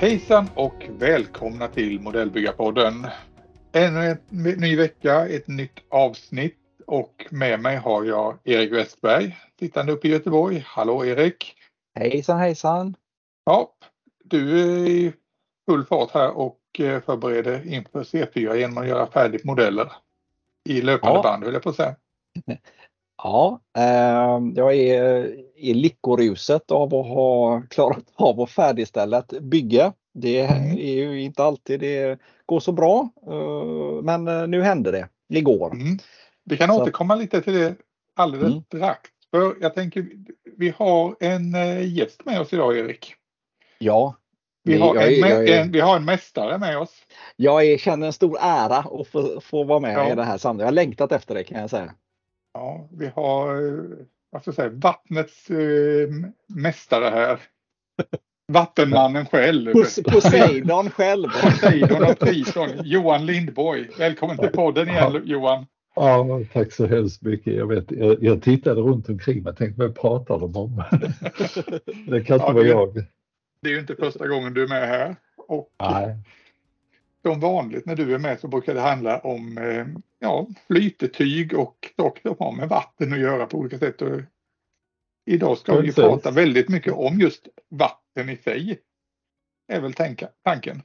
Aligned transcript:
Hejsan 0.00 0.48
och 0.54 0.88
välkomna 0.98 1.68
till 1.68 2.00
Modellbyggarpodden. 2.00 3.06
Ännu 3.72 4.00
en 4.00 4.18
ny 4.42 4.76
vecka, 4.76 5.28
ett 5.28 5.48
nytt 5.48 5.78
avsnitt 5.88 6.58
och 6.86 7.26
med 7.30 7.60
mig 7.60 7.76
har 7.76 8.04
jag 8.04 8.38
Erik 8.44 8.72
Westberg 8.72 9.36
sittande 9.58 9.92
uppe 9.92 10.08
i 10.08 10.10
Göteborg. 10.10 10.64
Hallå 10.66 11.04
Erik! 11.04 11.54
Hejsan 11.94 12.38
hejsan! 12.38 12.94
Ja, 13.44 13.74
du 14.24 14.60
är 14.60 14.88
i 14.88 15.12
full 15.68 15.84
fart 15.84 16.10
här 16.10 16.30
och 16.30 16.59
eh, 16.78 17.00
förbereder 17.00 17.66
inför 17.66 18.02
C4 18.02 18.54
genom 18.54 18.78
att 18.78 18.88
göra 18.88 19.06
färdigt 19.06 19.44
modeller 19.44 19.92
i 20.68 20.80
löpande 20.80 21.18
ja. 21.18 21.22
band 21.22 21.44
vill 21.44 21.54
jag 21.54 21.62
på 21.62 21.72
säga. 21.72 21.96
Ja, 23.22 23.60
eh, 23.76 24.40
jag 24.54 24.74
är 24.74 25.26
i 25.56 25.74
lyckoruset 25.74 26.70
av 26.70 26.94
att 26.94 27.06
ha 27.06 27.62
klarat 27.70 28.04
av 28.14 28.40
att 28.40 28.50
färdigställa 28.50 29.18
ett 29.18 29.40
bygge. 29.40 29.92
Det 30.14 30.40
mm. 30.40 30.78
är 30.78 30.94
ju 30.94 31.22
inte 31.22 31.44
alltid 31.44 31.80
det 31.80 32.20
går 32.46 32.60
så 32.60 32.72
bra, 32.72 33.08
eh, 33.26 34.02
men 34.02 34.28
eh, 34.28 34.46
nu 34.46 34.62
hände 34.62 34.90
det 34.90 35.08
igår. 35.28 35.74
Mm. 35.74 35.98
Vi 36.44 36.56
kan 36.56 36.68
så. 36.68 36.82
återkomma 36.82 37.14
lite 37.14 37.40
till 37.40 37.54
det 37.54 37.74
alldeles 38.16 38.46
mm. 38.46 38.62
strax. 38.62 39.10
För 39.30 39.56
jag 39.60 39.74
tänker, 39.74 40.06
vi 40.56 40.74
har 40.76 41.16
en 41.20 41.54
eh, 41.54 41.96
gäst 41.96 42.24
med 42.24 42.40
oss 42.40 42.52
idag, 42.52 42.78
Erik. 42.78 43.14
Ja. 43.78 44.14
Vi 44.70 44.78
har, 44.78 44.94
jag, 44.94 45.12
en, 45.12 45.20
jag, 45.20 45.48
jag, 45.48 45.60
en, 45.60 45.72
vi 45.72 45.80
har 45.80 45.96
en 45.96 46.04
mästare 46.04 46.58
med 46.58 46.78
oss. 46.78 46.92
Jag 47.36 47.80
känner 47.80 48.06
en 48.06 48.12
stor 48.12 48.38
ära 48.40 48.76
att 48.76 49.08
få, 49.08 49.40
få 49.40 49.64
vara 49.64 49.80
med 49.80 49.94
ja. 49.94 50.12
i 50.12 50.14
det 50.14 50.24
här 50.24 50.38
samtalet. 50.38 50.60
Jag 50.60 50.66
har 50.66 50.72
längtat 50.72 51.12
efter 51.12 51.34
det 51.34 51.44
kan 51.44 51.60
jag 51.60 51.70
säga. 51.70 51.94
Ja, 52.54 52.88
vi 52.90 53.06
har 53.06 53.56
vad 54.32 54.42
ska 54.42 54.48
jag 54.48 54.54
säga, 54.54 54.68
vattnets 54.68 55.50
äh, 55.50 55.56
mästare 56.46 57.10
här. 57.10 57.40
Vattenmannen 58.52 59.26
själv. 59.26 59.72
Pos 59.72 60.00
Poseidon 60.04 60.90
själv. 60.90 61.28
Poseidon 61.42 62.04
och 62.04 62.18
Triton. 62.18 62.68
Johan 62.84 63.26
Lindborg. 63.26 63.88
Välkommen 63.98 64.38
till 64.38 64.48
podden 64.48 64.88
igen 64.88 65.22
Johan. 65.24 65.66
Ja, 65.94 66.40
tack 66.52 66.72
så 66.72 66.86
hemskt 66.86 67.22
mycket. 67.22 67.54
Jag, 67.54 67.66
vet, 67.66 67.90
jag, 67.90 68.22
jag 68.22 68.42
tittade 68.42 68.80
runt 68.80 69.08
omkring 69.08 69.42
mig 69.42 69.50
och 69.50 69.56
tänkte 69.56 69.82
vad 69.82 70.00
pratar 70.00 70.38
de 70.38 70.56
om? 70.56 70.76
det 72.06 72.24
kan 72.24 72.36
inte 72.36 72.46
ja, 72.46 72.52
vara 72.52 72.66
jag. 72.66 73.04
Det 73.62 73.68
är 73.68 73.72
ju 73.72 73.80
inte 73.80 73.96
första 73.96 74.28
gången 74.28 74.54
du 74.54 74.62
är 74.62 74.68
med 74.68 74.88
här. 74.88 75.16
Och 75.36 75.74
Nej. 75.78 76.16
Som 77.22 77.40
vanligt 77.40 77.86
när 77.86 77.96
du 77.96 78.14
är 78.14 78.18
med 78.18 78.40
så 78.40 78.48
brukar 78.48 78.74
det 78.74 78.80
handla 78.80 79.18
om 79.18 79.58
eh, 79.58 79.86
ja, 80.18 80.46
flytetyg 80.66 81.58
och 81.58 81.92
saker 81.96 82.22
som 82.22 82.36
har 82.38 82.52
med 82.52 82.68
vatten 82.68 83.12
att 83.12 83.18
göra 83.18 83.46
på 83.46 83.58
olika 83.58 83.78
sätt. 83.78 84.02
Och 84.02 84.20
idag 85.26 85.58
ska 85.58 85.80
vi 85.80 85.92
prata 85.92 86.30
väldigt 86.30 86.68
mycket 86.68 86.92
om 86.92 87.20
just 87.20 87.48
vatten 87.68 88.28
i 88.28 88.36
sig. 88.36 88.80
är 89.68 89.80
väl 89.80 89.92
tänka, 89.92 90.28
tanken. 90.44 90.82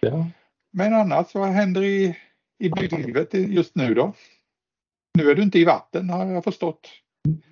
Ja. 0.00 0.26
Men 0.72 0.94
annars, 0.94 1.34
vad 1.34 1.48
händer 1.48 1.82
i, 1.82 2.18
i 2.58 2.70
bygglivet 2.70 3.34
just 3.34 3.74
nu 3.74 3.94
då? 3.94 4.12
Nu 5.18 5.30
är 5.30 5.34
du 5.34 5.42
inte 5.42 5.58
i 5.58 5.64
vatten 5.64 6.10
har 6.10 6.26
jag 6.26 6.44
förstått. 6.44 6.88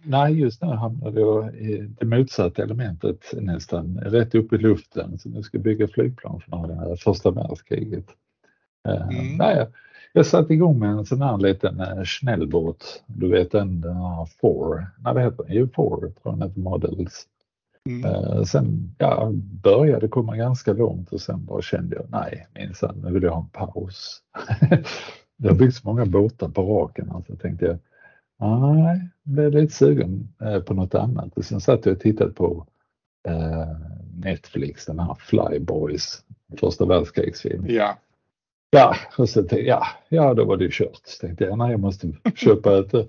Nej, 0.02 0.40
just 0.40 0.62
nu 0.62 0.68
hamnar 0.68 1.12
jag 1.12 1.54
i 1.54 1.90
det 1.98 2.06
motsatta 2.06 2.62
elementet 2.62 3.24
nästan 3.32 3.98
rätt 3.98 4.34
upp 4.34 4.52
i 4.52 4.58
luften. 4.58 5.18
Så 5.18 5.28
nu 5.28 5.42
ska 5.42 5.58
bygga 5.58 5.88
flygplan 5.88 6.40
från 6.40 6.96
första 6.96 7.30
världskriget. 7.30 8.06
Eh, 8.88 9.08
mm. 9.08 9.36
Nej, 9.36 9.66
jag 10.12 10.26
satte 10.26 10.54
igång 10.54 10.78
med 10.78 10.90
en 10.90 11.06
sån 11.06 11.22
här 11.22 11.38
liten 11.38 11.80
eh, 11.80 12.02
snällbåt. 12.04 13.02
Du 13.06 13.28
vet 13.28 13.52
den 13.52 13.84
uh, 13.84 14.24
Four, 14.40 14.86
nej 14.98 15.14
vad 15.14 15.22
heter 15.22 15.44
den? 15.44 15.56
Jo, 15.56 15.68
Four 15.74 16.00
tror 16.00 16.12
jag 16.22 16.38
den 16.38 16.48
heter, 16.48 16.60
Models. 16.60 17.26
Mm. 17.88 18.44
Sen 18.44 18.94
ja, 18.98 19.30
började 19.62 20.08
komma 20.08 20.36
ganska 20.36 20.72
långt 20.72 21.12
och 21.12 21.20
sen 21.20 21.44
bara 21.44 21.62
kände 21.62 21.96
jag 21.96 22.04
nej 22.08 22.46
minsann, 22.54 23.00
nu 23.04 23.12
vill 23.12 23.22
jag 23.22 23.30
ha 23.30 23.40
en 23.40 23.48
paus. 23.48 24.22
det 25.36 25.48
har 25.48 25.54
byggts 25.54 25.84
många 25.84 26.06
båtar 26.06 26.48
på 26.48 26.62
raken, 26.62 27.10
alltså 27.10 27.36
tänkte 27.36 27.64
jag 27.66 27.78
nej, 28.40 29.08
blev 29.22 29.52
lite 29.52 29.74
sugen 29.74 30.28
uh, 30.42 30.60
på 30.60 30.74
något 30.74 30.94
annat. 30.94 31.36
Och 31.36 31.44
sen 31.44 31.60
satt 31.60 31.86
jag 31.86 31.92
och 31.92 32.00
tittade 32.00 32.30
på 32.30 32.66
Netflix, 34.14 34.86
den 34.86 34.98
här 34.98 35.14
Flyboys, 35.14 36.22
första 36.58 36.86
världskrigsfilm. 36.86 37.64
Ja. 37.68 37.98
Ja, 38.74 38.96
och 39.18 39.28
så 39.28 39.40
tänkte 39.40 39.60
jag, 39.60 39.86
ja 40.08 40.34
då 40.34 40.44
var 40.44 40.56
det 40.56 40.72
kört. 40.72 41.00
Så 41.04 41.26
tänkte 41.26 41.44
jag, 41.44 41.58
nej 41.58 41.70
jag 41.70 41.80
måste 41.80 42.12
köpa 42.34 42.78
ett 42.78 42.94
eh, 42.94 43.04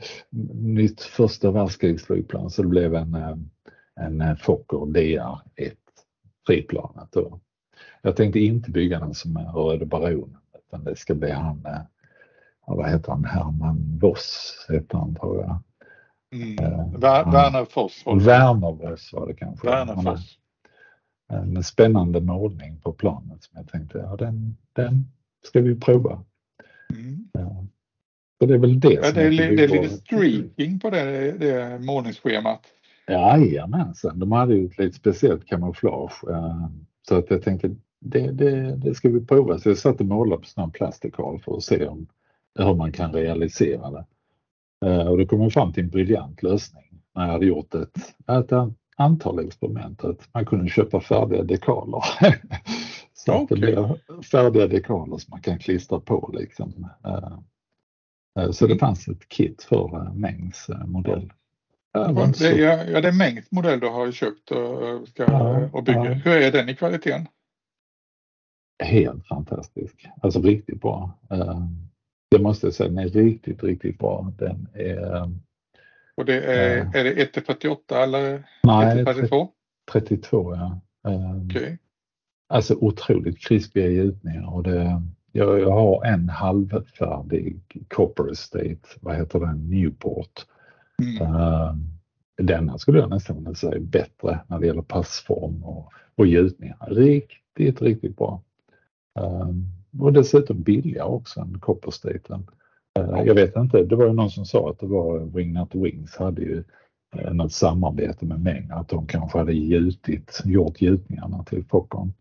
nytt 0.53 1.01
första 1.01 1.51
världskrigsflygplan 1.51 2.49
så 2.49 2.61
det 2.61 2.67
blev 2.67 2.95
en, 2.95 3.15
eh, 3.15 3.35
en 3.95 4.21
eh, 4.21 4.35
Fokker 4.35 4.77
DR1 4.77 5.71
friplanet. 6.45 7.15
Och 7.15 7.39
jag 8.01 8.15
tänkte 8.15 8.39
inte 8.39 8.71
bygga 8.71 8.99
den 8.99 9.13
som 9.13 9.37
en 9.37 9.45
Röde 9.45 9.85
Baronen 9.85 10.37
utan 10.67 10.83
det 10.83 10.95
ska 10.95 11.15
bli 11.15 11.31
han, 11.31 11.67
vad 12.67 12.89
heter 12.89 13.11
han, 13.11 13.25
Herman 13.25 13.99
Voss 14.01 14.65
heter 14.69 14.97
han 14.97 15.15
tror 15.15 15.41
jag. 15.41 15.59
Mm. 16.33 16.55
Werner 16.99 17.75
Voss. 17.75 18.03
Werner 18.05 18.71
Voss 18.71 19.13
var 19.13 19.27
det 19.27 19.33
kanske. 19.33 19.67
Werner 19.67 19.95
Voss. 19.95 20.37
En 21.29 21.63
spännande 21.63 22.21
målning 22.21 22.79
på 22.81 22.93
planet 22.93 23.43
som 23.43 23.57
jag 23.57 23.67
tänkte, 23.67 23.97
ja 23.97 24.15
den, 24.15 24.57
den 24.73 25.05
ska 25.43 25.61
vi 25.61 25.75
prova. 25.75 26.23
Mm. 26.93 27.29
Ja. 27.33 27.65
Så 28.39 28.45
det 28.45 28.53
är 28.53 28.57
väl 28.57 28.79
det 28.79 28.93
ja, 28.93 29.11
det, 29.11 29.21
är, 29.21 29.31
det 29.31 29.63
är 29.63 29.67
lite 29.67 29.97
streaking 29.97 30.79
på 30.79 30.89
det, 30.89 31.31
det 31.31 31.79
målningsschemat. 31.85 32.61
Jajamensan, 33.07 34.19
de 34.19 34.31
hade 34.31 34.55
ju 34.55 34.65
ett 34.65 34.77
lite 34.77 34.97
speciellt 34.97 35.45
kamouflage. 35.45 36.23
Eh, 36.29 36.67
så 37.07 37.17
att 37.17 37.29
jag 37.29 37.41
tänkte 37.41 37.75
det, 37.99 38.31
det, 38.31 38.75
det 38.75 38.95
ska 38.95 39.09
vi 39.09 39.25
prova. 39.25 39.59
Så 39.59 39.69
jag 39.69 39.77
satt 39.77 39.99
och 39.99 40.05
målade 40.05 40.41
på 40.41 40.47
sån 40.47 40.71
plastikal 40.71 41.39
för 41.39 41.57
att 41.57 41.63
se 41.63 41.87
om, 41.87 42.07
hur 42.59 42.75
man 42.75 42.91
kan 42.91 43.13
realisera 43.13 43.91
det. 43.91 44.05
Eh, 44.85 45.07
och 45.07 45.17
då 45.17 45.25
kom 45.25 45.41
jag 45.41 45.53
fram 45.53 45.73
till 45.73 45.83
en 45.83 45.89
briljant 45.89 46.43
lösning 46.43 47.01
när 47.15 47.25
jag 47.25 47.31
hade 47.31 47.45
gjort 47.45 47.73
ett, 47.73 47.97
ett 48.27 48.51
antal 48.97 49.45
experiment. 49.45 50.03
Att 50.03 50.33
man 50.33 50.45
kunde 50.45 50.69
köpa 50.69 50.99
färdiga 50.99 51.43
dekaler. 51.43 52.01
Så 53.13 53.31
okay. 53.31 53.43
att 53.43 53.49
det 53.49 53.55
blir 53.55 54.21
färdiga 54.21 54.67
dekaler 54.67 55.17
som 55.17 55.31
man 55.31 55.41
kan 55.41 55.59
klistra 55.59 55.99
på 55.99 56.31
liksom. 56.33 56.89
Eh, 57.05 57.37
eh, 58.39 58.51
så 58.51 58.65
det 58.65 58.73
mm. 58.73 58.79
fanns 58.79 59.07
ett 59.07 59.29
kit 59.29 59.63
för 59.63 60.11
Mengs 60.13 60.69
modell. 60.85 61.33
Det, 61.93 61.99
är, 62.47 62.91
ja, 62.91 63.01
det 63.01 63.07
är 63.07 63.17
Mengs 63.17 63.51
modell 63.51 63.79
du 63.79 63.87
har 63.87 64.11
köpt 64.11 64.51
och, 64.51 65.07
ska, 65.07 65.23
ja, 65.23 65.69
och 65.73 65.83
bygger. 65.83 66.05
Ja. 66.05 66.13
Hur 66.13 66.41
är 66.41 66.51
den 66.51 66.69
i 66.69 66.75
kvaliteten? 66.75 67.27
Helt 68.83 69.27
fantastisk, 69.27 70.07
alltså 70.21 70.41
riktigt 70.41 70.81
bra. 70.81 71.19
Det 72.31 72.39
måste 72.39 72.67
jag 72.67 72.73
säga, 72.73 72.89
den 72.89 72.97
är 72.97 73.07
riktigt, 73.07 73.63
riktigt 73.63 73.99
bra. 73.99 74.33
Den 74.37 74.67
är, 74.73 75.29
och 76.15 76.25
det 76.25 76.41
är, 76.41 76.95
är 76.95 77.03
det 77.03 77.11
1 77.11 77.45
48 77.45 78.03
eller 78.03 78.43
nej, 78.63 79.05
32? 79.05 79.49
32 79.91 80.55
ja. 80.55 80.81
Okay. 81.45 81.77
Alltså 82.47 82.75
otroligt 82.75 83.39
krispiga 83.39 83.87
gjutningar 83.87 84.53
och 84.53 84.63
det, 84.63 85.01
jag, 85.31 85.59
jag 85.59 85.71
har 85.71 86.05
en 86.05 86.29
halvfärdig 86.29 87.59
Copper 87.87 88.31
Estate, 88.31 88.79
vad 89.01 89.15
heter 89.15 89.39
den, 89.39 89.69
Newport. 89.69 90.45
Mm. 91.01 91.33
Uh, 91.33 91.75
denna 92.37 92.77
skulle 92.77 92.99
jag 92.99 93.09
nästan 93.09 93.37
vilja 93.37 93.53
säga 93.53 93.75
är 93.75 93.79
bättre 93.79 94.39
när 94.47 94.59
det 94.59 94.67
gäller 94.67 94.81
passform 94.81 95.63
och, 95.63 95.93
och 96.15 96.27
gjutningar. 96.27 96.77
Riktigt, 96.87 97.81
riktigt 97.81 98.17
bra. 98.17 98.41
Och 99.99 100.13
dessutom 100.13 100.61
billigare 100.61 101.07
också 101.07 101.39
än 101.39 101.59
Copper 101.59 101.91
Staten. 101.91 102.47
Uh, 102.99 103.23
jag 103.25 103.35
vet 103.35 103.55
inte, 103.55 103.83
det 103.83 103.95
var 103.95 104.05
ju 104.05 104.13
någon 104.13 104.29
som 104.29 104.45
sa 104.45 104.69
att 104.69 104.79
det 104.79 104.87
var 104.87 105.19
Wingnut 105.19 105.75
Wings 105.75 106.15
hade 106.15 106.41
ju 106.41 106.63
uh, 107.21 107.33
något 107.33 107.51
samarbete 107.51 108.25
med 108.25 108.39
Meng, 108.39 108.69
att 108.71 108.89
de 108.89 109.07
kanske 109.07 109.37
hade 109.37 109.53
gjutit, 109.53 110.41
gjort 110.45 110.81
gjutningarna 110.81 111.43
till 111.43 111.65
Fockern. 111.65 112.13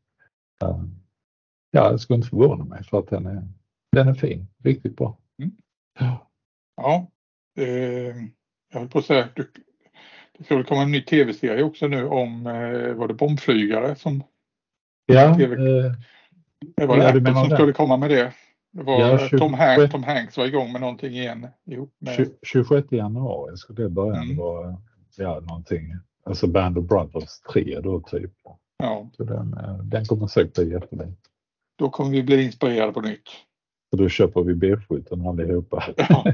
Ja, 1.70 1.92
det 1.92 1.98
skulle 1.98 2.16
inte 2.16 2.28
förvåna 2.28 2.64
mig 2.64 2.84
för 2.84 2.98
att 2.98 3.08
den 3.08 3.26
är, 3.26 3.48
den 3.92 4.08
är 4.08 4.14
fin, 4.14 4.46
riktigt 4.64 4.96
bra. 4.96 5.18
Mm. 5.38 5.52
Ja, 6.76 7.10
eh, 7.58 8.16
jag 8.72 8.80
höll 8.80 8.88
på 8.88 8.98
att 8.98 9.04
säga, 9.04 9.28
du, 9.34 9.50
det 10.38 10.54
väl 10.54 10.64
komma 10.64 10.82
en 10.82 10.92
ny 10.92 11.02
tv-serie 11.02 11.62
också 11.62 11.86
nu 11.86 12.04
om, 12.04 12.46
eh, 12.46 12.94
var 12.94 13.08
det 13.08 13.14
bombflygare 13.14 13.96
som 13.96 14.22
Ja, 15.06 15.40
eh, 15.40 15.92
det 16.76 16.86
var 16.86 16.98
Apple 16.98 17.34
som 17.34 17.48
det? 17.48 17.56
skulle 17.56 17.72
komma 17.72 17.96
med 17.96 18.10
det. 18.10 18.32
Det 18.72 18.82
var 18.82 19.00
ja, 19.00 19.18
20, 19.28 19.38
Tom, 19.38 19.54
Hanks, 19.54 19.92
Tom 19.92 20.02
Hanks 20.02 20.36
var 20.36 20.46
igång 20.46 20.72
med 20.72 20.80
någonting 20.80 21.12
igen. 21.12 21.46
Ihop 21.66 21.96
med... 21.98 22.30
26 22.42 22.92
januari 22.92 23.56
skulle 23.56 23.82
det 23.82 23.88
börja. 23.88 24.16
Mm. 24.16 24.28
Det 24.28 24.42
var 24.42 24.76
ja, 25.16 25.40
någonting, 25.40 25.96
alltså 26.24 26.46
Band 26.46 26.78
of 26.78 26.84
Brothers 26.84 27.40
3 27.52 27.80
då 27.80 28.00
typ. 28.00 28.32
Ja. 28.78 29.10
Så 29.16 29.24
den, 29.24 29.54
eh, 29.54 29.76
den 29.76 30.04
kommer 30.04 30.26
säkert 30.26 30.54
bli 30.54 30.70
jättebra. 30.70 31.06
då 31.78 31.90
kommer 31.90 32.10
vi 32.10 32.22
bli 32.22 32.42
inspirerade 32.42 32.92
på 32.92 33.00
nytt. 33.00 33.28
Så 33.90 33.96
då 33.96 34.08
köper 34.08 34.42
vi 34.42 34.54
B17 34.54 35.28
allihopa. 35.28 35.84
Ja. 35.96 36.24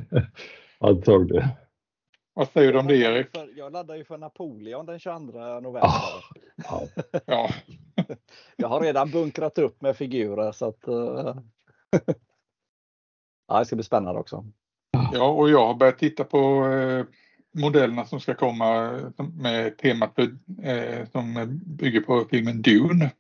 Antagligen. 0.89 1.49
Vad 2.35 2.49
säger 2.49 2.73
du 2.73 2.79
om 2.79 2.87
det 2.87 2.97
Erik? 2.97 3.27
Jag 3.57 3.73
laddar 3.73 3.95
ju 3.95 4.05
för 4.05 4.19
Napoleon 4.19 4.87
den 4.87 4.99
22 4.99 5.21
november. 5.61 5.81
Oh, 5.81 6.23
ja. 6.57 6.83
ja. 7.27 7.51
jag 8.57 8.69
har 8.69 8.81
redan 8.81 9.11
bunkrat 9.11 9.59
upp 9.59 9.81
med 9.83 9.97
figurer 9.97 10.53
så 10.53 10.67
att 10.67 10.89
uh... 10.89 11.37
ja, 13.49 13.59
det 13.59 13.65
ska 13.65 13.77
bli 13.77 13.85
spännande 13.85 14.21
också. 14.21 14.45
Ja, 15.13 15.31
och 15.31 15.51
jag 15.51 15.67
har 15.67 15.75
börjat 15.75 15.99
titta 15.99 16.25
på 16.25 16.67
eh, 16.67 17.05
modellerna 17.63 18.05
som 18.05 18.21
ska 18.21 18.35
komma 18.35 19.01
med 19.33 19.79
temat 19.79 20.15
för, 20.15 20.23
eh, 20.63 21.07
som 21.13 21.59
bygger 21.67 22.01
på 22.01 22.25
filmen 22.31 22.63
Dune. 22.63 23.11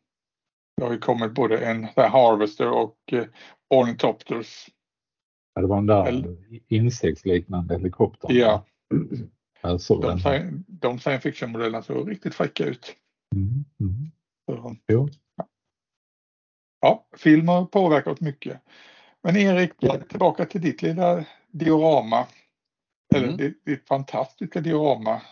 Det 0.76 0.84
har 0.84 0.92
ju 0.92 0.98
kommit 0.98 1.32
både 1.32 1.58
en 1.58 1.84
Harvester 1.84 2.70
och 2.70 2.96
eh, 3.12 3.24
Ornithopters. 3.70 4.68
Ja, 5.54 5.60
det 5.60 5.66
var 5.66 5.76
den 5.76 5.86
där 5.86 6.36
insektsliknande 6.68 7.74
helikoptern. 7.74 8.36
Ja. 8.36 8.64
Alltså, 9.60 9.98
de, 9.98 10.18
science, 10.18 10.64
de 10.66 10.98
science 10.98 11.22
fiction-modellerna 11.22 11.82
såg 11.82 12.10
riktigt 12.10 12.34
fräcka 12.34 12.64
ut. 12.64 12.96
Mm, 13.34 13.64
mm. 13.80 14.10
Så, 14.46 14.76
ja. 14.86 15.08
ja, 16.80 17.06
film 17.16 17.48
har 17.48 17.64
påverkat 17.64 18.20
mycket. 18.20 18.60
Men 19.22 19.36
Erik, 19.36 19.72
tillbaka 20.08 20.44
till 20.44 20.60
ditt 20.60 20.82
lilla 20.82 21.24
diorama. 21.50 22.26
Eller 23.14 23.26
mm. 23.26 23.36
ditt, 23.36 23.64
ditt 23.64 23.88
fantastiska 23.88 24.60
diorama. 24.60 25.22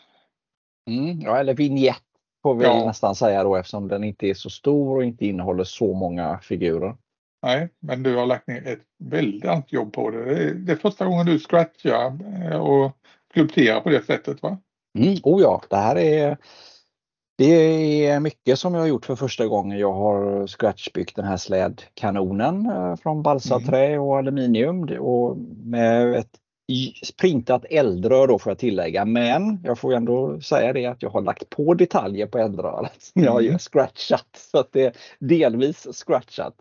Mm, 0.90 1.20
ja, 1.20 1.38
eller 1.38 1.54
vignett 1.54 2.02
får 2.42 2.54
vi 2.54 2.64
ja. 2.64 2.86
nästan 2.86 3.14
säga 3.14 3.44
då 3.44 3.56
eftersom 3.56 3.88
den 3.88 4.04
inte 4.04 4.26
är 4.26 4.34
så 4.34 4.50
stor 4.50 4.96
och 4.96 5.04
inte 5.04 5.26
innehåller 5.26 5.64
så 5.64 5.94
många 5.94 6.38
figurer. 6.38 6.96
Nej, 7.42 7.68
men 7.80 8.02
du 8.02 8.16
har 8.16 8.26
lagt 8.26 8.46
ner 8.46 8.66
ett 8.66 8.84
väldigt 8.98 9.72
jobb 9.72 9.92
på 9.92 10.10
det. 10.10 10.24
Det 10.24 10.44
är, 10.44 10.54
det 10.54 10.72
är 10.72 10.76
första 10.76 11.06
gången 11.06 11.26
du 11.26 11.38
scratchar 11.38 12.18
eh, 12.44 12.60
och 12.60 12.96
skulpterar 13.38 13.80
på 13.80 13.88
det 13.88 14.06
sättet 14.06 14.42
va? 14.42 14.58
Mm, 14.98 15.16
oh 15.22 15.42
ja, 15.42 15.62
det 15.70 15.76
här 15.76 15.98
är 15.98 16.36
det 17.38 18.06
är 18.06 18.20
mycket 18.20 18.58
som 18.58 18.74
jag 18.74 18.80
har 18.80 18.86
gjort 18.88 19.06
för 19.06 19.16
första 19.16 19.46
gången. 19.46 19.78
Jag 19.78 19.92
har 19.92 20.46
scratchbyggt 20.46 21.16
den 21.16 21.24
här 21.24 21.36
slädkanonen 21.36 22.66
eh, 22.66 22.96
från 22.96 23.22
balsaträ 23.22 23.86
mm. 23.86 24.00
och 24.00 24.18
aluminium 24.18 24.82
och 24.82 25.36
med 25.64 26.14
ett 26.14 26.30
printat 27.20 27.64
eldrör 27.70 28.26
då 28.26 28.38
får 28.38 28.50
jag 28.50 28.58
tillägga. 28.58 29.04
Men 29.04 29.60
jag 29.64 29.78
får 29.78 29.94
ändå 29.94 30.40
säga 30.40 30.72
det 30.72 30.86
att 30.86 31.02
jag 31.02 31.10
har 31.10 31.22
lagt 31.22 31.50
på 31.50 31.74
detaljer 31.74 32.26
på 32.26 32.38
eldröret 32.38 33.02
som 33.02 33.22
jag 33.22 33.32
har 33.32 33.40
mm. 33.40 33.58
scratchat. 33.58 34.28
Så 34.52 34.58
att 34.58 34.72
det 34.72 34.84
är 34.84 34.92
delvis 35.18 35.86
scratchat. 35.92 36.54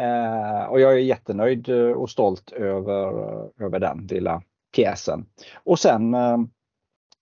Eh, 0.00 0.64
och 0.64 0.80
jag 0.80 0.92
är 0.92 0.98
jättenöjd 0.98 1.68
eh, 1.68 1.90
och 1.90 2.10
stolt 2.10 2.52
över, 2.52 3.12
över 3.64 3.78
den 3.78 4.06
lilla 4.10 4.42
pjäsen. 4.74 5.26
Och 5.54 5.78
sen 5.78 6.14
eh, 6.14 6.38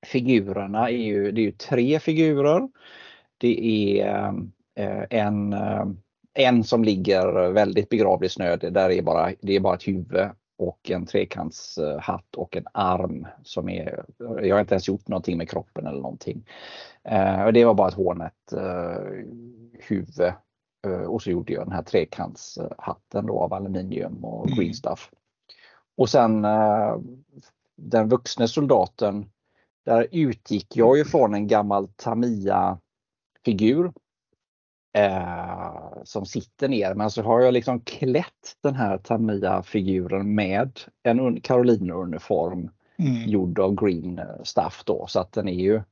figurerna 0.07 0.89
är 0.89 0.97
ju, 0.97 1.33
det 1.33 1.41
är 1.41 1.45
ju 1.45 1.53
tre 1.53 2.01
figurer. 2.01 2.69
Det 3.39 4.01
är 4.01 4.07
eh, 4.75 5.05
en, 5.11 5.53
eh, 5.53 5.87
en 6.35 6.65
som 6.65 6.85
ligger 6.85 7.51
väldigt 7.51 7.89
begravd 7.89 8.25
i 8.25 8.29
snö. 8.29 8.57
Där 8.57 8.91
är 8.91 9.03
bara, 9.03 9.33
det 9.41 9.57
är 9.57 9.61
bara 9.61 9.75
ett 9.75 9.89
huvud 9.89 10.29
och 10.59 10.91
en 10.91 11.07
trekantshatt 11.07 12.37
och 12.37 12.57
en 12.57 12.67
arm 12.73 13.27
som 13.43 13.69
är, 13.69 14.05
jag 14.19 14.55
har 14.55 14.61
inte 14.61 14.75
ens 14.75 14.89
gjort 14.89 15.09
någonting 15.09 15.39
med 15.39 15.51
kroppen 15.51 15.87
eller 15.87 16.01
någonting. 16.01 16.45
Det 17.55 17.65
var 17.65 17.75
bara 17.75 17.89
ett 17.89 17.95
hårnät 17.95 18.53
huvud 19.73 20.33
och 21.09 21.23
så 21.23 21.31
gjorde 21.31 21.53
jag 21.53 21.67
den 21.67 21.73
här 21.73 21.83
trekantshatten 21.83 23.27
då 23.27 23.41
av 23.41 23.55
aluminium 23.55 24.25
och 24.25 24.47
mm. 24.47 24.59
green 24.59 24.75
stuff. 24.75 25.11
Och 25.97 26.09
sen 26.09 26.47
den 27.77 28.09
vuxne 28.09 28.49
soldaten 28.49 29.31
där 29.85 30.06
utgick 30.11 30.77
jag 30.77 30.97
ju 30.97 31.05
från 31.05 31.35
en 31.35 31.47
gammal 31.47 31.89
Tamiya-figur 31.89 33.93
eh, 34.93 36.03
som 36.05 36.27
sitter 36.27 36.69
ner. 36.69 36.94
Men 36.94 37.11
så 37.11 37.23
har 37.23 37.41
jag 37.41 37.55
liksom 37.55 37.81
klätt 37.81 38.56
den 38.61 38.75
här 38.75 38.99
Tamiya-figuren 38.99 40.35
med 40.35 40.81
en 41.03 41.41
Carolina-uniform 41.41 42.71
mm. 42.99 43.29
gjord 43.29 43.59
av 43.59 43.75
green 43.75 44.19
eh, 44.19 44.43
stuff 44.43 44.83
då. 44.87 45.06
Så 45.09 45.21
att 45.21 45.33
den 45.33 45.49
är 45.49 45.61
ju 45.61 45.83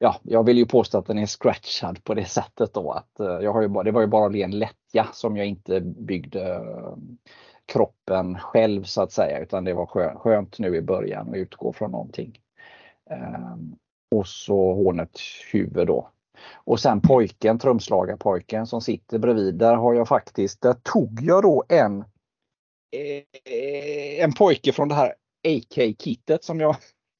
Ja, 0.00 0.16
jag 0.22 0.46
vill 0.46 0.58
ju 0.58 0.66
påstå 0.66 0.98
att 0.98 1.06
den 1.06 1.18
är 1.18 1.26
scratchad 1.26 2.04
på 2.04 2.14
det 2.14 2.24
sättet 2.24 2.74
då 2.74 2.90
att 2.90 3.20
eh, 3.20 3.26
jag 3.26 3.52
har 3.52 3.62
ju 3.62 3.68
bara, 3.68 3.84
det 3.84 3.90
var 3.90 4.00
ju 4.00 4.06
bara 4.06 4.28
ren 4.28 4.58
lättja 4.58 5.08
som 5.12 5.36
jag 5.36 5.46
inte 5.46 5.80
byggde 5.80 6.54
eh, 6.54 6.94
kroppen 7.68 8.38
själv 8.38 8.82
så 8.82 9.02
att 9.02 9.12
säga 9.12 9.38
utan 9.38 9.64
det 9.64 9.74
var 9.74 9.86
skönt 10.18 10.58
nu 10.58 10.76
i 10.76 10.82
början 10.82 11.28
att 11.28 11.36
utgå 11.36 11.72
från 11.72 11.90
någonting. 11.90 12.38
Ehm, 13.10 13.76
och 14.10 14.26
så 14.26 14.74
hånet 14.74 15.18
huvud 15.52 15.86
då. 15.86 16.10
Och 16.54 16.80
sen 16.80 17.00
pojken, 17.00 17.58
trumslagarpojken 17.58 18.66
som 18.66 18.80
sitter 18.80 19.18
bredvid, 19.18 19.54
där 19.54 19.74
har 19.74 19.94
jag 19.94 20.08
faktiskt, 20.08 20.60
där 20.60 20.74
tog 20.82 21.20
jag 21.22 21.42
då 21.42 21.64
en 21.68 22.04
eh, 22.92 24.24
en 24.24 24.32
pojke 24.32 24.72
från 24.72 24.88
det 24.88 24.94
här 24.94 25.14
AK-kittet 25.48 26.44
som 26.44 26.60
jag 26.60 26.76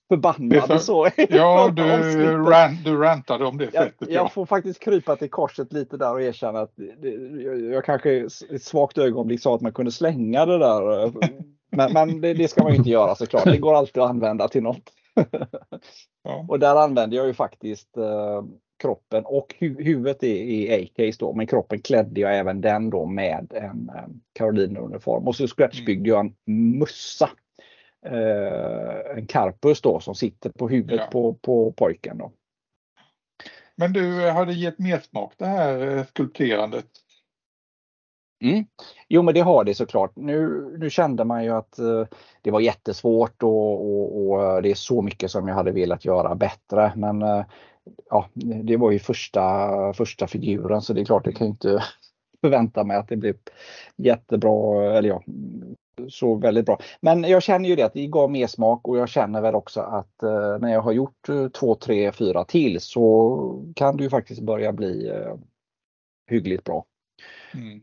förbannade 0.08 0.78
så. 0.78 1.08
Ja, 1.28 1.72
du, 1.76 1.82
rant, 1.82 2.84
du 2.84 2.96
rantade 2.96 3.44
om 3.44 3.58
det 3.58 3.70
sättet. 3.70 3.94
Jag, 3.98 4.10
jag 4.10 4.32
får 4.32 4.46
faktiskt 4.46 4.80
krypa 4.80 5.16
till 5.16 5.30
korset 5.30 5.72
lite 5.72 5.96
där 5.96 6.12
och 6.12 6.22
erkänna 6.22 6.60
att 6.60 6.72
det, 6.76 7.08
jag 7.72 7.84
kanske 7.84 8.10
i 8.10 8.26
ett 8.50 8.62
svagt 8.62 8.98
ögonblick 8.98 9.40
sa 9.40 9.54
att 9.54 9.60
man 9.60 9.72
kunde 9.72 9.92
slänga 9.92 10.46
det 10.46 10.58
där. 10.58 11.12
Men, 11.70 11.92
men 11.92 12.20
det, 12.20 12.34
det, 12.34 12.48
ska 12.48 12.62
man 12.62 12.74
inte 12.74 12.90
göra 12.90 13.14
såklart. 13.14 13.44
Det 13.44 13.58
går 13.58 13.74
alltid 13.74 14.02
att 14.02 14.10
använda 14.10 14.48
till 14.48 14.62
något. 14.62 14.92
Ja. 16.22 16.46
Och 16.48 16.58
där 16.58 16.76
använde 16.76 17.16
jag 17.16 17.26
ju 17.26 17.34
faktiskt 17.34 17.96
eh, 17.96 18.42
kroppen 18.78 19.24
och 19.24 19.54
hu 19.58 19.82
huvudet 19.82 20.22
i, 20.22 20.28
i 20.28 20.74
A-case 20.74 21.16
då, 21.20 21.32
men 21.32 21.46
kroppen 21.46 21.80
klädde 21.80 22.20
jag 22.20 22.38
även 22.38 22.60
den 22.60 22.90
då 22.90 23.06
med 23.06 23.52
en 23.54 23.90
eh, 23.94 24.08
Carolina-uniform 24.38 25.26
och 25.26 25.36
så 25.36 25.46
scratchbyggde 25.46 26.08
jag 26.08 26.20
en 26.20 26.34
mössa. 26.78 27.30
Eh, 28.06 29.16
en 29.16 29.26
Carpus 29.26 29.80
då 29.80 30.00
som 30.00 30.14
sitter 30.14 30.50
på 30.50 30.68
huvudet 30.68 31.00
ja. 31.00 31.06
på, 31.10 31.34
på 31.34 31.72
pojken. 31.72 32.18
Då. 32.18 32.32
Men 33.76 33.92
du, 33.92 34.30
har 34.30 34.46
det 34.46 34.52
gett 34.52 34.78
mer 34.78 34.98
smak 34.98 35.32
det 35.36 35.46
här 35.46 35.96
eh, 35.96 36.04
skulpterandet? 36.04 36.86
Mm. 38.40 38.64
Jo 39.08 39.22
men 39.22 39.34
det 39.34 39.40
har 39.40 39.64
det 39.64 39.74
såklart. 39.74 40.16
Nu, 40.16 40.64
nu 40.78 40.90
kände 40.90 41.24
man 41.24 41.44
ju 41.44 41.50
att 41.50 41.78
uh, 41.78 42.06
det 42.42 42.50
var 42.50 42.60
jättesvårt 42.60 43.42
och, 43.42 43.72
och, 43.72 44.30
och, 44.30 44.62
det 44.62 44.70
är 44.70 44.74
så 44.74 45.02
mycket 45.02 45.30
som 45.30 45.48
jag 45.48 45.54
hade 45.54 45.72
velat 45.72 46.04
göra 46.04 46.34
bättre. 46.34 46.92
Men 46.96 47.22
uh, 47.22 47.44
ja, 48.10 48.28
det 48.34 48.76
var 48.76 48.90
ju 48.90 48.98
första, 48.98 49.68
första 49.92 50.26
figuren 50.26 50.82
så 50.82 50.92
det 50.92 51.00
är 51.00 51.04
klart 51.04 51.26
jag 51.26 51.36
kan 51.36 51.46
inte 51.46 51.84
förvänta 52.40 52.84
mig 52.84 52.96
att 52.96 53.08
det 53.08 53.16
blir 53.16 53.34
jättebra, 53.96 54.84
eller 54.96 55.08
ja, 55.08 55.22
så 56.08 56.34
väldigt 56.34 56.66
bra. 56.66 56.78
Men 57.00 57.24
jag 57.24 57.42
känner 57.42 57.68
ju 57.68 57.76
det 57.76 57.82
att 57.82 57.94
det 57.94 58.06
gav 58.06 58.30
mer 58.30 58.46
smak 58.46 58.88
och 58.88 58.98
jag 58.98 59.08
känner 59.08 59.40
väl 59.40 59.54
också 59.54 59.80
att 59.80 60.14
uh, 60.22 60.58
när 60.58 60.72
jag 60.72 60.80
har 60.80 60.92
gjort 60.92 61.26
två, 61.54 61.74
tre, 61.74 62.12
fyra 62.12 62.44
till 62.44 62.80
så 62.80 63.64
kan 63.76 63.96
det 63.96 64.02
ju 64.02 64.10
faktiskt 64.10 64.40
börja 64.40 64.72
bli 64.72 65.12
hyggligt 66.30 66.64
bra. 66.64 66.84
Mm. 67.54 67.80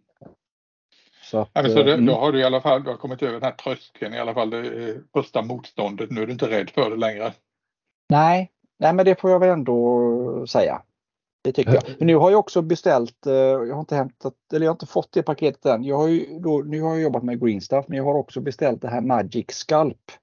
Så 1.23 1.39
att, 1.39 1.49
ja, 1.53 1.63
så 1.63 1.83
det, 1.83 1.93
mm. 1.93 2.05
Då 2.05 2.13
har 2.13 2.31
du 2.31 2.39
i 2.39 2.43
alla 2.43 2.61
fall 2.61 2.83
du 2.83 2.89
har 2.89 2.97
kommit 2.97 3.21
över 3.21 3.33
den 3.33 3.43
här 3.43 3.51
tröskeln 3.51 4.13
i 4.13 4.19
alla 4.19 4.33
fall, 4.33 4.49
det 4.49 4.97
första 5.13 5.41
motståndet. 5.41 6.11
Nu 6.11 6.21
är 6.21 6.25
du 6.25 6.31
inte 6.31 6.49
rädd 6.49 6.69
för 6.69 6.89
det 6.89 6.95
längre. 6.95 7.33
Nej, 8.09 8.51
nej 8.79 8.93
men 8.93 9.05
det 9.05 9.21
får 9.21 9.31
jag 9.31 9.39
väl 9.39 9.49
ändå 9.49 10.47
säga. 10.47 10.81
Det 11.45 11.51
tycker 11.51 11.73
jag. 11.73 11.83
Men 11.97 12.07
nu 12.07 12.15
har 12.15 12.31
jag 12.31 12.39
också 12.39 12.61
beställt, 12.61 13.25
eh, 13.25 13.33
jag 13.33 13.73
har 13.73 13.79
inte 13.79 13.95
hämtat, 13.95 14.33
eller 14.53 14.65
jag 14.65 14.71
har 14.71 14.75
inte 14.75 14.85
fått 14.85 15.11
det 15.11 15.23
paketet 15.23 15.65
än. 15.65 15.83
Jag 15.83 15.97
har 15.97 16.07
ju 16.07 16.39
då, 16.39 16.57
nu 16.57 16.81
har 16.81 16.89
jag 16.89 17.01
jobbat 17.01 17.23
med 17.23 17.41
Green 17.41 17.61
Stuff 17.61 17.85
men 17.87 17.97
jag 17.97 18.03
har 18.03 18.15
också 18.15 18.41
beställt 18.41 18.81
det 18.81 18.87
här 18.87 19.01
Magic 19.01 19.45
Sculpt. 19.49 20.19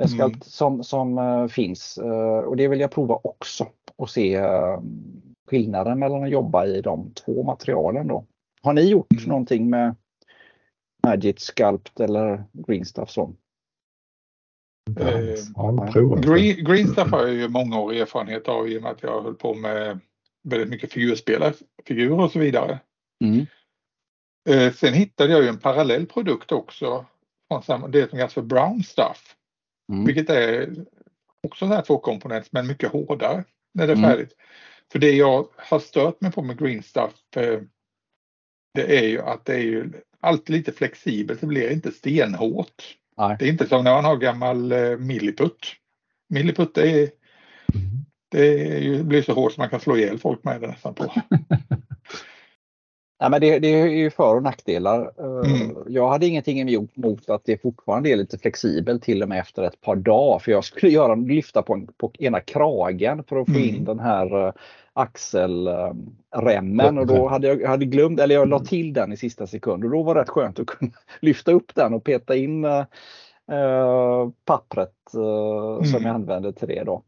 Eh, 0.00 0.12
mm. 0.12 0.40
som, 0.42 0.84
som 0.84 1.18
uh, 1.18 1.48
finns 1.48 1.98
och 2.46 2.56
det 2.56 2.68
vill 2.68 2.80
jag 2.80 2.90
prova 2.90 3.20
också 3.22 3.66
och 3.96 4.10
se 4.10 4.42
skillnaden 5.50 5.98
mellan 5.98 6.22
att 6.22 6.30
jobba 6.30 6.66
i 6.66 6.80
de 6.80 7.12
två 7.14 7.42
materialen 7.42 8.08
då. 8.08 8.24
Har 8.62 8.72
ni 8.72 8.82
gjort 8.82 9.12
mm. 9.12 9.28
någonting 9.28 9.70
med 9.70 9.94
Magic 11.06 11.40
Sculpt 11.40 12.00
eller 12.00 12.44
Greenstuff 12.52 13.10
så. 13.10 13.32
Eh, 15.00 16.20
green, 16.20 16.64
Greenstuff 16.64 17.10
har 17.10 17.26
jag 17.26 17.34
ju 17.34 17.48
många 17.48 17.80
år 17.80 17.92
erfarenhet 17.92 18.48
av 18.48 18.68
i 18.68 18.78
och 18.78 18.82
med 18.82 18.92
att 18.92 19.02
jag 19.02 19.22
höll 19.22 19.34
på 19.34 19.54
med 19.54 20.00
väldigt 20.46 20.68
mycket 20.68 20.92
figurspelare, 20.92 21.54
och 22.10 22.32
så 22.32 22.38
vidare. 22.38 22.78
Mm. 23.24 23.46
Eh, 24.48 24.72
sen 24.72 24.94
hittade 24.94 25.32
jag 25.32 25.42
ju 25.42 25.48
en 25.48 25.58
parallell 25.58 26.06
produkt 26.06 26.52
också. 26.52 27.06
Från 27.48 27.90
det 27.90 28.10
som 28.10 28.18
kallas 28.18 28.34
för 28.34 28.42
Brown 28.42 28.82
Stuff. 28.82 29.36
Mm. 29.92 30.04
Vilket 30.04 30.30
är 30.30 30.74
också 31.42 31.68
så 31.68 31.74
här 31.74 31.82
två 31.82 31.98
komponenter 31.98 32.50
men 32.52 32.66
mycket 32.66 32.92
hårdare 32.92 33.44
när 33.74 33.86
det 33.86 33.92
är 33.92 33.96
mm. 33.96 34.10
färdigt. 34.10 34.32
För 34.92 34.98
det 34.98 35.12
jag 35.12 35.48
har 35.56 35.78
stört 35.78 36.20
mig 36.20 36.32
på 36.32 36.42
med 36.42 36.58
Green 36.58 36.82
Stuff 36.82 37.36
eh, 37.36 37.60
det 38.74 38.98
är 38.98 39.08
ju 39.08 39.22
att 39.22 39.44
det 39.44 39.54
är 39.54 39.62
ju 39.62 39.92
alltid 40.20 40.56
lite 40.56 40.72
flexibelt. 40.72 41.40
Det 41.40 41.46
blir 41.46 41.72
inte 41.72 41.92
stenhårt. 41.92 42.96
Nej. 43.16 43.36
Det 43.38 43.44
är 43.44 43.48
inte 43.48 43.68
som 43.68 43.84
när 43.84 43.94
man 43.94 44.04
har 44.04 44.16
gammal 44.16 44.72
eh, 44.72 44.96
milliputt. 44.96 45.72
Milliputt 46.28 46.78
är, 46.78 46.98
mm. 47.74 48.05
Det 48.36 48.76
är 48.76 48.80
ju, 48.80 49.02
blir 49.02 49.22
så 49.22 49.32
hårt 49.32 49.52
så 49.52 49.60
man 49.60 49.70
kan 49.70 49.80
slå 49.80 49.96
ihjäl 49.96 50.18
folk 50.18 50.44
med 50.44 50.60
det 50.60 50.66
nästan 50.66 50.94
på. 50.94 51.04
Nej, 53.20 53.30
men 53.30 53.40
det, 53.40 53.58
det, 53.58 53.68
är 53.68 53.86
ju 53.86 54.10
för 54.10 54.36
och 54.36 54.42
nackdelar. 54.42 55.12
Eh, 55.18 55.52
mm. 55.52 55.76
Jag 55.88 56.08
hade 56.08 56.26
ingenting 56.26 56.60
emot 56.60 57.30
att 57.30 57.44
det 57.44 57.62
fortfarande 57.62 58.10
är 58.10 58.16
lite 58.16 58.38
flexibelt 58.38 59.02
till 59.02 59.22
och 59.22 59.28
med 59.28 59.40
efter 59.40 59.62
ett 59.62 59.80
par 59.80 59.96
dagar. 59.96 60.38
För 60.38 60.52
jag 60.52 60.64
skulle 60.64 60.92
göra, 60.92 61.14
lyfta 61.14 61.62
på, 61.62 61.86
på 61.96 62.12
ena 62.18 62.40
kragen 62.40 63.24
för 63.24 63.36
att 63.36 63.46
få 63.46 63.54
mm. 63.54 63.68
in 63.68 63.84
den 63.84 63.98
här 63.98 64.46
eh, 64.46 64.52
axelremmen 64.92 66.98
och 66.98 67.06
då 67.06 67.28
hade 67.28 67.46
jag 67.46 67.68
hade 67.68 67.84
glömt, 67.84 68.20
eller 68.20 68.34
jag 68.34 68.48
la 68.48 68.56
mm. 68.56 68.66
till 68.66 68.92
den 68.92 69.12
i 69.12 69.16
sista 69.16 69.46
sekund 69.46 69.84
och 69.84 69.90
då 69.90 70.02
var 70.02 70.14
det 70.14 70.20
rätt 70.20 70.28
skönt 70.28 70.58
att 70.58 70.66
kunna 70.66 70.92
lyfta 71.20 71.52
upp 71.52 71.74
den 71.74 71.94
och 71.94 72.04
peta 72.04 72.36
in 72.36 72.64
äh, 72.64 72.84
pappret 74.44 75.14
äh, 75.14 75.74
mm. 75.74 75.84
som 75.84 76.02
jag 76.02 76.14
använde 76.14 76.52
till 76.52 76.68
det. 76.68 76.84
Då. 76.84 77.02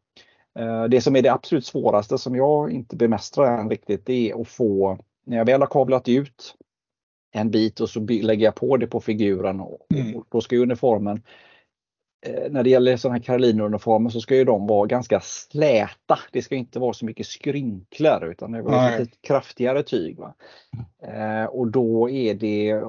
Äh, 0.59 0.85
det 0.85 1.01
som 1.01 1.17
är 1.17 1.23
det 1.23 1.33
absolut 1.33 1.67
svåraste 1.67 2.19
som 2.19 2.37
jag 2.37 2.73
inte 2.73 2.97
bemästrar 2.97 3.61
än 3.61 3.71
riktigt 3.71 4.07
det 4.07 4.31
är 4.31 4.41
att 4.41 4.49
få 4.49 4.99
när 5.27 5.37
jag 5.37 5.45
väl 5.45 5.61
har 5.61 5.67
kablat 5.67 6.09
ut 6.09 6.55
en 7.33 7.51
bit 7.51 7.81
och 7.81 7.91
så 7.91 8.01
lägger 8.01 8.45
jag 8.45 8.55
på 8.55 8.77
det 8.77 8.87
på 8.87 9.01
figuren 9.01 9.61
och, 9.61 9.87
mm. 9.95 10.17
och 10.17 10.27
då 10.29 10.41
ska 10.41 10.57
ju 10.57 10.63
uniformen 10.63 11.23
eh, 12.27 12.51
när 12.51 12.63
det 12.63 12.71
gäller 12.71 12.97
sådana 12.97 13.15
här 13.15 13.23
Karoliner-uniformer 13.23 14.11
så 14.11 14.21
ska 14.21 14.37
ju 14.37 14.45
de 14.45 14.67
vara 14.67 14.87
ganska 14.87 15.21
släta. 15.21 16.19
Det 16.33 16.43
ska 16.43 16.55
inte 16.55 16.79
vara 16.79 16.93
så 16.93 17.05
mycket 17.05 17.27
skrynklar 17.27 18.27
utan 18.31 18.53
det 18.53 18.59
är 18.59 18.99
lite 18.99 19.17
kraftigare 19.21 19.83
tyg. 19.83 20.19
Va? 20.19 20.35
Eh, 21.03 21.45
och 21.45 21.69
då 21.69 22.11
är 22.11 22.35
det 22.35 22.83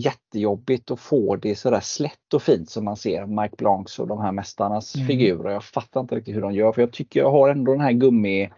jättejobbigt 0.00 0.90
att 0.90 1.00
få 1.00 1.36
det 1.36 1.54
sådär 1.54 1.80
slätt 1.80 2.34
och 2.34 2.42
fint 2.42 2.70
som 2.70 2.84
man 2.84 2.96
ser 2.96 3.26
Mike 3.26 3.56
Blancs 3.58 3.98
och 3.98 4.08
de 4.08 4.20
här 4.20 4.32
mästarnas 4.32 4.94
mm. 4.94 5.06
figurer. 5.06 5.50
Jag 5.50 5.64
fattar 5.64 6.00
inte 6.00 6.14
riktigt 6.14 6.36
hur 6.36 6.40
de 6.40 6.54
gör 6.54 6.72
för 6.72 6.82
jag 6.82 6.92
tycker 6.92 7.20
jag 7.20 7.30
har 7.30 7.48
ändå 7.48 7.72
den 7.72 7.80
här 7.80 7.92
gummi 7.92 8.50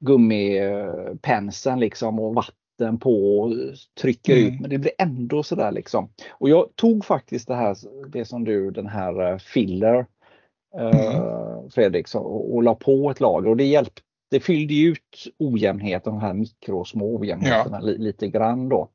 gummipenseln 0.00 1.80
liksom 1.80 2.18
och 2.18 2.34
vatten 2.34 2.98
på 2.98 3.40
och 3.40 3.52
trycker 4.00 4.36
mm. 4.36 4.54
ut. 4.54 4.60
Men 4.60 4.70
det 4.70 4.78
blir 4.78 4.92
ändå 4.98 5.42
sådär 5.42 5.72
liksom. 5.72 6.08
Och 6.30 6.48
jag 6.48 6.76
tog 6.76 7.04
faktiskt 7.04 7.48
det 7.48 7.54
här, 7.54 7.76
det 8.08 8.24
som 8.24 8.44
du, 8.44 8.70
den 8.70 8.86
här 8.86 9.32
eh, 9.32 9.38
filler 9.38 10.06
eh, 10.78 11.16
mm. 11.16 11.70
Fredrik, 11.70 12.08
så, 12.08 12.18
och, 12.18 12.54
och 12.54 12.62
la 12.62 12.74
på 12.74 13.10
ett 13.10 13.20
lager 13.20 13.50
och 13.50 13.56
det 13.56 13.64
hjälpte. 13.64 14.02
Det 14.30 14.40
fyllde 14.40 14.74
ut 14.74 15.26
ojämnheten, 15.38 16.12
de 16.12 16.20
här 16.20 16.34
mikrosmå 16.34 17.16
ojämnheterna 17.18 17.78
ja. 17.80 17.86
li, 17.86 17.98
lite 17.98 18.28
grann 18.28 18.68
då. 18.68 18.88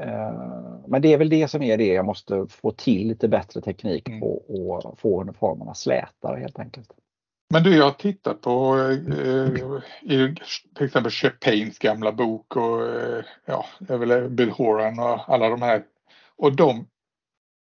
Uh, 0.00 0.80
men 0.86 1.02
det 1.02 1.12
är 1.12 1.18
väl 1.18 1.28
det 1.28 1.48
som 1.48 1.62
är 1.62 1.78
det 1.78 1.86
jag 1.86 2.06
måste 2.06 2.46
få 2.48 2.70
till 2.70 3.08
lite 3.08 3.28
bättre 3.28 3.60
teknik 3.60 4.08
mm. 4.08 4.20
på 4.20 4.34
och 4.36 4.98
få 4.98 5.20
uniformerna 5.20 5.74
slätare 5.74 6.40
helt 6.40 6.58
enkelt. 6.58 6.92
Men 7.52 7.62
du, 7.62 7.76
jag 7.76 7.84
har 7.84 7.90
tittat 7.90 8.40
på 8.40 8.76
eh, 8.78 10.12
i 10.12 10.34
till 10.76 10.86
exempel 10.86 11.10
Chapains 11.10 11.78
gamla 11.78 12.12
bok 12.12 12.56
och 12.56 12.86
eh, 12.86 13.24
ja, 13.44 13.66
det 13.78 13.94
är 13.94 13.98
väl 13.98 14.30
Bill 14.30 14.50
Horan 14.50 14.98
och 14.98 15.34
alla 15.34 15.48
de 15.48 15.62
här. 15.62 15.82
Och 16.36 16.56
de 16.56 16.86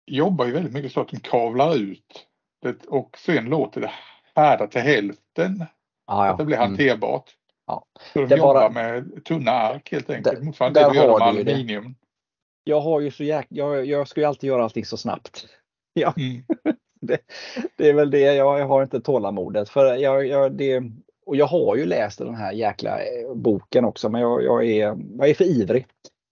jobbar 0.05 0.45
ju 0.45 0.51
väldigt 0.51 0.73
mycket 0.73 0.91
så 0.91 1.01
att 1.01 1.07
de 1.07 1.19
kavlar 1.19 1.75
ut 1.75 2.27
det 2.61 2.85
och 2.85 3.17
sen 3.17 3.45
låter 3.45 3.81
det 3.81 3.91
härda 4.35 4.67
till 4.67 4.81
hälften. 4.81 5.65
Ah, 6.05 6.25
ja. 6.25 6.31
Att 6.31 6.37
det 6.37 6.45
blir 6.45 6.57
mm. 6.57 6.69
hanterbart. 6.69 7.29
Mm. 7.29 7.63
Ja. 7.67 7.85
Så 8.13 8.19
de 8.19 8.25
det 8.25 8.37
jobbar 8.37 8.53
bara... 8.53 8.69
med 8.69 9.25
tunna 9.25 9.51
ark 9.51 9.91
helt 9.91 10.09
enkelt. 10.09 10.43
Motsvarande 10.43 10.79
det 10.79 10.87
de 10.87 10.95
gör 10.95 11.19
med 11.19 11.27
aluminium. 11.27 11.95
Jag 12.63 12.81
har 12.81 13.01
ju 13.01 13.11
så 13.11 13.23
jäk... 13.23 13.45
jag, 13.49 13.85
jag 13.85 14.07
ska 14.07 14.21
ju 14.21 14.27
alltid 14.27 14.47
göra 14.47 14.63
allting 14.63 14.85
så 14.85 14.97
snabbt. 14.97 15.47
Ja. 15.95 16.13
Mm. 16.17 16.43
det, 17.01 17.17
det, 17.77 17.89
är 17.89 17.93
väl 17.93 18.11
det, 18.11 18.19
jag, 18.19 18.59
jag 18.59 18.67
har 18.67 18.83
inte 18.83 19.01
tålamodet. 19.01 19.69
För 19.69 19.95
jag, 19.95 20.27
jag, 20.27 20.51
det, 20.51 20.83
och 21.25 21.35
jag 21.35 21.45
har 21.45 21.75
ju 21.75 21.85
läst 21.85 22.19
den 22.19 22.35
här 22.35 22.51
jäkla 22.51 22.99
eh, 22.99 23.35
boken 23.35 23.85
också 23.85 24.09
men 24.09 24.21
jag, 24.21 24.43
jag 24.43 24.65
är, 24.65 24.97
jag 25.17 25.29
är 25.29 25.33
för 25.33 25.43
ivrig. 25.43 25.87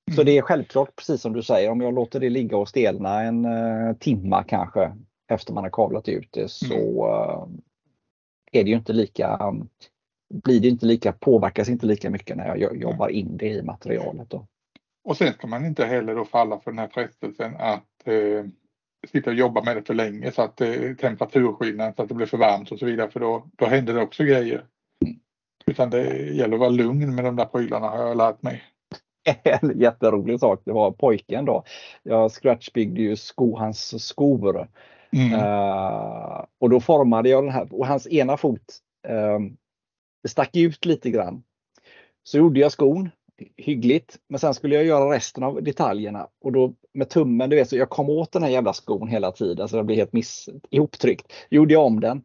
Mm. 0.08 0.16
Så 0.16 0.24
det 0.24 0.38
är 0.38 0.42
självklart 0.42 0.96
precis 0.96 1.22
som 1.22 1.34
du 1.34 1.44
säger, 1.44 1.70
om 1.70 1.82
jag 1.82 1.94
låter 1.94 2.20
det 2.20 2.30
ligga 2.30 2.58
och 2.58 2.70
stelna 2.70 3.22
en 3.22 3.46
uh, 3.46 3.96
timma 3.96 4.44
kanske 4.44 4.92
efter 5.28 5.54
man 5.54 5.64
har 5.64 5.72
kavlat 5.72 6.10
ut 6.10 6.28
det 6.32 6.52
så 6.52 7.06
uh, 7.08 7.48
är 8.52 8.64
det 8.64 8.70
ju 8.70 8.76
inte 8.76 8.94
lika 8.94 9.38
um, 9.38 9.70
blir 10.32 10.60
det 10.60 10.68
inte 10.68 10.86
lika, 10.86 11.12
påverkas 11.12 11.70
inte 11.70 11.86
lika 11.86 12.10
mycket 12.10 12.38
när 12.38 12.56
jag 12.56 12.78
jobbar 12.78 13.10
in 13.10 13.38
det 13.38 13.50
i 13.50 13.64
materialet. 13.64 14.30
Då. 14.30 14.48
Och 15.04 15.18
sen 15.18 15.34
ska 15.34 15.48
man 15.48 15.66
inte 15.66 15.86
heller 15.86 16.16
då 16.16 16.26
falla 16.26 16.60
för 16.60 16.72
den 16.72 16.80
här 16.80 16.88
frestelsen 16.88 17.56
att 17.60 18.08
eh, 18.08 18.46
sitta 19.08 19.30
och 19.30 19.36
jobba 19.36 19.64
med 19.64 19.76
det 19.78 19.84
för 19.84 19.94
länge 19.94 20.32
så 20.32 20.42
att 20.42 20.62
eh, 20.62 20.96
temperaturskillnaden 20.96 21.94
så 21.96 22.02
att 22.02 22.10
det 22.10 22.16
blir 22.16 22.26
för 22.26 22.38
varmt 22.38 22.72
och 22.72 22.80
så 22.80 22.86
vidare 22.86 23.10
för 23.10 23.20
då, 23.20 23.48
då 23.56 23.66
händer 23.66 23.94
det 23.94 24.02
också 24.02 24.24
grejer. 24.24 24.66
Utan 25.66 25.90
det 25.90 26.18
gäller 26.18 26.54
att 26.54 26.60
vara 26.60 26.70
lugn 26.70 27.16
med 27.16 27.26
de 27.26 27.36
där 27.36 27.46
prylarna 27.46 27.90
har 27.90 28.08
jag 28.08 28.18
lärt 28.18 28.42
mig. 28.42 28.64
En 29.44 29.80
jätterolig 29.80 30.40
sak, 30.40 30.62
det 30.66 30.72
var 30.72 30.92
pojken 30.92 31.46
då. 31.46 31.64
Jag 32.04 32.32
scratchbyggde 32.32 33.02
ju 33.02 33.16
sko, 33.16 33.58
hans 33.58 34.08
skor. 34.08 34.68
Mm. 35.12 35.34
Uh, 35.34 36.46
och 36.60 36.70
då 36.70 36.80
formade 36.80 37.30
jag 37.30 37.44
den 37.44 37.54
här 37.54 37.68
och 37.72 37.88
hans 37.88 38.08
ena 38.08 38.38
fot 38.38 38.80
uh, 39.10 39.40
stack 40.28 40.56
ut 40.56 40.86
lite 40.86 41.10
grann. 41.10 41.44
Så 42.24 42.38
gjorde 42.38 42.60
jag 42.60 42.72
skon 42.72 43.10
hyggligt. 43.58 44.18
Men 44.30 44.40
sen 44.40 44.54
skulle 44.54 44.76
jag 44.76 44.86
göra 44.86 45.16
resten 45.16 45.44
av 45.44 45.64
detaljerna 45.64 46.28
och 46.42 46.52
då 46.52 46.74
med 46.94 47.10
tummen, 47.10 47.50
du 47.50 47.56
vet, 47.56 47.70
så 47.70 47.78
jag 47.78 47.90
kom 47.90 48.10
åt 48.10 48.32
den 48.32 48.44
här 48.44 48.50
jävla 48.50 48.74
skon 48.74 49.08
hela 49.08 49.32
tiden 49.32 49.68
så 49.68 49.78
det 49.78 49.84
blev 49.84 49.98
helt 49.98 50.14
miss, 50.14 50.50
ihoptryckt. 50.70 51.34
Gjorde 51.50 51.74
jag 51.74 51.86
om 51.86 52.00
den. 52.00 52.24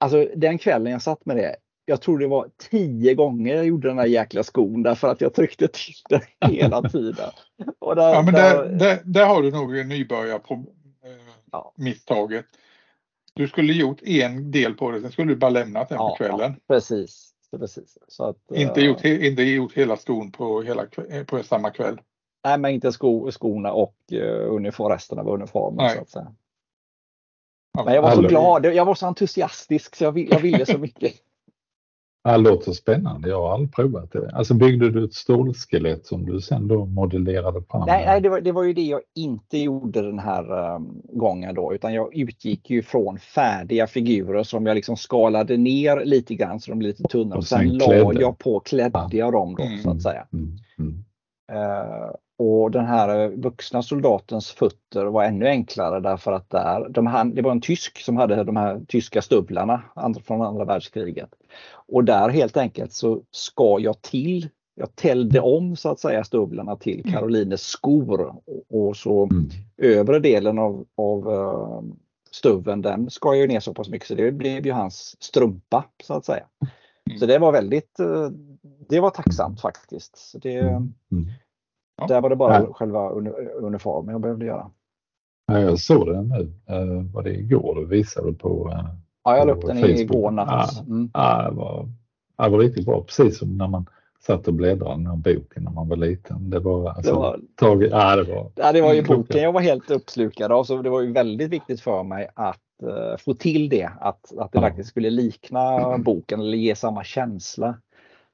Alltså 0.00 0.28
den 0.36 0.58
kvällen 0.58 0.92
jag 0.92 1.02
satt 1.02 1.26
med 1.26 1.36
det, 1.36 1.56
jag 1.84 2.02
tror 2.02 2.18
det 2.18 2.26
var 2.26 2.48
tio 2.70 3.14
gånger 3.14 3.54
jag 3.54 3.66
gjorde 3.66 3.88
den 3.88 3.98
här 3.98 4.06
jäkla 4.06 4.42
skon 4.42 4.82
därför 4.82 5.08
att 5.08 5.20
jag 5.20 5.34
tryckte 5.34 5.68
till 5.68 5.94
den 6.08 6.50
hela 6.50 6.82
tiden. 6.82 7.30
Och 7.78 7.96
där, 7.96 8.14
ja, 8.14 8.22
men 8.22 8.34
där, 8.34 8.68
där, 8.68 8.98
där 9.04 9.26
har 9.26 9.42
du 9.42 9.50
nog 9.50 9.78
en 9.78 9.88
nybörjar 9.88 10.38
på 10.38 10.54
eh, 10.54 11.10
ja. 11.52 11.72
misstaget. 11.76 12.44
Du 13.34 13.48
skulle 13.48 13.72
gjort 13.72 14.02
en 14.02 14.50
del 14.50 14.74
på 14.74 14.90
det, 14.90 15.00
sen 15.00 15.12
skulle 15.12 15.32
du 15.32 15.36
bara 15.36 15.50
lämnat 15.50 15.88
den 15.88 15.96
ja, 15.96 16.08
på 16.08 16.16
kvällen. 16.16 16.54
Ja, 16.66 16.74
precis. 16.74 17.27
Precis. 17.56 17.98
Så 18.08 18.24
att, 18.24 18.36
inte, 18.54 18.80
gjort, 18.80 19.04
inte 19.04 19.42
gjort 19.42 19.72
hela 19.72 19.96
skon 19.96 20.32
på, 20.32 20.62
hela, 20.62 20.86
på 21.26 21.42
samma 21.42 21.70
kväll? 21.70 22.00
Nej, 22.44 22.58
men 22.58 22.70
inte 22.70 22.92
sko, 22.92 23.30
skorna 23.30 23.72
och 23.72 23.94
uh, 24.12 24.54
uniform, 24.54 24.92
resten 24.92 25.18
av 25.18 25.28
uniformen. 25.28 25.76
Nej. 25.76 25.96
Så 25.96 26.02
att 26.02 26.10
säga. 26.10 26.34
Men 27.84 27.94
jag 27.94 28.02
var 28.02 28.14
så 28.14 28.20
glad, 28.20 28.64
jag 28.64 28.84
var 28.84 28.94
så 28.94 29.06
entusiastisk 29.06 29.96
så 29.96 30.04
jag, 30.04 30.18
jag 30.18 30.40
ville 30.40 30.66
så 30.66 30.78
mycket. 30.78 31.12
Det 32.32 32.38
låter 32.38 32.72
spännande. 32.72 33.28
Jag 33.28 33.42
har 33.42 33.52
aldrig 33.52 33.72
provat 33.72 34.12
det. 34.12 34.30
Alltså 34.34 34.54
byggde 34.54 34.90
du 34.90 35.04
ett 35.04 35.14
stålskelett 35.14 36.06
som 36.06 36.26
du 36.26 36.40
sen 36.40 36.68
då 36.68 36.86
modellerade 36.86 37.62
fram? 37.62 37.84
Nej, 37.86 38.06
nej 38.06 38.20
det, 38.20 38.28
var, 38.28 38.40
det 38.40 38.52
var 38.52 38.64
ju 38.64 38.72
det 38.72 38.82
jag 38.82 39.00
inte 39.14 39.58
gjorde 39.58 40.02
den 40.02 40.18
här 40.18 40.74
um, 40.74 41.02
gången 41.12 41.54
då, 41.54 41.74
utan 41.74 41.94
jag 41.94 42.16
utgick 42.16 42.70
ju 42.70 42.82
från 42.82 43.18
färdiga 43.18 43.86
figurer 43.86 44.42
som 44.42 44.66
jag 44.66 44.74
liksom 44.74 44.96
skalade 44.96 45.56
ner 45.56 46.04
lite 46.04 46.34
grann 46.34 46.60
så 46.60 46.70
de 46.70 46.78
blev 46.78 46.88
lite 46.88 47.02
tunnare. 47.02 47.38
Och 47.38 47.46
sen, 47.46 47.58
sen 47.58 47.78
la 47.78 48.12
jag 48.12 48.38
på, 48.38 48.60
klädde 48.60 49.08
jag 49.10 49.32
dem 49.32 49.54
då 49.58 49.64
mm. 49.64 49.82
så 49.82 49.90
att 49.90 50.02
säga. 50.02 50.26
Mm. 50.32 50.56
Mm. 50.78 51.04
Uh, 51.52 52.10
och 52.38 52.70
den 52.70 52.86
här 52.86 53.24
eh, 53.24 53.30
vuxna 53.30 53.82
soldatens 53.82 54.50
fötter 54.50 55.04
var 55.04 55.24
ännu 55.24 55.46
enklare 55.46 56.00
därför 56.00 56.32
att 56.32 56.50
där, 56.50 56.88
de 56.88 57.06
här, 57.06 57.24
det 57.24 57.42
var 57.42 57.50
en 57.50 57.60
tysk 57.60 57.98
som 57.98 58.16
hade 58.16 58.44
de 58.44 58.56
här 58.56 58.80
tyska 58.88 59.22
stövlarna 59.22 59.82
från 60.24 60.42
andra 60.42 60.64
världskriget. 60.64 61.30
Och 61.88 62.04
där 62.04 62.28
helt 62.28 62.56
enkelt 62.56 62.92
så 62.92 63.22
ska 63.30 63.76
jag 63.80 64.02
till, 64.02 64.48
jag 64.74 64.96
tällde 64.96 65.40
om 65.40 65.76
så 65.76 65.88
att 65.88 66.00
säga 66.00 66.24
stövlarna 66.24 66.76
till 66.76 67.00
mm. 67.00 67.12
Karolines 67.12 67.62
skor 67.62 68.34
och, 68.68 68.96
så 68.96 69.24
mm. 69.24 69.48
övre 69.76 70.18
delen 70.18 70.58
av, 70.58 70.86
av 70.96 71.28
uh, 71.28 71.82
stuven 72.30 72.82
den 72.82 73.10
skar 73.10 73.34
jag 73.34 73.48
ner 73.48 73.60
så 73.60 73.74
pass 73.74 73.88
mycket 73.88 74.08
så 74.08 74.14
det 74.14 74.32
blev 74.32 74.66
ju 74.66 74.72
hans 74.72 75.16
strumpa 75.22 75.84
så 76.04 76.14
att 76.14 76.24
säga. 76.24 76.44
Mm. 77.10 77.18
Så 77.18 77.26
det 77.26 77.38
var 77.38 77.52
väldigt, 77.52 78.00
uh, 78.00 78.28
det 78.88 79.00
var 79.00 79.10
tacksamt 79.10 79.60
faktiskt. 79.60 80.16
Så 80.16 80.38
det, 80.38 80.58
mm. 80.58 80.94
Ja. 81.98 82.06
Där 82.06 82.20
var 82.20 82.30
det 82.30 82.36
bara 82.36 82.54
ja. 82.54 82.72
själva 82.72 83.10
uniformen 83.60 84.12
jag 84.12 84.20
behövde 84.20 84.46
göra. 84.46 84.70
Ja, 85.46 85.60
jag 85.60 85.78
såg 85.78 86.06
den 86.06 86.28
nu. 86.28 86.74
Uh, 86.74 87.14
var 87.14 87.22
det 87.22 87.34
igår 87.34 87.74
du 87.74 87.86
visade 87.86 88.32
på? 88.32 88.68
Uh, 88.68 88.88
ja, 89.24 89.36
jag 89.36 89.46
la 89.46 89.52
upp 89.52 89.66
den 89.66 89.84
igår 89.84 90.30
natt. 90.30 90.86
Mm. 90.86 91.10
Ja, 91.14 91.42
det, 91.50 91.56
var, 91.56 91.88
det 92.36 92.48
var 92.48 92.58
riktigt 92.58 92.86
bra. 92.86 93.02
Precis 93.02 93.38
som 93.38 93.58
när 93.58 93.68
man 93.68 93.86
satt 94.20 94.48
och 94.48 94.54
bläddrade 94.54 94.94
i 94.94 94.96
den 94.96 95.06
här 95.06 95.16
boken 95.16 95.64
när 95.64 95.70
man 95.70 95.88
var 95.88 95.96
liten. 95.96 96.50
Det 96.50 96.60
var, 96.60 96.88
alltså, 96.88 97.12
det 97.12 97.18
var, 97.18 97.40
tag, 97.54 97.82
ja, 97.82 98.16
det 98.16 98.22
var, 98.22 98.50
ja, 98.54 98.72
det 98.72 98.80
var 98.80 98.94
ju 98.94 99.02
boken 99.02 99.42
jag 99.42 99.52
var 99.52 99.60
helt 99.60 99.90
uppslukad 99.90 100.52
av. 100.52 100.64
Så 100.64 100.82
det 100.82 100.90
var 100.90 101.00
ju 101.00 101.12
väldigt 101.12 101.50
viktigt 101.50 101.80
för 101.80 102.02
mig 102.02 102.28
att 102.34 102.60
uh, 102.82 103.16
få 103.18 103.34
till 103.34 103.68
det. 103.68 103.90
Att, 104.00 104.38
att 104.38 104.52
det 104.52 104.58
ja. 104.58 104.60
faktiskt 104.60 104.88
skulle 104.88 105.10
likna 105.10 105.98
boken 105.98 106.40
eller 106.40 106.58
ge 106.58 106.74
samma 106.74 107.04
känsla. 107.04 107.74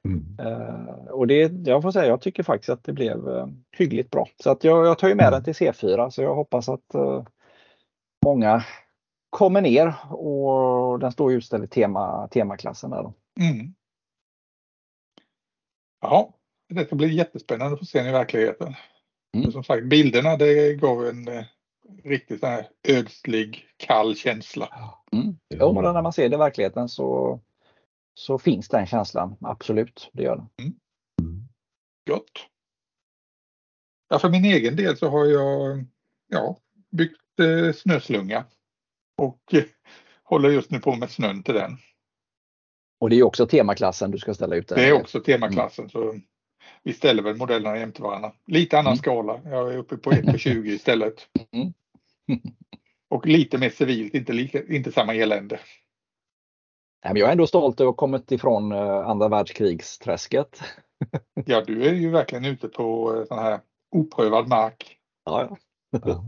Mm. 0.08 0.37
Uh, 0.40 1.06
och 1.11 1.26
det, 1.26 1.52
jag 1.68 1.82
får 1.82 1.90
säga, 1.90 2.06
jag 2.06 2.20
tycker 2.20 2.42
faktiskt 2.42 2.70
att 2.70 2.84
det 2.84 2.92
blev 2.92 3.28
uh, 3.28 3.46
hyggligt 3.76 4.11
bra. 4.11 4.28
Så 4.42 4.50
att 4.50 4.64
jag, 4.64 4.87
jag 4.87 4.99
tar 4.99 5.08
ju 5.08 5.14
med 5.14 5.26
mm. 5.26 5.32
den 5.32 5.54
till 5.54 5.66
C4 5.66 6.11
så 6.11 6.23
jag 6.23 6.34
hoppas 6.34 6.68
att 6.68 6.94
uh, 6.94 7.23
många 8.25 8.64
kommer 9.30 9.61
ner 9.61 9.94
och 10.11 10.99
den 10.99 11.12
står 11.12 11.32
utställd 11.32 11.64
i 11.64 11.66
tema, 11.66 12.28
temaklassen 12.28 12.90
där. 12.90 13.02
Då. 13.02 13.14
Mm. 13.40 13.75
Ja, 16.00 16.34
det 16.68 16.87
ska 16.87 16.96
bli 16.96 17.14
jättespännande 17.14 17.73
att 17.73 17.78
få 17.78 17.84
se 17.84 17.99
den 17.99 18.08
i 18.08 18.12
verkligheten. 18.12 18.75
Mm. 19.37 19.52
Som 19.52 19.64
sagt, 19.64 19.84
bilderna 19.84 20.37
det 20.37 20.75
gav 20.75 21.06
en 21.06 21.28
eh, 21.28 21.44
riktigt 22.04 22.40
så 22.40 22.46
här 22.46 22.68
ödslig, 22.88 23.66
kall 23.76 24.16
känsla. 24.16 24.68
Mm. 25.12 25.37
Jo, 25.54 25.73
men 25.73 25.94
när 25.94 26.02
man 26.02 26.12
ser 26.12 26.28
det 26.28 26.34
i 26.34 26.38
verkligheten 26.38 26.88
så, 26.88 27.40
så 28.14 28.38
finns 28.38 28.68
den 28.68 28.87
känslan. 28.87 29.37
Absolut, 29.40 30.11
det 30.12 30.23
gör 30.23 30.37
det. 30.37 30.62
Mm. 30.62 30.75
Gott. 32.06 32.47
Ja, 34.09 34.18
för 34.18 34.28
min 34.28 34.44
egen 34.44 34.76
del 34.76 34.97
så 34.97 35.09
har 35.09 35.25
jag 35.25 35.85
ja, 36.28 36.59
byggt 36.90 37.40
eh, 37.40 37.73
snöslunga 37.73 38.44
och 39.16 39.54
eh, 39.54 39.64
håller 40.23 40.50
just 40.50 40.71
nu 40.71 40.80
på 40.80 40.97
med 40.97 41.11
snön 41.11 41.42
till 41.42 41.54
den. 41.54 41.76
Och 43.00 43.11
det 43.11 43.16
är 43.16 43.23
också 43.23 43.47
temaklassen 43.47 44.11
du 44.11 44.18
ska 44.18 44.35
ställa 44.35 44.56
ut? 44.56 44.68
Det 44.68 44.88
är 44.88 44.92
också 44.92 45.21
temaklassen. 45.21 45.83
Mm. 45.83 45.90
Så 45.90 46.21
vi 46.83 46.92
ställer 46.92 47.23
väl 47.23 47.37
modellerna 47.37 47.78
jämte 47.78 48.02
varandra. 48.02 48.33
Lite 48.47 48.78
annan 48.78 48.92
mm. 48.92 48.99
skala. 48.99 49.40
Jag 49.44 49.75
är 49.75 49.78
uppe 49.78 49.97
på 49.97 50.11
1 50.11 50.26
på 50.26 50.38
20 50.38 50.71
istället. 50.71 51.28
Mm. 51.52 51.73
Och 53.09 53.26
lite 53.26 53.59
mer 53.59 53.71
civilt, 53.71 54.14
inte, 54.14 54.33
lika, 54.33 54.66
inte 54.66 54.92
samma 54.92 55.14
elände. 55.14 55.61
Jag 57.04 57.28
är 57.28 57.32
ändå 57.32 57.46
stolt 57.46 57.80
över 57.80 57.88
att 57.88 57.92
ha 57.92 57.96
kommit 57.96 58.32
ifrån 58.32 58.73
eh, 58.73 59.08
andra 59.08 59.28
världskrigsträsket. 59.28 60.62
ja, 61.46 61.62
du 61.66 61.84
är 61.84 61.92
ju 61.92 62.11
verkligen 62.11 62.44
ute 62.44 62.68
på 62.68 63.16
eh, 63.16 63.25
sån 63.25 63.38
här 63.38 63.61
oprövad 63.90 64.49
mark. 64.49 64.99
Ja, 65.25 65.56
ja. 65.90 66.25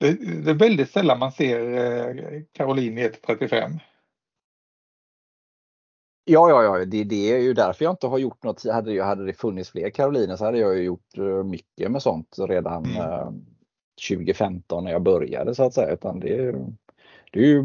Det, 0.00 0.12
det, 0.44 0.50
är 0.50 0.54
väldigt 0.54 0.90
sällan 0.90 1.18
man 1.18 1.32
ser 1.32 1.74
eh, 1.74 2.42
Caroline 2.52 2.98
i 2.98 3.04
135. 3.04 3.72
Ja, 6.24 6.48
ja, 6.48 6.62
ja, 6.62 6.84
det, 6.84 7.04
det, 7.04 7.32
är 7.32 7.38
ju 7.38 7.54
därför 7.54 7.84
jag 7.84 7.92
inte 7.92 8.06
har 8.06 8.18
gjort 8.18 8.44
något. 8.44 8.64
Hade, 8.70 8.92
jag, 8.92 9.04
hade 9.04 9.26
det 9.26 9.32
funnits 9.32 9.70
fler 9.70 9.90
Karoliner 9.90 10.36
så 10.36 10.44
hade 10.44 10.58
jag 10.58 10.76
ju 10.76 10.82
gjort 10.82 11.16
mycket 11.44 11.90
med 11.90 12.02
sånt 12.02 12.36
redan 12.38 12.84
mm. 12.84 12.96
eh, 12.96 13.30
2015 14.08 14.84
när 14.84 14.92
jag 14.92 15.02
började 15.02 15.54
så 15.54 15.64
att 15.64 15.74
säga. 15.74 15.92
Utan 15.92 16.20
det, 16.20 16.52
det 17.32 17.40
är 17.40 17.46
ju, 17.46 17.64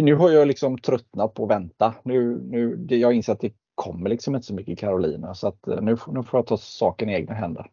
nu 0.00 0.14
har 0.14 0.30
jag 0.30 0.48
liksom 0.48 0.78
tröttnat 0.78 1.34
på 1.34 1.44
att 1.44 1.50
vänta. 1.50 1.94
Nu, 2.02 2.40
nu, 2.44 2.76
det, 2.76 2.96
jag 2.96 3.12
inser 3.12 3.32
att 3.32 3.40
det 3.40 3.52
kommer 3.74 4.10
liksom 4.10 4.34
inte 4.34 4.46
så 4.46 4.54
mycket 4.54 4.78
Karoliner 4.78 5.34
så 5.34 5.48
att 5.48 5.68
eh, 5.68 5.80
nu, 5.80 5.96
nu 6.06 6.22
får 6.22 6.38
jag 6.38 6.46
ta 6.46 6.56
saken 6.56 7.08
i 7.08 7.12
egna 7.12 7.34
händer. 7.34 7.70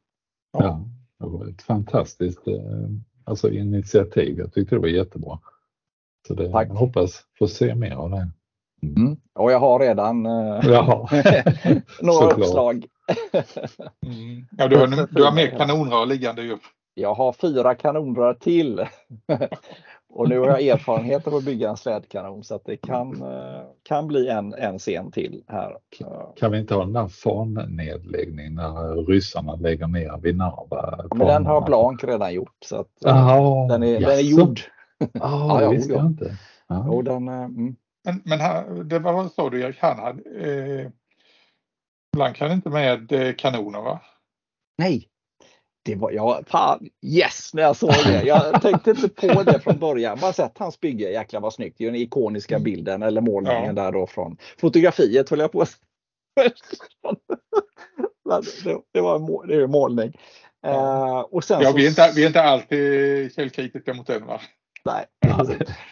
Ja, 0.51 0.85
det 1.19 1.25
var 1.25 1.47
ett 1.47 1.61
fantastiskt 1.61 2.47
eh, 2.47 2.89
alltså 3.23 3.49
initiativ. 3.49 4.39
Jag 4.39 4.53
tyckte 4.53 4.75
det 4.75 4.79
var 4.79 4.88
jättebra. 4.88 5.39
Så 6.27 6.33
det, 6.33 6.51
Tack. 6.51 6.69
jag 6.69 6.75
hoppas 6.75 7.23
få 7.39 7.47
se 7.47 7.75
mer 7.75 7.95
av 7.95 8.09
det. 8.09 8.29
Mm. 8.83 9.17
Och 9.33 9.51
jag 9.51 9.59
har 9.59 9.79
redan 9.79 10.25
eh, 10.25 11.81
några 12.01 12.27
uppslag. 12.27 12.85
mm. 14.05 14.45
Ja, 14.57 14.67
du, 14.67 14.77
har, 14.77 15.13
du 15.15 15.23
har 15.23 15.35
mer 15.35 15.57
kanonrör 15.57 16.05
liggande 16.05 16.41
ju. 16.41 16.57
Jag 16.93 17.13
har 17.13 17.33
fyra 17.33 17.75
kanonrör 17.75 18.33
till. 18.33 18.79
och 20.09 20.29
nu 20.29 20.39
har 20.39 20.47
jag 20.47 20.61
erfarenhet 20.61 21.27
av 21.27 21.35
att 21.35 21.45
bygga 21.45 21.69
en 21.69 21.77
slädkanon 21.77 22.43
så 22.43 22.55
att 22.55 22.65
det 22.65 22.77
kan, 22.77 23.21
eh, 23.21 23.61
kan 23.83 24.07
bli 24.07 24.29
en, 24.29 24.53
en 24.53 24.79
scen 24.79 25.11
till 25.11 25.43
här. 25.47 25.77
Kan 26.35 26.51
vi 26.51 26.59
inte 26.59 26.73
ha 26.73 26.83
den 26.83 26.93
där 26.93 27.07
fannedläggningen 27.07 28.55
när 28.55 29.05
ryssarna 29.05 29.55
lägger 29.55 29.87
ner 29.87 30.17
vid 30.21 30.37
Narva? 30.37 31.07
Men 31.15 31.27
den 31.27 31.45
har 31.45 31.61
Blank 31.61 32.03
redan 32.03 32.33
gjort 32.33 32.57
så 32.65 32.75
att 32.75 33.05
Aha, 33.05 33.67
den, 33.69 33.83
är, 33.83 33.99
den 33.99 34.09
är 34.09 34.21
gjord. 34.21 34.59
Ah, 35.19 35.62
ja, 35.62 35.69
visste 35.71 35.93
jag 35.93 36.05
inte. 36.05 36.38
Ja. 36.67 36.89
Och 36.89 37.03
den, 37.03 37.27
eh, 37.27 37.34
mm. 37.43 37.75
Men, 38.03 38.21
men 38.25 38.39
här, 38.39 38.84
det 38.84 38.99
var 38.99 39.13
vad 39.13 39.31
sa 39.31 39.49
du 39.49 39.62
Erik, 39.62 39.77
han 39.79 39.99
hade, 39.99 40.21
eh, 40.21 40.89
Blank 42.13 42.39
hade 42.39 42.53
inte 42.53 42.69
med 42.69 43.12
eh, 43.12 43.34
kanoner 43.38 43.81
va? 43.81 44.01
Nej. 44.77 45.07
Det 45.83 45.95
var, 45.95 46.11
ja, 46.11 46.41
fan, 46.47 46.89
yes 47.05 47.53
när 47.53 47.63
jag 47.63 47.75
såg 47.75 47.93
det. 48.05 48.23
Jag 48.23 48.61
tänkte 48.61 48.91
inte 48.91 49.09
på 49.09 49.43
det 49.43 49.59
från 49.59 49.79
början. 49.79 50.17
Bara 50.21 50.33
sett 50.33 50.57
hans 50.57 50.79
bygge, 50.79 51.11
jäklar 51.11 51.41
vad 51.41 51.53
snyggt. 51.53 51.77
Det 51.77 51.83
är 51.83 51.91
den 51.91 52.01
ikoniska 52.01 52.55
mm. 52.55 52.63
bilden 52.63 53.03
eller 53.03 53.21
målningen 53.21 53.75
ja. 53.75 53.83
där 53.83 53.91
då 53.91 54.07
från 54.07 54.37
fotografiet 54.57 55.29
höll 55.29 55.39
jag 55.39 55.51
på 55.51 55.65
det, 56.35 56.51
det 58.93 59.01
var 59.01 59.15
en 59.15 59.21
mål, 59.21 59.47
det 59.47 59.55
är 59.55 59.61
en 59.61 59.71
målning. 59.71 60.13
Uh, 60.67 61.19
och 61.19 61.43
sen 61.43 61.61
ja, 61.61 61.71
så... 61.71 61.77
vi, 61.77 61.85
är 61.85 61.89
inte, 61.89 62.11
vi 62.15 62.23
är 62.23 62.27
inte 62.27 62.41
alltid 62.41 63.33
källkritiska 63.33 63.93
mot 63.93 64.07
den 64.07 64.25
va? 64.25 64.41
Nej, 64.85 65.05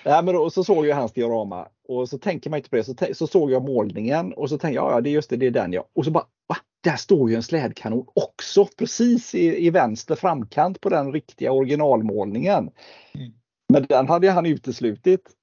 Nej 0.06 0.24
men 0.24 0.36
då, 0.36 0.50
så 0.50 0.64
såg 0.64 0.88
jag 0.88 0.96
hans 0.96 1.14
diorama 1.14 1.68
och 1.88 2.10
så 2.10 2.18
tänker 2.18 2.50
man 2.50 2.58
inte 2.58 2.70
på 2.70 2.76
det. 2.76 2.84
Så, 2.84 2.96
så 3.14 3.28
såg 3.28 3.52
jag 3.52 3.64
målningen 3.64 4.34
och 4.34 4.50
så 4.50 4.58
tänkte 4.58 4.76
jag, 4.76 4.92
ja 4.92 5.02
det 5.02 5.10
är 5.10 5.12
just 5.12 5.30
det, 5.30 5.36
det 5.36 5.48
är 5.48 5.52
den 5.52 5.74
ja. 5.74 5.86
Och 5.96 6.06
så 6.06 6.12
bara, 6.12 6.26
va? 6.48 6.58
Där 6.84 6.96
står 6.96 7.30
ju 7.30 7.36
en 7.36 7.44
slädkanon 7.44 8.08
också 8.16 8.66
precis 8.78 9.36
i, 9.36 9.66
i 9.66 9.70
vänster 9.70 10.16
framkant 10.16 10.82
på 10.82 10.90
den 10.90 11.14
riktiga 11.14 11.52
originalmålningen. 11.52 12.72
Mm. 13.14 13.34
Men 13.74 13.86
den 13.90 14.08
hade 14.08 14.32
han 14.32 14.46
uteslutit. 14.46 15.34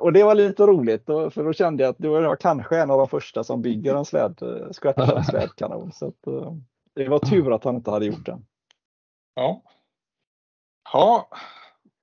Och 0.00 0.12
det 0.12 0.22
var 0.22 0.34
lite 0.34 0.62
roligt 0.62 1.06
för 1.06 1.44
då 1.44 1.52
kände 1.52 1.82
jag 1.82 1.90
att 1.90 1.98
då 1.98 2.10
var 2.10 2.22
jag 2.22 2.40
kanske 2.40 2.80
en 2.80 2.90
av 2.90 2.98
de 2.98 3.08
första 3.08 3.44
som 3.44 3.62
bygger 3.62 3.94
en 3.94 4.04
släd, 4.04 4.38
en 4.42 4.74
slädkanon. 5.24 5.92
Så 5.92 6.06
att, 6.06 6.26
eh, 6.26 6.54
det 6.94 7.08
var 7.08 7.18
tur 7.18 7.54
att 7.54 7.64
han 7.64 7.76
inte 7.76 7.90
hade 7.90 8.06
gjort 8.06 8.26
den. 8.26 8.46
Ja. 9.34 9.62
Ja, 10.92 11.28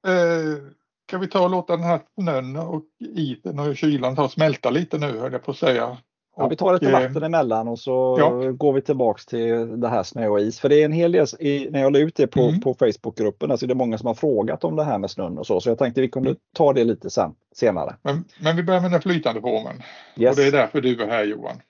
Eh, 0.08 0.58
kan 1.06 1.22
vi 1.22 1.28
ta 1.28 1.44
och 1.44 1.50
låta 1.50 1.78
den 1.78 1.86
här 1.86 2.02
snön 2.22 2.56
och 2.56 2.84
isen 3.00 3.60
och 3.60 3.78
kylan 3.78 4.16
ta 4.16 4.24
och 4.24 4.32
smälta 4.32 4.70
lite 4.70 4.98
nu 4.98 5.20
höll 5.20 5.32
jag 5.32 5.44
på 5.44 5.52
att 5.52 5.58
säga. 5.58 5.98
Ja, 6.38 6.48
vi 6.48 6.56
tar 6.56 6.74
lite 6.74 6.86
eh, 6.86 6.92
vatten 6.92 7.24
emellan 7.24 7.68
och 7.68 7.80
så 7.80 8.16
ja. 8.20 8.52
går 8.52 8.74
vi 8.74 8.82
tillbaks 8.82 9.26
till 9.26 9.80
det 9.80 9.90
här 9.90 10.04
snö 10.04 10.28
och 10.28 10.40
is. 10.40 10.60
För 10.60 10.70
det 10.70 10.82
är 10.82 10.86
en 10.86 10.92
hel 10.92 11.12
del, 11.12 11.28
när 11.72 11.82
jag 11.82 11.94
la 11.94 12.00
ut 12.00 12.16
det 12.16 12.28
på, 12.28 12.42
mm. 12.42 12.62
på 12.62 12.74
Facebookgruppen, 12.74 13.52
alltså 13.52 13.68
det 13.68 13.74
är 13.74 13.76
många 13.76 13.98
som 13.98 14.08
har 14.08 14.14
frågat 14.14 14.64
om 14.64 14.76
det 14.76 14.84
här 14.84 14.98
med 14.98 15.12
snön 15.12 15.38
och 15.38 15.48
så. 15.48 15.62
Så 15.62 15.70
jag 15.70 15.78
tänkte 15.78 16.02
vi 16.02 16.10
kunde 16.10 16.36
ta 16.56 16.74
det 16.74 16.84
lite 16.84 17.10
sen, 17.10 17.36
senare. 17.56 17.96
Men, 18.02 18.26
men 18.40 18.56
vi 18.56 18.64
börjar 18.64 18.82
med 18.82 18.92
den 18.92 19.02
flytande 19.02 19.42
formen. 19.42 19.82
Yes. 20.16 20.30
Och 20.30 20.44
det 20.44 20.48
är 20.48 20.52
därför 20.52 20.82
du 20.82 21.04
är 21.04 21.08
här 21.08 21.24
Johan. 21.24 21.62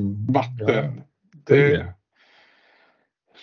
Mm. 0.00 0.26
Vatten. 0.32 1.02
Ja, 1.46 1.54
det... 1.54 1.94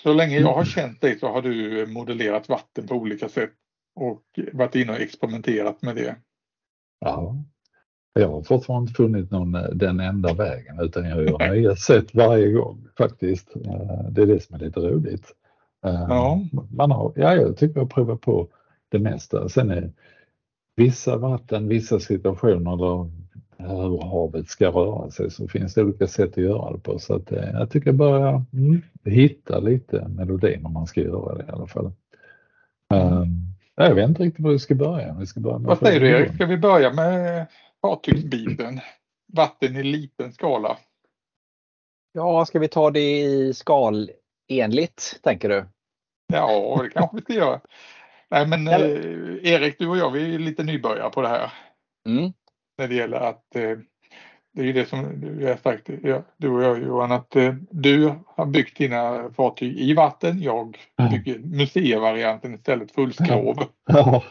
Så 0.04 0.13
länge 0.13 0.40
jag 0.40 0.54
har 0.54 0.66
känt 0.66 1.02
dig 1.02 1.20
så 1.20 1.28
har 1.28 1.42
du 1.42 1.86
modellerat 1.88 2.50
vatten 2.50 2.88
på 2.88 2.96
olika 2.96 3.30
sätt 3.30 3.54
och 3.96 4.22
varit 4.54 4.76
inne 4.76 4.92
och 4.92 5.00
experimenterat 5.00 5.82
med 5.82 5.96
det. 5.96 6.16
Ja, 7.00 7.36
jag 8.19 8.30
har 8.30 8.41
fortfarande 8.41 8.84
inte 8.84 8.93
funnit 8.93 9.32
någon, 9.32 9.56
eh, 9.56 9.69
den 9.73 9.99
enda 9.99 10.34
vägen 10.34 10.80
utan 10.80 11.06
jag 11.06 11.23
gör 11.23 11.51
nya 11.51 11.75
sätt 11.75 12.15
varje 12.15 12.51
gång 12.51 12.88
faktiskt. 12.97 13.56
Eh, 13.56 14.10
det 14.12 14.21
är 14.21 14.25
det 14.25 14.43
som 14.43 14.56
är 14.56 14.60
lite 14.60 14.80
roligt. 14.80 15.34
Eh, 15.86 16.06
ja. 16.10 16.41
Man 16.71 16.91
har, 16.91 17.12
ja, 17.15 17.36
jag 17.36 17.58
tycker 17.58 17.80
jag 17.80 17.89
provar 17.89 18.15
på 18.15 18.47
det 18.89 18.99
mesta. 18.99 19.49
Sen 19.49 19.69
är 19.69 19.91
vissa 20.75 21.17
vatten, 21.17 21.67
vissa 21.67 21.99
situationer 21.99 22.73
eller 22.73 23.12
hur 23.58 24.01
havet 24.01 24.47
ska 24.47 24.67
röra 24.67 25.12
sig 25.12 25.32
så 25.32 25.47
finns 25.47 25.73
det 25.73 25.84
olika 25.84 26.08
sätt 26.08 26.30
att 26.30 26.43
göra 26.43 26.71
det 26.71 26.80
på. 26.80 26.99
Så 26.99 27.15
att, 27.15 27.32
jag 27.32 27.69
tycker 27.69 27.88
jag 27.88 27.95
börjar 27.95 28.43
mm, 28.53 28.82
hitta 29.06 29.60
lite 29.60 30.08
melodin 30.08 30.65
om 30.65 30.73
man 30.73 30.88
ska 30.88 31.01
göra 31.01 31.36
det 31.36 31.43
i 31.43 31.51
alla 31.51 31.67
fall. 31.67 31.91
Um, 32.93 33.47
jag 33.75 33.95
vet 33.95 34.10
inte 34.10 34.23
riktigt 34.23 34.45
var 34.45 34.51
vi 34.51 34.60
ska 34.60 34.75
börja. 34.75 35.15
Vi 35.19 35.25
ska 35.25 35.39
börja 35.39 35.58
med 35.58 35.67
Vad 35.67 35.77
säger 35.77 35.99
du 35.99 36.10
Erik? 36.10 36.34
Ska 36.34 36.45
vi 36.45 36.58
börja 36.58 36.93
med 36.93 37.45
fartygsbiten? 37.88 38.80
Vatten 39.34 39.76
i 39.76 39.84
liten 39.84 40.34
skala. 40.34 40.78
Ja, 42.13 42.45
ska 42.45 42.60
vi 42.60 42.67
ta 42.67 42.91
det 42.91 43.21
i 43.21 43.54
skalenligt, 43.54 45.19
tänker 45.23 45.50
du? 45.50 45.65
Ja, 46.34 46.80
det 46.84 46.89
kanske 46.89 47.17
vi 47.17 47.21
ska 47.21 47.34
göra. 47.34 47.60
Nej, 48.30 48.47
men 48.47 48.67
eh, 48.67 49.54
Erik, 49.54 49.80
du 49.80 49.88
och 49.88 49.97
jag, 49.97 50.12
vi 50.12 50.36
är 50.36 50.39
lite 50.39 50.63
nybörjare 50.63 51.10
på 51.10 51.21
det 51.21 51.28
här. 51.28 51.54
Mm. 52.08 52.34
När 52.78 52.88
det 52.88 52.95
gäller 52.95 53.17
att 53.17 53.56
eh, 53.56 53.78
det 54.54 54.62
är 54.62 54.65
ju 54.65 54.73
det 54.73 54.86
som 54.86 55.21
vi 55.21 55.47
har 55.47 55.58
sagt, 55.58 55.88
du 56.38 56.50
och 56.50 56.63
jag 56.63 56.84
Johan, 56.84 57.12
att 57.12 57.36
eh, 57.36 57.56
du 57.69 58.13
har 58.26 58.45
byggt 58.45 58.78
dina 58.78 59.32
fartyg 59.36 59.80
i 59.80 59.93
vatten. 59.93 60.41
Jag 60.41 60.78
bygger 61.12 61.39
museivarianten 61.39 62.56
istället 62.56 62.91
fullskrov. 62.91 63.63
Ja, 63.86 64.23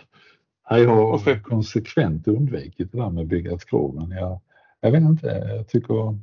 ja. 0.71 0.79
jag 0.79 0.97
har 0.97 1.19
så, 1.19 1.37
konsekvent 1.43 2.29
undvikit 2.29 2.93
det 2.93 2.99
där 2.99 3.11
med 3.11 3.23
att 3.23 3.29
bygga 3.29 3.59
skroven. 3.59 4.11
Jag, 4.11 4.41
jag 4.81 4.91
vet 4.91 5.03
inte, 5.03 5.27
jag 5.27 5.69
tycker 5.69 6.19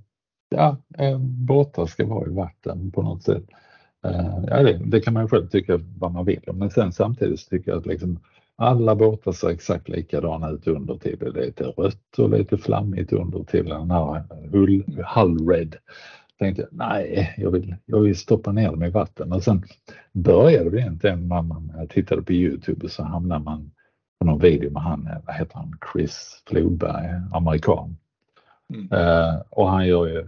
ja, 0.49 0.77
eh, 0.97 1.17
båtar 1.19 1.85
ska 1.85 2.05
vara 2.05 2.27
i 2.27 2.33
vatten 2.33 2.91
på 2.91 3.01
något 3.01 3.23
sätt. 3.23 3.43
Eh, 4.05 4.43
ja, 4.47 4.63
det, 4.63 4.81
det, 4.85 5.01
kan 5.01 5.13
man 5.13 5.29
själv 5.29 5.47
tycka 5.47 5.79
vad 5.97 6.11
man 6.11 6.25
vill 6.25 6.41
men 6.53 6.69
sen 6.69 6.91
samtidigt 6.91 7.39
så 7.39 7.49
tycker 7.49 7.71
jag 7.71 7.79
att 7.79 7.85
liksom, 7.85 8.19
alla 8.55 8.95
båtar 8.95 9.31
ser 9.31 9.49
exakt 9.49 9.89
likadana 9.89 10.49
ut 10.49 10.67
under 10.67 10.95
till. 10.95 11.17
Det 11.19 11.25
är 11.25 11.45
lite 11.45 11.63
rött 11.63 12.17
och 12.17 12.29
lite 12.29 12.57
flammigt 12.57 13.13
under 13.13 13.43
till 13.43 13.65
den 13.65 13.91
här 13.91 14.23
hull, 14.51 14.83
hull 15.15 15.49
red. 15.49 15.75
Tänkte 16.39 16.67
nej, 16.71 17.35
jag 17.37 17.51
vill, 17.51 17.75
jag 17.85 17.99
vill 17.99 18.15
stoppa 18.15 18.51
ner 18.51 18.71
dem 18.71 18.83
i 18.83 18.89
vatten 18.89 19.33
och 19.33 19.43
sen 19.43 19.63
började 20.11 20.69
det 20.69 20.79
egentligen 20.79 21.27
när 21.27 21.41
man 21.41 21.87
tittade 21.89 22.21
på 22.21 22.33
Youtube 22.33 22.89
så 22.89 23.03
hamnade 23.03 23.43
man 23.43 23.71
på 24.23 24.27
någon 24.27 24.39
video 24.39 24.71
med 24.71 24.81
han, 24.81 25.09
vad 25.25 25.35
heter 25.35 25.55
han, 25.55 25.77
Chris 25.91 26.43
Flodberg, 26.47 27.21
amerikan. 27.33 27.97
Mm. 28.73 28.91
Uh, 28.93 29.41
och 29.49 29.69
han 29.69 29.87
gör 29.87 30.07
ju, 30.07 30.27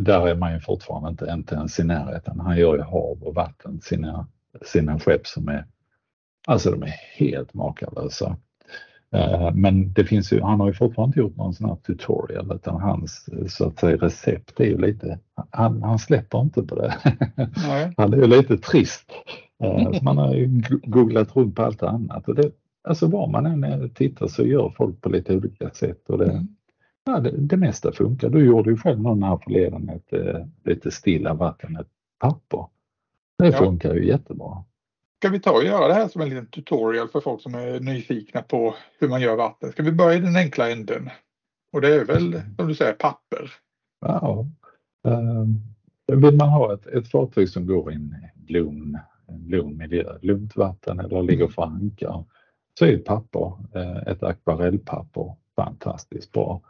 där 0.00 0.28
är 0.28 0.34
man 0.34 0.54
ju 0.54 0.60
fortfarande 0.60 1.08
inte, 1.08 1.30
inte 1.30 1.54
ens 1.54 1.80
i 1.80 1.84
närheten. 1.84 2.40
Han 2.40 2.56
gör 2.56 2.76
ju 2.76 2.82
hav 2.82 3.22
och 3.22 3.34
vatten 3.34 3.80
sina, 3.80 4.26
sina 4.62 4.98
skepp 4.98 5.26
som 5.26 5.48
är 5.48 5.66
Alltså 6.46 6.70
de 6.70 6.82
är 6.82 6.94
helt 7.16 7.54
makalösa. 7.54 8.36
Eh, 9.14 9.50
men 9.54 9.92
det 9.92 10.04
finns 10.04 10.32
ju, 10.32 10.40
han 10.40 10.60
har 10.60 10.66
ju 10.66 10.74
fortfarande 10.74 11.10
inte 11.10 11.20
gjort 11.20 11.36
någon 11.36 11.54
sån 11.54 11.68
här 11.68 11.76
tutorial 11.76 12.52
utan 12.54 12.80
hans 12.80 13.28
så 13.48 13.66
att 13.66 13.78
säga 13.78 13.96
recept 13.96 14.60
är 14.60 14.64
ju 14.64 14.78
lite, 14.78 15.18
han, 15.50 15.82
han 15.82 15.98
släpper 15.98 16.40
inte 16.40 16.62
på 16.62 16.74
det. 16.74 16.94
Nej. 17.66 17.92
Han 17.96 18.12
är 18.12 18.16
ju 18.16 18.26
lite 18.26 18.58
trist. 18.58 19.12
Eh, 19.62 19.92
man 20.02 20.18
har 20.18 20.34
ju 20.34 20.62
googlat 20.82 21.36
runt 21.36 21.56
på 21.56 21.62
allt 21.62 21.82
annat 21.82 22.28
och 22.28 22.34
det, 22.34 22.50
alltså 22.84 23.06
var 23.06 23.28
man 23.28 23.46
än 23.46 23.90
tittar 23.90 24.26
så 24.26 24.46
gör 24.46 24.74
folk 24.76 25.00
på 25.00 25.08
lite 25.08 25.36
olika 25.36 25.70
sätt 25.70 26.10
och 26.10 26.18
det, 26.18 26.30
mm. 26.30 26.48
ja, 27.04 27.20
det, 27.20 27.30
det 27.30 27.56
mesta 27.56 27.92
funkar. 27.92 28.28
Du 28.28 28.44
gjorde 28.44 28.70
ju 28.70 28.76
själv 28.76 29.00
någon 29.00 29.22
här 29.22 29.36
förleden 29.44 29.88
ett 29.88 30.12
eh, 30.12 30.46
lite 30.64 30.90
stilla 30.90 31.34
vatten, 31.34 31.76
ett 31.76 31.88
papper. 32.18 32.66
Det 33.38 33.46
ja. 33.46 33.58
funkar 33.58 33.94
ju 33.94 34.06
jättebra. 34.06 34.64
Ska 35.18 35.28
vi 35.28 35.40
ta 35.40 35.50
och 35.50 35.64
göra 35.64 35.88
det 35.88 35.94
här 35.94 36.08
som 36.08 36.20
en 36.20 36.28
liten 36.28 36.46
tutorial 36.46 37.08
för 37.08 37.20
folk 37.20 37.42
som 37.42 37.54
är 37.54 37.80
nyfikna 37.80 38.42
på 38.42 38.74
hur 38.98 39.08
man 39.08 39.20
gör 39.20 39.36
vatten? 39.36 39.72
Ska 39.72 39.82
vi 39.82 39.92
börja 39.92 40.14
i 40.14 40.20
den 40.20 40.36
enkla 40.36 40.70
änden? 40.70 41.10
Och 41.72 41.80
det 41.80 41.94
är 41.94 42.04
väl 42.04 42.42
som 42.56 42.68
du 42.68 42.74
säger 42.74 42.92
papper. 42.92 43.50
Ja. 44.00 44.46
Um, 45.02 45.60
vill 46.06 46.36
man 46.36 46.48
ha 46.48 46.74
ett, 46.74 46.86
ett 46.86 47.10
fartyg 47.10 47.48
som 47.48 47.66
går 47.66 47.92
i 47.92 47.94
en 47.94 48.16
lugn, 48.48 48.98
en 49.26 49.48
lugn 49.48 49.76
miljö, 49.76 50.18
lugnt 50.22 50.56
vatten 50.56 51.00
eller 51.00 51.22
ligger 51.22 51.48
för 51.48 51.62
ankar 51.62 52.24
så 52.78 52.84
är 52.84 52.94
ett 52.94 53.04
papper, 53.04 53.52
eh, 53.74 53.96
ett 53.96 54.22
akvarellpapper 54.22 55.34
fantastiskt 55.56 56.32
bra. 56.32 56.60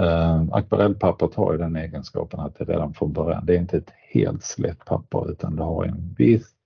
Uh, 0.00 0.48
akvarellpappret 0.52 1.34
har 1.34 1.52
ju 1.52 1.58
den 1.58 1.76
egenskapen 1.76 2.40
att 2.40 2.58
det 2.58 2.64
redan 2.64 2.94
från 2.94 3.12
början, 3.12 3.46
det 3.46 3.54
är 3.54 3.58
inte 3.58 3.76
ett 3.76 3.92
helt 4.12 4.42
slätt 4.42 4.84
papper 4.84 5.30
utan 5.30 5.56
det 5.56 5.62
har 5.62 5.84
en 5.84 6.14
viss 6.18 6.56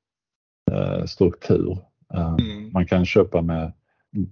Eh, 0.70 1.04
struktur. 1.04 1.78
Eh, 2.14 2.34
mm. 2.34 2.70
Man 2.72 2.86
kan 2.86 3.06
köpa 3.06 3.42
med 3.42 3.72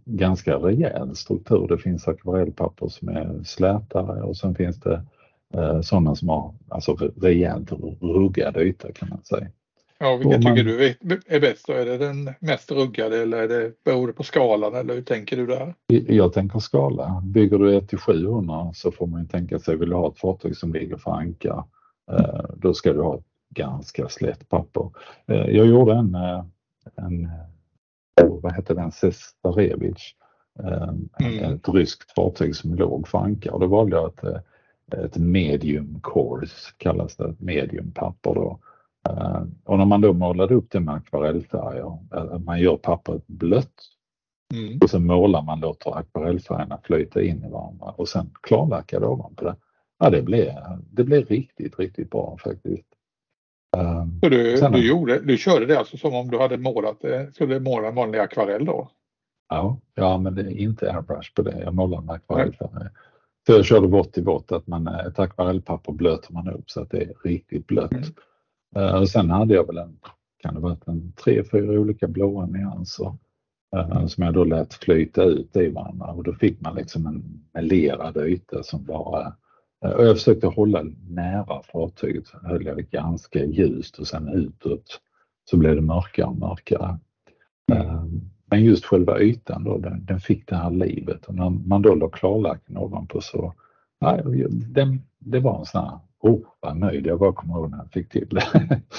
ganska 0.05 0.57
rejäl 0.57 1.17
struktur. 1.17 1.69
Det 1.69 1.79
finns 1.79 2.09
akvarellpapper 2.09 2.89
som 2.89 3.09
är 3.09 3.43
slätare 3.45 4.23
och 4.23 4.37
sen 4.37 4.55
finns 4.55 4.81
det 4.81 5.03
eh, 5.55 5.81
sådana 5.81 6.15
som 6.15 6.29
har 6.29 6.55
alltså 6.69 6.95
rejält 7.17 7.73
ruggad 8.01 8.57
yta 8.57 8.93
kan 8.93 9.09
man 9.09 9.25
säga. 9.25 9.49
Ja, 9.99 10.17
vilken 10.17 10.43
tycker 10.43 10.65
du 10.65 10.87
är 11.27 11.41
bäst? 11.41 11.69
Är 11.69 11.85
det 11.85 11.99
den 11.99 12.31
mest 12.41 12.71
ruggade 12.71 13.23
eller 13.23 13.39
är 13.39 13.49
det, 13.49 13.85
beror 13.85 14.07
det 14.07 14.13
på 14.13 14.23
skalan 14.23 14.75
eller 14.75 14.95
hur 14.95 15.03
tänker 15.03 15.37
du 15.37 15.47
där? 15.47 15.75
Jag 16.09 16.33
tänker 16.33 16.59
skala. 16.59 17.23
Bygger 17.25 17.59
du 17.59 17.77
ett 17.77 17.89
till 17.89 17.99
700 17.99 18.71
så 18.75 18.91
får 18.91 19.07
man 19.07 19.23
ju 19.23 19.29
tänka 19.29 19.59
sig, 19.59 19.77
vill 19.77 19.91
du 19.91 19.97
ha 19.97 20.09
ett 20.09 20.19
fartyg 20.19 20.57
som 20.57 20.73
ligger 20.73 20.97
för 20.97 21.11
ankar, 21.11 21.65
då 22.57 22.75
ska 22.75 22.93
du 22.93 23.01
ha 23.03 23.21
ganska 23.51 24.09
slätt 24.09 24.49
papper. 24.49 24.91
Eh, 25.27 25.47
jag 25.47 25.67
gjorde 25.67 25.95
en, 25.95 26.15
eh, 26.15 26.45
en 26.97 27.25
eh, 27.25 28.27
vad 28.27 28.53
hette 28.53 28.75
den, 28.75 28.93
Sestarevic, 28.93 30.15
mm. 31.21 31.55
ett 31.55 31.69
ryskt 31.69 32.11
fartyg 32.11 32.57
som 32.57 32.75
låg 32.75 33.09
för 33.09 33.19
ankar 33.19 33.51
och 33.51 33.61
då 33.61 33.67
valde 33.67 33.97
jag 33.97 34.09
ett, 34.09 34.45
ett 34.93 35.17
medium 35.17 36.01
course, 36.03 36.75
kallas 36.77 37.17
det, 37.17 37.29
ett 37.29 37.41
medium 37.41 37.93
papper 37.93 38.35
då. 38.35 38.59
Och 39.65 39.79
när 39.79 39.85
man 39.85 40.01
då 40.01 40.13
målade 40.13 40.55
upp 40.55 40.71
det 40.71 40.81
med 40.81 40.95
akvarellfärger, 40.95 42.39
man 42.39 42.61
gör 42.61 42.77
pappret 42.77 43.27
blött 43.27 43.75
mm. 44.55 44.79
och 44.83 44.91
så 44.91 44.99
målar 44.99 45.43
man, 45.43 45.61
låter 45.61 45.99
akvarellfärgerna 45.99 46.81
flyta 46.83 47.23
in 47.23 47.45
i 47.45 47.51
varandra 47.51 47.87
och 47.87 48.09
sen 48.09 48.31
klarlackar 48.41 49.05
ovanpå 49.05 49.45
det. 49.45 49.57
Ja, 49.99 50.11
det 50.11 50.23
blev, 50.23 50.53
det 50.93 51.05
blev 51.05 51.25
riktigt, 51.25 51.79
riktigt 51.79 52.11
bra 52.11 52.37
faktiskt. 52.45 52.89
Så 54.23 54.29
du, 54.29 54.57
sen, 54.57 54.73
du, 54.73 54.89
gjorde, 54.89 55.21
du 55.21 55.37
körde 55.37 55.67
det 55.67 55.79
alltså 55.79 55.97
som 55.97 56.15
om 56.15 56.31
du 56.31 56.39
hade 56.39 56.57
målat 56.57 57.05
skulle 57.33 57.61
måla 57.61 57.89
en 57.89 57.95
vanlig 57.95 58.19
akvarell 58.19 58.65
då? 58.65 58.91
Ja, 59.49 59.81
ja 59.95 60.19
men 60.19 60.35
det 60.35 60.43
är 60.43 60.59
inte 60.59 60.93
airbrush 60.93 61.35
på 61.35 61.43
det. 61.43 61.61
Jag 61.65 61.75
målar 61.75 62.01
med 62.01 62.15
akvarell. 62.15 62.57
Så 63.47 63.53
jag 63.53 63.65
körde 63.65 63.87
vått 63.87 64.19
i 64.19 64.23
vått, 64.23 64.53
att 64.53 64.67
man, 64.67 64.87
ett 64.87 65.19
akvarellpapper 65.19 65.93
blöter 65.93 66.33
man 66.33 66.49
upp 66.49 66.71
så 66.71 66.83
att 66.83 66.91
det 66.91 67.03
är 67.03 67.13
riktigt 67.25 67.67
blött. 67.67 67.93
Mm. 67.93 68.05
Eh, 68.77 68.95
och 68.95 69.09
sen 69.09 69.31
hade 69.31 69.55
jag 69.55 69.67
väl 69.67 69.79
en, 69.79 69.99
kan 70.39 70.55
det 70.55 70.61
varit 70.61 70.89
en 70.89 71.13
tre, 71.13 71.45
fyra 71.45 71.81
olika 71.81 72.09
blåa 72.09 72.47
nyanser 72.47 73.17
eh, 73.77 74.07
som 74.07 74.25
jag 74.25 74.35
då 74.35 74.45
lät 74.45 74.75
flyta 74.75 75.25
ut 75.25 75.57
i 75.57 75.69
varandra 75.69 76.07
och 76.07 76.25
då 76.25 76.35
fick 76.35 76.61
man 76.61 76.77
liksom 76.77 77.07
en 77.07 77.45
melerad 77.53 78.17
yta 78.17 78.63
som 78.63 78.85
bara 78.85 79.37
eh, 79.85 79.91
och 79.91 80.05
jag 80.05 80.17
försökte 80.17 80.47
hålla 80.47 80.85
nära 81.09 81.63
fartyget, 81.73 82.29
höll 82.43 82.67
jag 82.67 82.77
det 82.77 82.91
ganska 82.91 83.45
ljust 83.45 83.99
och 83.99 84.07
sen 84.07 84.29
utåt 84.29 85.01
så 85.51 85.57
blev 85.57 85.75
det 85.75 85.83
mörkare 85.83 86.27
och 86.27 86.37
mörkare. 86.39 86.99
Mm. 87.73 88.21
Men 88.51 88.65
just 88.65 88.85
själva 88.85 89.21
ytan 89.21 89.65
då, 89.65 89.79
den, 89.79 90.05
den, 90.05 90.21
fick 90.21 90.49
det 90.49 90.57
här 90.57 90.71
livet 90.71 91.25
och 91.27 91.35
när 91.35 91.51
man 91.51 91.83
då 91.83 91.95
la 91.95 92.09
klarlacken 92.09 92.77
ovanpå 92.77 93.21
så, 93.21 93.55
nej, 94.01 94.23
den, 94.51 95.03
det 95.19 95.41
var 95.41 95.59
en 95.59 95.65
sån 95.65 95.85
här, 95.85 95.99
oh 96.21 96.41
vad 96.61 96.77
nöjd 96.77 97.07
jag 97.07 97.17
var 97.17 97.33
kommer 97.33 97.55
ihåg 97.55 97.71
när 97.71 97.79
jag 97.79 97.93
fick 97.93 98.09
till 98.09 98.29
det. 98.29 98.81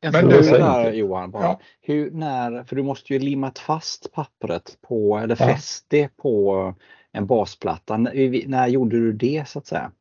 Du 0.00 0.10
där 0.10 0.92
Johan, 0.92 1.30
bara. 1.30 1.42
Ja. 1.42 1.60
Hur, 1.80 2.10
när, 2.10 2.64
för 2.64 2.76
du 2.76 2.82
måste 2.82 3.12
ju 3.12 3.18
limmat 3.18 3.58
fast 3.58 4.12
pappret 4.12 4.78
på, 4.88 5.18
eller 5.18 5.34
fäst 5.34 5.86
det 5.88 6.16
på 6.16 6.74
en 7.12 7.26
basplatta. 7.26 7.96
När, 7.96 8.48
när 8.48 8.68
gjorde 8.68 8.96
du 8.96 9.12
det 9.12 9.48
så 9.48 9.58
att 9.58 9.66
säga? 9.66 9.92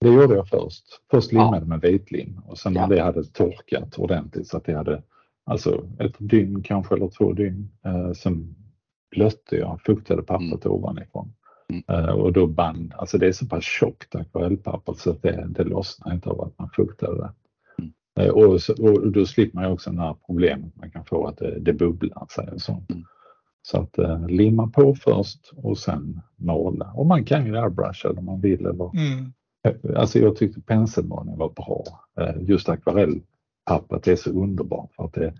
Det 0.00 0.08
gjorde 0.08 0.34
jag 0.34 0.48
först. 0.48 0.84
Först 1.10 1.32
limmade 1.32 1.58
ja. 1.58 1.64
med 1.64 1.80
vitlim 1.80 2.40
och 2.46 2.58
sen 2.58 2.72
när 2.72 2.88
det 2.88 3.02
hade 3.02 3.24
torkat 3.24 3.98
ordentligt 3.98 4.48
så 4.48 4.56
att 4.56 4.64
det 4.64 4.74
hade 4.74 5.02
alltså 5.44 5.86
ett 5.98 6.14
dygn 6.18 6.62
kanske 6.62 6.94
eller 6.94 7.08
två 7.08 7.32
dygn. 7.32 7.70
Eh, 7.84 8.12
sen 8.12 8.54
blötte 9.10 9.56
jag, 9.56 9.80
fuktade 9.86 10.22
pappret 10.22 10.64
mm. 10.64 10.76
ovanifrån. 10.76 11.32
Mm. 11.68 11.82
Eh, 11.88 12.14
och 12.14 12.32
då 12.32 12.46
band, 12.46 12.94
alltså 12.96 13.18
det 13.18 13.26
är 13.26 13.32
så 13.32 13.46
pass 13.46 13.64
tjockt 13.64 14.14
akvarellpapper 14.14 14.92
så 14.92 15.10
att 15.10 15.22
det, 15.22 15.46
det 15.48 15.64
lossnar 15.64 16.14
inte 16.14 16.30
av 16.30 16.40
att 16.40 16.58
man 16.58 16.70
fuktade 16.70 17.18
det. 17.18 17.32
Mm. 17.78 17.92
Eh, 18.20 18.34
och, 18.34 18.62
så, 18.62 18.72
och, 18.72 19.12
då 19.12 19.26
slipper 19.26 19.54
man 19.54 19.64
ju 19.64 19.72
också 19.72 19.90
det 19.90 20.00
här 20.00 20.16
problemet 20.26 20.76
man 20.76 20.90
kan 20.90 21.04
få 21.04 21.26
att 21.26 21.38
det, 21.38 21.60
det 21.60 21.72
bubblar 21.72 22.26
sig 22.34 22.48
och 22.52 22.60
sånt. 22.60 22.90
Mm. 22.90 23.04
Så 23.62 23.80
att 23.80 23.98
eh, 23.98 24.28
limma 24.28 24.66
på 24.66 24.94
först 24.94 25.52
och 25.56 25.78
sen 25.78 26.20
måla. 26.36 26.92
Och 26.94 27.06
man 27.06 27.24
kan 27.24 27.46
ju 27.46 27.56
airbrusha 27.56 28.10
om 28.10 28.24
man 28.24 28.40
vill 28.40 28.66
eller 28.66 28.96
mm. 28.96 29.32
Alltså 29.96 30.18
jag 30.18 30.36
tyckte 30.36 30.60
penselmålningen 30.60 31.38
var 31.38 31.48
bra. 31.48 31.84
Eh, 32.20 32.42
just 32.42 32.68
akvarellpappret 32.68 34.08
är 34.08 34.16
så 34.16 34.30
underbart 34.30 34.94
för 34.96 35.04
att 35.04 35.12
det, 35.12 35.34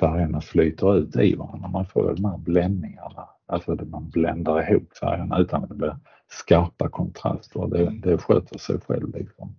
färgerna 0.00 0.40
flyter 0.40 0.96
ut 0.96 1.16
i 1.16 1.34
varandra. 1.34 1.68
Man 1.68 1.86
får 1.86 2.14
de 2.14 2.24
här 2.24 2.38
bländningarna. 2.38 3.28
Alltså 3.52 3.74
man 3.84 4.10
bländar 4.10 4.70
ihop 4.70 4.96
färgerna 4.96 5.38
utan 5.38 5.62
att 5.62 5.68
det 5.68 5.74
blir 5.74 5.96
skarpa 6.28 6.88
kontraster. 6.88 7.66
Det, 7.66 7.82
mm. 7.82 8.00
det 8.00 8.18
sköter 8.18 8.58
sig 8.58 8.80
själv. 8.80 9.14
Liksom. 9.14 9.56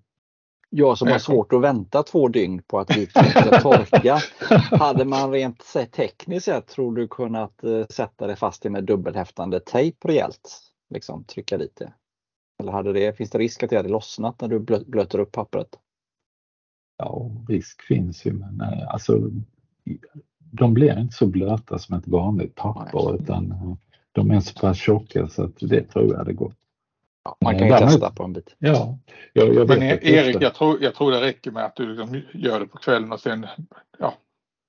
Jag 0.69 0.97
som 0.97 1.08
har 1.08 1.19
svårt 1.19 1.53
att 1.53 1.62
vänta 1.62 2.03
två 2.03 2.27
dygn 2.27 2.63
på 2.67 2.79
att 2.79 2.97
vitlök 2.97 3.29
ska 3.29 3.60
torka. 3.62 4.17
Hade 4.77 5.06
man 5.06 5.32
rent 5.32 5.63
tekniskt 5.91 6.45
sett 6.45 6.67
tror 6.67 6.95
du 6.95 7.08
kunnat 7.08 7.63
eh, 7.63 7.86
sätta 7.89 8.27
det 8.27 8.36
fast 8.36 8.63
det 8.63 8.69
med 8.69 8.84
dubbelhäftande 8.84 9.60
tejp 9.60 10.08
rejält? 10.08 10.60
Liksom 10.89 11.23
trycka 11.23 11.58
dit 11.58 11.75
det? 11.75 11.93
Eller 12.60 12.71
hade 12.71 12.93
det, 12.93 13.17
finns 13.17 13.29
det 13.29 13.38
risk 13.38 13.63
att 13.63 13.69
det 13.69 13.77
hade 13.77 13.89
lossnat 13.89 14.41
när 14.41 14.47
du 14.47 14.60
blöter 14.86 15.19
upp 15.19 15.32
pappret? 15.32 15.79
Ja, 16.97 17.32
risk 17.49 17.82
finns 17.82 18.25
ju 18.25 18.34
men 18.34 18.62
eh, 18.62 18.88
alltså 18.88 19.29
de 20.55 20.73
blir 20.73 20.99
inte 20.99 21.15
så 21.15 21.27
blöta 21.27 21.79
som 21.79 21.97
ett 21.97 22.07
vanligt 22.07 22.55
papper 22.55 23.15
utan 23.15 23.51
eh, 23.51 23.73
de 24.11 24.31
är 24.31 24.39
så 24.39 24.59
pass 24.59 24.77
tjocka 24.77 25.27
så 25.27 25.43
att 25.43 25.59
det 25.59 25.83
tror 25.83 26.11
jag 26.11 26.17
hade 26.17 26.33
gått. 26.33 26.57
Ja, 27.23 27.37
man 27.41 27.57
kan 27.57 27.67
ju 27.67 27.73
Därmed, 27.73 27.89
testa 27.89 28.11
på 28.11 28.23
en 28.23 28.33
bit. 28.33 28.55
Ja, 28.59 28.97
jag, 29.33 29.55
jag 29.55 29.67
men 29.67 29.81
Erik, 29.83 30.37
jag 30.41 30.55
tror, 30.55 30.83
jag 30.83 30.95
tror 30.95 31.11
det 31.11 31.21
räcker 31.21 31.51
med 31.51 31.65
att 31.65 31.75
du 31.75 31.95
liksom 31.95 32.21
gör 32.33 32.59
det 32.59 32.67
på 32.67 32.77
kvällen 32.77 33.11
och 33.11 33.19
sen 33.19 33.47
ja, 33.99 34.13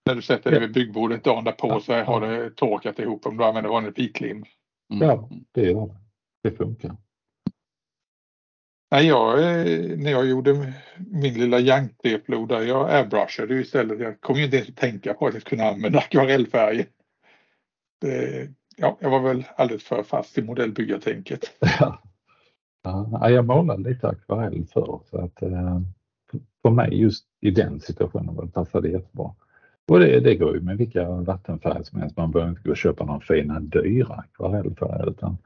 när 0.06 0.14
du 0.14 0.22
sätter 0.22 0.50
dig 0.50 0.60
vid 0.60 0.72
byggbordet 0.72 1.24
dagen 1.24 1.44
därpå 1.44 1.68
ja, 1.68 1.80
så 1.80 1.92
har 1.92 2.20
det 2.20 2.50
torkat 2.50 2.98
ihop 2.98 3.26
om 3.26 3.36
du 3.36 3.44
använder 3.44 3.70
vanlig 3.70 3.92
vitlim. 3.96 4.44
Mm. 4.92 5.08
Ja, 5.08 5.28
det 5.52 5.62
gör 5.62 5.86
det. 5.86 5.96
Det 6.42 6.56
funkar. 6.56 6.96
Nej, 8.94 9.06
jag, 9.06 9.38
eh, 9.38 9.98
när 9.98 10.10
jag 10.10 10.26
gjorde 10.26 10.72
min 10.96 11.34
lilla 11.34 11.58
jankdeplod 11.58 12.48
där, 12.48 12.60
jag 12.60 12.90
airbrushade 12.90 13.54
ju 13.54 13.60
istället. 13.60 14.00
Jag 14.00 14.20
kom 14.20 14.36
ju 14.36 14.44
inte 14.44 14.56
ens 14.56 14.68
att 14.68 14.76
tänka 14.76 15.14
på 15.14 15.26
att 15.26 15.32
jag 15.32 15.42
skulle 15.42 15.68
använda 15.68 15.98
akvarellfärger. 15.98 16.86
Det, 18.00 18.48
ja, 18.76 18.98
jag 19.00 19.10
var 19.10 19.20
väl 19.20 19.44
alldeles 19.56 19.84
för 19.84 20.02
fast 20.02 20.38
i 20.38 20.42
modellbyggartänket. 20.42 21.40
Ja. 21.80 22.02
Ja, 22.82 23.30
jag 23.30 23.46
målade 23.46 23.90
lite 23.90 24.08
akvarell 24.08 24.66
förr 24.72 25.00
så 25.10 25.18
att 25.24 25.42
eh, 25.42 25.80
för 26.62 26.70
mig 26.70 27.00
just 27.00 27.24
i 27.40 27.50
den 27.50 27.80
situationen 27.80 28.50
passade 28.50 28.88
det 28.88 28.92
jättebra. 28.92 29.34
Och 29.88 30.00
det, 30.00 30.20
det 30.20 30.34
går 30.34 30.54
ju 30.54 30.60
med 30.60 30.76
vilka 30.76 31.10
vattenfärger 31.10 31.82
som 31.82 32.00
helst. 32.00 32.16
Man 32.16 32.30
behöver 32.30 32.50
inte 32.50 32.62
gå 32.62 32.70
och 32.70 32.76
köpa 32.76 33.04
några 33.04 33.20
fina 33.20 33.60
dyra 33.60 34.14
akvarellfärger 34.14 35.10
utan 35.10 35.36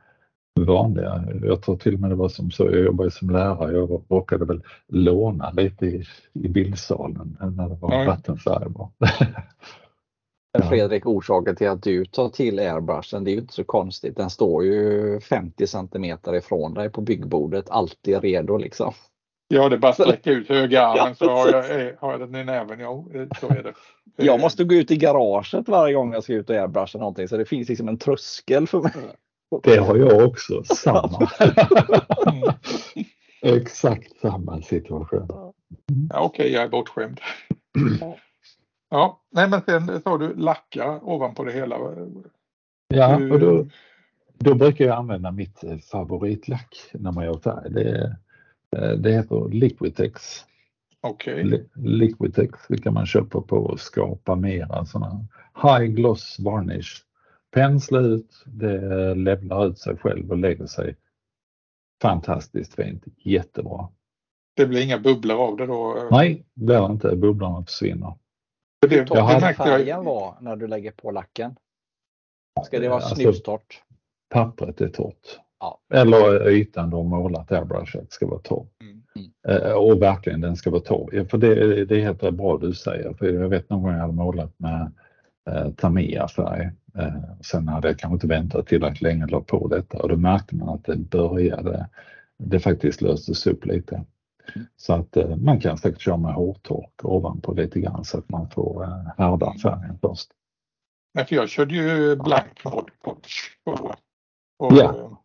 vanliga. 0.64 1.25
Jag 1.42 1.62
tror 1.62 1.77
till 1.77 1.94
och 1.94 2.01
med 2.01 2.11
det 2.11 2.16
var 2.16 2.29
som 2.29 2.51
så, 2.51 2.64
jag 2.64 2.85
jobbade 2.85 3.11
som 3.11 3.31
lärare, 3.31 3.73
jag 3.73 4.03
råkade 4.09 4.44
väl 4.44 4.62
låna 4.88 5.51
lite 5.51 5.87
i, 5.87 6.05
i 6.33 6.49
bildsalen 6.49 7.37
när 7.40 7.68
det 7.68 7.75
var 7.75 7.94
mm. 7.94 8.07
vattenfärg. 8.07 8.66
Fredrik, 10.68 11.07
orsaken 11.07 11.57
till 11.57 11.68
att 11.68 11.83
du 11.83 12.05
tar 12.05 12.29
till 12.29 12.59
airbrushen, 12.59 13.25
det 13.25 13.31
är 13.31 13.33
ju 13.33 13.40
inte 13.40 13.55
så 13.55 13.64
konstigt. 13.64 14.16
Den 14.16 14.31
står 14.31 14.64
ju 14.64 15.21
50 15.21 15.66
centimeter 15.66 16.35
ifrån 16.35 16.75
dig 16.75 16.90
på 16.90 17.01
byggbordet, 17.01 17.71
alltid 17.71 18.23
redo 18.23 18.57
liksom. 18.57 18.92
Ja, 19.49 19.68
det 19.68 19.77
är 19.77 19.79
bara 19.79 19.88
att 19.88 19.94
sträcka 19.94 20.31
ut 20.31 20.49
höga 20.49 20.87
armen 20.87 21.14
så 21.14 21.31
har 21.31 21.49
jag, 21.49 21.94
har 22.01 22.12
jag 22.12 22.21
den 22.21 22.35
i 22.35 22.44
näven. 22.44 22.81
Ja, 22.81 23.05
så 23.40 23.49
är 23.49 23.62
det. 23.62 23.75
Jag 24.25 24.40
måste 24.40 24.64
gå 24.64 24.75
ut 24.75 24.90
i 24.90 24.97
garaget 24.97 25.68
varje 25.68 25.94
gång 25.94 26.12
jag 26.12 26.23
ska 26.23 26.33
ut 26.35 26.51
och 26.51 26.57
airbrusha 26.57 26.99
någonting 26.99 27.29
så 27.29 27.37
det 27.37 27.44
finns 27.44 27.68
liksom 27.68 27.88
en 27.88 27.99
tröskel 27.99 28.66
för 28.66 28.81
mig. 28.81 28.92
Det 29.63 29.77
har 29.77 29.97
jag 29.97 30.27
också, 30.29 30.65
samma. 30.65 31.31
Exakt 33.43 34.21
samma 34.21 34.63
situation. 34.63 35.27
Ja, 35.29 35.55
Okej, 36.15 36.27
okay, 36.27 36.49
jag 36.49 36.63
är 36.63 36.69
bortskämd. 36.69 37.21
Ja, 38.91 39.23
nej 39.31 39.49
men 39.49 39.63
sen 39.63 40.03
sa 40.03 40.19
du 40.19 40.35
lacka 40.35 41.01
ovanpå 41.03 41.45
det 41.45 41.53
hela. 41.53 41.77
Ja, 42.89 43.17
och 43.17 43.41
då, 43.41 43.67
då 44.39 44.55
brukar 44.55 44.85
jag 44.85 44.97
använda 44.97 45.31
mitt 45.31 45.65
favoritlack 45.93 46.77
när 46.93 47.13
man 47.13 47.25
gör 47.25 47.39
färg. 47.39 47.71
Det, 47.71 48.17
det 48.97 49.13
heter 49.13 49.49
Liquitex. 49.49 50.45
Okej. 51.01 51.47
Okay. 51.47 51.65
Liquitex 51.75 52.59
det 52.69 52.79
kan 52.79 52.95
man 52.95 53.07
köpa 53.07 53.41
på 53.41 53.77
Skapa 53.79 54.35
Mera 54.35 54.85
sådana 54.85 55.27
high 55.63 55.93
gloss 55.93 56.37
varnish 56.39 57.08
pensla 57.51 58.01
ut, 58.01 58.45
det 58.47 59.15
levlar 59.15 59.67
ut 59.67 59.79
sig 59.79 59.97
själv 59.97 60.31
och 60.31 60.39
lägger 60.39 60.67
sig 60.67 60.97
fantastiskt 62.03 62.75
fint. 62.75 63.05
Jättebra. 63.17 63.89
Det 64.57 64.67
blir 64.67 64.85
inga 64.85 64.99
bubblor 64.99 65.37
av 65.37 65.57
det 65.57 65.67
då? 65.67 66.09
Nej, 66.11 66.47
det 66.55 66.65
blir 66.65 66.87
inte. 66.87 67.17
Bubblorna 67.17 67.65
försvinner. 67.65 68.13
Hur 68.89 69.05
torr 69.07 69.53
ska 69.53 69.65
färgen 69.65 70.05
vara 70.05 70.35
när 70.41 70.57
du 70.57 70.67
lägger 70.67 70.91
på 70.91 71.11
lacken? 71.11 71.57
Ska 72.65 72.81
det 72.81 72.89
vara 72.89 73.01
alltså? 73.01 73.59
Pappret 74.29 74.81
är 74.81 74.89
torrt. 74.89 75.39
Ja. 75.61 75.81
Eller 75.95 76.49
ytan 76.49 76.93
har 76.93 77.03
målat 77.03 77.53
airbrushat 77.53 78.13
ska 78.13 78.27
vara 78.27 78.41
torr. 78.41 78.67
Mm. 78.81 79.03
Mm. 79.45 79.77
Och 79.77 80.03
verkligen 80.03 80.41
den 80.41 80.57
ska 80.57 80.71
vara 80.71 80.81
torr. 80.81 81.25
För 81.25 81.39
det, 81.39 81.85
det 81.85 81.97
är 81.97 82.01
helt 82.01 82.35
bra 82.35 82.59
du 82.59 82.75
säger. 82.75 83.15
För 83.15 83.27
jag 83.27 83.49
vet 83.49 83.71
någon 83.71 83.83
gång 83.83 83.93
jag 83.93 84.01
hade 84.01 84.13
målat 84.13 84.59
med 84.59 84.93
eh, 85.49 85.71
Tamiya-färg. 85.71 86.71
Eh, 86.99 87.41
sen 87.41 87.69
hade 87.69 87.89
jag 87.89 87.99
kanske 87.99 88.15
inte 88.15 88.27
väntat 88.27 88.67
tillräckligt 88.67 89.03
länge 89.03 89.25
och 89.25 89.47
på 89.47 89.69
detta 89.69 90.03
och 90.03 90.09
då 90.09 90.17
märkte 90.17 90.55
man 90.55 90.69
att 90.69 90.85
det 90.85 90.97
började, 90.97 91.89
det 92.39 92.61
faktiskt 92.61 93.01
löstes 93.01 93.47
upp 93.47 93.67
lite. 93.67 94.05
Så 94.77 94.93
att 94.93 95.17
eh, 95.17 95.37
man 95.37 95.61
kan 95.61 95.79
säkert 95.79 96.01
köra 96.01 96.17
med 96.17 96.35
hårtork 96.35 97.05
ovanpå 97.05 97.55
lite 97.55 97.81
grann 97.81 98.05
så 98.05 98.19
att 98.19 98.29
man 98.29 98.51
får 98.51 98.85
eh, 98.85 99.07
härda 99.17 99.55
färgen 99.63 99.99
först. 100.01 100.29
Nej, 101.15 101.27
för 101.27 101.35
jag 101.35 101.49
körde 101.49 101.75
ju 101.75 102.17
black 102.17 102.63
på. 102.63 102.87
Och, 104.59 104.73
ja, 104.73 105.23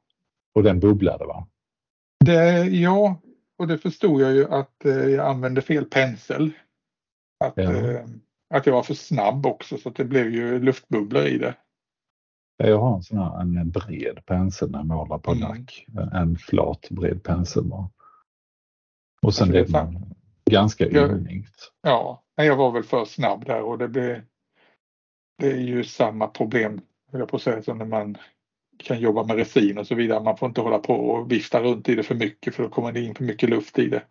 och 0.54 0.64
den 0.64 0.80
bubblade 0.80 1.26
va? 1.26 1.48
Det, 2.26 2.64
ja, 2.64 3.22
och 3.58 3.68
det 3.68 3.78
förstod 3.78 4.22
jag 4.22 4.34
ju 4.34 4.54
att 4.54 4.76
jag 4.84 5.20
använde 5.20 5.62
fel 5.62 5.86
pensel. 5.86 6.52
Att, 7.40 7.54
ja 7.56 8.04
att 8.54 8.66
jag 8.66 8.74
var 8.74 8.84
för 8.84 8.94
snabb 8.94 9.46
också 9.46 9.78
så 9.78 9.90
att 9.90 9.96
det 9.96 10.06
blev 10.06 10.30
ju 10.30 10.60
luftbubblor 10.60 11.26
i 11.26 11.38
det. 11.38 11.56
Jag 12.58 12.80
har 12.80 12.96
en 12.96 13.04
sån 13.04 13.18
här 13.18 13.42
en 13.42 13.72
bred 13.72 14.26
pensel 14.26 14.72
när 14.72 14.80
jag 14.80 14.86
målar 14.86 15.18
på 15.18 15.32
mm. 15.32 15.44
lack. 15.44 15.86
En 16.14 16.38
flat 16.38 16.88
bred 16.90 17.24
pensel 17.24 17.64
bara. 17.64 17.90
Och 19.22 19.34
sen 19.34 19.56
alltså, 19.56 19.74
det 19.74 19.80
är 19.80 19.84
man 19.84 20.16
ganska 20.52 20.86
ymnigt. 20.86 21.72
Ja, 21.82 22.24
jag 22.36 22.56
var 22.56 22.72
väl 22.72 22.84
för 22.84 23.06
snabb 23.06 23.46
där 23.46 23.62
och 23.62 23.78
det 23.78 23.88
blir 23.88 24.26
det 25.38 25.52
är 25.52 25.60
ju 25.60 25.84
samma 25.84 26.28
problem 26.28 26.82
jag 27.12 27.30
på 27.30 27.36
att 27.36 27.42
säga, 27.42 27.64
som 27.64 27.78
när 27.78 27.86
man 27.86 28.18
kan 28.78 29.00
jobba 29.00 29.24
med 29.24 29.36
resin 29.36 29.78
och 29.78 29.88
så 29.88 29.96
vidare. 29.96 30.24
Man 30.24 30.38
får 30.38 30.48
inte 30.48 30.62
hålla 30.62 30.80
på 30.80 30.94
och 30.94 31.32
vifta 31.32 31.62
runt 31.62 31.90
i 31.90 31.96
det 31.96 32.04
för 32.04 32.16
mycket 32.16 32.56
för 32.56 32.64
då 32.64 32.70
kommer 32.70 32.92
det 32.92 33.02
in 33.02 33.16
för 33.16 33.24
mycket 33.24 33.50
luft 33.50 33.80
i 33.80 33.90
det. 33.90 34.04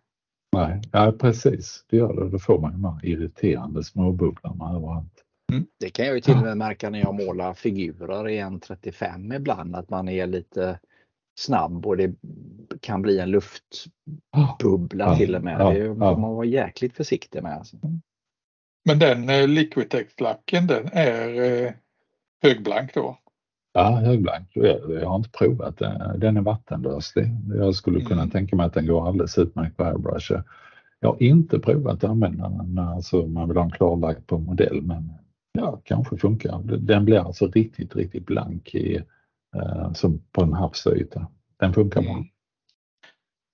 Nej, 0.53 0.81
ja, 0.91 1.13
precis. 1.19 1.85
Det 1.89 1.97
gör 1.97 2.13
det. 2.13 2.29
Då 2.29 2.39
får 2.39 2.59
man 2.59 2.71
de 2.71 2.85
här 2.85 3.05
irriterande 3.05 3.83
småbubblorna 3.83 4.75
överallt. 4.75 5.23
Mm. 5.51 5.65
Det 5.79 5.89
kan 5.89 6.05
jag 6.05 6.15
ju 6.15 6.21
till 6.21 6.33
och 6.33 6.41
med 6.41 6.57
märka 6.57 6.89
när 6.89 6.99
jag 6.99 7.15
målar 7.15 7.53
figurer 7.53 8.29
i 8.29 8.37
en 8.37 8.59
35 8.59 9.31
ibland 9.31 9.75
att 9.75 9.89
man 9.89 10.09
är 10.09 10.27
lite 10.27 10.79
snabb 11.39 11.85
och 11.85 11.97
det 11.97 12.15
kan 12.81 13.01
bli 13.01 13.19
en 13.19 13.31
luftbubbla 13.31 15.05
ja, 15.05 15.15
till 15.17 15.35
och 15.35 15.43
med. 15.43 15.59
Ja, 15.59 15.69
det 15.69 15.87
får 15.87 16.03
ja. 16.03 16.17
man 16.17 16.35
vara 16.35 16.45
jäkligt 16.45 16.93
försiktig 16.93 17.43
med. 17.43 17.57
Alltså. 17.57 17.77
Men 18.85 18.99
den 18.99 19.29
eh, 19.29 19.47
Liquitex-lacken 19.47 20.67
den 20.67 20.89
är 20.91 21.41
eh, 21.41 21.71
högblank 22.41 22.93
då? 22.93 23.17
Ja, 23.73 23.95
högblank. 23.95 24.49
Jag 24.53 25.05
har 25.05 25.15
inte 25.15 25.29
provat 25.29 25.77
den. 25.77 26.19
Den 26.19 26.37
är 26.37 26.41
vattenlös. 26.41 27.13
Jag 27.57 27.75
skulle 27.75 28.01
kunna 28.01 28.21
mm. 28.21 28.31
tänka 28.31 28.55
mig 28.55 28.65
att 28.65 28.73
den 28.73 28.87
går 28.87 29.07
alldeles 29.07 29.37
utmärkt 29.37 29.77
på 29.77 29.83
airbrush. 29.83 30.31
Jag 30.99 31.09
har 31.09 31.23
inte 31.23 31.59
provat 31.59 32.03
att 32.03 32.09
använda 32.09 32.49
den 32.49 32.75
när 32.75 32.95
alltså 32.95 33.27
man 33.27 33.47
vill 33.47 33.57
ha 33.57 33.63
en 33.63 33.71
klarlagd 33.71 34.27
på 34.27 34.37
modell 34.37 34.81
men 34.81 35.13
ja, 35.51 35.81
kanske 35.83 36.17
funkar. 36.17 36.61
Den 36.63 37.05
blir 37.05 37.19
alltså 37.19 37.47
riktigt, 37.47 37.95
riktigt 37.95 38.25
blank 38.25 38.75
i, 38.75 38.95
eh, 39.55 39.93
som 39.93 40.21
på 40.31 40.43
en 40.43 40.53
havsyta. 40.53 41.27
Den 41.59 41.73
funkar 41.73 42.01
bra. 42.01 42.11
Mm. 42.11 42.25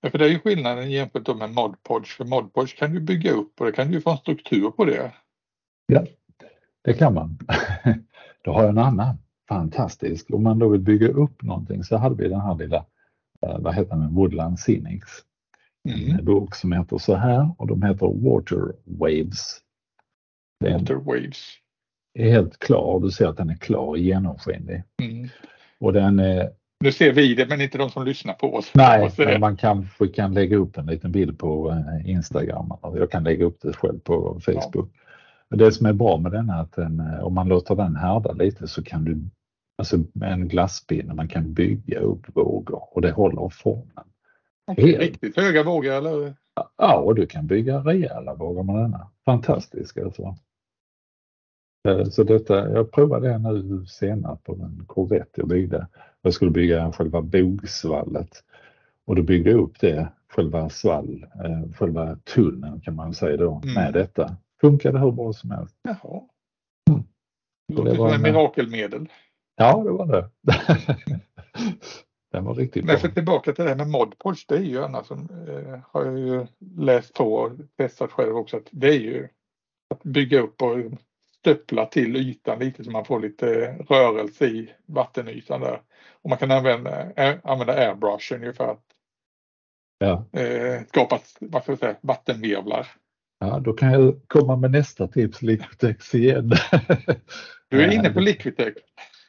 Ja, 0.02 0.10
för 0.10 0.18
det 0.18 0.26
är 0.26 0.30
ju 0.30 0.40
skillnaden 0.40 0.92
jämfört 0.92 1.38
med 1.38 1.50
Modpodge. 1.50 2.18
För 2.18 2.26
Modpodge 2.26 2.78
kan 2.78 2.94
du 2.94 3.00
bygga 3.00 3.32
upp 3.32 3.60
och 3.60 3.66
det 3.66 3.72
kan 3.72 3.92
du 3.92 4.02
få 4.02 4.12
en 4.12 4.18
struktur 4.18 4.72
på 4.72 4.86
det. 4.86 5.12
Ja, 5.86 6.04
det 6.84 6.94
kan 6.94 7.14
man. 7.14 7.38
Då 8.44 8.54
har 8.54 8.62
jag 8.62 8.70
en 8.70 8.78
annan 8.78 9.18
fantastisk. 9.50 10.34
Om 10.34 10.44
man 10.44 10.60
då 10.60 10.70
vill 10.70 10.82
bygga 10.82 11.08
upp 11.08 11.44
någonting 11.44 11.84
så 11.84 11.98
hade 11.98 12.16
vi 12.16 12.30
den 12.30 12.42
här 12.42 12.56
lilla, 12.56 12.86
eh, 13.42 13.60
vad 13.60 13.76
heter 13.76 13.96
den, 13.96 14.16
Woodland 14.16 14.60
Scenics. 14.60 15.10
Mm. 15.90 16.20
En 16.20 16.26
bok 16.26 16.56
som 16.56 16.72
heter 16.72 16.98
så 16.98 17.16
här 17.16 17.50
och 17.58 17.68
de 17.68 17.84
heter 17.84 18.30
Water 18.30 18.74
Waves. 18.84 19.60
Water 20.64 20.96
Waves. 20.96 21.54
Är 22.14 22.32
helt 22.32 22.60
klar, 22.60 23.00
du 23.00 23.12
ser 23.12 23.28
att 23.28 23.38
den 23.38 23.50
är 23.50 23.56
klar, 23.56 23.96
genomskinlig. 23.96 24.84
Mm. 25.02 25.30
Och 25.80 25.94
den 25.94 26.20
är 26.20 26.50
nu 26.84 26.92
ser 26.92 27.14
vi 27.14 27.36
det 27.36 27.46
men 27.46 27.62
inte 27.62 27.78
de 27.78 27.90
som 27.90 28.06
lyssnar 28.06 28.34
på 28.34 28.56
oss. 28.56 28.72
Nej, 28.74 29.12
men 29.18 29.40
man 29.40 29.58
kanske 29.58 30.08
kan 30.08 30.34
lägga 30.34 30.58
upp 30.58 30.78
en 30.78 30.86
liten 30.86 31.12
bild 31.12 31.40
på 31.40 31.70
eh, 31.72 32.10
Instagram. 32.10 32.72
Jag 32.82 33.12
kan 33.12 33.24
lägga 33.24 33.46
upp 33.46 33.58
det 33.62 33.74
själv 33.74 34.00
på 34.00 34.40
Facebook. 34.46 34.90
Ja. 35.50 35.58
Det 35.58 35.72
som 35.72 35.86
är 35.86 35.94
bra 35.94 36.18
med 36.18 36.32
den 36.32 36.50
är 36.50 36.62
att 36.62 36.76
den, 36.76 37.00
eh, 37.00 37.20
om 37.20 37.34
man 37.34 37.48
låter 37.48 37.76
den 37.76 37.96
härda 37.96 38.32
lite 38.32 38.68
så 38.68 38.84
kan 38.84 39.06
du 39.06 39.30
Alltså 39.80 39.98
med 40.14 40.32
en 40.32 40.48
glasspinne 40.48 41.14
man 41.14 41.28
kan 41.28 41.54
bygga 41.54 42.00
upp 42.00 42.36
vågor 42.36 42.84
och 42.92 43.02
det 43.02 43.12
håller 43.12 43.50
formen. 43.50 44.06
Okay, 44.72 44.98
riktigt 44.98 45.38
höga 45.38 45.64
vågor 45.64 45.92
eller? 45.92 46.34
Ja, 46.78 46.98
och 46.98 47.16
du 47.16 47.28
kan 47.28 47.48
bygga 47.48 47.80
rejäla 47.80 48.34
vågor 48.36 48.64
med 48.64 48.76
denna. 48.76 49.08
Fantastisk 49.26 49.98
alltså. 49.98 50.36
Eh, 51.88 52.04
så 52.04 52.24
detta, 52.24 52.70
jag 52.70 52.92
provade 52.92 53.30
det 53.30 53.38
nu 53.38 53.86
senast 53.86 54.44
på 54.44 54.54
en 54.54 54.84
Corvette 54.88 55.42
jag 55.42 55.48
byggde. 55.48 55.88
Jag 56.22 56.34
skulle 56.34 56.52
bygga 56.52 56.92
själva 56.92 57.22
bogsvallet 57.22 58.44
och 59.06 59.16
då 59.16 59.24
byggde 59.24 59.52
jag 59.52 59.60
upp 59.60 59.80
det, 59.80 60.08
själva 60.30 60.70
svall, 60.70 61.26
eh, 61.44 61.72
själva 61.76 62.16
tunneln 62.16 62.82
kan 62.82 62.96
man 62.96 63.14
säga 63.14 63.38
då, 63.38 63.62
mm. 63.64 63.76
med 63.76 63.94
detta. 63.94 64.36
Funkade 64.62 65.00
hur 65.00 65.12
bra 65.12 65.34
som 65.34 65.52
helst. 65.52 65.76
Jaha. 65.84 66.22
Mm. 66.90 67.04
Det 67.68 67.74
låter 67.74 67.96
som 67.96 68.08
ett 68.08 68.22
mirakelmedel. 68.22 69.10
Ja, 69.60 69.84
det 69.84 69.92
var 69.92 70.06
det. 70.06 70.30
Den 72.32 72.46
var 72.46 72.54
riktigt 72.56 72.86
bra. 72.86 72.94
Men 72.94 73.02
för 73.02 73.08
tillbaka 73.08 73.54
till 73.54 73.64
det 73.64 73.70
här 73.70 73.78
med 73.78 73.88
Modpodge, 73.88 74.46
det 74.48 74.56
är 74.56 74.62
ju 74.62 74.84
annars 74.84 75.06
som 75.06 75.30
eh, 75.48 75.80
har 75.92 76.06
jag 76.06 76.20
ju 76.20 76.48
läst 76.78 77.14
på 77.14 77.34
och 77.34 77.52
testat 77.78 78.12
själv 78.12 78.38
också 78.38 78.58
att 78.58 78.68
det 78.72 78.88
är 78.88 79.00
ju 79.00 79.28
att 79.90 80.04
bygga 80.04 80.40
upp 80.40 80.62
och 80.62 80.78
stöppla 81.40 81.86
till 81.86 82.16
ytan 82.16 82.60
lite 82.60 82.84
så 82.84 82.92
man 82.92 83.06
får 83.06 83.20
lite 83.20 83.76
rörelse 83.90 84.46
i 84.46 84.74
vattenytan 84.86 85.62
där. 85.62 85.82
Och 86.22 86.30
man 86.30 86.40
kan 86.40 86.52
använda, 86.52 87.12
använda 87.44 87.74
airbrushen 87.74 88.42
ju 88.42 88.54
för 88.54 88.72
att 88.72 88.84
ja. 89.98 90.26
eh, 90.40 90.82
skapa 90.88 91.20
vad 91.40 91.64
ska 91.64 91.72
jag 91.72 91.80
säga, 91.80 91.96
vattenvirvlar. 92.02 92.88
Ja, 93.40 93.60
då 93.60 93.74
kan 93.74 93.92
jag 93.92 94.22
komma 94.28 94.56
med 94.56 94.72
nästa 94.72 95.08
tips, 95.08 95.42
Liquitex 95.42 96.16
igen. 96.16 96.52
du 97.70 97.84
är 97.84 97.92
inne 97.92 98.10
på 98.10 98.20
Liquitex. 98.20 98.82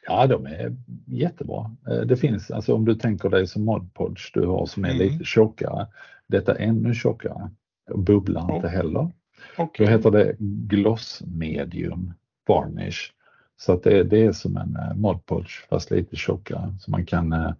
Ja, 0.07 0.27
de 0.27 0.45
är 0.45 0.75
jättebra. 1.05 1.75
Eh, 1.87 2.01
det 2.01 2.17
finns, 2.17 2.51
alltså 2.51 2.75
om 2.75 2.85
du 2.85 2.95
tänker 2.95 3.29
dig 3.29 3.47
som 3.47 3.65
modpodge 3.65 4.31
du 4.33 4.47
har 4.47 4.65
som 4.65 4.85
är 4.85 4.89
mm. 4.89 4.99
lite 4.99 5.25
tjockare. 5.25 5.87
Detta 6.27 6.55
är 6.55 6.65
ännu 6.65 6.93
tjockare 6.93 7.51
och 7.91 7.99
bubblar 7.99 8.41
oh. 8.41 8.55
inte 8.55 8.67
heller. 8.67 9.11
Okay. 9.57 9.85
Då 9.85 9.91
heter 9.91 10.11
det 10.11 10.35
gloss 10.39 11.21
medium 11.25 12.13
varnish. 12.47 13.13
Så 13.57 13.73
att 13.73 13.83
det, 13.83 14.03
det 14.03 14.25
är 14.25 14.31
som 14.31 14.57
en 14.57 14.77
uh, 14.77 14.95
modpodge 14.95 15.67
fast 15.69 15.91
lite 15.91 16.15
tjockare. 16.15 16.75
Så 16.79 16.91
man 16.91 17.05
kan, 17.05 17.33
uh, 17.33 17.53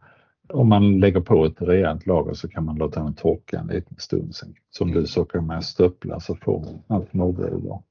om 0.50 0.70
man 0.70 1.00
lägger 1.00 1.22
på 1.22 1.46
ett 1.46 1.62
rejält 1.62 2.06
lager 2.06 2.34
så 2.34 2.48
kan 2.48 2.66
man 2.66 2.76
låta 2.76 3.04
den 3.04 3.14
torka 3.14 3.60
en 3.60 3.68
liten 3.68 3.98
stund. 3.98 4.36
Sen, 4.36 4.56
som 4.70 4.90
mm. 4.90 5.02
du 5.02 5.08
så 5.08 5.26
kan 5.26 5.46
man 5.46 5.62
stöppla 5.62 6.20
så 6.20 6.36
får 6.36 6.60
man 6.60 6.82
allt 6.88 7.14
mobiler. 7.14 7.82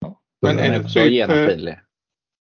Ja. 0.00 0.20
Men 0.42 0.58
är 0.58 0.78
det 0.78 0.88
typ, 0.88 1.12
genomskinlig? 1.12 1.78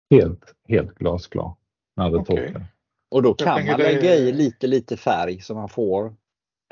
Helt, 0.09 0.55
helt 0.67 0.95
glasklar 0.95 1.55
när 1.95 2.09
det 2.09 2.17
okay. 2.17 2.47
torkar. 2.47 2.65
Och 3.11 3.23
då 3.23 3.33
kan 3.33 3.65
man 3.65 3.77
lägga 3.77 4.01
det... 4.01 4.15
i 4.15 4.31
lite, 4.31 4.67
lite 4.67 4.97
färg 4.97 5.41
så 5.41 5.55
man 5.55 5.69
får 5.69 6.15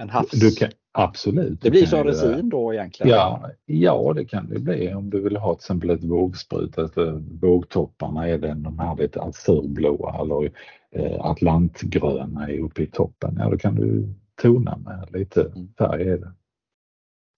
en 0.01 0.09
havs... 0.09 0.31
Du 0.31 0.51
kan, 0.51 0.71
absolut. 0.91 1.61
Det 1.61 1.71
blir 1.71 1.85
som 1.85 2.03
resin 2.03 2.49
då 2.49 2.73
egentligen? 2.73 3.11
Ja, 3.11 3.49
ja, 3.65 4.13
det 4.15 4.25
kan 4.25 4.49
det 4.49 4.59
bli 4.59 4.93
om 4.93 5.09
du 5.09 5.21
vill 5.21 5.37
ha 5.37 5.53
till 5.53 5.59
exempel 5.59 5.89
ett 5.89 6.03
vågsprut. 6.03 6.77
Att 6.77 6.97
vågtopparna 7.41 8.27
är 8.27 8.37
den, 8.37 8.63
de 8.63 8.79
här 8.79 8.97
lite 8.97 9.21
azurblåa 9.21 10.21
eller 10.21 10.51
eh, 10.91 11.25
atlantgröna 11.25 12.49
är 12.49 12.59
uppe 12.59 12.83
i 12.83 12.87
toppen. 12.87 13.35
Ja, 13.39 13.49
då 13.49 13.57
kan 13.57 13.75
du 13.75 14.13
tona 14.41 14.77
med 14.77 15.11
lite 15.11 15.41
mm. 15.41 15.73
färg 15.77 16.01
i 16.01 16.17
det. 16.17 16.33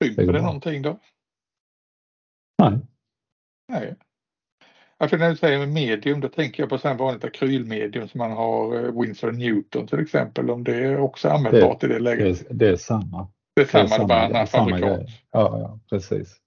Skymper 0.03 0.33
det 0.33 0.41
någonting 0.41 0.81
då? 0.81 0.99
Nej. 2.57 2.79
Nej. 3.71 3.95
För 4.99 5.17
när 5.17 5.29
du 5.29 5.35
säger 5.35 5.67
medium 5.67 6.21
då 6.21 6.27
tänker 6.27 6.63
jag 6.63 6.69
på 6.69 6.77
så 6.77 6.93
vanligt 6.93 7.23
akrylmedium 7.23 8.07
som 8.07 8.17
man 8.17 8.31
har 8.31 8.75
eh, 8.75 9.01
Winsor 9.01 9.31
Newton 9.31 9.87
till 9.87 9.99
exempel 9.99 10.49
om 10.49 10.63
det 10.63 10.75
är 10.75 10.99
också 10.99 11.29
användbart 11.29 11.81
det, 11.81 11.87
i 11.87 11.89
det 11.89 11.99
läget. 11.99 12.47
Det, 12.49 12.53
det 12.53 12.69
är 12.69 12.75
samma. 12.75 13.27
Det 13.55 13.61
är 13.61 13.65
samma, 13.65 14.07
det 14.07 14.13
är 14.13 14.29
bara 14.29 14.39
en 14.39 14.47
fabrikat. 14.47 14.99
Ja, 15.31 15.59
ja, 15.59 15.79
precis. 15.89 16.37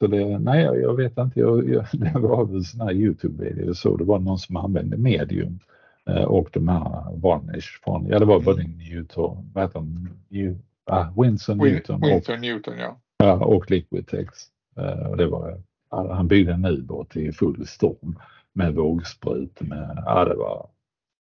Så 0.00 0.06
det, 0.06 0.38
nej, 0.38 0.64
jag 0.64 0.96
vet 0.96 1.18
inte. 1.18 1.40
Jag, 1.40 1.68
jag, 1.68 1.86
det 1.92 2.18
var 2.18 2.42
en 2.42 2.62
sån 2.64 2.80
här 2.80 2.92
Youtube-video 2.92 3.74
så 3.74 3.96
det 3.96 4.04
var 4.04 4.18
någon 4.18 4.38
som 4.38 4.56
använde 4.56 4.96
medium 4.96 5.58
eh, 6.06 6.24
och 6.24 6.48
de 6.52 6.68
här 6.68 7.16
varnish 7.16 7.80
från, 7.84 8.06
ja 8.06 8.18
det 8.18 8.24
var 8.24 8.40
både 8.40 8.62
mm. 8.62 8.78
Newton, 8.78 9.50
vad 9.54 9.64
heter 9.64 9.80
de, 10.28 10.58
ah, 10.84 11.22
Winsor 11.22 11.54
Newton. 11.54 12.00
Winsor 12.00 12.34
och, 12.34 12.40
Newton 12.40 12.78
ja. 12.78 13.00
ja. 13.18 13.44
Och 13.44 13.70
Liquitex. 13.70 14.28
Eh, 14.76 15.06
och 15.06 15.16
det 15.16 15.26
var 15.26 15.62
han 15.96 16.28
byggde 16.28 16.52
en 16.52 16.64
ubåt 16.64 17.16
i 17.16 17.32
full 17.32 17.66
storm 17.66 18.18
med 18.52 18.74
vågsprut. 18.74 19.60
Med, 19.60 20.02
ja, 20.06 20.24
det 20.24 20.34
var, 20.34 20.68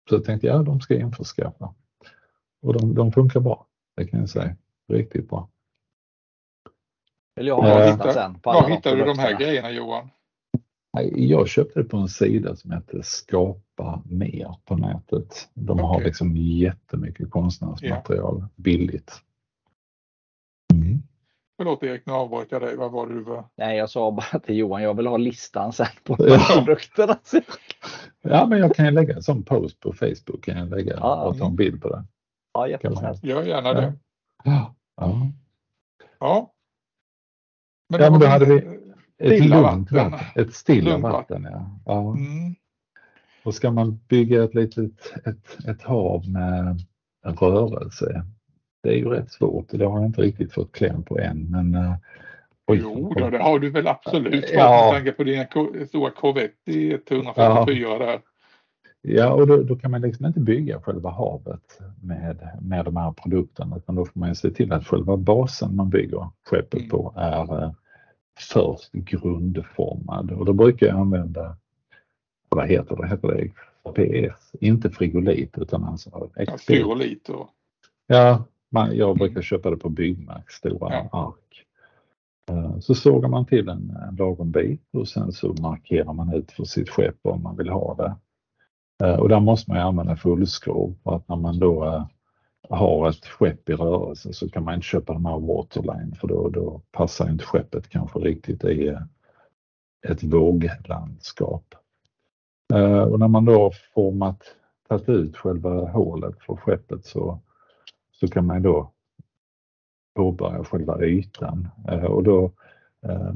så 0.09 0.14
jag 0.14 0.25
tänkte 0.25 0.47
ja, 0.47 0.62
de 0.62 0.81
ska 0.81 0.94
införskaffa. 0.94 1.75
Och 2.62 2.73
de, 2.73 2.94
de 2.94 3.12
funkar 3.12 3.40
bra, 3.40 3.66
det 3.97 4.07
kan 4.07 4.21
jag 4.21 4.29
säga. 4.29 4.57
Riktigt 4.88 5.29
bra. 5.29 5.49
Vill 7.37 7.47
jag 7.47 7.57
ha 7.57 7.83
äh, 7.83 7.92
hittar, 7.92 8.12
sen 8.12 8.38
Var 8.42 8.68
hittade 8.68 8.97
du 8.97 9.05
de 9.05 9.18
här 9.18 9.38
grejerna 9.38 9.71
Johan? 9.71 10.11
Jag 11.12 11.49
köpte 11.49 11.81
det 11.81 11.85
på 11.85 11.97
en 11.97 12.09
sida 12.09 12.57
som 12.57 12.71
heter 12.71 13.03
Skapa 13.03 14.03
mer 14.05 14.57
på 14.64 14.77
nätet. 14.77 15.49
De 15.55 15.73
okay. 15.73 15.87
har 15.87 16.01
liksom 16.01 16.37
jättemycket 16.37 17.31
konstnärsmaterial 17.31 18.37
yeah. 18.37 18.49
billigt. 18.57 19.23
Förlåt 21.59 21.83
Erik, 21.83 22.07
nu 22.07 22.12
avbröt 22.12 22.53
jag 22.53 22.62
dig. 22.62 22.77
Vad 22.77 22.92
var 22.92 23.07
det 23.07 23.14
du 23.14 23.23
var? 23.23 23.44
Nej, 23.57 23.77
jag 23.77 23.90
sa 23.90 24.11
bara 24.11 24.38
till 24.38 24.57
Johan, 24.57 24.83
jag 24.83 24.94
vill 24.94 25.07
ha 25.07 25.16
listan 25.16 25.73
sen 25.73 25.87
på 26.05 26.16
ja. 26.18 26.38
produkterna. 26.55 27.18
ja, 28.23 28.47
men 28.47 28.59
jag 28.59 28.75
kan 28.75 28.85
ju 28.85 28.90
lägga 28.90 29.14
en 29.14 29.23
sån 29.23 29.42
post 29.42 29.81
på 29.81 29.92
Facebook. 29.92 30.44
Kan 30.44 30.59
jag 30.59 30.71
lägga 30.71 30.94
ja, 30.97 31.25
och 31.25 31.38
ta 31.38 31.47
en 31.47 31.57
bild 31.57 31.83
på 31.83 31.88
det. 31.88 32.05
Ja, 32.55 32.68
jättesnällt. 32.68 33.25
Gör 33.25 33.42
gärna 33.42 33.73
det. 33.73 33.92
Ja. 34.44 34.75
Ja. 34.97 35.31
ja. 36.18 36.53
Men, 37.88 38.01
ja, 38.01 38.11
men 38.11 38.21
då 38.21 38.27
hade 38.27 38.44
vi 38.44 38.57
ett 39.18 39.44
lugnt 39.44 39.92
vatten. 39.92 40.11
vatten. 40.11 40.42
Ett 40.42 40.55
stilla 40.55 40.99
vatten, 40.99 41.49
ja. 41.51 41.81
ja. 41.85 42.12
Mm. 42.12 42.55
Och 43.44 43.55
ska 43.55 43.71
man 43.71 44.01
bygga 44.09 44.44
ett 44.44 44.55
litet 44.55 45.27
ett, 45.27 45.66
ett 45.68 45.83
hav 45.83 46.29
med 46.29 46.81
rörelse 47.25 48.25
det 48.88 48.94
är 48.94 48.98
ju 48.98 49.09
rätt 49.09 49.33
svårt 49.33 49.72
och 49.72 49.79
det 49.79 49.87
har 49.87 49.98
jag 49.98 50.07
inte 50.07 50.22
riktigt 50.22 50.53
fått 50.53 50.72
kläm 50.72 51.03
på 51.03 51.18
än. 51.18 51.51
Men, 51.51 51.74
uh, 51.74 51.94
jo, 52.72 53.12
då, 53.16 53.31
det 53.31 53.38
har 53.38 53.59
du 53.59 53.70
väl 53.70 53.87
absolut 53.87 54.44
fått 54.44 54.55
ja. 54.55 54.90
med 54.92 54.94
tanke 54.94 55.12
på 55.12 55.24
dina 55.24 55.46
stora 55.88 56.11
Corvette 56.11 56.72
i 56.72 56.92
144 56.92 57.88
ja. 57.88 57.98
där. 57.98 58.20
Ja, 59.03 59.33
och 59.33 59.46
då, 59.46 59.62
då, 59.62 59.77
kan 59.77 59.90
man 59.90 60.01
liksom 60.01 60.27
inte 60.27 60.40
bygga 60.40 60.81
själva 60.81 61.11
havet 61.11 61.81
med, 62.03 62.48
med 62.62 62.85
de 62.85 62.96
här 62.96 63.12
produkterna 63.12 63.77
utan 63.77 63.94
då 63.94 64.05
får 64.05 64.20
man 64.20 64.35
se 64.35 64.51
till 64.51 64.72
att 64.72 64.87
själva 64.87 65.16
basen 65.16 65.77
man 65.77 65.90
bygger 65.90 66.29
skeppet 66.51 66.81
mm. 66.81 66.88
på 66.88 67.14
är 67.16 67.64
uh, 67.64 67.72
först 68.53 68.92
grundformad 68.92 70.31
och 70.31 70.44
då 70.44 70.53
brukar 70.53 70.87
jag 70.87 70.96
använda, 70.96 71.57
vad 72.48 72.68
heter 72.68 72.96
det, 72.96 73.09
heter 73.09 73.29
det 73.29 73.51
PS, 73.94 74.53
inte 74.61 74.90
frigolit 74.90 75.59
utan 75.59 75.85
alltså 75.85 76.31
ja, 76.37 76.57
Frigolit 76.59 77.29
och... 77.29 77.48
Ja, 78.07 78.44
man, 78.70 78.96
jag 78.96 79.18
brukar 79.18 79.42
köpa 79.42 79.70
det 79.70 79.76
på 79.76 79.88
Byggmax, 79.88 80.54
stora 80.54 80.92
ja. 80.92 81.09
ark. 81.12 81.64
Eh, 82.50 82.78
så 82.78 82.94
sågar 82.94 83.28
man 83.28 83.46
till 83.46 83.68
en, 83.68 83.90
en 84.09 84.16
lagom 84.16 84.50
bit 84.50 84.88
och 84.92 85.09
sen 85.09 85.33
så 85.33 85.52
markerar 85.52 86.12
man 86.12 86.35
ut 86.35 86.52
för 86.52 86.64
sitt 86.64 86.90
skepp 86.90 87.16
om 87.22 87.42
man 87.42 87.57
vill 87.57 87.68
ha 87.68 87.94
det. 87.94 88.16
Eh, 89.07 89.20
och 89.20 89.28
där 89.28 89.40
måste 89.40 89.70
man 89.70 89.81
använda 89.81 90.16
fullskrov 90.16 90.94
för 91.04 91.16
att 91.16 91.28
när 91.28 91.37
man 91.37 91.59
då 91.59 91.85
eh, 91.85 92.07
har 92.68 93.09
ett 93.09 93.26
skepp 93.26 93.68
i 93.68 93.72
rörelse 93.72 94.33
så 94.33 94.50
kan 94.50 94.64
man 94.64 94.74
inte 94.74 94.87
köpa 94.87 95.12
de 95.12 95.26
här 95.26 95.38
waterline 95.38 96.14
för 96.14 96.28
då, 96.28 96.48
då 96.48 96.83
passar 96.92 97.31
inte 97.31 97.44
skeppet 97.44 97.88
kanske 97.88 98.18
riktigt 98.18 98.64
i 98.64 98.96
ett 100.09 100.22
våglandskap. 100.22 101.74
Och 103.11 103.18
när 103.18 103.28
man 103.28 103.44
då 103.44 103.52
har 103.52 103.74
format, 103.94 104.42
tagit 104.88 105.09
ut 105.09 105.37
själva 105.37 105.90
hålet 105.90 106.35
för 106.40 106.57
skeppet 106.57 107.04
så 107.04 107.40
så 108.20 108.28
kan 108.28 108.46
man 108.46 108.62
då 108.62 108.92
påbörja 110.14 110.64
själva 110.64 111.04
ytan 111.04 111.68
eh, 111.88 112.04
och 112.04 112.22
då 112.22 112.52
eh, 113.02 113.33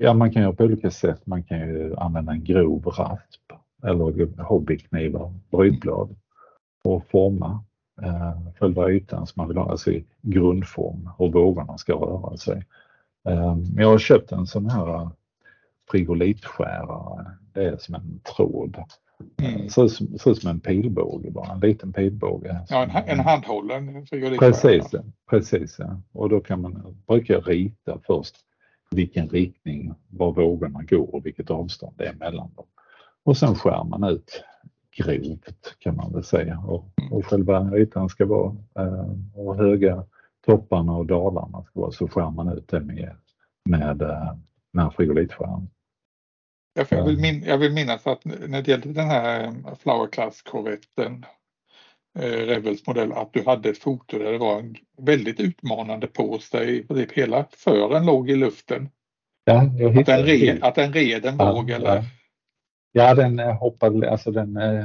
Ja, 0.00 0.14
man 0.14 0.32
kan 0.32 0.42
göra 0.42 0.52
på 0.52 0.64
olika 0.64 0.90
sätt. 0.90 1.26
Man 1.26 1.42
kan 1.42 1.58
ju 1.58 1.96
använda 1.96 2.32
en 2.32 2.44
grov 2.44 2.86
rasp 2.86 3.52
eller 3.82 4.42
hobbyknivar, 4.42 5.34
brytblad 5.50 6.16
och 6.84 7.06
forma 7.06 7.64
eh, 8.02 8.52
själva 8.58 8.90
ytan 8.90 9.26
som 9.26 9.34
man 9.36 9.48
vill 9.48 9.56
ha, 9.56 9.70
alltså 9.70 9.90
i 9.90 10.04
grundform 10.22 11.10
hur 11.18 11.32
vågorna 11.32 11.78
ska 11.78 11.92
röra 11.92 12.36
sig. 12.36 12.66
Eh, 13.28 13.56
jag 13.76 13.88
har 13.88 13.98
köpt 13.98 14.32
en 14.32 14.46
sån 14.46 14.70
här 14.70 14.94
eh, 14.94 15.10
frigolitskärare. 15.90 17.26
Det 17.52 17.64
är 17.64 17.76
som 17.76 17.94
en 17.94 18.20
tråd 18.36 18.76
Mm. 19.42 19.68
Ser, 19.68 19.88
ser 20.18 20.30
ut 20.30 20.38
som 20.38 20.50
en 20.50 20.60
pilbåge 20.60 21.30
bara, 21.30 21.52
en 21.52 21.60
liten 21.60 21.92
pilbåge. 21.92 22.60
Ja, 22.68 22.82
en, 22.82 22.90
en 22.90 23.20
handhållen 23.20 24.06
Precis, 24.38 24.88
ja. 24.92 25.00
precis 25.30 25.76
ja. 25.78 26.00
Och 26.12 26.28
då 26.28 26.40
kan 26.40 26.60
man 26.60 26.96
brukar 27.06 27.40
rita 27.40 27.98
först 28.06 28.36
vilken 28.90 29.28
riktning, 29.28 29.94
var 30.08 30.32
vågorna 30.32 30.82
går 30.82 31.14
och 31.14 31.26
vilket 31.26 31.50
avstånd 31.50 31.94
det 31.96 32.06
är 32.06 32.14
mellan 32.14 32.50
dem. 32.56 32.66
Och 33.24 33.36
sen 33.36 33.54
skär 33.54 33.84
man 33.84 34.04
ut 34.04 34.44
grovt 34.96 35.76
kan 35.78 35.96
man 35.96 36.12
väl 36.12 36.24
säga 36.24 36.58
och, 36.58 36.84
och 37.10 37.26
själva 37.26 37.76
ytan 37.76 38.08
ska 38.08 38.26
vara 38.26 38.56
eh, 38.78 39.14
och 39.34 39.56
höga 39.56 40.04
topparna 40.46 40.92
och 40.92 41.06
dalarna 41.06 41.64
ska 41.64 41.80
vara 41.80 41.92
så 41.92 42.08
skär 42.08 42.30
man 42.30 42.48
ut 42.48 42.68
det 42.68 42.80
med, 42.80 43.16
med, 43.64 44.02
eh, 44.02 44.36
med 44.72 44.92
frigolitskärm. 44.92 45.68
Jag 46.78 47.04
vill, 47.04 47.18
min, 47.18 47.42
jag 47.42 47.58
vill 47.58 47.72
minnas 47.72 48.06
att 48.06 48.24
när 48.24 48.62
det 48.62 48.70
gällde 48.70 48.92
den 48.92 49.06
här 49.06 49.44
eh, 49.44 49.74
Flower 49.82 50.06
Class-korvetten, 50.06 51.24
eh, 52.18 52.22
Revels 52.22 52.86
modell, 52.86 53.12
att 53.12 53.32
du 53.32 53.42
hade 53.46 53.68
ett 53.68 53.78
foto 53.78 54.18
där 54.18 54.32
det 54.32 54.38
var 54.38 54.58
en 54.58 54.76
väldigt 54.98 55.40
utmanande 55.40 56.06
pose 56.06 56.58
där 56.58 56.68
i 56.68 56.82
princip 56.82 57.12
hela 57.12 57.46
fören 57.50 58.06
låg 58.06 58.30
i 58.30 58.36
luften. 58.36 58.88
Ja, 59.44 59.70
jag 59.78 59.98
att, 59.98 60.06
den 60.06 60.22
red, 60.22 60.58
att 60.62 60.74
den 60.74 60.92
red 60.92 61.26
en 61.26 61.36
ja, 61.38 61.52
våg 61.52 61.70
eller? 61.70 62.04
Ja, 62.92 63.14
den 63.14 63.38
eh, 63.38 63.58
hoppade, 63.58 64.10
alltså 64.10 64.30
den 64.30 64.56
eh, 64.56 64.84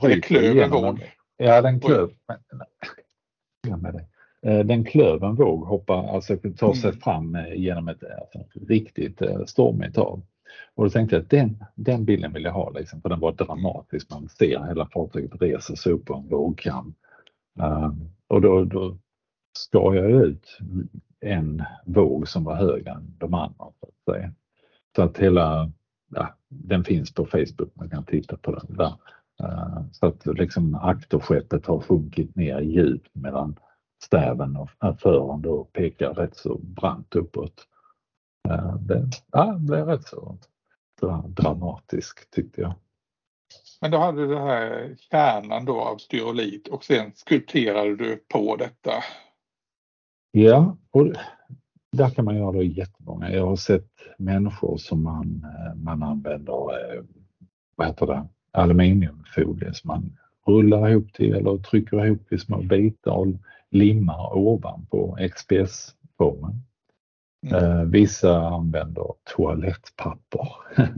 bröt 0.00 0.24
klöv 0.24 0.58
en 0.58 0.70
våg. 0.70 1.14
Ja, 1.36 1.62
den 1.62 1.80
klöv. 1.80 2.10
Med 3.80 3.94
det. 3.94 4.06
Den 4.62 4.84
klöv 4.84 5.22
en 5.22 5.34
våg, 5.34 5.64
hoppar, 5.64 6.14
alltså 6.14 6.36
tar 6.36 6.74
sig 6.74 6.90
mm. 6.90 7.00
fram 7.00 7.38
genom 7.54 7.88
ett 7.88 8.02
alltså, 8.20 8.58
riktigt 8.68 9.22
stormigt 9.46 9.96
hav. 9.96 10.22
Och 10.74 10.84
då 10.84 10.90
tänkte 10.90 11.16
jag 11.16 11.22
att 11.22 11.30
den, 11.30 11.64
den 11.74 12.04
bilden 12.04 12.32
vill 12.32 12.44
jag 12.44 12.52
ha, 12.52 12.70
liksom, 12.70 13.00
för 13.00 13.08
den 13.08 13.20
var 13.20 13.32
dramatisk. 13.32 14.10
Man 14.10 14.28
ser 14.28 14.64
hela 14.66 14.86
fartyget 14.86 15.42
resa 15.42 15.76
sig 15.76 15.92
upp 15.92 16.04
på 16.04 16.14
en 16.14 16.28
vågkam. 16.28 16.94
Ehm, 17.60 17.84
uh, 17.84 17.92
och 18.28 18.40
då, 18.40 18.64
då 18.64 18.96
skar 19.58 19.94
jag 19.94 20.10
ut 20.10 20.58
en 21.20 21.62
våg 21.86 22.28
som 22.28 22.44
var 22.44 22.54
högre 22.54 22.90
än 22.90 23.14
de 23.18 23.34
andra. 23.34 23.56
Så 23.80 23.86
att, 23.86 24.14
säga. 24.14 24.32
Så 24.96 25.02
att 25.02 25.18
hela 25.18 25.70
ja, 26.14 26.34
den 26.48 26.84
finns 26.84 27.14
på 27.14 27.26
Facebook, 27.26 27.70
man 27.74 27.90
kan 27.90 28.04
titta 28.04 28.36
på 28.36 28.52
den 28.52 28.76
där. 28.76 28.94
Uh, 29.42 29.82
så 29.92 30.06
att 30.06 30.26
liksom 30.26 30.74
aktorskeppet 30.74 31.66
har 31.66 31.80
sjunkit 31.80 32.36
ner 32.36 32.60
djupt 32.60 33.10
medan 33.12 33.56
stäven 34.04 34.56
och 34.56 34.70
fören 35.00 35.42
då 35.42 35.64
pekar 35.64 36.14
rätt 36.14 36.36
så 36.36 36.58
brant 36.58 37.14
uppåt. 37.14 37.66
Uh, 38.48 38.76
det, 38.76 39.10
ja, 39.32 39.56
blev 39.58 39.86
rätt 39.86 40.08
så 40.08 40.38
dramatiskt 41.26 42.30
tyckte 42.30 42.60
jag. 42.60 42.74
Men 43.80 43.90
då 43.90 43.98
hade 43.98 44.26
du 44.26 44.34
det 44.34 44.40
här 44.40 44.96
kärnan 45.10 45.64
då 45.64 45.80
av 45.80 45.96
styrolit 45.96 46.68
och 46.68 46.84
sen 46.84 47.12
skulpterade 47.14 47.96
du 47.96 48.16
på 48.32 48.56
detta. 48.56 48.92
Ja, 50.30 50.76
och 50.90 51.12
där 51.92 52.10
kan 52.10 52.24
man 52.24 52.36
göra 52.36 52.62
jättemånga. 52.62 53.30
Jag 53.30 53.46
har 53.46 53.56
sett 53.56 53.90
människor 54.18 54.76
som 54.76 55.02
man, 55.02 55.44
eh, 55.44 55.74
man 55.74 56.02
använder, 56.02 56.52
eh, 56.52 57.02
vad 57.76 57.86
heter 57.86 58.06
det, 58.06 58.28
aluminiumfolie 58.52 59.74
som 59.74 59.88
man 59.88 60.18
rullar 60.46 60.88
ihop 60.88 61.12
till 61.12 61.34
eller 61.34 61.58
trycker 61.58 62.06
ihop 62.06 62.32
i 62.32 62.38
små 62.38 62.62
bitar 62.62 63.12
och 63.12 63.26
limmar 63.70 64.36
ovanpå 64.36 65.18
XPS-formen. 65.34 66.62
Mm. 67.46 67.64
Eh, 67.64 67.84
vissa 67.84 68.40
använder 68.40 69.06
toalettpapper. 69.36 70.48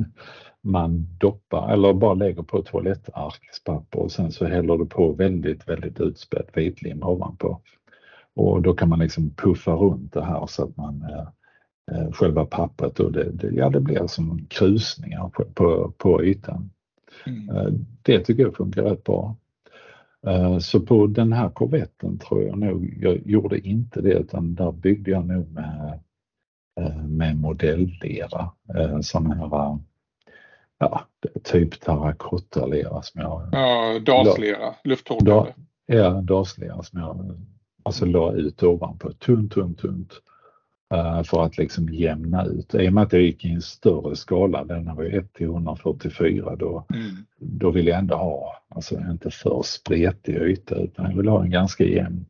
man 0.64 1.06
doppar 1.18 1.72
eller 1.72 1.92
bara 1.92 2.14
lägger 2.14 2.42
på 2.42 2.62
toalettarkspapper 2.62 3.98
och 3.98 4.12
sen 4.12 4.32
så 4.32 4.44
häller 4.44 4.78
du 4.78 4.86
på 4.86 5.12
väldigt, 5.12 5.68
väldigt 5.68 6.00
utspädd 6.00 6.46
vitlim 6.54 7.02
ovanpå. 7.02 7.60
Och 8.34 8.62
då 8.62 8.74
kan 8.74 8.88
man 8.88 8.98
liksom 8.98 9.30
puffa 9.30 9.72
runt 9.72 10.12
det 10.12 10.24
här 10.24 10.46
så 10.46 10.64
att 10.64 10.76
man 10.76 11.02
eh, 11.02 11.28
eh 11.96 12.12
själva 12.12 12.44
pappret 12.44 13.00
och 13.00 13.12
det, 13.12 13.30
det, 13.30 13.50
ja, 13.50 13.70
det 13.70 13.80
blir 13.80 14.06
som 14.06 14.46
krusningar 14.50 15.28
på, 15.28 15.44
på, 15.44 15.92
på 15.98 16.24
ytan. 16.24 16.70
Mm. 17.26 17.56
Eh, 17.56 17.72
det 18.02 18.20
tycker 18.20 18.42
jag 18.42 18.56
funkar 18.56 18.82
rätt 18.82 19.04
bra. 19.04 19.36
Så 20.60 20.80
på 20.80 21.06
den 21.06 21.32
här 21.32 21.48
korvetten 21.48 22.18
tror 22.18 22.42
jag 22.42 22.58
nog, 22.58 22.98
jag 23.00 23.26
gjorde 23.26 23.58
inte 23.68 24.00
det 24.00 24.12
utan 24.12 24.54
där 24.54 24.72
byggde 24.72 25.10
jag 25.10 25.26
nog 25.26 25.52
med, 25.52 26.00
med 27.04 27.36
modelllera. 27.36 28.50
Sån 29.02 29.26
här 29.26 29.78
ja, 30.78 31.06
typ 31.42 31.80
terrakottalera 31.80 33.02
som 33.02 33.20
jag... 33.20 33.48
Ja, 33.52 33.98
daslera, 34.06 34.74
lufttorkande. 34.84 35.52
ja, 35.86 36.10
daslera 36.10 36.82
som 36.82 37.00
jag 37.00 37.36
alltså 37.82 38.06
la 38.06 38.32
ut 38.32 38.62
ovanpå, 38.62 39.12
tunt, 39.12 39.52
tunt, 39.52 39.78
tunt. 39.78 40.12
Uh, 40.94 41.22
för 41.22 41.44
att 41.44 41.58
liksom 41.58 41.88
jämna 41.88 42.44
ut. 42.44 42.74
I 42.74 42.88
och 42.88 42.92
med 42.92 43.02
att 43.02 43.12
jag 43.12 43.22
gick 43.22 43.44
i 43.44 43.50
en 43.50 43.62
större 43.62 44.16
skala, 44.16 44.64
den 44.64 44.94
var 44.94 45.02
ju 45.02 45.18
1 45.18 45.32
till 45.32 45.46
144, 45.46 46.56
då, 46.56 46.86
mm. 46.94 47.16
då 47.38 47.70
vill 47.70 47.86
jag 47.86 47.98
ändå 47.98 48.16
ha, 48.16 48.56
alltså 48.68 49.00
inte 49.10 49.30
för 49.30 49.62
spretig 49.64 50.36
yta 50.36 50.74
utan 50.74 51.10
jag 51.10 51.16
vill 51.16 51.28
ha 51.28 51.42
en 51.42 51.50
ganska 51.50 51.84
jämn. 51.84 52.26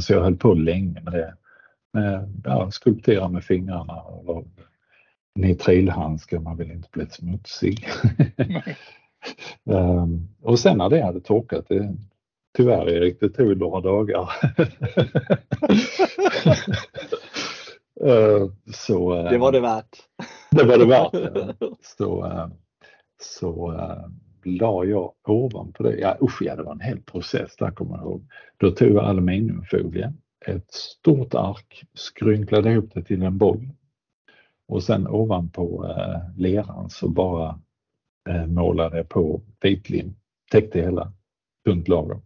Så 0.00 0.12
jag 0.12 0.22
höll 0.22 0.36
på 0.36 0.54
länge 0.54 1.00
med 1.00 1.12
det. 1.12 1.34
Med, 1.92 2.40
ja, 2.44 2.70
skulptera 2.70 3.28
med 3.28 3.44
fingrarna 3.44 4.02
eller 4.22 4.44
nitrilhandskar, 5.34 6.38
man 6.38 6.56
vill 6.56 6.70
inte 6.70 6.88
bli 6.92 7.06
smutsig. 7.06 7.88
um, 9.64 10.28
och 10.42 10.58
sen 10.58 10.78
när 10.78 10.88
det 10.88 11.02
hade 11.02 11.20
torkat, 11.20 11.68
det, 11.68 11.96
tyvärr 12.56 12.88
Erik, 12.88 13.20
det 13.20 13.28
tog 13.28 13.56
några 13.56 13.80
dagar. 13.80 14.20
uh, 18.04 18.50
så, 18.74 19.18
uh, 19.18 19.30
det 19.30 19.38
var 19.38 19.52
det 19.52 19.60
värt. 19.60 19.96
det 20.50 20.64
var 20.64 20.78
det 20.78 20.86
värt. 20.86 21.56
Så, 21.98 22.24
uh, 22.26 22.48
så 23.22 23.72
uh, 23.72 24.08
la 24.44 24.84
jag 24.84 25.12
ovanpå 25.28 25.82
det, 25.82 25.96
ja 25.96 26.16
usch 26.20 26.42
ja 26.42 26.56
det 26.56 26.62
var 26.62 26.72
en 26.72 26.80
hel 26.80 27.00
process 27.00 27.56
där 27.56 27.70
kommer 27.70 27.96
jag 27.96 28.04
ihåg. 28.04 28.24
Då 28.56 28.70
tog 28.70 28.90
jag 28.90 29.04
aluminiumfolie, 29.04 30.12
ett 30.46 30.72
stort 30.72 31.34
ark, 31.34 31.84
skrynklade 31.94 32.72
ihop 32.72 32.90
det 32.94 33.02
till 33.02 33.22
en 33.22 33.38
boll 33.38 33.68
och 34.70 34.82
sen 34.82 35.08
ovanpå 35.08 35.86
eh, 35.86 36.20
leran 36.36 36.90
så 36.90 37.08
bara 37.08 37.60
eh, 38.28 38.46
målade 38.46 39.04
på 39.04 39.42
vitlim, 39.60 40.14
täckte 40.50 40.80
hela, 40.80 41.12
tunt 41.64 41.88
lager. 41.88 42.20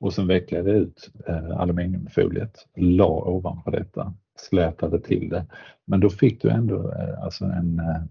Och 0.00 0.12
sen 0.12 0.26
vecklade 0.26 0.70
jag 0.70 0.78
ut 0.78 1.10
eh, 1.26 1.60
aluminiumfoliet, 1.60 2.66
la 2.76 3.08
ovanpå 3.08 3.70
detta, 3.70 4.14
slätade 4.36 5.00
till 5.00 5.28
det. 5.28 5.46
Men 5.84 6.00
då 6.00 6.10
fick 6.10 6.42
du 6.42 6.50
ändå 6.50 6.92
eh, 6.92 7.22
alltså 7.22 7.44
en 7.44 7.78
eh, 7.78 8.02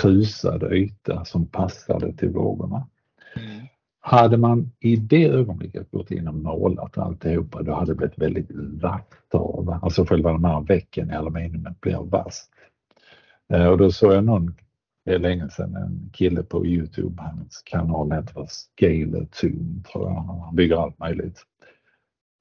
krusad 0.00 0.72
yta 0.72 1.24
som 1.24 1.46
passade 1.46 2.12
till 2.12 2.30
vågorna. 2.30 2.88
Hade 4.00 4.36
man 4.36 4.72
i 4.80 4.96
det 4.96 5.24
ögonblicket 5.24 5.90
gått 5.90 6.10
in 6.10 6.28
och 6.28 6.34
målat 6.34 6.98
alltihopa, 6.98 7.62
då 7.62 7.72
hade 7.72 7.92
det 7.92 7.96
blivit 7.96 8.18
väldigt 8.18 8.50
vackert 8.82 9.34
av. 9.34 9.78
Alltså 9.82 10.04
själva 10.04 10.32
de 10.32 10.44
här 10.44 10.60
väcken 10.60 11.10
i 11.10 11.14
aluminiumet 11.14 11.80
blir 11.80 11.98
vasst. 11.98 12.50
Eh, 13.52 13.66
och 13.66 13.78
då 13.78 13.90
såg 13.90 14.12
jag 14.12 14.24
någon, 14.24 14.54
det 15.04 15.14
är 15.14 15.18
länge 15.18 15.50
sedan, 15.50 15.76
en 15.76 16.10
kille 16.12 16.42
på 16.42 16.66
Youtube, 16.66 17.22
hans 17.22 17.62
kanal 17.64 18.12
heter 18.12 18.46
Scale 18.48 19.26
Tune 19.26 19.82
tror 19.92 20.08
jag, 20.08 20.14
han 20.14 20.56
bygger 20.56 20.76
allt 20.76 20.98
möjligt. 20.98 21.44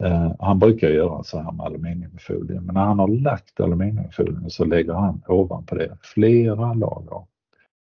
Eh, 0.04 0.32
han 0.40 0.60
brukar 0.60 0.90
göra 0.90 1.24
så 1.24 1.40
här 1.40 1.52
med 1.52 1.66
aluminiumfolie, 1.66 2.62
men 2.62 2.76
när 2.76 2.86
han 2.86 3.00
har 3.00 3.08
lagt 3.08 3.60
aluminiumfolien 3.60 4.50
så 4.50 4.66
lägger 4.66 4.94
han 4.94 5.22
ovanpå 5.28 5.76
det 5.76 5.98
flera 6.02 6.74
lager 6.74 7.26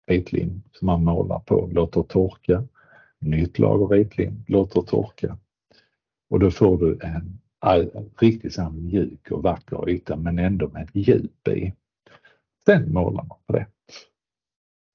vitlim 0.07 0.61
som 0.71 0.87
han 0.87 1.03
målar 1.03 1.39
på, 1.39 1.69
låter 1.73 2.03
torka. 2.03 2.63
Nytt 3.21 3.59
lager 3.59 3.87
vitlim, 3.87 4.43
låter 4.47 4.81
torka. 4.81 5.37
Och 6.29 6.39
då 6.39 6.51
får 6.51 6.77
du 6.77 6.99
en, 7.03 7.39
en 7.65 8.09
riktigt 8.19 8.53
så 8.53 8.69
mjuk 8.69 9.31
och 9.31 9.43
vacker 9.43 9.89
yta 9.89 10.15
men 10.15 10.39
ändå 10.39 10.69
med 10.69 10.89
djup 10.93 11.47
i. 11.47 11.73
Sen 12.65 12.93
målar 12.93 13.23
man 13.23 13.37
på 13.47 13.53
det. 13.53 13.65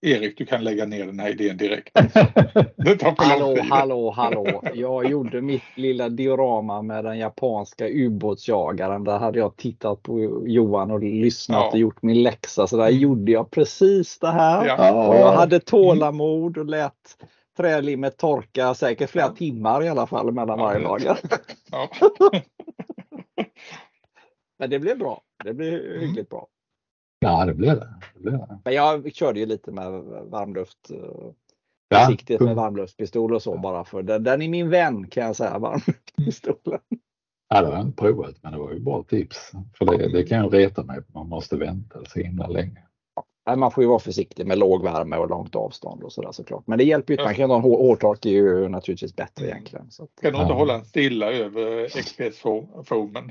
Erik, 0.07 0.39
du 0.39 0.47
kan 0.47 0.65
lägga 0.65 0.87
ner 0.87 1.07
den 1.07 1.21
här 1.21 1.31
idén 1.31 1.57
direkt. 1.57 1.91
Det 2.77 2.97
tar 2.97 3.15
för 3.15 3.25
hallå, 3.25 3.57
hallå, 3.71 4.11
hallå. 4.11 4.63
Jag 4.75 5.11
gjorde 5.11 5.41
mitt 5.41 5.77
lilla 5.77 6.09
diorama 6.09 6.83
med 6.83 7.05
den 7.05 7.19
japanska 7.19 7.89
ubåtsjagaren. 7.89 9.05
Där 9.05 9.19
hade 9.19 9.39
jag 9.39 9.57
tittat 9.57 10.03
på 10.03 10.43
Johan 10.47 10.91
och 10.91 11.03
lyssnat 11.03 11.61
ja. 11.63 11.71
och 11.71 11.79
gjort 11.79 12.03
min 12.03 12.23
läxa. 12.23 12.67
Så 12.67 12.77
där 12.77 12.89
mm. 12.89 13.01
gjorde 13.01 13.33
jag 13.33 13.51
precis 13.51 14.19
det 14.19 14.31
här. 14.31 14.67
Ja. 14.67 15.09
Och 15.09 15.15
jag 15.15 15.33
hade 15.33 15.61
tålamod 15.61 16.59
och 16.59 16.67
lät 16.67 17.17
trälimmet 17.57 18.17
torka 18.17 18.75
säkert 18.75 19.11
flera 19.11 19.27
ja. 19.27 19.35
timmar 19.35 19.83
i 19.83 19.89
alla 19.89 20.07
fall 20.07 20.33
mellan 20.33 20.59
varje 20.59 20.81
lager. 20.81 21.19
Ja. 21.71 21.91
Men 24.59 24.71
det 24.71 24.79
blev 24.79 24.99
bra. 24.99 25.23
Det 25.45 25.55
blev 25.55 25.75
mm. 25.75 26.01
hyggligt 26.01 26.31
bra. 26.31 26.49
Ja, 27.19 27.45
det 27.45 27.55
blir 27.55 27.71
det. 27.71 27.95
det, 28.15 28.21
blir 28.21 28.33
det. 28.33 28.61
Men 28.65 28.75
jag 28.75 29.15
körde 29.15 29.41
ju 29.41 29.47
lite 29.47 29.73
med 29.73 29.93
varmluft. 30.31 30.91
Eh, 30.91 31.33
försiktigt 31.95 32.41
ja, 32.41 32.47
med 32.47 32.57
varmluftspistol 32.57 33.35
och 33.35 33.43
så 33.43 33.59
bara 33.59 33.85
för 33.85 34.03
den, 34.03 34.25
den 34.25 34.43
är 34.43 34.49
min 34.49 34.71
vän 34.71 35.09
kan 35.09 35.25
jag 35.25 35.37
säga, 35.37 35.59
varmluftspistolen. 35.59 36.81
Ja, 37.49 37.61
det 37.61 37.67
har 37.67 37.75
jag 37.75 37.87
inte 37.87 37.97
provat, 37.97 38.35
men 38.43 38.53
det 38.53 38.59
var 38.59 38.73
ju 38.73 38.81
bra 38.81 39.03
tips. 39.03 39.53
För 39.79 39.85
det, 39.85 40.09
det 40.13 40.23
kan 40.23 40.45
ju 40.45 40.51
reta 40.51 40.85
mig, 40.85 41.01
man 41.15 41.29
måste 41.29 41.57
vänta 41.57 42.05
så 42.05 42.21
himla 42.21 42.47
länge. 42.47 42.83
Man 43.47 43.71
får 43.71 43.85
ju 43.85 43.89
vara 43.89 43.99
försiktig 43.99 44.47
med 44.47 44.59
låg 44.59 44.83
värme 44.83 45.17
och 45.17 45.31
långt 45.31 45.55
avstånd 45.55 46.03
och 46.03 46.13
sådär 46.13 46.33
såklart. 46.33 46.67
Men 46.67 46.79
det 46.79 46.85
hjälper 46.85 47.15
ju. 47.15 47.25
Man 47.25 47.35
kan 47.35 47.51
ha 47.51 47.57
en 47.57 47.63
hårtork 47.63 48.27
är 48.27 48.31
ju 48.31 48.69
naturligtvis 48.69 49.17
bättre 49.17 49.45
mm. 49.45 49.57
egentligen. 49.57 49.91
Så 49.91 50.03
att, 50.03 50.11
kan 50.23 50.33
du 50.33 50.39
inte 50.39 50.53
ja. 50.53 50.59
hålla 50.59 50.75
en 50.75 50.85
stilla 50.85 51.33
över 51.33 51.89
XPS-foamen? 51.89 53.31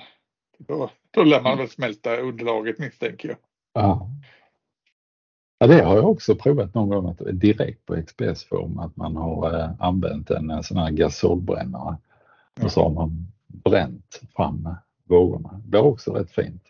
Då, 0.58 0.90
då 1.12 1.24
lär 1.24 1.42
man 1.42 1.58
väl 1.58 1.70
smälta 1.70 2.18
underlaget 2.18 2.80
misstänker 2.80 3.30
jag. 3.30 3.38
Ja. 3.74 4.10
ja, 5.60 5.68
det 5.68 5.84
har 5.84 5.96
jag 5.96 6.10
också 6.10 6.36
provat 6.36 6.74
någon 6.74 6.90
gång 6.90 7.10
att 7.10 7.40
direkt 7.40 7.86
på 7.86 7.96
XPS-form 7.96 8.80
att 8.80 8.96
man 8.96 9.16
har 9.16 9.60
eh, 9.60 9.70
använt 9.80 10.30
en, 10.30 10.50
en 10.50 10.64
sån 10.64 10.78
här 10.78 10.92
gasolbrännare 10.92 11.98
och 12.62 12.72
så 12.72 12.84
har 12.84 12.90
man 12.90 13.28
bränt 13.48 14.22
fram 14.36 14.70
vågorna. 15.04 15.62
Det 15.66 15.78
är 15.78 15.82
också 15.82 16.12
rätt 16.12 16.32
fint. 16.32 16.64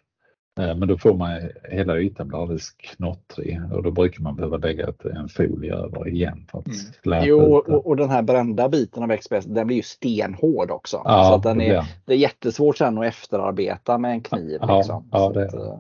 Eh, 0.60 0.76
men 0.76 0.88
då 0.88 0.98
får 0.98 1.14
man 1.14 1.42
hela 1.64 1.98
ytan 1.98 2.28
blir 2.28 2.42
alldeles 2.42 2.72
knottrig 2.72 3.62
och 3.74 3.84
då 3.84 3.92
brukar 3.92 4.24
man 4.24 4.36
behöva 4.36 4.58
lägga 4.58 4.88
ett, 4.88 5.06
en 5.06 5.30
folie 5.30 5.76
över 5.76 6.08
igen 6.08 6.48
för 6.52 6.60
att 6.60 6.68
mm. 7.06 7.24
Jo. 7.26 7.40
Och, 7.40 7.88
och 7.88 7.98
den 7.98 8.10
här 8.10 8.22
brända 8.22 8.70
biten 8.70 9.04
av 9.04 9.18
XPS 9.18 9.46
den 9.46 9.68
blir 9.68 9.78
ju 9.78 9.84
stenhård 9.84 10.72
också. 10.72 11.02
Ja, 11.06 11.42
så 11.44 11.50
den 11.50 11.62
är, 11.62 11.86
det 12.06 12.14
är 12.14 12.18
jättesvårt 12.18 12.78
sen 12.78 12.98
att 12.98 13.06
efterarbeta 13.06 13.98
med 13.98 14.12
en 14.12 14.22
kniv. 14.22 14.58
Ja, 14.62 14.78
liksom. 14.78 15.10
ja, 15.12 15.32
det, 15.34 15.46
att, 15.46 15.54
eh, 15.54 15.80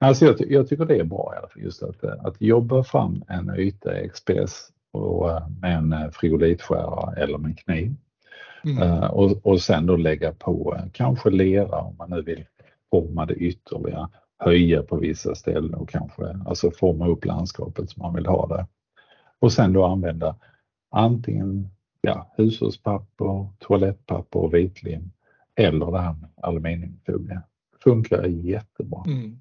Alltså 0.00 0.24
jag, 0.24 0.50
jag, 0.50 0.68
tycker 0.68 0.84
det 0.84 0.96
är 0.96 1.04
bra 1.04 1.32
i 1.34 1.38
alla 1.38 1.48
fall 1.48 1.62
just 1.62 1.82
att, 1.82 2.04
att 2.04 2.40
jobba 2.40 2.84
fram 2.84 3.24
en 3.28 3.54
yta 3.56 4.00
i 4.00 4.08
XPS 4.08 4.68
och, 4.92 5.30
eh, 5.30 5.48
med 5.60 5.76
en 5.76 5.92
eh, 5.92 6.10
frigolitskärare 6.10 7.22
eller 7.22 7.38
med 7.38 7.48
en 7.48 7.56
kniv. 7.56 7.94
Mm. 8.64 8.82
Uh, 8.82 9.04
och, 9.04 9.46
och 9.46 9.60
sen 9.60 9.86
då 9.86 9.96
lägga 9.96 10.32
på 10.32 10.76
kanske 10.92 11.30
lera 11.30 11.78
om 11.78 11.96
man 11.96 12.10
nu 12.10 12.22
vill 12.22 12.44
forma 12.90 13.26
det 13.26 13.34
ytterligare 13.34 14.08
höja 14.38 14.82
på 14.82 14.96
vissa 14.96 15.34
ställen 15.34 15.74
och 15.74 15.88
kanske 15.88 16.38
alltså 16.46 16.70
forma 16.70 17.08
upp 17.08 17.24
landskapet 17.24 17.90
som 17.90 18.02
man 18.02 18.14
vill 18.14 18.26
ha 18.26 18.46
det. 18.46 18.66
Och 19.38 19.52
sen 19.52 19.72
då 19.72 19.84
använda 19.84 20.36
antingen 20.90 21.68
ja, 22.00 22.34
hushållspapper, 22.36 23.48
toalettpapper 23.58 24.38
och 24.38 24.54
vitlim 24.54 25.10
eller 25.54 25.86
det 25.86 25.98
här 25.98 26.12
med 26.12 26.30
aluminiumfolie. 26.42 27.42
Funkar 27.82 28.24
jättebra. 28.24 29.04
Mm. 29.06 29.40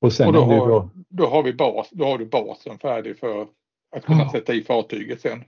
Och, 0.00 0.12
sen 0.12 0.26
och 0.26 0.32
då, 0.32 0.40
har, 0.40 0.68
då... 0.68 0.90
då 1.08 1.26
har 1.26 1.42
vi 1.42 1.52
bas, 1.52 1.90
då 1.92 2.04
har 2.04 2.18
du 2.18 2.26
basen 2.26 2.78
färdig 2.78 3.18
för 3.18 3.46
att 3.96 4.04
kunna 4.04 4.22
ja. 4.22 4.30
sätta 4.30 4.54
i 4.54 4.62
fartyget 4.62 5.20
sen. 5.20 5.44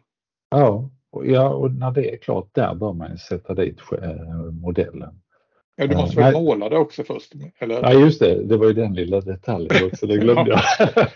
Ja 0.51 0.90
och, 1.12 1.26
ja, 1.26 1.49
och 1.49 1.70
när 1.74 1.90
det 1.90 2.14
är 2.14 2.16
klart 2.16 2.55
där 2.55 2.74
bör 2.74 2.93
man 2.93 3.18
sätta 3.18 3.55
dit 3.55 3.78
eh, 4.03 4.53
modellen. 4.62 5.22
Ja, 5.83 5.89
du 5.89 5.97
måste 5.97 6.16
väl 6.16 6.33
måla 6.33 6.68
det 6.68 6.78
också 6.78 7.05
först? 7.05 7.33
Eller? 7.59 7.83
Ja, 7.83 7.93
just 7.93 8.20
det. 8.20 8.45
Det 8.45 8.57
var 8.57 8.66
ju 8.66 8.72
den 8.72 8.95
lilla 8.95 9.20
detaljen 9.20 9.87
också, 9.87 10.07
det 10.07 10.16
glömde 10.16 10.51
jag. 10.51 10.61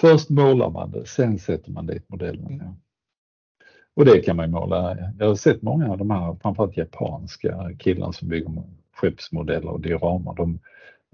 först 0.00 0.30
målar 0.30 0.70
man 0.70 0.90
det, 0.90 1.06
sen 1.06 1.38
sätter 1.38 1.70
man 1.70 1.86
dit 1.86 2.08
modellen. 2.08 2.62
Ja. 2.64 2.76
Och 3.94 4.04
det 4.04 4.20
kan 4.20 4.36
man 4.36 4.46
ju 4.46 4.52
måla. 4.52 4.96
Jag 5.18 5.26
har 5.26 5.34
sett 5.34 5.62
många 5.62 5.90
av 5.90 5.98
de 5.98 6.10
här, 6.10 6.36
framförallt 6.42 6.76
japanska 6.76 7.70
killar 7.78 8.12
som 8.12 8.28
bygger 8.28 8.62
skeppsmodeller 8.94 9.70
och 9.70 9.80
dioramar. 9.80 10.34
De, 10.34 10.58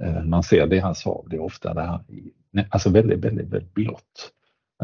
eh, 0.03 0.25
man 0.25 0.43
ser 0.43 0.67
deras 0.67 1.05
hav, 1.05 1.27
det 1.31 1.37
är 1.37 1.43
ofta 1.43 1.75
det 1.75 1.83
här, 1.83 2.01
alltså 2.69 2.91
väldigt, 2.91 3.19
väldigt, 3.19 3.49
väldigt 3.49 3.75
blått. 3.75 4.33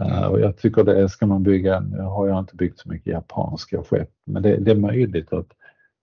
Uh, 0.01 0.27
och 0.27 0.41
jag 0.41 0.57
tycker 0.57 0.85
det 0.85 1.09
ska 1.09 1.27
man 1.27 1.43
bygga, 1.43 1.81
nu 1.81 2.01
har 2.01 2.29
jag 2.29 2.39
inte 2.39 2.57
byggt 2.57 2.79
så 2.79 2.89
mycket 2.89 3.13
japanska 3.13 3.83
skepp, 3.83 4.11
men 4.25 4.43
det, 4.43 4.57
det 4.57 4.71
är 4.71 4.77
möjligt 4.77 5.33
att 5.33 5.53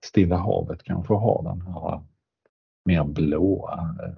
Stilla 0.06 0.36
havet 0.36 0.82
kanske 0.82 1.14
har 1.14 1.42
den 1.42 1.60
här 1.60 2.00
mer 2.84 3.04
blåa, 3.04 3.96
eh, 4.02 4.12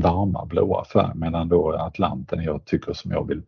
varma 0.00 0.46
blåa 0.46 0.84
färg 0.84 1.12
medan 1.14 1.48
då 1.48 1.72
Atlanten, 1.72 2.42
jag 2.42 2.64
tycker 2.64 2.92
som 2.92 3.10
jag 3.10 3.28
vill 3.28 3.42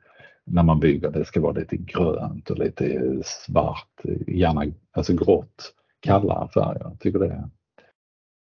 när 0.45 0.63
man 0.63 0.81
bygger 0.81 1.11
det 1.11 1.25
ska 1.25 1.41
vara 1.41 1.53
lite 1.53 1.77
grönt 1.77 2.51
och 2.51 2.59
lite 2.59 3.17
svart, 3.25 4.01
gärna 4.27 4.65
alltså 4.93 5.15
grått, 5.15 5.75
kallare 6.01 6.49
färger. 6.49 6.81
Jag 6.81 7.01
tycker 7.01 7.19
det 7.19 7.51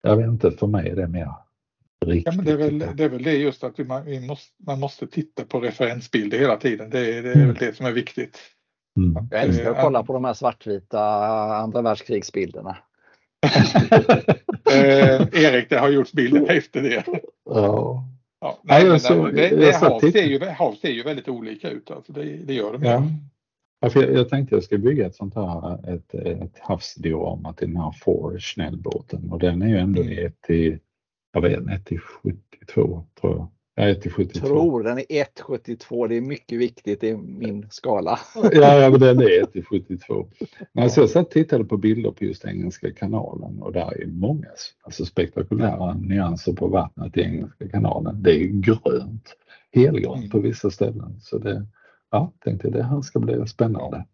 jag 0.03 0.17
vet 0.17 0.27
inte, 0.27 0.51
för 0.51 0.67
mig 0.67 0.89
är 0.89 0.97
det 0.97 1.09
mer 1.09 1.33
riktigt. 2.07 2.27
Ja, 2.27 2.37
men 2.37 2.45
det, 2.45 2.53
är 2.53 2.57
väl, 2.57 2.79
det 2.79 3.05
är 3.05 3.09
väl 3.09 3.23
det 3.23 3.35
just 3.35 3.65
att 3.65 3.79
man, 3.79 4.05
vi 4.05 4.27
måste, 4.27 4.53
man 4.67 4.81
måste 4.81 5.07
titta 5.07 5.45
på 5.45 5.61
referensbilder 5.61 6.39
hela 6.39 6.57
tiden. 6.57 6.91
Det, 6.91 7.19
är, 7.19 7.23
det 7.23 7.31
är 7.31 7.37
mm. 7.37 7.49
väl 7.49 7.57
det 7.57 7.77
som 7.77 7.87
är 7.87 7.93
viktigt. 7.93 8.39
Mm. 8.97 9.29
Jag 9.31 9.43
älskar 9.43 9.71
att 9.71 9.83
kolla 9.83 10.03
på 10.03 10.13
de 10.13 10.25
här 10.25 10.35
svartvita 10.35 11.05
andra 11.57 11.83
världskrigsbilderna. 11.83 12.77
eh, 14.72 15.45
Erik, 15.45 15.70
det 15.70 15.78
har 15.78 15.88
gjorts 15.88 16.12
bilder 16.12 16.57
efter 16.57 16.82
det. 16.82 17.05
Ja. 17.45 18.09
Ja, 18.40 18.59
nej, 18.62 18.88
nej, 18.88 19.01
så, 19.01 19.26
det, 19.26 19.49
det, 19.49 19.76
hav, 19.76 20.01
ser 20.01 20.24
ju, 20.24 20.45
hav 20.45 20.74
ser 20.74 20.90
ju 20.90 21.03
väldigt 21.03 21.28
olika 21.28 21.70
ut. 21.70 21.90
Alltså 21.90 22.12
det, 22.12 22.22
det 22.22 22.55
gör 22.55 22.72
de. 22.72 22.82
Ja. 22.82 23.03
Ja, 23.80 23.90
jag, 23.95 24.12
jag 24.12 24.28
tänkte 24.28 24.55
jag 24.55 24.64
ska 24.64 24.78
bygga 24.78 25.07
ett 25.07 25.14
sånt 25.14 25.34
här 25.34 25.95
ett, 25.95 26.14
ett 26.14 26.59
havsdiorama 26.59 27.53
till 27.53 27.68
den 27.68 27.76
här 27.76 27.93
Forge 27.93 28.40
snällbåten 28.40 29.32
och 29.32 29.38
den 29.38 29.62
är 29.62 29.68
ju 29.68 29.78
ändå 29.78 30.03
mm. 30.03 30.26
1 30.26 30.43
till, 30.43 30.78
jag 31.32 31.40
vet 31.40 31.68
1 31.68 31.86
till 31.86 32.01
72 32.01 33.05
tror 33.20 33.36
jag. 33.36 33.49
Ja, 33.75 33.89
1 33.89 34.03
till 34.03 34.11
72. 34.11 34.47
Tror 34.47 34.83
den 34.83 34.99
är 34.99 35.03
1,72. 35.03 36.09
Det 36.09 36.16
är 36.16 36.20
mycket 36.20 36.59
viktigt 36.59 37.05
i 37.05 37.16
min 37.16 37.66
skala. 37.70 38.18
ja, 38.35 38.79
ja 38.79 38.91
men 38.91 39.01
den 39.01 39.20
är 39.20 39.43
1 39.43 39.53
till 39.53 39.64
72. 39.64 40.29
Men 40.73 40.85
alltså 40.85 41.01
jag 41.01 41.11
satt 41.11 41.27
och 41.27 41.33
tittade 41.33 41.64
på 41.64 41.77
bilder 41.77 42.11
på 42.11 42.25
just 42.25 42.45
Engelska 42.45 42.93
kanalen 42.93 43.62
och 43.62 43.73
där 43.73 44.03
är 44.03 44.07
många 44.07 44.49
alltså 44.83 45.05
spektakulära 45.05 45.95
nyanser 45.95 46.53
på 46.53 46.66
vattnet 46.66 47.16
i 47.16 47.20
Engelska 47.20 47.68
kanalen. 47.68 48.23
Det 48.23 48.31
är 48.31 48.47
grönt, 48.47 49.37
helgrönt 49.73 50.31
på 50.31 50.39
vissa 50.39 50.70
ställen. 50.70 51.20
Så 51.20 51.39
det, 51.39 51.66
ja, 52.11 52.33
tänkte 52.45 52.70
det 52.70 52.83
här 52.83 53.01
ska 53.01 53.18
bli 53.18 53.47
spännande. 53.47 54.07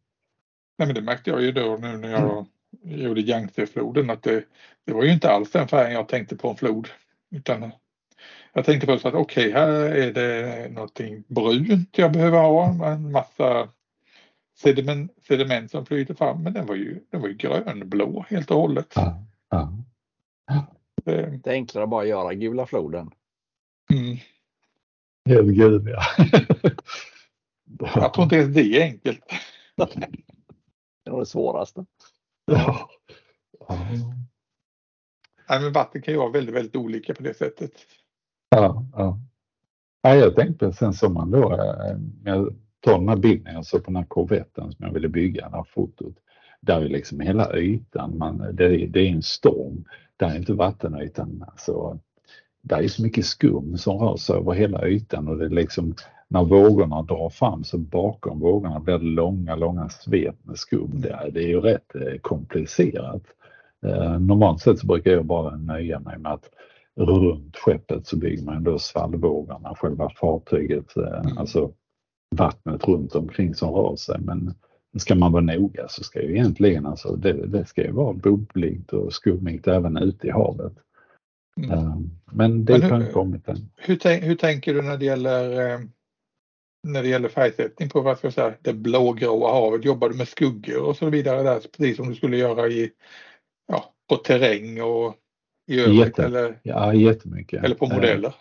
Nej, 0.78 0.86
men 0.86 0.94
det 0.94 1.02
märkte 1.02 1.30
jag 1.30 1.42
ju 1.42 1.52
då 1.52 1.78
nu 1.80 1.96
när 1.96 2.10
jag 2.10 2.46
mm. 2.84 3.00
gjorde 3.00 3.20
Yangtze-floden 3.20 4.10
att 4.10 4.22
det, 4.22 4.44
det 4.84 4.92
var 4.92 5.04
ju 5.04 5.12
inte 5.12 5.30
alls 5.30 5.50
den 5.50 5.68
färgen 5.68 5.92
jag 5.92 6.08
tänkte 6.08 6.36
på 6.36 6.48
en 6.48 6.56
flod. 6.56 6.88
Utan 7.30 7.72
jag 8.52 8.64
tänkte 8.64 8.86
först 8.86 9.04
att 9.04 9.14
okej, 9.14 9.48
okay, 9.48 9.60
här 9.60 9.70
är 9.72 10.12
det 10.12 10.68
någonting 10.68 11.24
brunt 11.28 11.98
jag 11.98 12.12
behöver 12.12 12.38
ha, 12.38 12.92
en 12.92 13.12
massa 13.12 13.68
sediment, 14.58 15.12
sediment 15.22 15.70
som 15.70 15.86
flyter 15.86 16.14
fram, 16.14 16.42
men 16.42 16.52
den 16.52 16.66
var 16.66 16.74
ju, 16.74 17.00
den 17.10 17.20
var 17.20 17.28
ju 17.28 17.34
grönblå 17.34 18.26
helt 18.28 18.50
och 18.50 18.60
hållet. 18.60 18.92
Ja, 18.94 19.24
ja. 19.50 19.72
Det, 21.04 21.46
är 21.46 21.52
enklare 21.52 21.84
att 21.84 21.90
bara 21.90 22.04
göra 22.04 22.34
gula 22.34 22.66
floden. 22.66 23.10
Mm. 23.92 24.16
Helt 25.28 25.54
gul, 25.54 25.88
ja. 25.88 26.02
jag 27.94 28.14
tror 28.14 28.24
inte 28.24 28.36
ens 28.36 28.54
det 28.54 28.62
är 28.62 28.82
enkelt. 28.82 29.24
det 29.76 29.82
är 31.04 31.10
nog 31.10 31.20
det 31.20 31.26
svåraste. 31.26 31.86
Ja. 32.44 32.90
Nej, 35.48 35.60
men 35.60 35.72
vatten 35.72 36.02
kan 36.02 36.14
ju 36.14 36.18
vara 36.18 36.30
väldigt, 36.30 36.54
väldigt 36.54 36.76
olika 36.76 37.14
på 37.14 37.22
det 37.22 37.34
sättet. 37.34 37.72
Ja, 38.50 38.84
ja. 38.92 39.18
ja 40.02 40.14
jag 40.14 40.36
tänkte 40.36 40.72
sen 40.72 40.92
sommaren 40.92 41.30
man 41.30 41.40
då, 41.40 41.52
eh, 41.52 41.96
jag 42.24 42.54
tar 42.80 42.98
den 42.98 43.08
här 43.08 43.16
bilden 43.16 43.54
jag 43.54 43.66
såg 43.66 43.84
på 43.84 43.90
den 43.90 43.96
här 43.96 44.04
korvetten 44.04 44.72
som 44.72 44.86
jag 44.86 44.92
ville 44.92 45.08
bygga, 45.08 45.48
det 45.48 45.56
här 45.56 45.66
fotot. 45.74 46.14
Där 46.60 46.80
är 46.80 46.88
liksom 46.88 47.20
hela 47.20 47.56
ytan, 47.56 48.18
man, 48.18 48.38
det, 48.52 48.86
det 48.86 49.00
är 49.00 49.10
en 49.10 49.22
storm, 49.22 49.84
där 50.16 50.30
är 50.30 50.36
inte 50.36 50.52
vattenytan. 50.52 51.44
Alltså, 51.48 51.98
där 52.62 52.82
är 52.82 52.88
så 52.88 53.02
mycket 53.02 53.24
skum 53.24 53.78
som 53.78 53.98
rör 53.98 54.16
sig 54.16 54.36
över 54.36 54.52
hela 54.52 54.86
ytan 54.86 55.28
och 55.28 55.38
det 55.38 55.44
är 55.44 55.50
liksom 55.50 55.94
när 56.28 56.44
vågorna 56.44 57.02
drar 57.02 57.28
fram 57.30 57.64
så 57.64 57.78
bakom 57.78 58.40
vågorna 58.40 58.80
blir 58.80 58.98
det 58.98 59.04
långa, 59.04 59.56
långa 59.56 59.88
svep 59.88 60.36
med 60.42 60.58
skum. 60.58 60.90
Det 60.94 61.10
är, 61.10 61.30
det 61.30 61.42
är 61.42 61.48
ju 61.48 61.60
rätt 61.60 61.94
eh, 61.94 62.18
komplicerat. 62.20 63.22
Eh, 63.86 64.18
normalt 64.18 64.60
sett 64.60 64.78
så 64.78 64.86
brukar 64.86 65.10
jag 65.10 65.24
bara 65.24 65.56
nöja 65.56 66.00
mig 66.00 66.18
med 66.18 66.32
att 66.32 66.50
runt 66.98 67.56
skeppet 67.56 68.06
så 68.06 68.16
bygger 68.16 68.44
man 68.44 68.64
då 68.64 68.78
svallvågorna, 68.78 69.74
själva 69.74 70.10
fartyget, 70.10 70.96
eh, 70.96 71.20
mm. 71.20 71.38
alltså 71.38 71.72
vattnet 72.36 72.88
runt 72.88 73.14
omkring 73.14 73.54
som 73.54 73.74
rör 73.74 73.96
sig. 73.96 74.20
Men 74.20 74.54
ska 74.98 75.14
man 75.14 75.32
vara 75.32 75.42
noga 75.42 75.88
så 75.88 76.04
ska 76.04 76.22
ju 76.22 76.30
egentligen 76.30 76.86
alltså 76.86 77.16
det, 77.16 77.46
det 77.46 77.64
ska 77.64 77.82
ju 77.82 77.92
vara 77.92 78.12
bubbligt 78.12 78.92
och 78.92 79.12
skummigt 79.12 79.66
även 79.66 79.96
ute 79.96 80.26
i 80.26 80.30
havet. 80.30 80.72
Mm. 81.56 81.70
Eh, 81.70 81.96
men 82.32 82.64
det 82.64 82.84
har 82.84 83.00
inte 83.00 83.12
kommit 83.12 83.48
än. 83.48 83.70
Hur, 83.76 84.20
hur, 84.20 84.34
tänker 84.34 84.74
du 84.74 84.82
när 84.82 84.96
det 84.96 85.04
gäller 85.04 85.70
eh, 85.70 85.80
när 86.82 87.02
det 87.02 87.08
gäller 87.08 87.28
färgsättning 87.28 87.88
på 87.88 88.00
vad 88.00 88.18
ska 88.18 88.26
jag 88.26 88.34
säga, 88.34 88.54
det 88.62 88.72
blågråa 88.72 89.52
havet? 89.52 89.84
Jobbar 89.84 90.08
du 90.08 90.16
med 90.16 90.28
skuggor 90.28 90.82
och 90.82 90.96
så 90.96 91.10
vidare 91.10 91.42
där 91.42 91.60
precis 91.76 91.96
som 91.96 92.08
du 92.08 92.14
skulle 92.14 92.36
göra 92.36 92.68
i, 92.68 92.90
ja, 93.66 93.94
på 94.08 94.16
terräng 94.16 94.82
och 94.82 95.14
i 95.68 95.80
övrigt? 95.80 95.98
Jätte, 95.98 96.24
eller, 96.24 96.58
ja, 96.62 96.94
jättemycket. 96.94 97.64
Eller 97.64 97.74
på 97.74 97.84
eh, 97.84 97.94
modeller? 97.94 98.34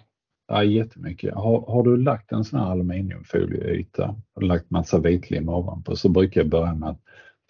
Ja, 0.48 0.64
jättemycket. 0.64 1.34
Har, 1.34 1.62
har 1.62 1.84
du 1.84 1.98
lagt 1.98 2.32
en 2.32 2.44
sån 2.44 2.60
här 2.60 2.72
aluminiumfolieyta 2.72 4.16
och 4.34 4.44
lagt 4.44 4.70
massa 4.70 5.00
vitlim 5.00 5.50
ovanpå 5.50 5.96
så 5.96 6.10
brukar 6.10 6.42
jag 6.42 6.50
börja 6.50 6.74
med 6.74 6.90
att 6.90 7.02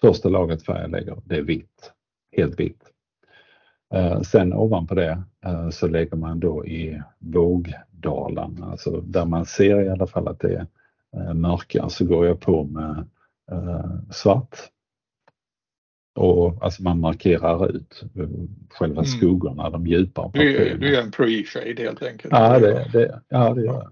första 0.01 0.30
laget 0.30 0.63
färg 0.65 0.82
jag 0.82 0.91
lägger, 0.91 1.17
det 1.25 1.36
är 1.36 1.41
vitt. 1.41 1.91
Helt 2.38 2.59
vitt. 2.59 2.82
Eh, 3.93 4.21
sen 4.21 4.53
ovanpå 4.53 4.95
det 4.95 5.23
eh, 5.45 5.69
så 5.69 5.88
lägger 5.88 6.17
man 6.17 6.39
då 6.39 6.65
i 6.65 7.01
vågdalarna, 7.19 8.71
alltså 8.71 9.01
där 9.01 9.25
man 9.25 9.45
ser 9.45 9.82
i 9.82 9.89
alla 9.89 10.07
fall 10.07 10.28
att 10.28 10.39
det 10.39 10.53
är 10.53 10.67
eh, 11.17 11.34
mörkare 11.34 11.89
så 11.89 12.05
går 12.05 12.25
jag 12.28 12.39
på 12.39 12.63
med 12.63 13.09
svart 14.11 14.57
och 16.18 16.63
alltså 16.63 16.84
man 16.84 16.99
markerar 16.99 17.76
ut 17.76 18.03
själva 18.70 19.01
mm. 19.01 19.05
skuggorna, 19.05 19.70
de 19.70 19.88
djupare 19.88 20.26
partierna. 20.26 20.78
Du, 20.78 20.93
gör 20.93 21.01
en 21.01 21.11
pre-shade 21.11 21.82
helt 21.82 22.03
enkelt? 22.03 22.34
Ja, 22.34 22.59
det, 22.59 22.89
det, 22.93 23.22
ja, 23.30 23.53
det 23.53 23.65
gör 23.65 23.74
jag. 23.74 23.91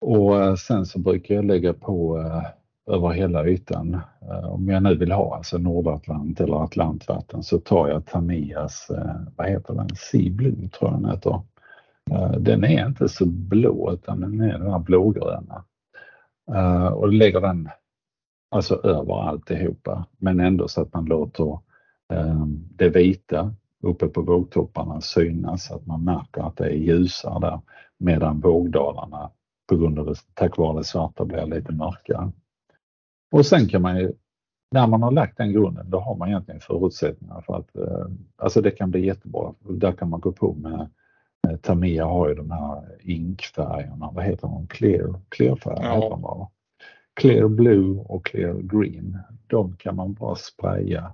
Och 0.00 0.42
eh, 0.42 0.54
sen 0.54 0.86
så 0.86 0.98
brukar 0.98 1.34
jag 1.34 1.44
lägga 1.44 1.72
på 1.72 2.18
uh, 2.18 2.42
över 2.94 3.08
hela 3.08 3.46
ytan. 3.46 4.00
Om 4.44 4.68
jag 4.68 4.82
nu 4.82 4.94
vill 4.94 5.12
ha 5.12 5.36
alltså 5.36 5.58
Nordatlant 5.58 6.40
eller 6.40 6.64
Atlantvatten 6.64 7.42
så 7.42 7.58
tar 7.58 7.88
jag 7.88 8.06
Tamias, 8.06 8.90
vad 9.36 9.48
heter 9.48 9.74
den, 9.74 9.88
Sea 9.96 10.30
Blue 10.30 10.68
tror 10.68 10.90
jag 10.90 11.02
den 11.02 11.10
heter. 11.10 11.40
Den 12.38 12.64
är 12.64 12.86
inte 12.86 13.08
så 13.08 13.26
blå 13.26 13.92
utan 13.92 14.20
den 14.20 14.40
är 14.40 14.58
den 14.58 14.70
här 14.70 14.78
blågröna. 14.78 15.64
Och 16.92 17.12
lägger 17.12 17.40
den 17.40 17.68
alltså 18.50 18.74
över 18.74 19.22
alltihopa, 19.28 20.06
men 20.18 20.40
ändå 20.40 20.68
så 20.68 20.82
att 20.82 20.94
man 20.94 21.04
låter 21.04 21.58
eh, 22.12 22.46
det 22.76 22.88
vita 22.88 23.54
uppe 23.82 24.06
på 24.06 24.22
vågtopparna 24.22 25.00
synas, 25.00 25.64
så 25.64 25.74
att 25.74 25.86
man 25.86 26.04
märker 26.04 26.42
att 26.42 26.56
det 26.56 26.64
är 26.64 26.74
ljusare 26.74 27.40
där, 27.40 27.60
medan 27.98 28.40
vågdalarna 28.40 29.30
på 29.68 29.76
grund 29.76 29.98
av 29.98 30.06
det, 30.06 30.14
tack 30.34 30.56
vare 30.56 30.78
det 30.78 30.84
svarta 30.84 31.24
blir 31.24 31.46
lite 31.46 31.72
mörkare. 31.72 32.32
Och 33.32 33.46
sen 33.46 33.68
kan 33.68 33.82
man 33.82 33.98
ju 33.98 34.12
när 34.70 34.86
man 34.86 35.02
har 35.02 35.10
lagt 35.10 35.36
den 35.36 35.52
grunden 35.52 35.90
då 35.90 36.00
har 36.00 36.16
man 36.16 36.28
egentligen 36.28 36.60
förutsättningar 36.60 37.40
för 37.40 37.56
att 37.56 37.76
eh, 37.76 38.06
alltså 38.36 38.60
det 38.60 38.70
kan 38.70 38.90
bli 38.90 39.06
jättebra. 39.06 39.54
Där 39.58 39.92
kan 39.92 40.10
man 40.10 40.20
gå 40.20 40.32
på 40.32 40.54
med 40.54 40.88
eh, 41.48 41.56
Tamiya 41.56 42.04
har 42.04 42.28
ju 42.28 42.34
de 42.34 42.50
här 42.50 42.98
inkfärgerna, 43.00 44.10
vad 44.14 44.24
heter 44.24 44.48
de? 44.48 44.66
Clear, 44.66 45.20
clearfärger 45.28 45.82
ja. 45.82 45.94
heter 45.94 46.10
de 46.10 46.22
bara. 46.22 46.48
Clear 47.14 47.48
Blue 47.48 47.98
och 47.98 48.26
Clear 48.26 48.54
Green. 48.54 49.18
De 49.46 49.76
kan 49.76 49.96
man 49.96 50.14
bara 50.14 50.34
spraya 50.34 51.12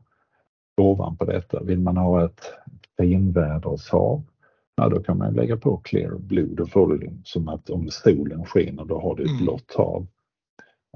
ovanpå 0.76 1.24
detta. 1.24 1.62
Vill 1.62 1.80
man 1.80 1.97
ha 1.97 2.24
ett 2.24 2.40
finvädershav, 2.99 4.22
ja 4.76 4.88
då 4.88 5.03
kan 5.03 5.18
man 5.18 5.34
lägga 5.34 5.57
på 5.57 5.76
Clear 5.76 6.18
Blue. 6.18 6.55
Då 6.55 6.66
får 6.66 6.88
du 6.88 6.99
det 6.99 7.12
som 7.24 7.49
att 7.49 7.70
om 7.70 7.90
solen 7.90 8.44
skiner 8.44 8.84
då 8.84 9.01
har 9.01 9.16
du 9.16 9.22
ett 9.22 9.30
mm. 9.30 9.42
blått 9.42 9.74
hav. 9.76 10.07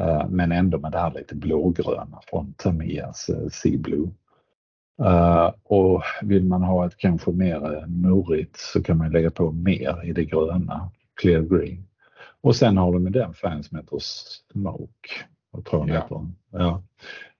Uh, 0.01 0.29
men 0.29 0.53
ändå 0.53 0.79
med 0.79 0.93
det 0.93 0.99
här 0.99 1.15
lite 1.15 1.35
blågröna 1.35 2.21
från 2.31 2.55
Tamiyas 2.57 3.31
uh, 3.31 3.49
Sea 3.49 3.79
Blue. 3.79 4.09
Uh, 5.03 5.51
och 5.63 6.03
vill 6.23 6.45
man 6.45 6.63
ha 6.63 6.87
ett 6.87 6.97
kanske 6.97 7.31
mer 7.31 7.87
murigt 7.87 8.57
så 8.57 8.83
kan 8.83 8.97
man 8.97 9.11
lägga 9.11 9.31
på 9.31 9.53
mer 9.53 10.05
i 10.05 10.13
det 10.13 10.25
gröna, 10.25 10.91
Clear 11.21 11.43
Green. 11.43 11.87
Och 12.43 12.57
sen 12.57 12.77
har 12.77 12.93
de 12.93 13.13
den 13.13 13.35
färgen 13.35 13.63
som 13.63 13.79
heter 13.79 13.99
Smoke. 13.99 15.11
Tror 15.71 15.89
jag 15.89 15.97
ja. 15.97 16.03
heter. 16.03 16.27
Ja. 16.51 16.83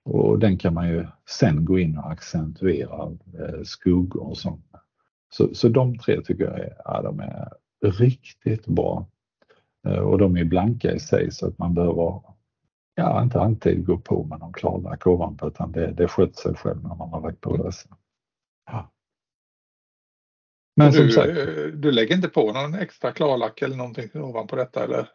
Och 0.03 0.39
den 0.39 0.57
kan 0.57 0.73
man 0.73 0.89
ju 0.89 1.07
sen 1.29 1.65
gå 1.65 1.79
in 1.79 1.97
och 1.97 2.11
accentuera 2.11 3.11
eh, 3.39 3.63
skuggor 3.63 4.29
och 4.29 4.37
sånt. 4.37 4.65
Så, 5.29 5.53
så 5.53 5.69
de 5.69 5.97
tre 5.97 6.21
tycker 6.21 6.43
jag 6.43 6.59
är, 6.59 6.73
ja, 6.85 7.01
de 7.01 7.19
är 7.19 7.49
riktigt 7.81 8.67
bra. 8.67 9.07
Eh, 9.87 9.99
och 9.99 10.17
de 10.17 10.37
är 10.37 10.43
blanka 10.43 10.91
i 10.91 10.99
sig 10.99 11.31
så 11.31 11.47
att 11.47 11.57
man 11.57 11.73
behöver 11.73 12.21
ja, 12.95 13.23
inte 13.23 13.39
alltid 13.39 13.85
gå 13.85 13.97
på 13.97 14.23
med 14.23 14.39
någon 14.39 14.53
klarlack 14.53 15.07
ovanpå 15.07 15.47
utan 15.47 15.71
det, 15.71 15.91
det 15.91 16.07
sköter 16.07 16.41
sig 16.41 16.55
själv 16.55 16.83
när 16.83 16.95
man 16.95 17.09
har 17.09 17.21
lagt 17.21 17.41
på 17.41 17.57
dessa. 17.57 17.89
Ja. 18.71 18.91
Men 20.75 20.91
du, 20.91 21.11
sagt, 21.11 21.33
du 21.73 21.91
lägger 21.91 22.15
inte 22.15 22.29
på 22.29 22.51
någon 22.51 22.73
extra 22.73 23.11
klarlack 23.11 23.61
eller 23.61 23.75
någonting 23.75 24.09
ovanpå 24.13 24.55
detta 24.55 24.83
eller? 24.83 25.07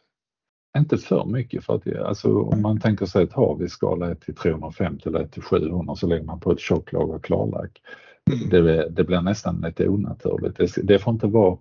Inte 0.78 0.98
för 0.98 1.24
mycket 1.24 1.64
för 1.64 1.74
att 1.74 1.96
alltså, 1.96 2.42
om 2.42 2.62
man 2.62 2.80
tänker 2.80 3.06
sig 3.06 3.24
ett 3.24 3.32
hav 3.32 3.62
i 3.62 3.68
skala 3.68 4.10
1 4.10 4.20
till 4.20 4.34
350 4.34 5.08
eller 5.08 5.20
1 5.20 5.32
till 5.32 5.42
700 5.42 5.96
så 5.96 6.06
lägger 6.06 6.24
man 6.24 6.40
på 6.40 6.52
ett 6.52 6.60
tjocklager 6.60 7.18
klarlack. 7.18 7.82
Mm. 8.30 8.48
Det, 8.50 8.88
det, 8.88 9.04
blir 9.04 9.20
nästan 9.20 9.60
lite 9.60 9.88
onaturligt. 9.88 10.56
Det, 10.56 10.86
det, 10.86 10.98
får 10.98 11.12
inte 11.12 11.26
vara, 11.26 11.58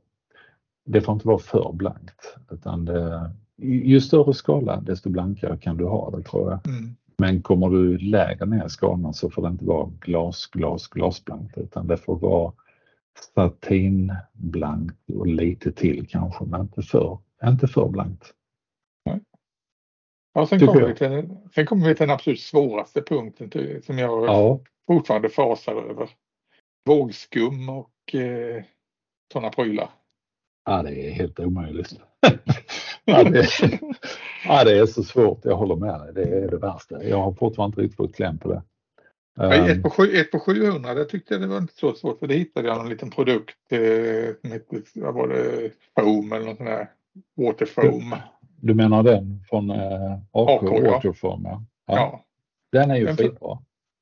det 0.85 1.01
får 1.01 1.13
inte 1.13 1.27
vara 1.27 1.37
för 1.37 1.71
blankt 1.73 2.35
utan 2.51 2.85
det, 2.85 3.31
ju 3.57 4.01
större 4.01 4.33
skala 4.33 4.81
desto 4.81 5.09
blankare 5.09 5.57
kan 5.57 5.77
du 5.77 5.85
ha 5.85 6.11
det 6.11 6.23
tror 6.23 6.51
jag. 6.51 6.67
Mm. 6.67 6.95
Men 7.17 7.41
kommer 7.41 7.69
du 7.69 7.97
lägre 7.97 8.45
ner 8.45 8.65
i 8.65 8.69
skalan 8.69 9.13
så 9.13 9.29
får 9.29 9.41
det 9.41 9.47
inte 9.47 9.65
vara 9.65 9.89
glas, 10.01 10.47
glas, 10.51 10.87
glasblankt 10.87 11.57
utan 11.57 11.87
det 11.87 11.97
får 11.97 12.15
vara 12.19 12.51
satinblankt 13.35 15.09
och 15.09 15.27
lite 15.27 15.71
till 15.71 16.07
kanske 16.07 16.45
men 16.45 16.61
inte 16.61 16.81
för, 16.81 17.17
inte 17.43 17.67
för 17.67 17.89
blankt. 17.89 18.33
Ja, 20.37 20.45
sen 20.45 20.59
kommer, 20.59 20.87
vi 20.87 20.95
till, 20.95 21.29
sen 21.55 21.65
kommer 21.65 21.87
vi 21.87 21.95
till 21.95 22.07
den 22.07 22.15
absolut 22.15 22.39
svåraste 22.39 23.01
punkten 23.01 23.49
till, 23.49 23.83
som 23.83 23.97
jag 23.97 24.25
ja. 24.25 24.59
fortfarande 24.87 25.29
fasar 25.29 25.89
över. 25.89 26.09
Vågskum 26.85 27.69
och 27.69 28.15
eh, 28.15 28.63
sådana 29.33 29.49
prylar. 29.49 29.89
Ja, 30.65 30.83
det 30.83 31.07
är 31.07 31.11
helt 31.11 31.39
omöjligt. 31.39 31.93
ja, 33.05 33.23
det, 33.23 33.39
är, 33.39 33.79
ja, 34.45 34.63
det 34.63 34.79
är 34.79 34.85
så 34.85 35.03
svårt. 35.03 35.45
Jag 35.45 35.55
håller 35.55 35.75
med 35.75 35.99
dig. 35.99 36.13
Det 36.13 36.37
är 36.37 36.51
det 36.51 36.57
värsta. 36.57 37.03
Jag 37.03 37.21
har 37.21 37.33
fortfarande 37.33 37.73
inte 37.73 37.81
riktigt 37.81 37.97
fått 37.97 38.15
kläm 38.15 38.37
på 38.37 38.49
det. 38.49 38.63
Ja, 39.35 39.53
ett, 39.53 39.83
på 39.83 39.89
sju, 39.89 40.15
ett 40.15 40.31
på 40.31 40.39
700 40.39 40.93
det 40.93 41.05
tyckte 41.05 41.33
jag 41.33 41.41
det 41.41 41.47
var 41.47 41.57
inte 41.57 41.73
så 41.73 41.93
svårt 41.93 42.19
för 42.19 42.27
det 42.27 42.33
hittade 42.33 42.67
jag 42.67 42.81
en 42.81 42.89
liten 42.89 43.09
produkt 43.09 43.71
eh, 43.71 43.79
som 44.41 44.51
hette, 44.51 44.81
vad 44.95 45.13
var 45.13 45.27
det, 45.27 45.71
foam 45.99 46.31
eller 46.31 46.45
något 46.45 46.57
sånt 46.57 46.69
där. 46.69 46.89
Waterfoam. 47.37 48.15
Du 48.61 48.73
menar 48.73 49.03
den 49.03 49.43
från 49.49 49.69
eh, 49.69 50.13
AK, 50.31 50.63
AK 50.63 50.83
Waterform? 50.83 51.41
Ja. 51.43 51.63
Ja. 51.85 51.95
ja. 51.95 52.25
Den 52.71 52.91
är 52.91 52.95
ju 52.95 53.05
den 53.05 53.17
skitbra. 53.17 53.57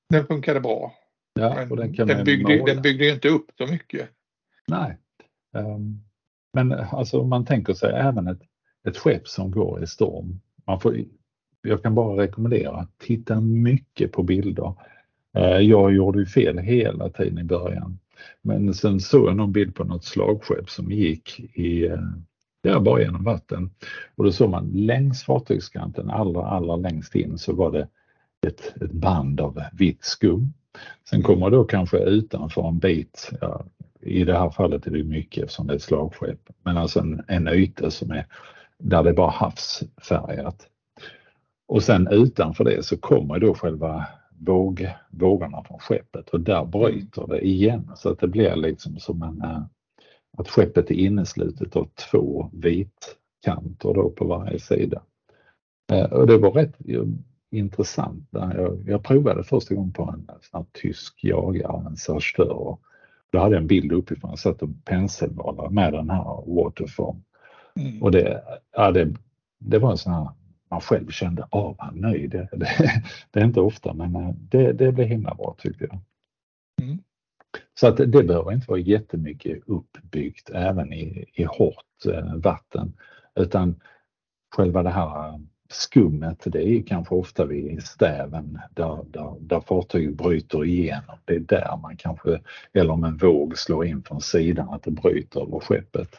Den 0.09 0.25
funkade 0.25 0.59
bra. 0.59 0.93
Ja, 1.33 1.67
och 1.69 1.77
den, 1.77 1.93
kan 1.93 2.07
den, 2.07 2.25
byggde, 2.25 2.65
den 2.65 2.81
byggde 2.81 3.09
inte 3.09 3.29
upp 3.29 3.51
så 3.57 3.67
mycket. 3.67 4.09
Nej. 4.67 4.97
Um, 5.53 6.03
men 6.53 6.71
alltså 6.71 7.21
om 7.21 7.29
man 7.29 7.45
tänker 7.45 7.73
sig 7.73 7.91
även 7.93 8.27
ett, 8.27 8.41
ett 8.87 8.97
skepp 8.97 9.27
som 9.27 9.51
går 9.51 9.83
i 9.83 9.87
storm. 9.87 10.39
Man 10.67 10.79
får, 10.79 10.97
jag 11.61 11.83
kan 11.83 11.95
bara 11.95 12.21
rekommendera, 12.21 12.87
titta 12.97 13.41
mycket 13.41 14.11
på 14.11 14.23
bilder. 14.23 14.73
Uh, 15.37 15.59
jag 15.61 15.93
gjorde 15.93 16.19
ju 16.19 16.25
fel 16.25 16.57
hela 16.57 17.09
tiden 17.09 17.39
i 17.39 17.43
början. 17.43 17.99
Men 18.41 18.73
sen 18.73 18.99
såg 18.99 19.27
jag 19.27 19.35
någon 19.35 19.51
bild 19.51 19.75
på 19.75 19.83
något 19.83 20.05
slagskepp 20.05 20.69
som 20.69 20.91
gick 20.91 21.39
i 21.53 21.89
uh, 21.89 21.99
Ja, 22.65 22.79
bara 22.79 23.01
genom 23.01 23.23
vatten. 23.23 23.69
Och 24.15 24.23
då 24.23 24.31
såg 24.31 24.49
man 24.49 24.69
längs 24.73 25.23
fartygskanten, 25.23 26.09
allra, 26.09 26.45
allra 26.45 26.75
längst 26.75 27.15
in 27.15 27.37
så 27.37 27.53
var 27.53 27.71
det 27.71 27.87
ett, 28.47 28.81
ett 28.81 28.91
band 28.91 29.41
av 29.41 29.61
vitt 29.73 30.03
skum. 30.03 30.53
Sen 31.09 31.19
mm. 31.19 31.25
kommer 31.25 31.49
då 31.49 31.63
kanske 31.63 31.97
utanför 31.97 32.67
en 32.67 32.79
bit, 32.79 33.31
ja, 33.41 33.65
i 34.01 34.23
det 34.23 34.37
här 34.37 34.49
fallet 34.49 34.87
är 34.87 34.91
det 34.91 35.03
mycket 35.03 35.43
eftersom 35.43 35.67
det 35.67 35.73
är 35.73 35.75
ett 35.75 35.81
slagskepp, 35.81 36.49
men 36.63 36.77
alltså 36.77 36.99
en, 36.99 37.23
en 37.27 37.47
yta 37.47 37.91
som 37.91 38.11
är 38.11 38.25
där 38.77 39.03
det 39.03 39.09
är 39.09 39.13
bara 39.13 39.31
havsfärgat. 39.31 40.67
Och 41.67 41.83
sen 41.83 42.07
utanför 42.11 42.63
det 42.63 42.85
så 42.85 42.97
kommer 42.97 43.39
då 43.39 43.53
själva 43.53 44.07
våg, 44.45 44.89
vågorna 45.09 45.63
från 45.63 45.79
skeppet 45.79 46.29
och 46.29 46.39
där 46.41 46.65
bryter 46.65 47.27
det 47.27 47.47
igen 47.47 47.91
så 47.95 48.09
att 48.09 48.19
det 48.19 48.27
blir 48.27 48.55
liksom 48.55 48.99
som 48.99 49.23
en, 49.23 49.41
eh, 49.41 49.63
att 50.37 50.49
skeppet 50.49 50.91
är 50.91 50.95
inneslutet 50.95 51.75
av 51.75 51.89
två 52.11 52.49
vitkanter 52.53 53.93
då 53.93 54.09
på 54.09 54.25
varje 54.25 54.59
sida. 54.59 55.01
Eh, 55.91 56.05
och 56.05 56.27
det 56.27 56.37
var 56.37 56.51
rätt 56.51 56.75
intressant. 57.51 58.27
Jag, 58.31 58.83
jag 58.85 59.03
provade 59.03 59.43
första 59.43 59.75
gången 59.75 59.93
på 59.93 60.03
en 60.03 60.29
sån 60.51 60.65
tysk 60.71 61.23
jagare, 61.23 61.87
en 61.87 61.97
Serstör. 61.97 62.77
Då 63.31 63.39
hade 63.39 63.55
jag 63.55 63.61
en 63.61 63.67
bild 63.67 63.91
uppifrån, 63.91 64.29
jag 64.29 64.39
satt 64.39 64.61
och 64.61 64.69
penselmålade 64.85 65.69
med 65.69 65.93
den 65.93 66.09
här 66.09 66.55
Waterform. 66.55 67.23
Mm. 67.75 68.03
Och 68.03 68.11
det, 68.11 68.43
ja, 68.71 68.91
det, 68.91 69.13
det 69.59 69.79
var 69.79 69.91
en 69.91 69.97
sån 69.97 70.13
här, 70.13 70.29
man 70.73 70.81
själv 70.81 71.09
kände, 71.09 71.47
av 71.49 71.75
vad 71.79 71.95
nöjd. 71.95 72.31
Det, 72.31 72.49
det, 72.51 73.03
det 73.31 73.39
är 73.39 73.45
inte 73.45 73.61
ofta 73.61 73.93
men 73.93 74.15
eh, 74.15 74.29
det, 74.35 74.73
det 74.73 74.91
blev 74.91 75.07
himla 75.07 75.35
bra 75.35 75.55
tyckte 75.59 75.83
jag. 75.83 75.99
Mm. 76.81 76.99
Så 77.79 77.87
att 77.87 77.97
det 77.97 78.07
behöver 78.07 78.51
inte 78.51 78.71
vara 78.71 78.79
jättemycket 78.79 79.63
uppbyggt 79.65 80.49
även 80.49 80.93
i, 80.93 81.25
i 81.33 81.43
hårt 81.43 82.05
eh, 82.13 82.35
vatten 82.35 82.93
utan 83.35 83.81
själva 84.55 84.83
det 84.83 84.89
här 84.89 85.39
skummet 85.69 86.43
det 86.45 86.67
är 86.67 86.83
kanske 86.83 87.15
ofta 87.15 87.45
vid 87.45 87.83
stäven 87.83 88.59
där, 88.71 89.03
där, 89.07 89.35
där 89.39 89.59
fartyget 89.59 90.17
bryter 90.17 90.65
igenom. 90.65 91.17
Det 91.25 91.35
är 91.35 91.39
där 91.39 91.77
man 91.81 91.97
kanske, 91.97 92.41
eller 92.73 92.93
om 92.93 93.03
en 93.03 93.17
våg 93.17 93.57
slår 93.57 93.85
in 93.85 94.03
från 94.03 94.21
sidan 94.21 94.69
att 94.69 94.83
det 94.83 94.91
bryter 94.91 95.41
över 95.41 95.59
skeppet. 95.59 96.09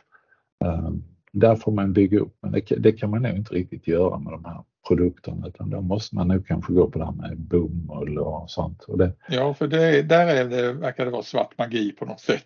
Um, 0.65 1.14
där 1.35 1.57
får 1.57 1.73
man 1.73 1.93
bygga 1.93 2.19
upp 2.19 2.37
men 2.41 2.53
det, 2.53 2.61
det, 2.61 2.93
kan 2.93 3.11
man 3.11 3.23
nog 3.23 3.37
inte 3.37 3.55
riktigt 3.55 3.87
göra 3.87 4.19
med 4.19 4.33
de 4.33 4.45
här 4.45 4.65
produkterna 4.89 5.47
utan 5.49 5.71
då 5.71 5.81
måste 5.81 6.15
man 6.15 6.29
nog 6.29 6.47
kanske 6.47 6.73
gå 6.73 6.91
på 6.91 6.99
det 6.99 7.05
här 7.05 7.13
med 7.13 7.39
bomull 7.39 8.19
och 8.19 8.51
sånt. 8.51 8.83
Och 8.83 8.99
det, 8.99 9.13
ja, 9.29 9.55
för 9.55 9.67
det, 9.67 10.03
där 10.03 10.27
är 10.27 10.45
det, 10.45 10.73
verkar 10.73 11.05
det 11.05 11.11
vara 11.11 11.23
svart 11.23 11.59
magi 11.59 11.93
på 11.93 12.05
något 12.05 12.21
sätt. 12.21 12.45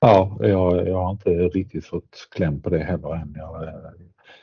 Ja, 0.00 0.38
jag, 0.40 0.88
jag 0.88 1.02
har 1.02 1.10
inte 1.10 1.30
riktigt 1.30 1.86
fått 1.86 2.28
kläm 2.30 2.60
på 2.60 2.70
det 2.70 2.78
heller 2.78 3.14
än. 3.14 3.34
Jag 3.36 3.62
eh, 3.62 3.70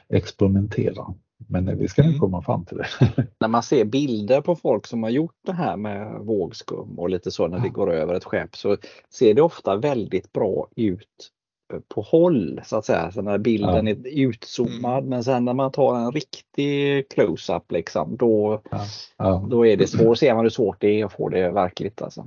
experimenterar. 0.10 1.14
Men 1.48 1.78
vi 1.78 1.88
ska 1.88 2.04
mm. 2.04 2.20
komma 2.20 2.42
fram 2.42 2.66
till 2.66 2.78
det. 2.78 2.88
när 3.40 3.48
man 3.48 3.64
ser 3.64 3.86
bilder 3.86 4.42
på 4.42 4.56
folk 4.56 4.88
som 4.88 5.04
har 5.04 5.10
gjort 5.10 5.36
det 5.46 5.54
här 5.54 5.78
med 5.78 6.20
vågskum 6.20 7.00
och 7.00 7.10
lite 7.10 7.32
så 7.32 7.48
när 7.48 7.60
det 7.60 7.70
går 7.70 7.94
över 7.94 8.14
ett 8.14 8.24
skepp 8.24 8.56
så 8.56 8.78
ser 9.10 9.34
det 9.34 9.42
ofta 9.42 9.76
väldigt 9.76 10.34
bra 10.34 10.68
ut 10.76 11.32
på 11.80 12.02
håll 12.02 12.62
så 12.66 12.78
att 12.78 12.86
säga. 12.86 13.12
Så 13.12 13.22
när 13.22 13.38
bilden 13.38 13.88
ja. 13.88 13.94
är 13.94 14.28
utzoomad 14.28 14.98
mm. 14.98 15.10
men 15.10 15.24
sen 15.24 15.46
när 15.46 15.54
man 15.54 15.72
tar 15.72 15.96
en 15.96 16.12
riktig 16.12 17.10
close-up 17.10 17.72
liksom 17.72 18.18
då, 18.18 18.62
ja. 18.72 18.80
Ja. 19.18 19.48
då 19.50 19.66
är 19.66 19.78
det 19.78 19.88
svårt, 19.88 20.18
ser 20.18 20.36
man 20.36 20.46
hur 20.46 20.50
svårt 20.50 20.82
det 20.82 21.02
är 21.02 21.06
att 21.06 21.14
få 21.14 21.30
det 21.30 21.50
verkligt 21.50 22.02
alltså. 22.02 22.26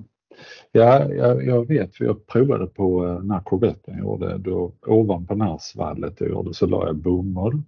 Ja, 0.73 1.13
jag, 1.13 1.45
jag 1.45 1.69
vet, 1.69 1.95
för 1.95 2.05
jag 2.05 2.27
provade 2.27 2.67
på 2.67 3.07
eh, 3.07 3.23
när 3.23 3.41
korvetten 3.41 3.99
gjorde, 3.99 4.39
då 4.39 4.73
ovanpå 4.87 5.35
det 5.35 5.45
här 5.45 5.59
svallet 5.61 6.21
jag 6.21 6.29
gjorde 6.29 6.55
så 6.55 6.67
la 6.67 6.87
jag 6.87 6.97
bomull. 6.97 7.63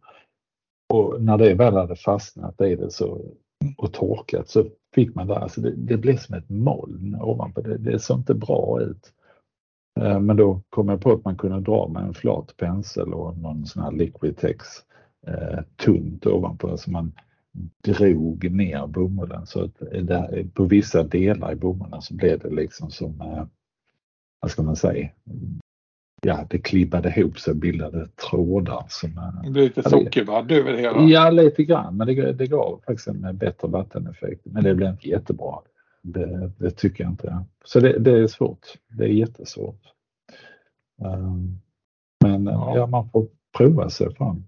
Och 0.94 1.22
när 1.22 1.38
det 1.38 1.54
väl 1.54 1.74
hade 1.74 1.96
fastnat 1.96 2.60
i 2.60 2.76
det 2.76 2.90
så, 2.90 3.20
och 3.76 3.92
torkat 3.92 4.48
så 4.48 4.64
fick 4.94 5.14
man 5.14 5.26
där, 5.26 5.34
alltså 5.34 5.60
det, 5.60 5.74
det 5.76 5.96
blev 5.96 6.16
som 6.16 6.34
ett 6.34 6.48
moln 6.48 7.18
ovanpå, 7.20 7.60
det, 7.60 7.78
det 7.78 7.98
såg 7.98 8.18
inte 8.18 8.34
bra 8.34 8.80
ut. 8.82 9.12
Eh, 10.00 10.20
men 10.20 10.36
då 10.36 10.62
kom 10.70 10.88
jag 10.88 11.00
på 11.00 11.12
att 11.12 11.24
man 11.24 11.36
kunde 11.36 11.60
dra 11.60 11.88
med 11.88 12.02
en 12.02 12.14
flat 12.14 12.56
pensel 12.56 13.12
och 13.12 13.38
någon 13.38 13.66
sån 13.66 13.82
här 13.82 13.92
Liquitex 13.92 14.66
eh, 15.26 15.60
tunt 15.76 16.26
ovanpå 16.26 16.76
så 16.76 16.90
man 16.90 17.12
drog 17.84 18.50
ner 18.50 18.86
bomullen 18.86 19.46
så 19.46 19.64
att 19.64 19.78
där, 20.02 20.46
på 20.54 20.64
vissa 20.64 21.02
delar 21.02 21.52
i 21.52 21.56
bomullen 21.56 22.02
så 22.02 22.14
blev 22.14 22.38
det 22.38 22.50
liksom 22.50 22.90
som, 22.90 23.20
eh, 23.20 23.44
vad 24.40 24.50
ska 24.50 24.62
man 24.62 24.76
säga, 24.76 25.08
ja 26.22 26.46
det 26.50 26.58
klibbade 26.58 27.14
ihop 27.16 27.38
sig 27.38 27.50
och 27.50 27.56
bildade 27.56 28.08
trådar. 28.08 28.86
Som, 28.88 29.10
det 29.44 29.50
blir 29.50 29.62
lite 29.62 29.90
sockervadd 29.90 30.52
över 30.52 30.72
det 30.72 30.78
hela? 30.78 31.02
Ja 31.02 31.30
lite 31.30 31.64
grann 31.64 31.96
men 31.96 32.06
det, 32.06 32.32
det 32.32 32.46
gav 32.46 32.80
faktiskt 32.86 33.08
en 33.08 33.36
bättre 33.36 33.68
vatteneffekt 33.68 34.40
men 34.44 34.64
det 34.64 34.74
blev 34.74 34.90
inte 34.90 35.08
jättebra. 35.08 35.58
Det, 36.12 36.52
det 36.58 36.70
tycker 36.70 37.04
jag 37.04 37.12
inte. 37.12 37.44
Så 37.64 37.80
det, 37.80 37.98
det, 37.98 38.18
är 38.18 38.26
svårt. 38.26 38.66
Det 38.88 39.04
är 39.04 39.08
jättesvårt. 39.08 39.82
Um, 40.96 41.60
men 42.20 42.46
ja. 42.46 42.76
ja. 42.76 42.86
man 42.86 43.10
får 43.10 43.28
prova 43.56 43.90
sig 43.90 44.14
fram. 44.14 44.44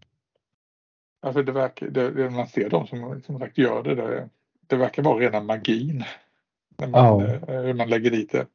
Alltså 1.23 1.43
det 1.43 1.53
verkar, 1.53 1.87
det, 1.87 2.11
det 2.11 2.31
man 2.31 2.47
ser 2.47 2.71
de 2.71 2.87
som, 2.87 3.23
som 3.27 3.39
sagt 3.39 3.59
gör 3.59 3.83
det, 3.83 3.95
det, 3.95 4.29
det 4.67 4.77
verkar 4.77 5.03
vara 5.03 5.19
rena 5.19 5.41
magin. 5.41 6.05
När 6.79 6.87
man, 6.89 7.05
ja. 7.05 7.25
Eh, 7.25 7.63
hur 7.63 7.75
man 7.75 7.89
lägger 7.89 8.11
dit 8.11 8.33
det. 8.33 8.47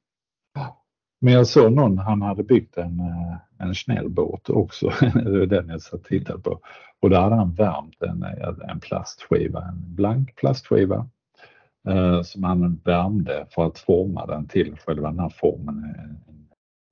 Men 1.19 1.33
jag 1.33 1.47
såg 1.47 1.71
någon, 1.71 1.97
han 1.97 2.21
hade 2.21 2.43
byggt 2.43 2.77
en, 2.77 2.99
eh, 2.99 3.37
en 3.57 3.75
snällbåt 3.75 4.49
också, 4.49 4.89
den 5.49 5.69
jag 5.69 5.81
satt 5.81 5.93
och 5.93 6.03
tittade 6.03 6.39
på. 6.39 6.59
Och 6.99 7.09
där 7.09 7.21
hade 7.21 7.35
han 7.35 7.53
värmt 7.53 8.01
en, 8.01 8.23
en 8.69 8.79
plastskiva, 8.79 9.63
en 9.63 9.95
blank 9.95 10.35
plastskiva 10.35 11.09
som 12.23 12.43
han 12.43 12.81
värmde 12.83 13.45
för 13.49 13.65
att 13.65 13.79
forma 13.79 14.25
den 14.25 14.47
till 14.47 14.75
själva 14.85 15.09
den 15.09 15.19
här 15.19 15.29
formen 15.29 15.95
en, 15.97 16.17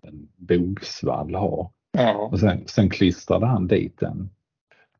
en 0.09 0.27
bogsvall 0.35 1.35
har. 1.35 1.69
Ja. 1.97 2.29
Och 2.31 2.39
sen, 2.39 2.63
sen 2.67 2.89
klistrade 2.89 3.45
han 3.45 3.67
dit 3.67 3.99
den 3.99 4.29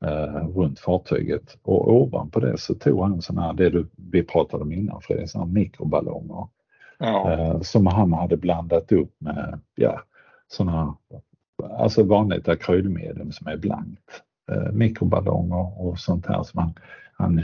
eh, 0.06 0.48
runt 0.56 0.80
fartyget 0.80 1.58
och 1.62 1.94
ovanpå 1.94 2.40
det 2.40 2.58
så 2.58 2.74
tog 2.74 3.02
han 3.02 3.22
sådana 3.22 3.48
här, 3.48 3.54
det 3.54 3.70
du, 3.70 3.88
vi 3.96 4.24
pratade 4.24 4.64
om 4.64 4.72
innan 4.72 5.02
Fredrik, 5.02 5.30
sådana 5.30 5.52
mikroballonger. 5.52 6.48
Ja. 7.00 7.32
Eh, 7.32 7.62
som 7.62 7.88
han 7.88 8.14
hade 8.14 8.38
blandat 8.38 8.92
upp 8.92 9.16
med, 9.18 9.60
ja, 9.76 10.02
sådana, 10.48 10.96
alltså 11.80 12.04
vanligt 12.04 12.48
akrylmedel 12.48 13.34
som 13.34 13.48
är 13.48 13.58
blankt. 13.58 14.24
Eh, 14.52 14.72
mikroballonger 14.72 15.82
och 15.82 16.00
sånt 16.00 16.26
här 16.26 16.44
som 16.44 16.60
han, 16.60 16.74
han 17.24 17.42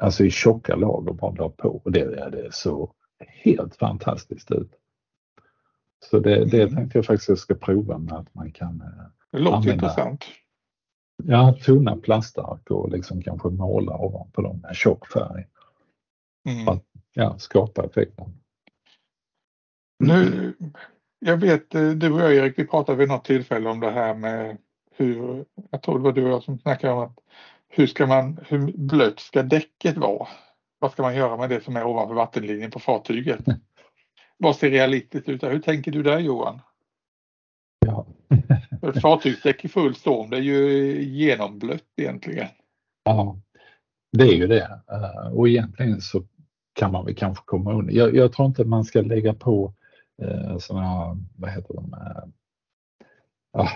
alltså 0.00 0.24
i 0.24 0.30
tjocka 0.30 0.76
lager 0.76 1.12
bara 1.12 1.34
la 1.34 1.48
på 1.48 1.80
och 1.84 1.92
det, 1.92 2.30
det 2.30 2.54
så 2.54 2.92
helt 3.18 3.76
fantastiskt 3.76 4.50
ut. 4.50 4.70
Så 6.04 6.18
det, 6.18 6.44
det 6.44 6.62
mm. 6.62 6.74
tänkte 6.74 6.98
jag 6.98 7.06
faktiskt 7.06 7.28
jag 7.28 7.38
ska 7.38 7.54
prova 7.54 7.98
med 7.98 8.12
att 8.12 8.34
man 8.34 8.52
kan 8.52 8.80
eh, 8.80 9.04
Det 9.32 9.38
låter 9.38 9.56
använda, 9.56 9.74
intressant. 9.74 10.24
Ja, 11.24 11.54
tunna 11.64 11.96
plastark 11.96 12.70
och 12.70 12.90
liksom 12.90 13.22
kanske 13.22 13.48
måla 13.48 13.96
ovanpå 13.96 14.42
dem 14.42 14.60
med 14.60 14.76
tjock 14.76 15.12
färg. 15.12 15.46
Mm. 16.48 16.64
För 16.64 16.72
att 16.72 16.84
ja, 17.12 17.38
skapa 17.38 17.84
effekten. 17.84 18.40
Nu, 19.98 20.54
jag 21.18 21.36
vet, 21.36 21.74
eh, 21.74 21.90
du 21.90 22.12
och 22.12 22.20
jag 22.20 22.34
Erik, 22.34 22.58
vi 22.58 22.66
pratade 22.66 22.98
vid 22.98 23.08
något 23.08 23.24
tillfälle 23.24 23.70
om 23.70 23.80
det 23.80 23.90
här 23.90 24.14
med 24.14 24.58
hur, 24.96 25.44
jag 25.70 25.82
tror 25.82 25.98
det 25.98 26.04
var 26.04 26.12
du 26.12 26.24
och 26.24 26.30
jag 26.30 26.42
som 26.42 26.58
snackade 26.58 26.92
om 26.92 26.98
att 26.98 27.18
hur 27.68 27.86
ska 27.86 28.06
man, 28.06 28.38
hur 28.48 28.72
blött 28.76 29.20
ska 29.20 29.42
däcket 29.42 29.96
vara? 29.96 30.28
Vad 30.78 30.92
ska 30.92 31.02
man 31.02 31.16
göra 31.16 31.36
med 31.36 31.50
det 31.50 31.64
som 31.64 31.76
är 31.76 31.86
ovanför 31.86 32.14
vattenlinjen 32.14 32.70
på 32.70 32.78
fartyget? 32.78 33.40
Vad 34.36 34.56
ser 34.56 34.70
realistiskt 34.70 35.28
ut? 35.28 35.42
Hur 35.42 35.60
tänker 35.60 35.92
du 35.92 36.02
där 36.02 36.18
Johan? 36.18 36.60
Ja. 37.86 38.06
Ett 38.82 39.00
fartygsdäck 39.02 39.64
i 39.64 39.68
full 39.68 39.94
storm, 39.94 40.30
det 40.30 40.36
är 40.36 40.40
ju 40.40 41.02
genomblött 41.02 41.84
egentligen. 41.96 42.48
Ja, 43.04 43.36
det 44.12 44.24
är 44.24 44.34
ju 44.34 44.46
det. 44.46 44.80
Eh, 44.92 45.32
och 45.32 45.48
egentligen 45.48 46.00
så 46.00 46.22
kan 46.72 46.92
man 46.92 47.04
väl 47.04 47.14
kanske 47.14 47.44
komma 47.46 47.72
undan. 47.72 47.94
Jag, 47.94 48.14
jag 48.14 48.32
tror 48.32 48.48
inte 48.48 48.64
man 48.64 48.84
ska 48.84 49.00
lägga 49.00 49.34
på 49.34 49.74
eh, 50.22 50.58
sådana, 50.58 51.16
vad 51.36 51.50
heter 51.50 51.74
de, 51.74 51.92
eh, 51.92 52.24
ah, 53.52 53.70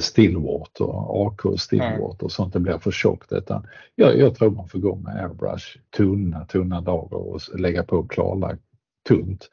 stillwater, 0.00 0.84
AK 1.26 1.60
stillwater 1.60 2.24
och 2.24 2.32
sånt, 2.32 2.52
det 2.52 2.60
blir 2.60 2.78
för 2.78 2.90
tjockt. 2.90 3.32
Utan 3.32 3.66
jag, 3.94 4.18
jag 4.18 4.34
tror 4.34 4.50
man 4.50 4.68
får 4.68 4.78
gå 4.78 4.96
med 4.96 5.24
airbrush, 5.24 5.78
tunna, 5.96 6.44
tunna 6.44 6.80
lager 6.80 7.16
och 7.16 7.40
lägga 7.58 7.82
på 7.82 8.02
klarlagt 8.02 8.62
tunt. 9.08 9.50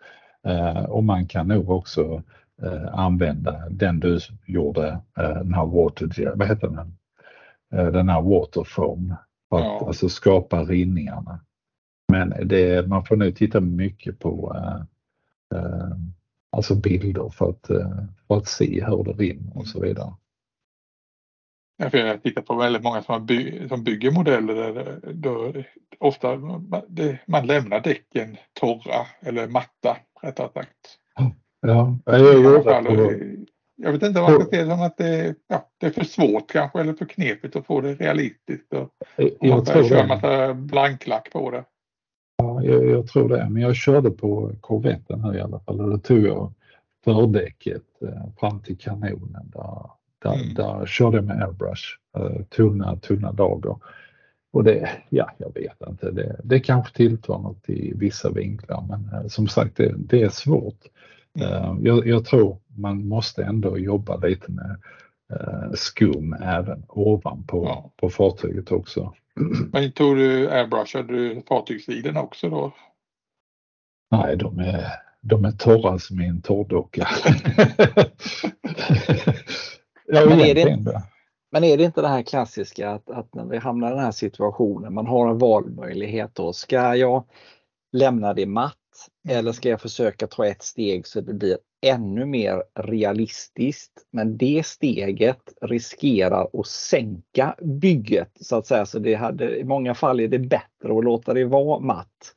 Eh, 0.48 0.84
och 0.84 1.04
man 1.04 1.28
kan 1.28 1.48
nog 1.48 1.70
också 1.70 2.24
eh, 2.64 2.94
använda 2.94 3.70
den 3.70 4.00
du 4.00 4.20
gjorde, 4.46 4.88
eh, 5.20 5.34
den 5.34 5.54
här 5.54 5.66
water, 5.66 6.34
vad 6.36 6.48
heter 6.48 6.68
den? 6.68 6.98
Eh, 7.74 7.92
den 7.92 8.10
här 8.10 8.22
waterfoam 8.22 9.14
för 9.50 9.58
att 9.58 9.64
ja. 9.64 9.88
alltså 9.88 10.10
skapa 10.10 10.64
rinningarna. 10.64 11.40
Men 12.12 12.34
det, 12.48 12.88
man 12.88 13.06
får 13.06 13.16
nu 13.16 13.32
titta 13.32 13.60
mycket 13.60 14.20
på 14.20 14.56
eh, 14.56 14.82
eh, 15.60 15.98
alltså 16.54 16.76
bilder 16.76 17.30
för 17.30 17.50
att, 17.50 17.68
för 18.28 18.38
att 18.38 18.48
se 18.48 18.86
hur 18.86 19.04
det 19.04 19.12
rinner 19.12 19.58
och 19.58 19.68
så 19.68 19.82
vidare. 19.82 20.14
Jag 21.78 22.24
tittar 22.24 22.42
på 22.42 22.56
väldigt 22.56 22.84
många 22.84 23.02
som, 23.02 23.26
by 23.26 23.68
som 23.70 23.84
bygger 23.84 24.12
modeller 24.12 24.56
där 24.56 25.00
då, 25.14 25.54
ofta 26.00 26.38
det, 26.88 27.20
man 27.26 27.48
lämnar 27.48 27.80
däcken 27.80 28.38
torra 28.54 29.08
eller 29.22 29.48
matta 29.48 29.98
rättare 30.22 30.50
sagt. 30.54 31.00
Ja, 31.62 31.98
jag 32.06 32.20
gör 32.20 32.82
det. 32.98 33.46
Jag 33.76 33.92
vet 33.92 34.04
inte 34.04 34.20
om 34.20 34.32
man 34.32 34.42
ska 34.42 34.50
se 34.50 34.64
det 34.64 34.70
som 34.70 34.82
att 34.82 34.98
det, 34.98 35.36
ja, 35.48 35.70
det 35.78 35.86
är 35.86 35.92
för 35.92 36.04
svårt 36.04 36.52
kanske 36.52 36.80
eller 36.80 36.94
för 36.94 37.06
knepigt 37.06 37.56
att 37.56 37.66
få 37.66 37.82
det 37.82 37.94
realistiskt. 37.94 38.74
Och, 38.74 38.90
jag 39.16 39.50
man 39.50 39.66
tror 39.66 39.84
köra 39.84 40.02
en 40.02 40.08
massa 40.08 40.54
blanklack 40.54 41.32
på 41.32 41.52
det. 41.52 41.66
Ja, 42.38 42.64
jag, 42.64 42.90
jag, 42.90 43.08
tror 43.08 43.30
det. 43.30 43.50
Men 43.50 43.62
jag 43.62 43.76
körde 43.76 44.12
på 44.12 44.52
korvetten 44.62 45.24
här 45.24 45.36
i 45.36 45.42
alla 45.42 45.60
fall 45.60 45.82
och 45.82 45.90
då 45.90 45.98
tog 45.98 46.20
jag 46.20 46.54
fördäcket 47.04 47.84
eh, 48.02 48.28
fram 48.40 48.60
till 48.60 48.78
kanonen. 48.78 49.52
Där, 49.54 49.90
där, 50.20 50.34
mm. 50.34 50.54
där 50.54 50.86
körde 50.86 51.18
jag 51.18 51.26
med 51.26 51.44
airbrush, 51.44 51.84
eh, 52.18 52.46
tunna, 52.46 52.96
tunna 52.96 53.32
lager. 53.32 53.76
Och 54.54 54.64
det, 54.64 54.90
ja, 55.10 55.32
jag 55.38 55.54
vet 55.54 55.82
inte, 55.90 56.12
det, 56.12 56.42
det 56.44 56.60
kanske 56.60 56.96
tilltar 56.96 57.40
något 57.40 57.70
i 57.70 57.94
vissa 57.96 58.32
vinklar 58.32 58.86
men 58.90 59.22
eh, 59.22 59.28
som 59.28 59.48
sagt 59.48 59.78
det, 59.78 59.94
det 59.98 60.22
är 60.22 60.30
svårt. 60.30 60.80
Mm. 61.40 61.86
Jag, 61.86 62.08
jag, 62.08 62.26
tror 62.26 62.58
man 62.76 63.08
måste 63.08 63.44
ändå 63.44 63.78
jobba 63.78 64.18
lite 64.18 64.52
med 64.52 64.78
skum 65.76 66.34
även 66.34 66.84
ovanpå 66.90 67.66
ja. 67.66 67.92
på 67.98 68.10
fartyget 68.10 68.72
också. 68.72 69.14
Men 69.72 69.92
tog 69.92 70.18
du 70.18 70.52
airbrushade 70.52 71.14
du 71.14 71.42
fartygssidan 71.48 72.18
också 72.18 72.50
då? 72.50 72.72
Nej, 74.12 74.38
de 74.38 74.60
är, 74.60 74.86
de 75.22 75.46
är 75.46 75.52
torra 75.52 76.00
som 76.00 76.22
i 76.22 76.28
en 76.28 76.42
torrdocka. 76.42 77.08
ja, 80.08 80.26
men, 80.26 80.40
är 80.40 80.56
det, 80.56 81.02
men 81.52 81.64
är 81.64 81.78
det 81.78 81.84
inte 81.84 82.02
det 82.02 82.08
här 82.08 82.24
klassiska 82.24 82.90
att, 82.90 83.10
att 83.10 83.34
när 83.34 83.46
vi 83.46 83.58
hamnar 83.58 83.88
i 83.88 83.96
den 83.96 84.04
här 84.04 84.12
situationen, 84.12 84.94
man 84.94 85.08
har 85.08 85.30
en 85.30 85.38
valmöjlighet 85.38 86.36
då. 86.36 86.54
Ska 86.54 86.96
jag 86.96 87.24
lämna 87.92 88.34
det 88.34 88.46
matt 88.46 88.78
eller 89.30 89.52
ska 89.52 89.70
jag 89.70 89.82
försöka 89.82 90.28
ta 90.28 90.46
ett 90.46 90.64
steg 90.64 91.08
så 91.08 91.22
det 91.22 91.34
blir 91.34 91.58
ännu 91.84 92.26
mer 92.26 92.64
realistiskt? 92.76 93.92
Men 94.12 94.38
det 94.38 94.66
steget 94.66 95.54
riskerar 95.62 96.48
att 96.54 96.68
sänka 96.68 97.56
bygget 97.62 98.32
så 98.40 98.56
att 98.56 98.68
säga. 98.68 98.86
Så 98.86 99.00
det 99.00 99.14
hade, 99.14 99.60
i 99.60 99.64
många 99.64 99.96
fall 99.96 100.20
är 100.20 100.28
det 100.28 100.40
bättre 100.40 100.98
att 100.98 101.04
låta 101.04 101.34
det 101.34 101.46
vara 101.46 101.80
matt. 101.80 102.34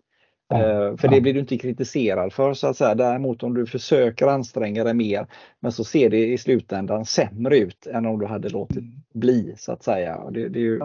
Ja, 0.49 0.57
eh, 0.57 0.97
för 0.97 1.09
det 1.09 1.21
blir 1.21 1.35
du 1.35 1.41
inte 1.41 1.59
kritiserad 1.59 2.33
för 2.33 2.55
så 2.55 2.67
att 2.67 2.77
säga. 2.77 2.95
Däremot 2.95 3.43
om 3.43 3.55
du 3.55 3.67
försöker 3.67 4.27
anstränga 4.27 4.85
dig 4.85 4.95
mer 4.95 5.27
men 5.61 5.73
så 5.73 5.85
ser 5.85 6.11
det 6.11 6.27
i 6.27 6.39
slutändan 6.39 7.05
sämre 7.05 7.59
ut 7.59 7.87
än 7.87 8.07
om 8.07 8.19
du 8.19 8.27
hade 8.27 8.49
låtit 8.49 8.77
mm. 8.77 9.03
bli 9.15 9.55
så 9.57 9.73
att 9.73 9.83
säga. 9.83 10.31
Det, 10.31 10.49
det 10.49 10.59
är, 10.59 10.63
ju, 10.63 10.79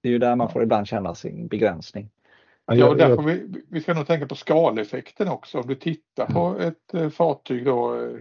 det 0.00 0.08
är 0.08 0.12
ju 0.12 0.18
där 0.18 0.36
man 0.36 0.52
får 0.52 0.62
ibland 0.62 0.86
känna 0.86 1.14
sin 1.14 1.46
begränsning. 1.46 2.10
Ja, 2.66 2.88
och 2.88 2.96
därför 2.96 3.22
vi, 3.22 3.62
vi 3.68 3.80
ska 3.80 3.94
nog 3.94 4.06
tänka 4.06 4.26
på 4.26 4.34
skaleffekten 4.34 5.28
också. 5.28 5.60
Om 5.60 5.66
du 5.66 5.74
tittar 5.74 6.26
på 6.26 6.40
mm. 6.40 6.68
ett 6.68 6.94
eh, 6.94 7.08
fartyg 7.08 7.64
då, 7.64 7.94
eh, 7.94 8.20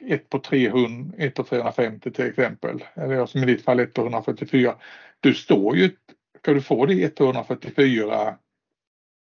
ett 0.00 0.28
på 0.28 0.38
300, 0.38 1.16
ett 1.18 1.34
på 1.34 1.44
350 1.44 2.10
till 2.10 2.26
exempel, 2.26 2.84
eller 2.94 3.26
som 3.26 3.42
i 3.42 3.46
ditt 3.46 3.64
fall 3.64 3.80
ett 3.80 3.94
på 3.94 4.02
144. 4.02 4.74
Du 5.20 5.34
står 5.34 5.76
ju, 5.76 5.90
ska 6.38 6.52
du 6.52 6.60
få 6.60 6.86
det 6.86 7.20
144 7.20 8.36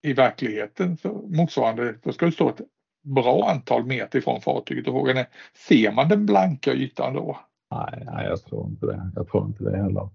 i 0.03 0.13
verkligheten 0.13 0.97
så 0.97 1.25
motsvarande, 1.27 1.95
då 2.03 2.13
ska 2.13 2.25
du 2.25 2.31
stå 2.31 2.49
ett 2.49 2.61
bra 3.03 3.49
antal 3.49 3.85
meter 3.85 4.19
ifrån 4.19 4.41
fartyget 4.41 4.87
och 4.87 4.93
frågan 4.93 5.17
är, 5.17 5.27
ser 5.67 5.91
man 5.91 6.09
den 6.09 6.25
blanka 6.25 6.73
ytan 6.73 7.13
då? 7.13 7.39
Nej, 7.71 8.03
nej 8.05 8.25
jag 8.25 8.45
tror 8.45 8.67
inte 8.67 8.85
det. 8.85 9.11
Jag 9.15 9.27
tror 9.27 9.45
inte 9.45 9.63
det 9.63 9.77
heller. 9.77 10.09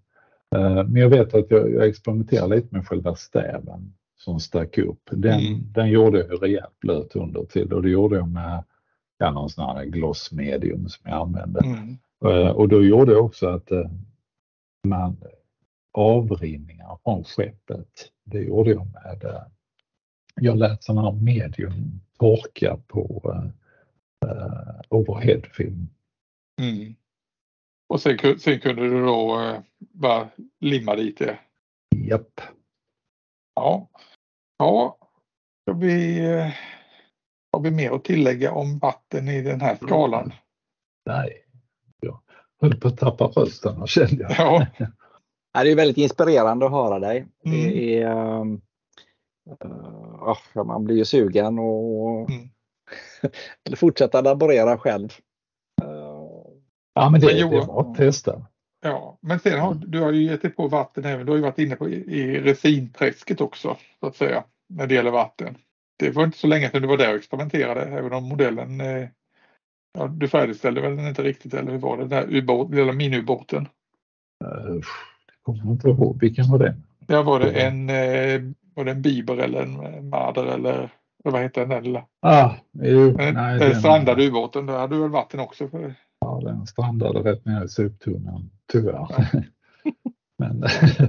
Eh, 0.57 0.84
men 0.84 0.96
jag 0.96 1.09
vet 1.09 1.34
att 1.34 1.51
jag, 1.51 1.72
jag 1.72 1.88
experimenterar 1.88 2.49
lite 2.49 2.74
med 2.74 2.88
själva 2.88 3.14
stäven 3.14 3.94
som 4.16 4.40
stack 4.40 4.78
upp. 4.78 5.11
Den, 5.11 5.40
mm. 5.40 5.72
den 5.72 5.88
gjorde 5.88 6.18
jag 6.18 6.42
rejält 6.42 6.80
blöt 6.80 7.16
under 7.16 7.44
till 7.44 7.72
och 7.72 7.82
det 7.82 7.90
gjorde 7.90 8.16
jag 8.16 8.28
med 8.28 8.64
ja, 9.18 9.30
någon 9.30 9.51
sån 9.51 9.76
här 9.76 9.84
gloss 9.84 10.32
medium 10.32 10.88
som 10.88 11.11
jag 11.11 11.20
använde. 11.20 11.61
Mm. 11.64 11.99
Eh, 12.24 12.51
och 12.51 12.68
då 12.68 12.84
gjorde 12.84 13.12
jag 13.12 13.24
också 13.24 13.46
att 13.46 13.70
eh, 13.70 13.90
man 14.86 15.16
avrinningar 15.92 16.99
från 17.05 17.24
skeppet. 17.24 18.12
Det 18.24 18.40
gjorde 18.40 18.70
jag 18.70 18.86
med, 18.86 19.44
jag 20.40 20.59
lät 20.59 20.84
sån 20.84 20.99
här 20.99 21.12
medium 21.12 22.01
torka 22.18 22.78
på 22.86 23.34
uh, 24.26 24.80
overheadfilm. 24.88 25.88
Mm. 26.61 26.94
Och 27.89 28.01
sen, 28.01 28.39
sen, 28.39 28.61
kunde 28.61 28.82
du 28.82 29.03
då 29.03 29.41
uh, 29.41 29.61
bara 29.78 30.28
limma 30.61 30.97
dit 30.97 31.18
det? 31.18 31.39
Japp. 31.97 32.41
Ja. 33.55 33.89
Ja, 34.59 34.99
har 35.66 35.74
vi, 35.74 36.20
uh, 36.28 36.47
har 37.53 37.61
vi 37.61 37.70
mer 37.70 37.91
att 37.91 38.05
tillägga 38.05 38.53
om 38.53 38.78
vatten 38.78 39.28
i 39.28 39.43
den 39.43 39.61
här 39.61 39.76
skalan? 39.76 40.32
Nej, 41.07 41.45
jag 42.01 42.20
höll 42.61 42.80
på 42.80 42.89
att 42.89 42.99
tappa 42.99 43.24
rösten 43.24 43.86
kände 43.86 44.22
jag. 44.22 44.66
Ja. 45.53 45.62
Det 45.62 45.70
är 45.70 45.76
väldigt 45.76 45.99
inspirerande 45.99 46.66
att 46.66 46.72
höra 46.72 46.99
dig. 46.99 47.26
Mm. 47.45 47.61
Det 47.61 48.03
är, 48.03 48.41
uh, 50.55 50.64
man 50.64 50.84
blir 50.84 50.97
ju 50.97 51.05
sugen 51.05 51.59
och 51.59 52.30
mm. 52.30 52.49
fortsätta 53.76 54.20
laborera 54.20 54.78
själv. 54.78 55.09
Ja, 56.99 57.11
men 57.11 57.20
det, 57.20 57.26
men 57.26 57.51
det 57.51 57.66
var 57.66 57.80
att 57.80 57.96
testa. 57.96 58.42
Ja, 58.82 59.18
men 59.20 59.38
sen 59.38 59.61
har 59.61 59.74
du 59.74 60.01
har 60.01 60.12
ju 60.12 60.22
gett 60.22 60.42
dig 60.42 60.51
på 60.51 60.68
vatten 60.68 61.05
även. 61.05 61.26
Du 61.26 61.32
har 61.32 61.36
ju 61.36 61.42
varit 61.42 61.59
inne 61.59 61.76
på 61.76 61.88
i 61.88 62.40
resinträsket 62.40 63.40
också 63.40 63.76
så 64.01 64.07
att 64.07 64.16
säga 64.16 64.44
när 64.68 64.86
det 64.86 64.94
gäller 64.94 65.11
vatten. 65.11 65.55
Det 65.99 66.11
var 66.11 66.24
inte 66.24 66.38
så 66.38 66.46
länge 66.46 66.70
sedan 66.70 66.82
du 66.82 66.88
var 66.88 66.96
där 66.96 67.11
och 67.11 67.16
experimenterade 67.16 67.80
även 67.80 68.12
om 68.12 68.28
modellen 68.28 68.80
eh, 68.80 69.09
ja, 69.99 70.07
du 70.07 70.28
färdigställde 70.28 70.80
väl 70.80 70.96
den 70.96 71.09
inte 71.09 71.22
riktigt 71.22 71.55
eller 71.55 71.72
hur 71.72 71.78
var 71.78 71.96
det? 71.96 72.05
Den 72.05 72.28
där 72.28 72.76
lilla 72.76 72.92
miniubåten? 72.92 73.68
Uh, 74.44 74.80
jag 75.26 75.42
kommer 75.42 75.72
inte 75.72 75.88
ihåg, 75.88 76.20
vilken 76.20 76.51
var 76.51 76.59
det? 76.59 76.76
Ja, 77.07 77.22
var 77.22 77.40
det 77.40 77.51
en, 77.51 77.90
eh, 77.90 78.40
var 78.74 78.84
det 78.84 78.90
en 78.90 79.03
Biber 79.03 79.36
eller 79.36 79.62
en 79.62 80.09
Marder 80.09 80.44
eller 80.44 80.90
vad 81.24 81.42
heter 81.42 81.61
den 81.61 81.70
där 81.70 81.80
lilla? 81.80 82.05
Ah, 82.22 82.55
jo, 82.72 83.11
den, 83.11 83.34
nej, 83.34 83.59
den 83.59 83.74
strandade 83.74 84.26
ubåten, 84.26 84.66
där 84.66 84.78
hade 84.78 84.96
du 84.96 85.01
väl 85.03 85.11
vatten 85.11 85.40
också? 85.40 85.68
För... 85.68 85.94
Ja, 86.43 86.51
den 86.51 86.66
strandade 86.66 87.18
rätt 87.18 87.45
ner 87.45 87.64
i 87.64 87.68
soptunnan 87.68 88.51
tyvärr. 88.72 88.93
Ja. 88.93 89.24
men, 90.39 90.64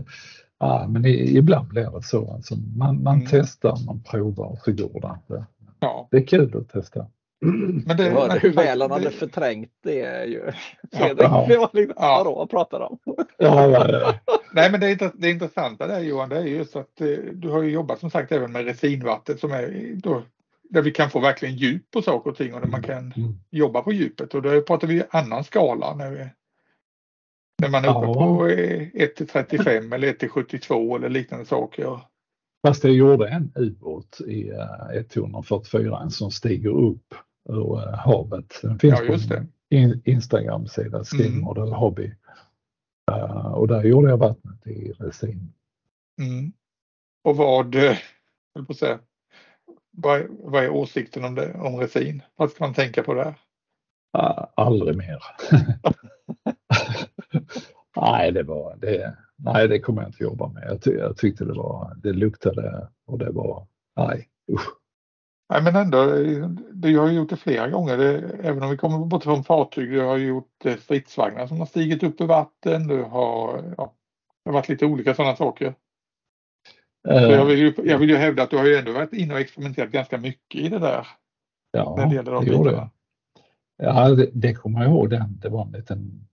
ja, 0.60 0.88
men 0.90 1.06
ibland 1.06 1.68
blir 1.68 1.92
det 1.92 2.04
så. 2.04 2.34
Alltså, 2.34 2.56
man 2.56 3.04
man 3.04 3.16
mm. 3.16 3.28
testar, 3.30 3.86
man 3.86 4.04
provar 4.04 4.60
så 4.64 4.72
går 4.72 5.02
det 5.30 5.46
Ja. 5.80 6.08
Det 6.12 6.18
är 6.18 6.28
kul 6.28 6.58
att 6.58 6.70
testa. 6.70 7.08
Men 7.86 7.98
det, 7.98 8.10
hörde 8.10 8.40
hur 8.40 8.54
väl 8.54 8.82
han 8.82 8.92
hade 8.92 9.12
förträngt 9.12 9.72
det 9.84 10.02
är 10.02 10.26
ju. 10.26 10.52
Fredrik, 10.92 11.28
ja, 11.28 11.46
det 11.50 11.58
var 11.58 11.70
liksom, 11.74 11.96
ja. 11.98 12.18
vadå, 12.18 12.36
vad 12.36 12.50
pratar 12.50 12.80
om? 12.80 13.00
Ja, 13.38 13.68
ja. 13.68 14.14
Nej 14.54 14.72
men 14.72 14.80
det, 14.80 15.12
det 15.14 15.30
intressanta 15.30 15.88
där 15.88 16.00
Johan, 16.00 16.30
det 16.30 16.38
är 16.38 16.44
just 16.44 16.76
att 16.76 17.02
eh, 17.02 17.08
du 17.34 17.50
har 17.50 17.62
ju 17.62 17.72
jobbat 17.72 18.00
som 18.00 18.10
sagt 18.10 18.32
även 18.32 18.52
med 18.52 18.66
resinvatten 18.66 19.38
som 19.38 19.52
är 19.52 19.94
då, 19.96 20.24
där 20.70 20.82
vi 20.82 20.92
kan 20.92 21.10
få 21.10 21.20
verkligen 21.20 21.56
djup 21.56 21.92
på 21.92 22.02
saker 22.02 22.30
och 22.30 22.38
ting 22.38 22.54
och 22.54 22.62
där 22.62 22.68
man 22.68 22.84
kan 22.84 23.14
mm. 23.16 23.34
jobba 23.50 23.82
på 23.82 23.92
djupet 23.92 24.34
och 24.34 24.42
då 24.42 24.62
pratar 24.62 24.88
vi 24.88 25.04
annan 25.10 25.44
skala 25.44 25.96
när, 25.96 26.12
vi, 26.12 26.28
när 27.62 27.70
man 27.70 27.86
är 27.86 27.90
uppe 27.90 28.14
på 28.14 28.48
1 28.94 29.16
till 29.16 29.28
35 29.28 29.94
eller 29.94 30.08
1 30.08 30.20
till 30.20 30.30
72 30.30 30.96
eller 30.96 31.10
liknande 31.10 31.46
saker. 31.46 32.00
Fast 32.68 32.84
jag 32.84 32.94
gjorde 32.94 33.30
en 33.30 33.52
ubåt 33.56 34.22
i 34.22 34.52
144 34.94 35.96
eh, 35.96 36.02
en 36.02 36.12
som 36.12 36.32
stiger 36.32 36.70
upp 36.70 37.14
ur 37.50 37.78
eh, 37.78 37.94
havet. 37.94 38.60
Den 38.62 38.80
finns 38.80 39.00
ja, 39.00 39.38
på 39.38 39.46
en 39.70 40.02
Instagram-sida, 40.06 41.04
Skimodel 41.04 41.64
mm. 41.64 41.76
Hobby. 41.76 42.14
Uh, 43.12 43.52
och 43.54 43.68
där 43.68 43.84
gjorde 43.84 44.10
jag 44.10 44.18
vattnet 44.18 44.68
i 44.68 44.92
resin. 44.92 45.54
Mm. 46.22 46.52
Och 47.24 47.38
vad, 47.38 47.76
eh, 47.76 47.98
jag 48.54 48.68
på 48.68 48.74
säga, 48.74 49.00
vad, 49.92 50.26
vad 50.30 50.64
är 50.64 50.70
åsikten 50.70 51.26
om, 51.26 51.36
det, 51.36 51.54
om 51.54 51.80
resin? 51.80 52.22
Vad 52.36 52.52
ska 52.52 52.66
man 52.66 52.74
tänka 52.74 53.04
på 53.04 53.14
där? 53.14 53.36
Aldrig 54.56 54.98
mer. 54.98 55.24
nej, 57.96 58.32
det 58.32 58.44
var 58.44 58.76
det. 58.76 59.18
Nej, 59.36 59.68
det 59.68 59.80
kommer 59.80 60.02
jag 60.02 60.10
inte 60.10 60.24
jobba 60.24 60.48
med. 60.48 60.64
Jag, 60.68 60.82
ty 60.82 60.92
jag 60.92 61.18
tyckte 61.18 61.46
det 61.46 61.54
var, 61.54 61.96
det 62.04 62.14
luktade 62.14 62.88
och 63.08 63.20
det 63.20 63.32
var, 63.32 63.68
nej, 63.96 64.30
usch. 64.52 64.80
Nej 65.50 65.64
men 65.64 65.76
ändå, 65.76 66.06
du 66.72 66.98
har 66.98 67.12
gjort 67.12 67.30
det 67.30 67.38
flera 67.38 67.70
gånger. 67.70 67.98
Det, 67.98 68.18
även 68.44 68.64
om 68.64 68.70
vi 68.70 68.78
kommer 68.78 69.06
bort 69.06 69.24
från 69.24 69.44
fartyg. 69.44 69.92
Du 69.92 70.02
har 70.02 70.18
gjort 70.18 70.66
eh, 70.66 70.78
stridsvagnar 70.78 71.48
som 71.48 71.60
har 71.60 71.66
stigit 71.66 72.04
upp 72.04 72.22
i 72.22 72.26
vatten. 72.26 72.88
Du 72.88 73.04
har, 73.04 73.74
ja, 73.78 73.94
det 74.44 74.50
har 74.50 74.54
varit 74.54 74.70
lite 74.70 74.86
olika 74.86 75.16
sådana 75.16 75.36
saker. 75.36 75.76
Uh, 77.08 77.16
jag, 77.16 77.45
vill 77.45 77.60
ju, 77.60 77.74
jag 77.84 77.97
vill 77.97 78.10
ju 78.10 78.16
hävda 78.16 78.43
att 78.43 78.50
du 78.50 78.58
har 78.58 78.66
ju 78.66 78.76
ändå 78.76 78.91
varit 78.91 79.14
inne 79.14 79.34
och 79.34 79.39
experimenterat 79.39 79.91
ganska 79.91 80.18
mycket 80.18 80.62
i 80.62 80.70
det 80.70 80.80
där. 80.80 81.08
Ja, 81.72 81.95
när 81.97 82.06
det 82.06 82.16
gäller 82.16 82.32
de 82.32 82.47
gjorde 82.47 82.72
jag. 82.72 82.89
Ja, 83.78 84.10
det, 84.10 84.30
det 84.34 84.54
kommer 84.54 84.82
jag 84.82 84.91
ihåg. 84.91 85.10
Den, 85.10 85.39
det 85.41 85.50
var 85.50 85.66
en 85.66 85.72
liten 85.72 86.28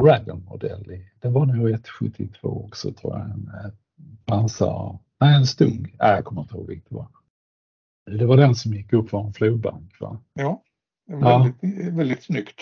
Dragon-modell. 0.00 1.04
Det 1.20 1.28
var 1.28 1.46
nog 1.46 1.70
172 1.70 2.64
också 2.64 2.92
tror 2.92 3.18
jag. 3.18 3.30
En 3.30 3.50
pansar, 4.24 4.98
nej 5.20 5.36
en 5.36 5.46
stug. 5.46 5.96
Nej, 5.98 6.14
jag 6.14 6.24
kommer 6.24 6.42
inte 6.42 6.56
ihåg 6.56 6.66
vilket 6.66 6.88
det 6.88 6.94
var. 6.94 7.08
Det 8.18 8.26
var 8.26 8.36
den 8.36 8.54
som 8.54 8.74
gick 8.74 8.92
upp 8.92 9.10
för 9.10 9.20
en 9.20 9.32
flodbank 9.32 10.00
va? 10.00 10.20
Ja, 10.32 10.62
väldigt, 11.06 11.56
ja. 11.60 11.90
väldigt 11.92 12.22
snyggt. 12.22 12.60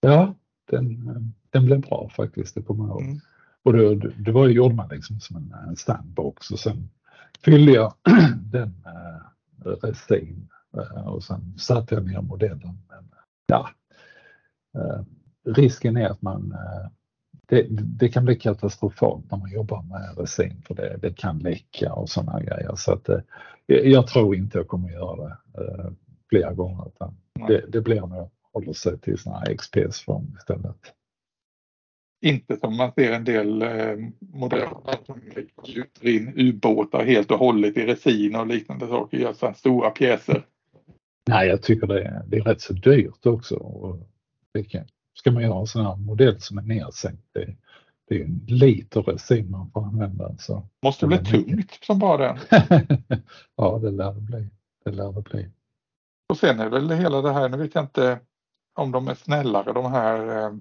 Ja, 0.00 0.34
den, 0.70 1.34
den 1.50 1.66
blev 1.66 1.80
bra 1.80 2.08
faktiskt, 2.08 2.54
det 2.54 2.62
kommer 2.62 2.84
jag 2.84 2.90
ihåg. 2.90 3.02
Mm. 3.02 3.20
Och 3.66 3.72
det, 3.72 4.12
det 4.18 4.32
var, 4.32 4.48
gjorde 4.48 4.74
man 4.74 4.88
liksom 4.88 5.20
som 5.20 5.36
en, 5.36 5.54
en 5.68 5.76
standbox 5.76 6.50
och 6.50 6.58
sen 6.58 6.88
fyllde 7.44 7.72
jag 7.72 7.94
den 8.52 8.74
med 8.84 9.22
resin 9.82 10.48
eh, 10.76 11.08
och 11.08 11.24
sen 11.24 11.58
satte 11.58 11.94
jag 11.94 12.06
ner 12.06 12.20
modellen. 12.20 12.78
Men, 12.88 13.10
ja, 13.46 13.68
eh, 14.78 15.04
risken 15.54 15.96
är 15.96 16.08
att 16.08 16.22
man 16.22 16.52
eh, 16.52 16.90
det, 17.46 17.66
det, 17.70 18.08
kan 18.08 18.24
bli 18.24 18.36
katastrofalt 18.36 19.30
när 19.30 19.38
man 19.38 19.52
jobbar 19.52 19.82
med 19.82 20.18
resin 20.18 20.62
för 20.66 20.74
det, 20.74 20.98
det 21.02 21.16
kan 21.16 21.38
läcka 21.38 21.92
och 21.92 22.08
sådana 22.08 22.40
grejer. 22.40 22.74
Så 22.76 22.92
att, 22.92 23.08
eh, 23.08 23.20
jag 23.66 24.06
tror 24.06 24.36
inte 24.36 24.58
jag 24.58 24.68
kommer 24.68 24.90
göra 24.90 25.24
det 25.26 25.62
eh, 25.62 25.90
flera 26.28 26.52
gånger. 26.52 26.88
Utan 26.88 27.16
det, 27.48 27.64
det 27.68 27.80
blir 27.80 28.00
nog 28.00 28.18
att 28.18 28.32
hålla 28.52 28.74
sig 28.74 28.98
till 28.98 29.18
sådana 29.18 29.38
här 29.38 29.54
XPS-form 29.56 30.36
istället. 30.38 30.92
Inte 32.20 32.56
som 32.56 32.76
man 32.76 32.92
ser 32.92 33.12
en 33.12 33.24
del 33.24 33.62
eh, 33.62 33.96
modeller 34.18 35.04
som 35.06 35.20
gjuter 35.64 36.08
in 36.08 36.32
ubåtar 36.36 37.04
helt 37.04 37.30
och 37.30 37.38
hållet 37.38 37.76
i 37.76 37.86
resin 37.86 38.36
och 38.36 38.46
liknande 38.46 38.86
saker, 38.86 39.18
gör 39.18 39.32
sådana 39.32 39.54
stora 39.54 39.90
pjäser. 39.90 40.46
Nej, 41.28 41.48
jag 41.48 41.62
tycker 41.62 41.86
det 41.86 42.02
är, 42.02 42.22
det 42.26 42.36
är 42.36 42.42
rätt 42.42 42.60
så 42.60 42.72
dyrt 42.72 43.26
också. 43.26 43.54
Och 43.56 43.98
det 44.52 44.64
kan, 44.64 44.84
ska 45.14 45.30
man 45.30 45.42
göra 45.42 45.60
en 45.60 45.66
sån 45.66 45.86
här 45.86 45.96
modell 45.96 46.40
som 46.40 46.58
är 46.58 46.62
nedsänkt, 46.62 47.22
det, 47.32 47.56
det 48.08 48.20
är 48.20 48.24
en 48.24 48.44
liter 48.46 49.02
resin 49.02 49.50
man 49.50 49.70
får 49.70 49.84
använda. 49.84 50.36
Så 50.38 50.66
Måste 50.82 51.06
bli 51.06 51.18
tungt 51.18 51.78
som 51.84 51.98
bara 51.98 52.16
den. 52.26 52.38
ja, 53.56 53.78
det 53.82 53.90
lär 53.90 54.12
det 54.12 54.20
bli. 54.20 54.48
Det 54.84 54.90
lär 54.90 55.12
det 55.12 55.22
bli. 55.22 55.48
Och 56.28 56.36
sen 56.36 56.60
är 56.60 56.68
väl 56.68 56.90
hela 56.90 57.22
det 57.22 57.32
här, 57.32 57.48
nu 57.48 57.56
vet 57.56 57.74
jag 57.74 57.84
inte 57.84 58.18
om 58.74 58.92
de 58.92 59.08
är 59.08 59.14
snällare 59.14 59.72
de 59.72 59.92
här 59.92 60.44
eh, 60.44 60.52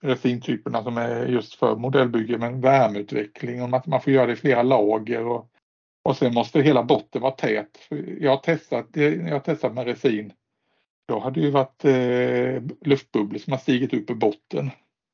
resintyperna 0.00 0.82
som 0.82 0.96
är 0.96 1.26
just 1.26 1.54
för 1.54 1.76
modellbygge 1.76 2.38
men 2.38 2.60
värmeutveckling 2.60 3.62
och 3.62 3.76
att 3.76 3.86
man 3.86 4.00
får 4.00 4.12
göra 4.12 4.26
det 4.26 4.32
i 4.32 4.36
flera 4.36 4.62
lager 4.62 5.26
och, 5.26 5.50
och 6.04 6.16
sen 6.16 6.34
måste 6.34 6.60
hela 6.60 6.82
botten 6.82 7.22
vara 7.22 7.32
tät. 7.32 7.78
Jag 8.20 8.30
har 8.30 8.36
testat, 8.36 8.86
jag 8.92 9.32
har 9.32 9.40
testat 9.40 9.74
med 9.74 9.86
resin 9.86 10.32
då 11.08 11.18
hade 11.18 11.40
ju 11.40 11.50
varit 11.50 11.84
eh, 11.84 12.62
luftbubblor 12.88 13.38
som 13.38 13.52
har 13.52 13.58
stigit 13.58 13.94
upp 13.94 14.10
i 14.10 14.14
botten. 14.14 14.70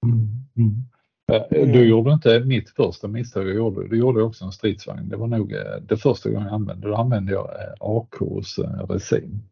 Mm, 0.06 0.28
mm. 0.56 0.84
Eh, 1.32 1.72
du 1.72 1.88
gjorde 1.88 2.12
inte 2.12 2.40
mitt 2.40 2.70
första 2.70 3.08
misstag 3.08 3.48
jag 3.48 3.56
gjorde. 3.56 3.88
Du 3.88 3.98
gjorde 3.98 4.22
också 4.22 4.44
en 4.44 4.52
stridsvagn. 4.52 5.08
Det 5.08 5.16
var 5.16 5.26
nog 5.26 5.52
eh, 5.52 5.76
det 5.82 5.96
första 5.96 6.30
gången 6.30 6.46
jag 6.46 6.54
använde. 6.54 6.88
Då 6.88 6.94
använde 6.94 7.32
jag 7.32 7.44
eh, 7.44 7.72
AKs 7.80 8.58
resin. 8.88 9.42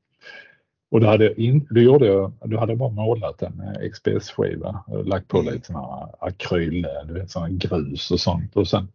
Och 0.91 1.01
då 1.01 1.07
hade, 1.07 1.43
in, 1.43 1.67
då 1.71 1.81
gjorde 1.81 2.07
jag, 2.07 2.33
då 2.45 2.59
hade 2.59 2.73
jag 2.73 2.79
bara 2.79 2.91
målat 2.91 3.43
en 3.43 3.63
XPS-skiva. 3.93 4.85
Lagt 5.05 5.29
på 5.29 5.39
mm. 5.39 5.55
lite 5.55 5.67
sån 5.67 5.77
här 5.77 6.09
akryl, 6.21 6.87
du 7.05 7.15
vet 7.15 7.31
sån 7.31 7.59
grus 7.59 8.11
och 8.11 8.21
sånt. 8.21 8.57
Och 8.57 8.69
sen, 8.69 8.89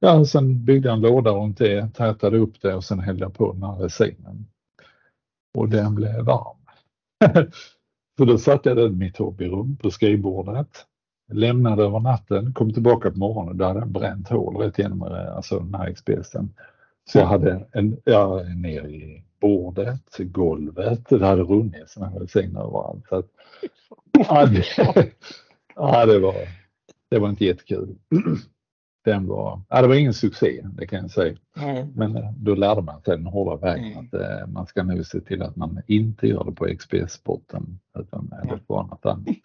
ja, 0.00 0.24
sen 0.24 0.64
byggde 0.64 0.88
jag 0.88 0.96
en 0.96 1.02
låda 1.02 1.30
runt 1.30 1.58
det, 1.58 1.94
tätade 1.94 2.38
upp 2.38 2.60
det 2.62 2.74
och 2.74 2.84
sen 2.84 2.98
hällde 2.98 3.24
jag 3.24 3.34
på 3.34 3.52
den 3.52 3.62
här 3.62 3.76
resinen. 3.76 4.46
Och 5.58 5.68
den 5.68 5.94
blev 5.94 6.24
varm. 6.24 6.56
så 8.18 8.24
då 8.24 8.38
satte 8.38 8.68
jag 8.68 8.76
den 8.76 8.92
i 8.92 8.96
mitt 8.96 9.16
hobbyrum 9.16 9.76
på 9.76 9.90
skrivbordet. 9.90 10.86
Lämnade 11.32 11.82
över 11.82 12.00
natten, 12.00 12.52
kom 12.52 12.72
tillbaka 12.72 13.10
på 13.10 13.18
morgonen. 13.18 13.56
Då 13.56 13.64
hade 13.64 13.80
den 13.80 13.92
bränt 13.92 14.28
hål 14.28 14.56
rätt 14.56 14.78
igenom 14.78 15.02
eh, 15.02 15.36
alltså 15.36 15.58
den 15.58 15.74
här 15.74 15.92
XPSen. 15.92 16.54
Så 17.10 17.18
jag 17.18 17.26
hade 17.26 17.66
en, 17.72 17.96
ja, 18.04 18.42
ner 18.42 18.86
i 18.86 19.24
bordet, 19.42 20.16
golvet, 20.18 21.08
det 21.08 21.26
hade 21.26 21.42
runnit 21.42 21.90
sådana 21.90 22.12
här 22.12 22.18
välsign 22.18 22.56
överallt. 22.56 23.06
Så 23.08 23.16
att, 23.16 23.26
ja, 24.28 24.46
det, 24.46 24.64
ja, 25.74 26.06
det 26.06 26.18
var, 26.18 26.34
det 27.10 27.18
var 27.18 27.28
inte 27.28 27.44
jättekul. 27.44 27.96
den 29.04 29.26
var, 29.26 29.60
ja, 29.68 29.82
det 29.82 29.88
var 29.88 29.94
ingen 29.94 30.14
succé, 30.14 30.62
det 30.74 30.86
kan 30.86 31.00
jag 31.00 31.10
säga. 31.10 31.36
Mm. 31.56 31.88
Men 31.94 32.16
eh, 32.16 32.32
då 32.36 32.54
lärde 32.54 32.82
man 32.82 33.02
sig 33.02 33.16
den 33.16 33.26
hårda 33.26 33.56
vägen 33.56 33.92
mm. 33.92 34.06
att 34.06 34.14
eh, 34.14 34.46
man 34.46 34.66
ska 34.66 34.82
nu 34.82 35.04
se 35.04 35.20
till 35.20 35.42
att 35.42 35.56
man 35.56 35.82
inte 35.86 36.26
gör 36.26 36.44
det 36.44 36.52
på 36.52 36.66
XPS-sporten 36.66 37.78
utan 37.98 38.32
eller 38.42 38.56
på 38.56 38.82
något 38.82 39.06
annat. 39.06 39.36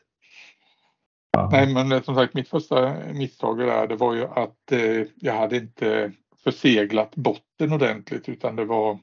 Ja. 1.31 1.49
Nej, 1.51 1.73
men 1.73 1.91
eh, 1.91 2.01
som 2.01 2.15
sagt, 2.15 2.33
mitt 2.33 2.49
första 2.49 2.95
misstag 3.13 3.57
där, 3.57 3.87
det 3.87 3.95
var 3.95 4.15
ju 4.15 4.23
att 4.23 4.71
eh, 4.71 5.07
jag 5.15 5.33
hade 5.33 5.57
inte 5.57 6.11
förseglat 6.43 7.15
botten 7.15 7.73
ordentligt 7.73 8.29
utan 8.29 8.55
det 8.55 8.65
var 8.65 8.99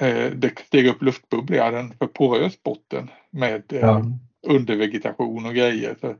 eh, 0.00 0.30
det 0.30 0.58
steg 0.58 0.86
upp 0.86 1.02
luftbubblor. 1.02 1.56
Jag 1.56 1.64
hade 1.64 1.78
en 1.78 1.94
för 1.94 2.06
porös 2.06 2.62
botten 2.62 3.10
med 3.30 3.72
eh, 3.72 3.80
ja. 3.80 4.02
undervegetation 4.46 5.46
och 5.46 5.54
grejer. 5.54 5.96
Så 6.00 6.14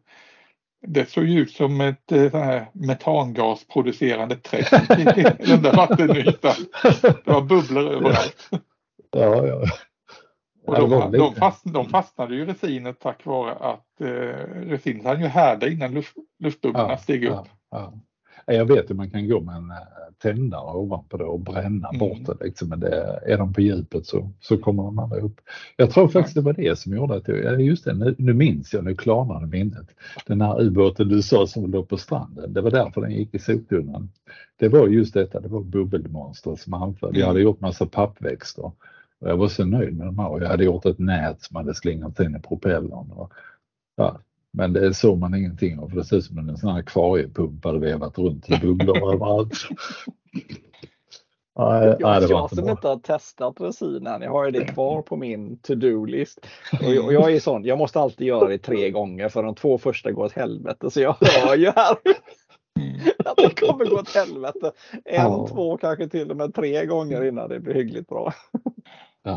det 0.86 1.10
såg 1.10 1.24
ut 1.24 1.50
som 1.50 1.80
ett 1.80 2.12
eh, 2.12 2.30
så 2.30 2.38
här 2.38 2.66
metangasproducerande 2.72 4.36
träsk 4.36 4.72
i 4.98 5.04
den 5.46 5.62
där 5.62 5.76
vattenytan. 5.76 6.54
Det 7.02 7.26
var 7.26 7.42
bubblor 7.42 7.92
överallt. 7.92 8.48
Ja, 9.10 9.46
ja. 9.46 9.64
Och 10.66 10.90
de, 10.90 11.12
de, 11.12 11.34
fast, 11.34 11.64
de 11.64 11.88
fastnade 11.88 12.34
ju 12.34 12.42
i 12.42 12.46
resinet 12.46 13.00
tack 13.00 13.24
vare 13.24 13.52
att 13.54 14.00
eh, 14.00 14.06
resinet 14.66 15.04
hann 15.04 15.20
ju 15.20 15.26
härda 15.26 15.68
innan 15.68 15.94
luft, 15.94 16.14
luftbubblorna 16.38 16.90
ja, 16.90 16.98
steg 16.98 17.24
upp. 17.24 17.46
Ja, 17.70 17.92
jag 18.46 18.66
vet 18.66 18.90
hur 18.90 18.94
man 18.94 19.10
kan 19.10 19.28
gå 19.28 19.40
med 19.40 19.56
en 19.56 19.70
eh, 19.70 19.76
tändare 20.22 20.76
ovanpå 20.76 21.16
det 21.16 21.24
och 21.24 21.40
bränna 21.40 21.88
mm. 21.88 21.98
bort 21.98 22.26
det. 22.26 22.44
Liksom. 22.44 22.68
Men 22.68 22.80
det, 22.80 23.20
är 23.26 23.38
de 23.38 23.52
på 23.52 23.60
djupet 23.60 24.06
så, 24.06 24.30
så 24.40 24.58
kommer 24.58 24.82
de 24.82 24.98
aldrig 24.98 25.24
upp. 25.24 25.40
Jag 25.76 25.90
tror 25.90 26.08
faktiskt 26.08 26.34
det 26.34 26.40
var 26.40 26.52
det 26.52 26.78
som 26.78 26.96
gjorde 26.96 27.14
att 27.14 27.28
jag, 27.28 27.62
just 27.62 27.84
det, 27.84 27.94
nu, 27.94 28.14
nu 28.18 28.32
minns 28.32 28.72
jag, 28.72 28.84
nu 28.84 28.94
klarnade 28.94 29.46
minnet. 29.46 29.86
Den 30.26 30.40
här 30.40 30.62
ubåten 30.62 31.08
du 31.08 31.22
sa 31.22 31.46
som 31.46 31.70
låg 31.70 31.88
på 31.88 31.96
stranden, 31.96 32.52
det 32.52 32.60
var 32.60 32.70
därför 32.70 33.00
den 33.00 33.10
gick 33.10 33.34
i 33.34 33.38
soptunnan. 33.38 34.10
Det 34.56 34.68
var 34.68 34.88
just 34.88 35.14
detta, 35.14 35.40
det 35.40 35.48
var 35.48 35.60
bubbelmonster 35.60 36.56
som 36.56 36.74
anföll. 36.74 37.16
Jag 37.16 37.26
hade 37.26 37.40
gjort 37.40 37.60
massa 37.60 37.86
pappväxter. 37.86 38.72
Och 39.18 39.30
jag 39.30 39.36
var 39.36 39.48
så 39.48 39.64
nöjd 39.64 39.96
med 39.96 40.06
de 40.06 40.18
här 40.18 40.28
och 40.28 40.42
jag 40.42 40.48
hade 40.48 40.64
gjort 40.64 40.86
ett 40.86 40.98
nät 40.98 41.42
som 41.42 41.56
hade 41.56 41.74
slingat 41.74 42.20
in 42.20 42.36
i 42.36 42.40
propellern. 42.40 43.10
Och, 43.10 43.32
ja, 43.96 44.20
men 44.56 44.72
det 44.72 44.94
såg 44.94 45.18
man 45.18 45.34
ingenting 45.34 45.78
av 45.78 45.88
för 45.88 45.96
det 45.96 46.04
ser 46.04 46.16
ut 46.16 46.24
som 46.24 46.38
en 46.38 46.56
sån 46.56 46.70
här 46.70 46.78
akvariepump 46.78 47.64
hade 47.64 47.78
vevat 47.78 48.18
runt 48.18 48.50
i 48.50 48.58
bubblor 48.58 49.14
överallt. 49.14 49.54
Nej, 51.58 51.86
jag, 51.98 52.00
nej, 52.00 52.30
jag 52.30 52.50
som 52.50 52.68
inte 52.68 52.88
har 52.88 52.98
testat 52.98 53.60
resinen, 53.60 54.22
jag 54.22 54.30
har 54.30 54.44
ju 54.44 54.50
det 54.50 54.64
kvar 54.64 55.02
på 55.02 55.16
min 55.16 55.58
to-do-list. 55.58 56.46
Och, 56.72 57.12
jag 57.12 57.32
är 57.34 57.40
sån, 57.40 57.64
jag 57.64 57.78
måste 57.78 58.00
alltid 58.00 58.26
göra 58.26 58.48
det 58.48 58.58
tre 58.58 58.90
gånger 58.90 59.28
för 59.28 59.42
de 59.42 59.54
två 59.54 59.78
första 59.78 60.12
går 60.12 60.24
åt 60.24 60.32
helvete. 60.32 60.90
Så 60.90 61.00
jag 61.00 61.16
hör 61.20 61.56
ju 61.56 61.66
här 61.76 61.92
att 63.24 63.36
det 63.36 63.60
kommer 63.60 63.84
gå 63.84 63.96
åt 63.96 64.14
helvete. 64.14 64.72
En, 65.04 65.14
ja. 65.14 65.46
två, 65.50 65.76
kanske 65.76 66.08
till 66.08 66.30
och 66.30 66.36
med 66.36 66.54
tre 66.54 66.86
gånger 66.86 67.24
innan 67.24 67.48
det 67.48 67.60
blir 67.60 67.74
hyggligt 67.74 68.08
bra. 68.08 68.32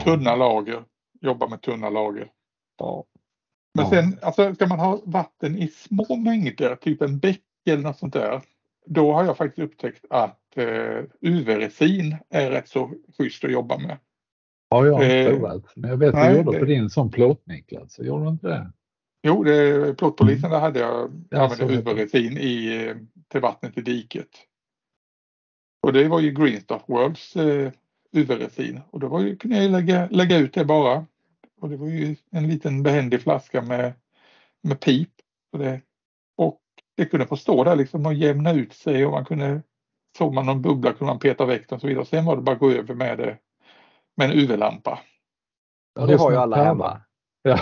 Tunna 0.04 0.36
lager, 0.36 0.84
jobba 1.22 1.48
med 1.48 1.62
tunna 1.62 1.90
lager. 1.90 2.28
Ja. 2.78 3.06
Men 3.78 3.86
ja. 3.86 3.92
sen, 3.92 4.20
alltså, 4.22 4.56
ska 4.56 4.68
man 4.68 4.80
ha 4.80 5.02
vatten 5.06 5.58
i 5.58 5.68
små 5.68 6.16
mängder, 6.16 6.76
typ 6.76 7.02
en 7.02 7.20
bäck 7.20 7.42
eller 7.70 7.84
något 7.84 7.98
sånt 7.98 8.14
där, 8.14 8.42
då 8.86 9.14
har 9.14 9.26
jag 9.26 9.38
faktiskt 9.38 9.66
upptäckt 9.66 10.06
att 10.10 10.58
eh, 10.58 11.04
UV-resin 11.22 12.18
är 12.30 12.52
rätt 12.52 12.70
så 12.70 12.92
schysst 13.18 13.44
att 13.44 13.52
jobba 13.52 13.78
med. 13.78 13.98
Ja, 14.70 14.86
jag 14.86 14.94
har 14.94 15.04
inte 15.04 15.16
eh, 15.16 15.30
provat. 15.30 15.64
Men 15.76 15.90
jag 15.90 15.98
vet 15.98 16.16
att 16.16 16.30
du 16.30 16.38
gjorde 16.38 16.52
det... 16.52 16.60
på 16.60 16.66
din 16.66 16.90
sån 16.90 17.12
plåt 17.12 17.46
Niklas, 17.46 18.00
gjorde 18.00 18.26
du 18.26 18.30
inte 18.30 18.48
det? 18.48 18.72
Jo, 19.24 19.44
det, 19.44 19.98
plåtpolisen 19.98 20.46
mm. 20.46 20.52
där 20.52 20.60
hade 20.60 20.80
jag, 20.80 21.26
jag 21.30 21.42
använde 21.42 21.74
UV-resin 21.74 22.38
i, 22.38 22.86
eh, 22.88 22.96
till 23.28 23.42
vattnet 23.42 23.78
i 23.78 23.82
diket. 23.82 24.30
Och 25.82 25.94
det 25.94 26.08
var 26.08 26.20
ju 26.20 26.32
Greenstuff 26.32 26.82
Worlds 26.88 27.36
eh, 27.36 27.72
UV-resin 28.12 28.82
och 28.90 29.00
då 29.00 29.08
var 29.08 29.22
ju, 29.22 29.36
kunde 29.36 29.64
jag 29.64 29.72
lägga, 29.72 30.08
lägga 30.12 30.38
ut 30.38 30.54
det 30.54 30.66
bara 30.66 31.06
och 31.62 31.70
det 31.70 31.78
var 31.78 31.88
ju 31.88 32.16
en 32.32 32.48
liten 32.48 32.84
behändig 32.84 33.22
flaska 33.22 33.62
med, 33.62 33.94
med 34.64 34.80
pip. 34.80 35.10
Och 35.52 35.60
det, 35.60 35.82
och 36.38 36.62
det 36.96 37.06
kunde 37.06 37.28
få 37.28 37.38
stå 37.38 37.64
där 37.64 37.76
liksom 37.76 38.06
och 38.06 38.14
jämna 38.14 38.54
ut 38.54 38.74
sig 38.74 39.06
och 39.06 39.12
man 39.12 39.26
kunde, 39.26 39.62
såg 40.18 40.34
man 40.34 40.46
någon 40.46 40.62
bubbla 40.62 40.94
kunde 40.94 41.14
man 41.14 41.20
peta 41.20 41.46
väck 41.46 41.70
den 41.70 41.76
och 41.76 41.82
så 41.82 41.88
vidare. 41.88 42.06
Sen 42.06 42.26
var 42.26 42.36
det 42.36 42.42
bara 42.42 42.54
att 42.54 42.60
gå 42.60 42.72
över 42.72 42.94
med 42.94 43.18
det 43.18 43.38
med 44.18 44.32
en 44.32 44.38
UV-lampa. 44.38 45.00
Ja, 46.00 46.06
det 46.06 46.18
har 46.18 46.32
ju 46.32 46.38
alla 46.38 46.64
hemma. 46.64 47.02
Ja. 47.42 47.60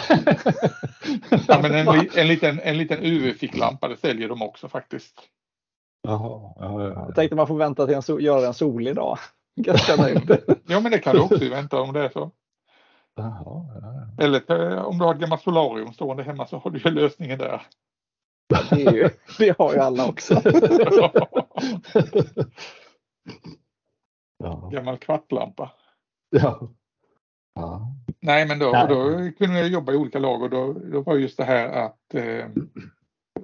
ja, 1.48 1.60
men 1.62 1.74
en, 1.74 1.88
en, 2.16 2.28
liten, 2.28 2.60
en 2.60 2.78
liten 2.78 3.00
UV-ficklampa, 3.00 3.88
det 3.88 3.98
säljer 3.98 4.30
de 4.30 4.42
också 4.42 4.70
faktiskt. 4.70 5.30
Jaha, 6.02 6.54
ja, 6.60 6.84
ja, 6.84 7.06
Jag 7.06 7.16
tänkte 7.16 7.36
man 7.36 7.48
får 7.48 7.58
vänta 7.58 7.86
till 7.86 8.16
en 8.16 8.24
göra 8.24 8.48
en 8.48 8.54
solig 8.54 8.96
dag. 8.96 9.18
ja, 10.68 10.80
men 10.80 10.92
det 10.92 11.00
kan 11.00 11.16
du 11.16 11.22
också 11.22 11.50
vänta 11.50 11.82
om 11.82 11.94
det 11.94 12.00
är 12.00 12.10
så. 12.10 12.32
Jaha, 13.16 13.66
ja. 13.82 14.08
Eller 14.24 14.52
eh, 14.52 14.86
om 14.86 14.98
du 14.98 15.06
har 15.06 15.14
ett 15.14 15.22
gammalt 15.22 15.42
solarium 15.42 15.94
stående 15.94 16.24
hemma 16.24 16.48
så 16.48 16.58
har 16.58 16.72
du 16.72 16.80
ju 16.80 16.92
lösningen 16.92 17.40
där. 17.40 17.62
Det, 18.70 18.80
ju, 18.80 19.10
det 19.40 19.58
har 19.58 19.74
ju 19.74 19.80
alla 19.80 20.08
också. 20.08 20.42
ja. 24.38 24.70
Gammal 24.72 24.98
kvartlampa. 24.98 25.72
Ja. 26.30 26.70
ja. 27.54 27.94
Nej, 28.20 28.48
men 28.48 28.60
då, 28.60 28.72
då 28.72 29.32
kunde 29.38 29.60
jag 29.60 29.68
jobba 29.68 29.92
i 29.92 29.96
olika 29.96 30.20
lag 30.20 30.42
och 30.42 30.50
då, 30.50 30.74
då 30.74 31.02
var 31.02 31.16
just 31.16 31.38
det 31.38 31.44
här 31.46 31.68
att 31.68 32.14
eh, 32.14 32.46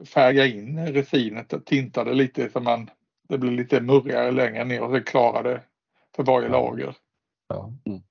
färga 0.06 0.46
in 0.46 0.88
resinet 0.88 1.54
och 1.54 1.66
tinta 1.66 2.04
det 2.04 2.14
lite 2.14 2.50
så 2.50 2.60
man 2.60 2.90
det 3.32 3.38
blir 3.38 3.52
lite 3.52 3.82
murrigare 3.82 4.32
längre 4.32 4.64
ner 4.64 4.82
och 4.82 4.92
så 4.92 5.04
klarade 5.04 5.62
för 6.16 6.24
varje 6.24 6.50
lager. 6.50 6.96
Ja. 7.48 7.74
Mm. 7.86 8.02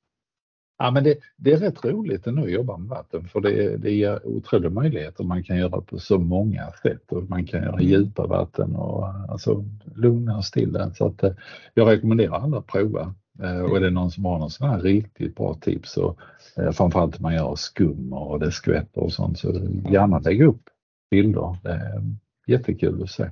Ja, 0.83 0.91
men 0.91 1.05
det, 1.05 1.19
det, 1.37 1.53
är 1.53 1.57
rätt 1.57 1.85
roligt 1.85 2.27
att 2.27 2.51
jobba 2.51 2.77
med 2.77 2.89
vatten 2.89 3.29
för 3.29 3.41
det, 3.41 3.77
det 3.77 3.91
ger 3.91 4.27
otroliga 4.27 4.71
möjligheter. 4.71 5.25
Man 5.25 5.45
kan 5.45 5.57
göra 5.57 5.81
på 5.81 5.99
så 5.99 6.19
många 6.19 6.71
sätt 6.83 7.13
och 7.13 7.23
man 7.23 7.47
kan 7.47 7.63
göra 7.63 7.83
djupa 7.83 8.27
vatten 8.27 8.77
och 8.77 9.07
alltså 9.29 9.65
lugna 9.95 10.37
och 10.37 10.45
stilla. 10.45 10.95
Så 10.95 11.07
att, 11.07 11.23
eh, 11.23 11.33
jag 11.75 11.89
rekommenderar 11.89 12.35
alla 12.35 12.59
att 12.59 12.67
prova. 12.67 13.15
Eh, 13.43 13.61
och 13.61 13.77
är 13.77 13.81
det 13.81 13.91
någon 13.91 14.11
som 14.11 14.25
har 14.25 14.39
någon 14.39 14.51
sån 14.51 14.69
här 14.69 14.81
riktigt 14.81 15.37
bra 15.37 15.55
tips 15.55 15.97
och 15.97 16.19
eh, 16.57 16.71
framförallt 16.71 17.21
man 17.21 17.35
gör 17.35 17.55
skum 17.57 18.13
och 18.13 18.41
det 18.41 18.53
skvätter 18.53 19.01
och 19.01 19.13
sånt 19.13 19.39
så 19.39 19.53
gärna 19.91 20.19
lägga 20.19 20.45
upp 20.45 20.63
bilder. 21.11 21.57
Det 21.63 21.71
är 21.71 22.03
jättekul 22.47 23.03
att 23.03 23.11
se. 23.11 23.31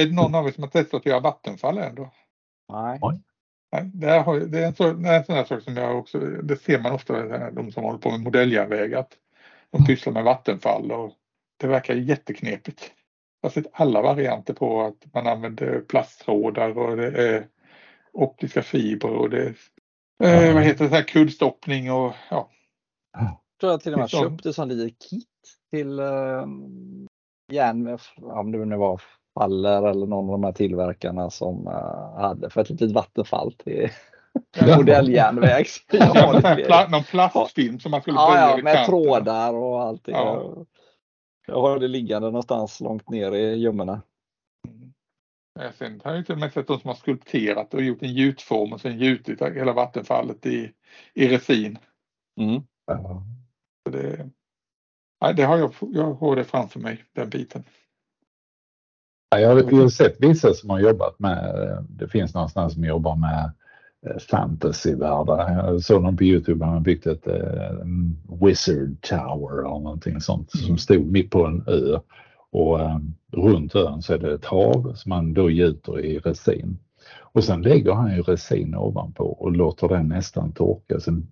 Är 0.00 0.06
det 0.06 0.14
någon 0.14 0.34
av 0.34 0.46
er 0.46 0.50
som 0.50 0.62
har 0.62 0.70
testat 0.70 1.00
att 1.00 1.06
göra 1.06 1.20
vattenfall 1.20 1.78
ändå? 1.78 2.12
Nej. 2.72 2.98
Det, 3.00 3.20
det, 3.92 4.08
är 4.08 4.66
en 4.66 4.74
så, 4.74 4.90
det 4.92 5.08
är 5.08 5.18
en 5.18 5.24
sån 5.24 5.34
här 5.34 5.44
sak 5.44 5.62
som 5.62 5.76
jag 5.76 5.98
också, 5.98 6.18
det 6.18 6.56
ser 6.56 6.78
man 6.78 6.92
ofta, 6.92 7.50
de 7.50 7.72
som 7.72 7.84
håller 7.84 7.98
på 7.98 8.10
med 8.10 8.20
modelljärnväg, 8.20 8.94
att 8.94 9.12
de 9.70 9.84
pysslar 9.84 10.12
med 10.12 10.24
vattenfall 10.24 10.92
och 10.92 11.12
det 11.56 11.66
verkar 11.66 11.94
jätteknepigt. 11.94 12.92
Jag 13.40 13.48
har 13.48 13.52
sett 13.52 13.70
alla 13.72 14.02
varianter 14.02 14.54
på 14.54 14.82
att 14.82 15.14
man 15.14 15.26
använder 15.26 15.80
plasttrådar 15.80 16.78
och 16.78 16.96
det 16.96 17.28
är 17.28 17.46
optiska 18.12 18.62
fibrer 18.62 19.12
och 19.12 19.30
det 19.30 19.54
är, 20.24 20.48
eh, 20.48 20.54
vad 20.54 20.62
heter 20.62 20.84
det, 20.84 20.96
här 20.96 21.02
kuddstoppning 21.02 21.92
och 21.92 22.14
ja. 22.30 22.50
Jag 23.12 23.60
tror 23.60 23.72
jag 23.72 23.80
till 23.80 23.92
och 23.92 23.98
med 23.98 24.10
köpte 24.10 24.52
sån 24.52 24.68
litet 24.68 25.08
kit 25.10 25.26
till 25.70 25.98
eh, 25.98 26.46
järn, 27.52 27.98
om 28.16 28.52
det 28.52 28.64
nu 28.64 28.76
var 28.76 29.00
Faller 29.38 29.90
eller 29.90 30.06
någon 30.06 30.24
av 30.24 30.30
de 30.30 30.44
här 30.44 30.52
tillverkarna 30.52 31.30
som 31.30 31.66
uh, 31.66 32.20
hade 32.20 32.50
för 32.50 32.60
ett 32.60 32.70
litet 32.70 32.92
vattenfall 32.92 33.52
till 33.52 33.90
modelljärnväg. 34.76 35.66
Ja, 35.92 36.86
någon 36.90 37.02
plastfilm 37.02 37.80
som 37.80 37.90
man 37.90 38.00
skulle 38.00 38.16
ja, 38.16 38.56
ja, 38.56 38.62
med 38.62 38.86
trådar 38.86 39.54
och 39.54 39.82
allting. 39.82 40.14
Ja. 40.14 40.54
Jag 41.46 41.60
har 41.60 41.78
det 41.78 41.88
liggande 41.88 42.28
någonstans 42.28 42.80
långt 42.80 43.10
ner 43.10 43.32
i 43.32 43.54
gömmorna. 43.56 44.02
Mm. 44.68 45.72
Sen 45.72 46.00
har 46.04 46.14
jag 46.14 46.26
till 46.26 46.34
och 46.34 46.40
med 46.40 46.52
sett 46.52 46.66
de 46.66 46.80
som 46.80 46.88
har 46.88 46.94
skulpterat 46.94 47.74
och 47.74 47.82
gjort 47.82 48.02
en 48.02 48.12
gjutform 48.12 48.72
och 48.72 48.80
sen 48.80 48.98
gjutit 48.98 49.42
hela 49.42 49.72
vattenfallet 49.72 50.46
i, 50.46 50.72
i 51.14 51.28
resin. 51.28 51.78
Mm. 52.40 52.62
Ja. 52.86 53.22
Det, 53.90 54.28
det 55.36 55.42
har 55.42 55.58
jag, 55.58 55.72
jag 55.80 56.14
har 56.14 56.36
det 56.36 56.44
framför 56.44 56.80
mig, 56.80 57.04
den 57.12 57.30
biten. 57.30 57.64
Jag 59.30 59.48
har 59.48 59.88
sett 59.88 60.16
vissa 60.18 60.54
som 60.54 60.70
har 60.70 60.80
jobbat 60.80 61.18
med, 61.18 61.54
det 61.88 62.08
finns 62.08 62.34
någonstans 62.34 62.74
som 62.74 62.84
jobbar 62.84 63.16
med 63.16 63.50
eh, 64.06 64.18
fantasyvärldar. 64.18 65.66
Jag 65.66 65.82
såg 65.82 66.02
någon 66.02 66.16
på 66.16 66.24
Youtube, 66.24 66.64
han 66.64 66.74
har 66.74 66.80
byggt 66.80 67.06
ett 67.06 67.26
um, 67.26 68.16
Wizard 68.42 69.00
Tower 69.00 69.58
eller 69.58 69.80
någonting 69.80 70.20
sånt 70.20 70.54
mm. 70.54 70.66
som 70.66 70.78
stod 70.78 71.06
mitt 71.06 71.30
på 71.30 71.46
en 71.46 71.64
ö. 71.66 71.98
Och 72.50 72.80
um, 72.80 73.14
runt 73.32 73.74
ön 73.74 74.02
så 74.02 74.14
är 74.14 74.18
det 74.18 74.34
ett 74.34 74.44
hav 74.44 74.92
som 74.94 75.10
man 75.10 75.34
då 75.34 75.50
gjuter 75.50 76.00
i 76.00 76.18
resin. 76.18 76.78
Och 77.32 77.44
sen 77.44 77.62
lägger 77.62 77.92
han 77.92 78.16
ju 78.16 78.22
resin 78.22 78.74
ovanpå 78.74 79.24
och 79.24 79.52
låter 79.52 79.88
den 79.88 80.08
nästan 80.08 80.52
torka. 80.52 81.00
Sen 81.00 81.26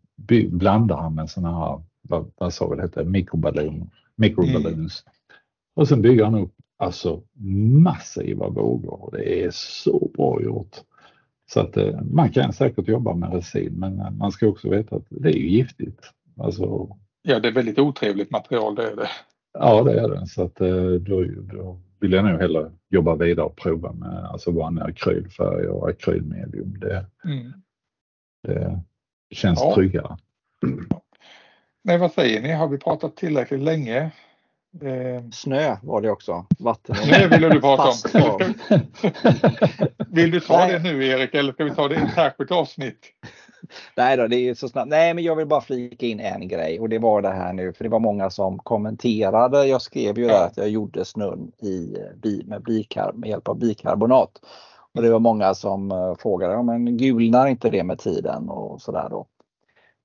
blandar 0.48 0.96
han 0.96 1.14
med 1.14 1.30
sådana 1.30 1.58
här, 1.58 1.82
vad, 2.02 2.30
vad 2.36 2.54
sa 2.54 2.68
vi 2.68 2.76
det 2.76 2.82
hette, 2.82 3.04
mikroballon, 3.04 3.90
microballoons. 4.16 5.04
Mm. 5.06 5.12
Och 5.76 5.88
sen 5.88 6.02
bygger 6.02 6.24
han 6.24 6.34
upp 6.34 6.55
alltså 6.76 7.22
massiva 7.82 8.48
vågor. 8.48 9.10
Det 9.12 9.44
är 9.44 9.50
så 9.50 10.10
bra 10.14 10.42
gjort. 10.42 10.76
Så 11.52 11.60
att 11.60 11.76
eh, 11.76 12.00
man 12.02 12.30
kan 12.30 12.52
säkert 12.52 12.88
jobba 12.88 13.14
med 13.14 13.32
resin 13.32 13.72
men 13.72 14.18
man 14.18 14.32
ska 14.32 14.46
också 14.46 14.70
veta 14.70 14.96
att 14.96 15.06
det 15.10 15.28
är 15.28 15.38
giftigt. 15.38 16.00
Alltså, 16.36 16.96
ja, 17.22 17.40
det 17.40 17.48
är 17.48 17.52
väldigt 17.52 17.78
otrevligt 17.78 18.30
material 18.30 18.74
det 18.74 18.90
är 18.90 18.96
det. 18.96 19.08
Ja, 19.58 19.82
det 19.82 20.00
är 20.00 20.08
det. 20.08 20.26
Så 20.26 20.42
att 20.42 20.54
då, 21.00 21.24
då 21.24 21.80
vill 22.00 22.12
jag 22.12 22.24
nog 22.24 22.40
hellre 22.40 22.72
jobba 22.88 23.14
vidare 23.14 23.46
och 23.46 23.56
prova 23.56 23.92
med 23.92 24.24
alltså 24.24 24.50
vanliga 24.50 24.84
akrylfärger 24.84 25.68
och 25.68 25.88
akrylmedium. 25.88 26.78
Det, 26.80 27.06
mm. 27.24 27.52
det 28.42 28.80
känns 29.30 29.60
ja. 29.60 29.74
tryggare. 29.74 30.16
Nej, 31.84 31.98
vad 31.98 32.12
säger 32.12 32.42
ni? 32.42 32.52
Har 32.52 32.68
vi 32.68 32.78
pratat 32.78 33.16
tillräckligt 33.16 33.60
länge? 33.60 34.10
Eh... 34.82 35.30
Snö 35.32 35.76
var 35.82 36.00
det 36.00 36.10
också. 36.10 36.46
Vatten. 36.58 36.94
Snö 36.94 37.28
ville 37.28 37.48
du 37.48 37.60
prata 37.60 37.82
om. 38.14 38.54
Vill 40.10 40.30
du 40.30 40.40
ta 40.40 40.66
det 40.66 40.78
nu 40.78 41.06
Erik 41.06 41.34
eller 41.34 41.52
ska 41.52 41.64
vi 41.64 41.70
ta 41.70 41.88
det 41.88 41.94
i 41.94 41.98
ett 41.98 42.14
särskilt 42.14 42.50
avsnitt? 42.50 43.12
Nej 43.96 44.16
då, 44.16 44.26
det 44.26 44.36
är 44.36 44.54
så 44.54 44.68
snabbt. 44.68 44.88
Nej, 44.88 45.14
men 45.14 45.24
jag 45.24 45.36
vill 45.36 45.46
bara 45.46 45.60
flika 45.60 46.06
in 46.06 46.20
en 46.20 46.48
grej 46.48 46.80
och 46.80 46.88
det 46.88 46.98
var 46.98 47.22
det 47.22 47.28
här 47.28 47.52
nu, 47.52 47.72
för 47.72 47.84
det 47.84 47.90
var 47.90 48.00
många 48.00 48.30
som 48.30 48.58
kommenterade. 48.58 49.66
Jag 49.66 49.82
skrev 49.82 50.18
ju 50.18 50.26
där 50.26 50.46
att 50.46 50.56
jag 50.56 50.68
gjorde 50.68 51.04
snön 51.04 51.52
i, 51.62 51.96
med, 52.44 52.62
bikar, 52.62 53.12
med 53.12 53.30
hjälp 53.30 53.48
av 53.48 53.58
bikarbonat. 53.58 54.30
Och 54.94 55.02
det 55.02 55.10
var 55.10 55.18
många 55.18 55.54
som 55.54 55.92
uh, 55.92 56.14
frågade, 56.14 56.52
ja, 56.52 56.62
men 56.62 56.96
gulnar 56.96 57.46
inte 57.46 57.70
det 57.70 57.84
med 57.84 57.98
tiden 57.98 58.48
och 58.48 58.82
sådär 58.82 59.08
då? 59.10 59.26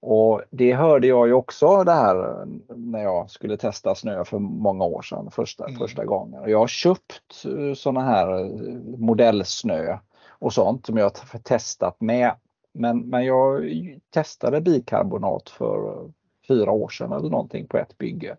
Och 0.02 0.42
det 0.50 0.74
hörde 0.74 1.08
jag 1.08 1.28
ju 1.28 1.34
också 1.34 1.84
det 1.84 1.92
här 1.92 2.46
när 2.76 3.04
jag 3.04 3.30
skulle 3.30 3.58
testa 3.58 3.96
snö 3.96 4.26
för 4.26 4.40
många 4.40 4.86
år 4.86 5.02
sedan 5.02 5.32
första, 5.32 5.66
mm. 5.66 5.78
första 5.80 6.06
gången. 6.06 6.50
Jag 6.50 6.60
har 6.60 6.68
köpt 6.68 7.46
eh, 7.46 7.74
sådana 7.74 8.02
här 8.02 8.40
eh, 8.40 8.76
modellsnö 8.98 9.98
och 10.30 10.54
sånt 10.54 10.86
som 10.86 10.98
jag 10.98 11.04
har 11.04 11.40
testat 11.40 12.02
med 12.02 12.32
men, 12.74 13.00
men 13.00 13.26
jag 13.26 13.64
testade 14.10 14.62
bikarbonat 14.62 15.50
för 15.50 16.10
fyra 16.48 16.72
år 16.72 16.90
sedan 16.90 17.12
eller 17.12 17.30
någonting 17.30 17.68
på 17.68 17.78
ett 17.78 17.98
bygge. 17.98 18.38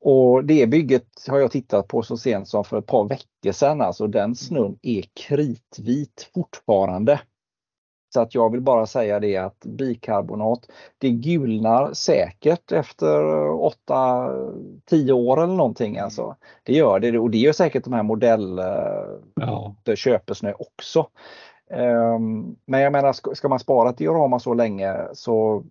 Och 0.00 0.44
det 0.44 0.66
bygget 0.66 1.08
har 1.28 1.38
jag 1.38 1.50
tittat 1.50 1.88
på 1.88 2.02
så 2.02 2.16
sent 2.16 2.48
som 2.48 2.64
för 2.64 2.78
ett 2.78 2.86
par 2.86 3.08
veckor 3.08 3.52
sedan. 3.52 3.80
Alltså 3.80 4.06
den 4.06 4.34
snön 4.34 4.78
är 4.82 5.04
kritvit 5.26 6.30
fortfarande. 6.34 7.20
Så 8.14 8.20
att 8.20 8.34
jag 8.34 8.52
vill 8.52 8.60
bara 8.60 8.86
säga 8.86 9.20
det 9.20 9.36
att 9.36 9.64
bikarbonat, 9.64 10.66
det 10.98 11.10
gulnar 11.10 11.92
säkert 11.92 12.72
efter 12.72 13.22
8-10 13.88 15.12
år 15.12 15.42
eller 15.42 15.54
någonting. 15.54 15.92
Mm. 15.92 16.04
Alltså. 16.04 16.36
Det 16.62 16.72
gör 16.72 17.00
det 17.00 17.18
och 17.18 17.30
det 17.30 17.38
gör 17.38 17.52
säkert 17.52 17.84
de 17.84 17.92
här 17.92 18.02
modell 18.02 18.60
ja. 19.34 19.74
köpesnö 19.94 20.52
också. 20.58 21.08
Um, 21.70 22.56
men 22.64 22.80
jag 22.80 22.92
menar, 22.92 23.12
ska, 23.12 23.34
ska 23.34 23.48
man 23.48 23.58
spara 23.58 23.90
ett 23.90 23.98
diorama 23.98 24.38
så 24.38 24.54
länge 24.54 24.96
så 25.12 25.64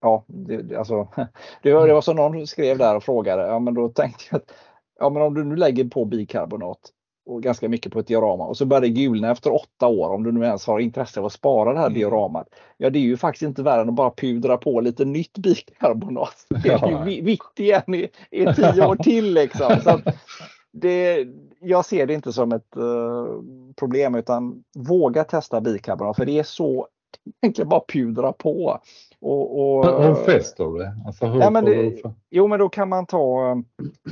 Ja, 0.00 0.24
det, 0.26 0.76
alltså, 0.76 1.08
det, 1.62 1.72
var, 1.72 1.86
det 1.86 1.94
var 1.94 2.00
som 2.00 2.16
någon 2.16 2.46
skrev 2.46 2.78
där 2.78 2.96
och 2.96 3.04
frågade. 3.04 3.46
Ja, 3.46 3.58
men 3.58 3.74
då 3.74 3.88
tänkte 3.88 4.24
jag 4.30 4.36
att 4.36 4.52
ja, 4.98 5.10
men 5.10 5.22
om 5.22 5.34
du 5.34 5.44
nu 5.44 5.56
lägger 5.56 5.84
på 5.84 6.04
bikarbonat 6.04 6.78
och 7.28 7.42
ganska 7.42 7.68
mycket 7.68 7.92
på 7.92 7.98
ett 7.98 8.06
diorama 8.06 8.44
och 8.44 8.56
så 8.56 8.66
börjar 8.66 8.80
det 8.80 8.88
gulna 8.88 9.30
efter 9.30 9.54
åtta 9.54 9.86
år 9.86 10.10
om 10.10 10.22
du 10.22 10.32
nu 10.32 10.44
ens 10.44 10.66
har 10.66 10.78
intresse 10.78 11.20
av 11.20 11.26
att 11.26 11.32
spara 11.32 11.72
det 11.72 11.78
här 11.78 11.86
mm. 11.86 11.98
dioramat. 11.98 12.48
Ja, 12.76 12.90
det 12.90 12.98
är 12.98 13.02
ju 13.02 13.16
faktiskt 13.16 13.42
inte 13.42 13.62
värre 13.62 13.82
än 13.82 13.88
att 13.88 13.94
bara 13.94 14.10
pudra 14.10 14.56
på 14.56 14.80
lite 14.80 15.04
nytt 15.04 15.38
bikarbonat. 15.38 16.46
Det 16.62 16.68
är 16.68 17.06
ju 17.08 17.22
vitt 17.22 17.40
igen 17.58 17.94
i, 17.94 18.08
i 18.30 18.46
tio 18.54 18.86
år 18.86 18.96
till 18.96 19.34
liksom. 19.34 19.80
Så 19.84 20.00
det, 20.72 21.26
jag 21.60 21.84
ser 21.84 22.06
det 22.06 22.14
inte 22.14 22.32
som 22.32 22.52
ett 22.52 22.76
uh, 22.76 23.40
problem 23.76 24.14
utan 24.14 24.64
våga 24.74 25.24
testa 25.24 25.60
bikarbonat 25.60 26.16
för 26.16 26.26
det 26.26 26.38
är 26.38 26.42
så 26.42 26.88
egentligen 27.42 27.68
bara 27.68 27.84
pudra 27.88 28.32
på. 28.32 28.80
Och, 29.20 29.78
och, 29.78 30.02
hur 30.02 30.14
fäster 30.14 30.78
det? 30.78 30.94
Alltså 31.06 31.26
hur 31.26 31.40
ja, 31.40 31.50
men 31.50 31.64
det 31.64 32.02
jo 32.30 32.46
men 32.46 32.58
då 32.58 32.68
kan 32.68 32.88
man 32.88 33.06
ta 33.06 33.50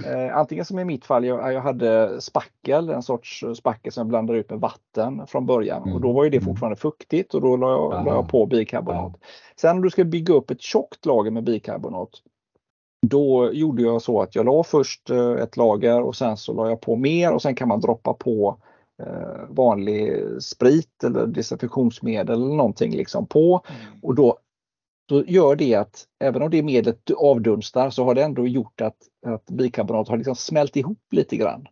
eh, 0.06 0.36
antingen 0.36 0.64
som 0.64 0.78
i 0.78 0.84
mitt 0.84 1.04
fall, 1.04 1.24
jag, 1.24 1.52
jag, 1.52 1.60
hade 1.60 2.20
spackel, 2.20 2.90
en 2.90 3.02
sorts 3.02 3.44
spackel 3.54 3.92
som 3.92 4.00
jag 4.00 4.08
blandade 4.08 4.38
ut 4.38 4.50
med 4.50 4.60
vatten 4.60 5.26
från 5.26 5.46
början 5.46 5.82
mm. 5.82 5.94
och 5.94 6.00
då 6.00 6.12
var 6.12 6.24
ju 6.24 6.30
det 6.30 6.36
mm. 6.36 6.46
fortfarande 6.46 6.76
fuktigt 6.76 7.34
och 7.34 7.40
då 7.40 7.56
la 7.56 7.70
jag, 7.70 8.04
la 8.04 8.14
jag 8.14 8.28
på 8.28 8.46
bikarbonat. 8.46 9.12
Ja. 9.20 9.26
Sen 9.56 9.76
om 9.76 9.82
du 9.82 9.90
ska 9.90 10.04
bygga 10.04 10.34
upp 10.34 10.50
ett 10.50 10.60
tjockt 10.60 11.06
lager 11.06 11.30
med 11.30 11.44
bikarbonat 11.44 12.10
då 13.06 13.52
gjorde 13.52 13.82
jag 13.82 14.02
så 14.02 14.22
att 14.22 14.34
jag 14.34 14.46
la 14.46 14.64
först 14.64 15.10
eh, 15.10 15.30
ett 15.30 15.56
lager 15.56 16.02
och 16.02 16.16
sen 16.16 16.36
så 16.36 16.52
la 16.52 16.68
jag 16.68 16.80
på 16.80 16.96
mer 16.96 17.32
och 17.32 17.42
sen 17.42 17.54
kan 17.54 17.68
man 17.68 17.80
droppa 17.80 18.14
på 18.14 18.56
eh, 19.02 19.48
vanlig 19.48 20.22
sprit 20.40 21.04
eller 21.04 21.26
desinfektionsmedel 21.26 22.42
eller 22.42 22.54
någonting 22.54 22.96
liksom 22.96 23.26
på. 23.26 23.60
Mm. 23.68 24.00
Och 24.02 24.14
då, 24.14 24.38
då 25.06 25.24
gör 25.24 25.56
det 25.56 25.74
att 25.74 26.04
även 26.20 26.42
om 26.42 26.50
det 26.50 26.62
medlet 26.62 27.10
avdunstar 27.10 27.90
så 27.90 28.04
har 28.04 28.14
det 28.14 28.22
ändå 28.22 28.46
gjort 28.46 28.80
att, 28.80 28.96
att 29.26 29.46
bikarbonat 29.46 30.08
har 30.08 30.16
liksom 30.16 30.36
smält 30.36 30.76
ihop 30.76 31.02
lite 31.10 31.36
grann. 31.36 31.68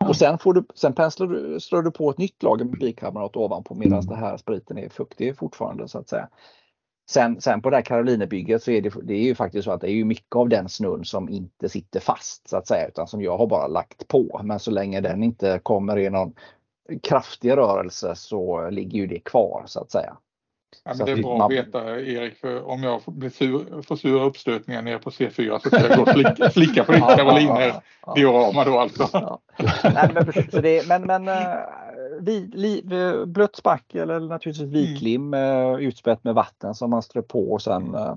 Och 0.00 0.16
sen, 0.16 0.38
får 0.38 0.54
du, 0.54 0.64
sen 0.74 0.92
penslar 0.92 1.26
du, 1.26 1.60
strör 1.60 1.82
du 1.82 1.90
på 1.90 2.10
ett 2.10 2.18
nytt 2.18 2.42
lager 2.42 2.64
med 2.64 2.78
bikarbonat 2.78 3.36
ovanpå 3.36 3.74
medan 3.74 3.98
mm. 3.98 4.06
det 4.06 4.16
här 4.16 4.36
spriten 4.36 4.78
är 4.78 4.88
fuktig 4.88 5.36
fortfarande 5.38 5.88
så 5.88 5.98
att 5.98 6.08
säga. 6.08 6.28
Sen, 7.10 7.40
sen 7.40 7.62
på 7.62 7.70
det 7.70 7.76
här 7.76 7.82
Karolinebygget 7.82 8.62
så 8.62 8.70
är 8.70 8.82
det, 8.82 8.92
det 9.02 9.14
är 9.14 9.22
ju 9.22 9.34
faktiskt 9.34 9.64
så 9.64 9.70
att 9.70 9.80
det 9.80 9.90
är 9.90 9.94
ju 9.94 10.04
mycket 10.04 10.36
av 10.36 10.48
den 10.48 10.68
snön 10.68 11.04
som 11.04 11.28
inte 11.28 11.68
sitter 11.68 12.00
fast 12.00 12.48
så 12.48 12.56
att 12.56 12.66
säga 12.66 12.88
utan 12.88 13.06
som 13.06 13.22
jag 13.22 13.38
har 13.38 13.46
bara 13.46 13.66
lagt 13.66 14.08
på. 14.08 14.40
Men 14.44 14.58
så 14.58 14.70
länge 14.70 15.00
den 15.00 15.22
inte 15.22 15.60
kommer 15.62 15.98
i 15.98 16.10
någon 16.10 16.34
kraftig 17.02 17.50
rörelse 17.50 18.14
så 18.14 18.70
ligger 18.70 18.98
ju 18.98 19.06
det 19.06 19.20
kvar 19.20 19.62
så 19.66 19.80
att 19.80 19.90
säga. 19.90 20.16
Ja, 20.84 20.94
men 20.98 21.06
det 21.06 21.12
är 21.12 21.22
bra 21.22 21.38
man... 21.38 21.46
att 21.46 21.52
veta 21.52 22.00
Erik, 22.00 22.36
för 22.36 22.68
om 22.68 22.82
jag 22.82 23.00
blir 23.06 23.30
sur, 23.30 23.82
får 23.82 23.96
sura 23.96 24.24
uppstötningar 24.24 24.82
nere 24.82 24.98
på 24.98 25.10
C4 25.10 25.58
så 25.58 25.68
ska 25.68 25.88
jag 25.88 25.96
gå 25.96 26.02
och 26.02 26.08
slicka, 26.08 26.50
slicka 26.50 26.84
på 26.84 26.92
ditt 26.92 27.04
Karoliner 27.04 27.74
diorama 28.14 28.64
då 28.64 28.78
alltså. 28.78 29.08
Ja. 29.12 29.38
Nej, 29.84 30.10
men, 30.14 30.50
så 30.50 30.60
det, 30.60 30.88
men, 30.88 31.02
men 31.02 31.28
äh, 31.28 31.58
vi, 32.20 32.40
li, 32.40 32.82
blött 33.26 33.56
spackel 33.56 34.10
eller 34.10 34.28
naturligtvis 34.28 34.68
vitlim 34.68 35.34
mm. 35.34 35.78
utspätt 35.78 36.24
med 36.24 36.34
vatten 36.34 36.74
som 36.74 36.90
man 36.90 37.02
strör 37.02 37.22
på 37.22 37.52
och 37.52 37.62
sen 37.62 37.94
äh, 37.94 38.14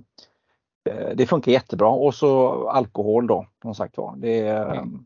det 1.16 1.26
funkar 1.26 1.51
jättebra 1.51 1.89
och 1.89 2.16
så 2.16 2.68
alkohol 2.70 3.28
då 3.28 3.47
som 3.62 3.76
sagt 3.76 3.97
var. 3.97 4.16
Det, 4.18 4.47
mm. 4.47 5.05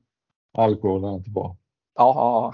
Alkohol 0.53 1.03
är 1.03 1.13
inte 1.13 1.29
bra. 1.29 1.55
Ja, 1.95 2.13
ja. 2.15 2.53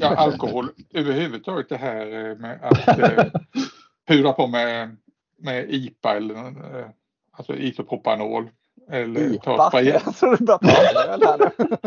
ja 0.00 0.16
alkohol 0.16 0.68
överhuvudtaget 0.90 1.68
det 1.68 1.76
här 1.76 2.34
med 2.34 2.58
att 2.62 2.98
pudra 4.06 4.32
på 4.32 4.46
med, 4.46 4.96
med 5.38 5.70
IPA 5.70 6.16
eller 6.16 6.34
eh, 6.78 6.86
alltså 7.30 7.56
isopropanol. 7.56 8.50
Eller 8.90 9.34
IPA? 9.34 9.56
Ta 9.56 9.68
spray. 9.68 9.84
Jag 10.04 10.16
trodde 10.16 10.36
du 10.36 10.46
började 10.66 11.80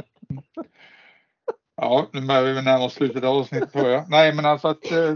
Ja, 1.81 2.09
nu 2.13 2.21
börjar 2.21 2.53
vi 2.53 2.61
närma 2.61 2.85
oss 2.85 2.93
slutet 2.93 3.23
av 3.23 3.37
avsnittet 3.37 3.71
tror 3.71 3.89
jag. 3.89 4.09
Nej, 4.09 4.33
men 4.33 4.45
alltså 4.45 4.67
att 4.67 4.91
eh, 4.91 5.15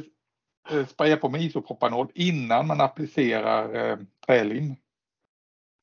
eh, 0.71 0.85
spraya 0.87 1.17
på 1.17 1.29
med 1.29 1.41
isopropanol 1.41 2.07
innan 2.13 2.67
man 2.67 2.81
applicerar 2.81 3.75
eh, 3.75 3.97
trälim. 4.25 4.75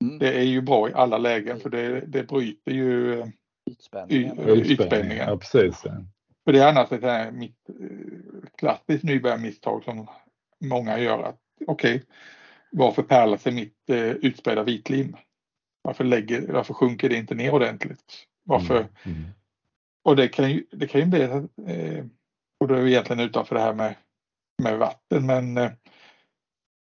Mm. 0.04 0.18
Det 0.18 0.38
är 0.38 0.42
ju 0.42 0.60
bra 0.60 0.88
i 0.88 0.92
alla 0.94 1.18
lägen 1.18 1.60
för 1.60 1.70
det, 1.70 2.00
det 2.00 2.22
bryter 2.22 2.72
ju 2.72 3.24
ytspänningen. 3.70 4.48
ytspänningen. 4.48 5.28
Ja, 5.28 5.36
precis. 5.36 5.80
För 6.44 6.52
det 6.52 6.58
är 6.58 6.68
annars 6.68 6.92
ett 6.92 7.34
mitt 7.34 7.66
klassiskt 8.58 9.04
nybörjarmisstag 9.04 9.84
som 9.84 10.06
många 10.60 10.98
gör 10.98 11.22
att 11.22 11.40
okej, 11.66 11.94
okay, 11.94 12.06
varför 12.70 13.02
pärlar 13.02 13.36
sig 13.36 13.52
mitt 13.52 13.90
eh, 13.90 14.10
utspädda 14.10 14.62
vitlim? 14.62 15.16
Varför, 15.82 16.04
lägger, 16.04 16.52
varför 16.52 16.74
sjunker 16.74 17.08
det 17.08 17.16
inte 17.16 17.34
ner 17.34 17.54
ordentligt? 17.54 18.26
Varför? 18.44 18.76
Mm. 18.76 18.88
Mm. 19.04 19.30
Och 20.04 20.16
det 20.16 20.28
kan 20.28 20.50
ju, 20.50 20.66
det 20.70 20.86
kan 20.86 21.00
ju 21.00 21.06
bli, 21.06 21.22
eh, 21.22 22.04
och 22.60 22.68
då 22.68 22.74
är 22.74 22.82
vi 22.82 22.90
egentligen 22.90 23.20
utanför 23.20 23.54
det 23.54 23.60
här 23.60 23.74
med, 23.74 23.94
med 24.62 24.78
vatten, 24.78 25.26
men 25.26 25.56
eh, 25.56 25.72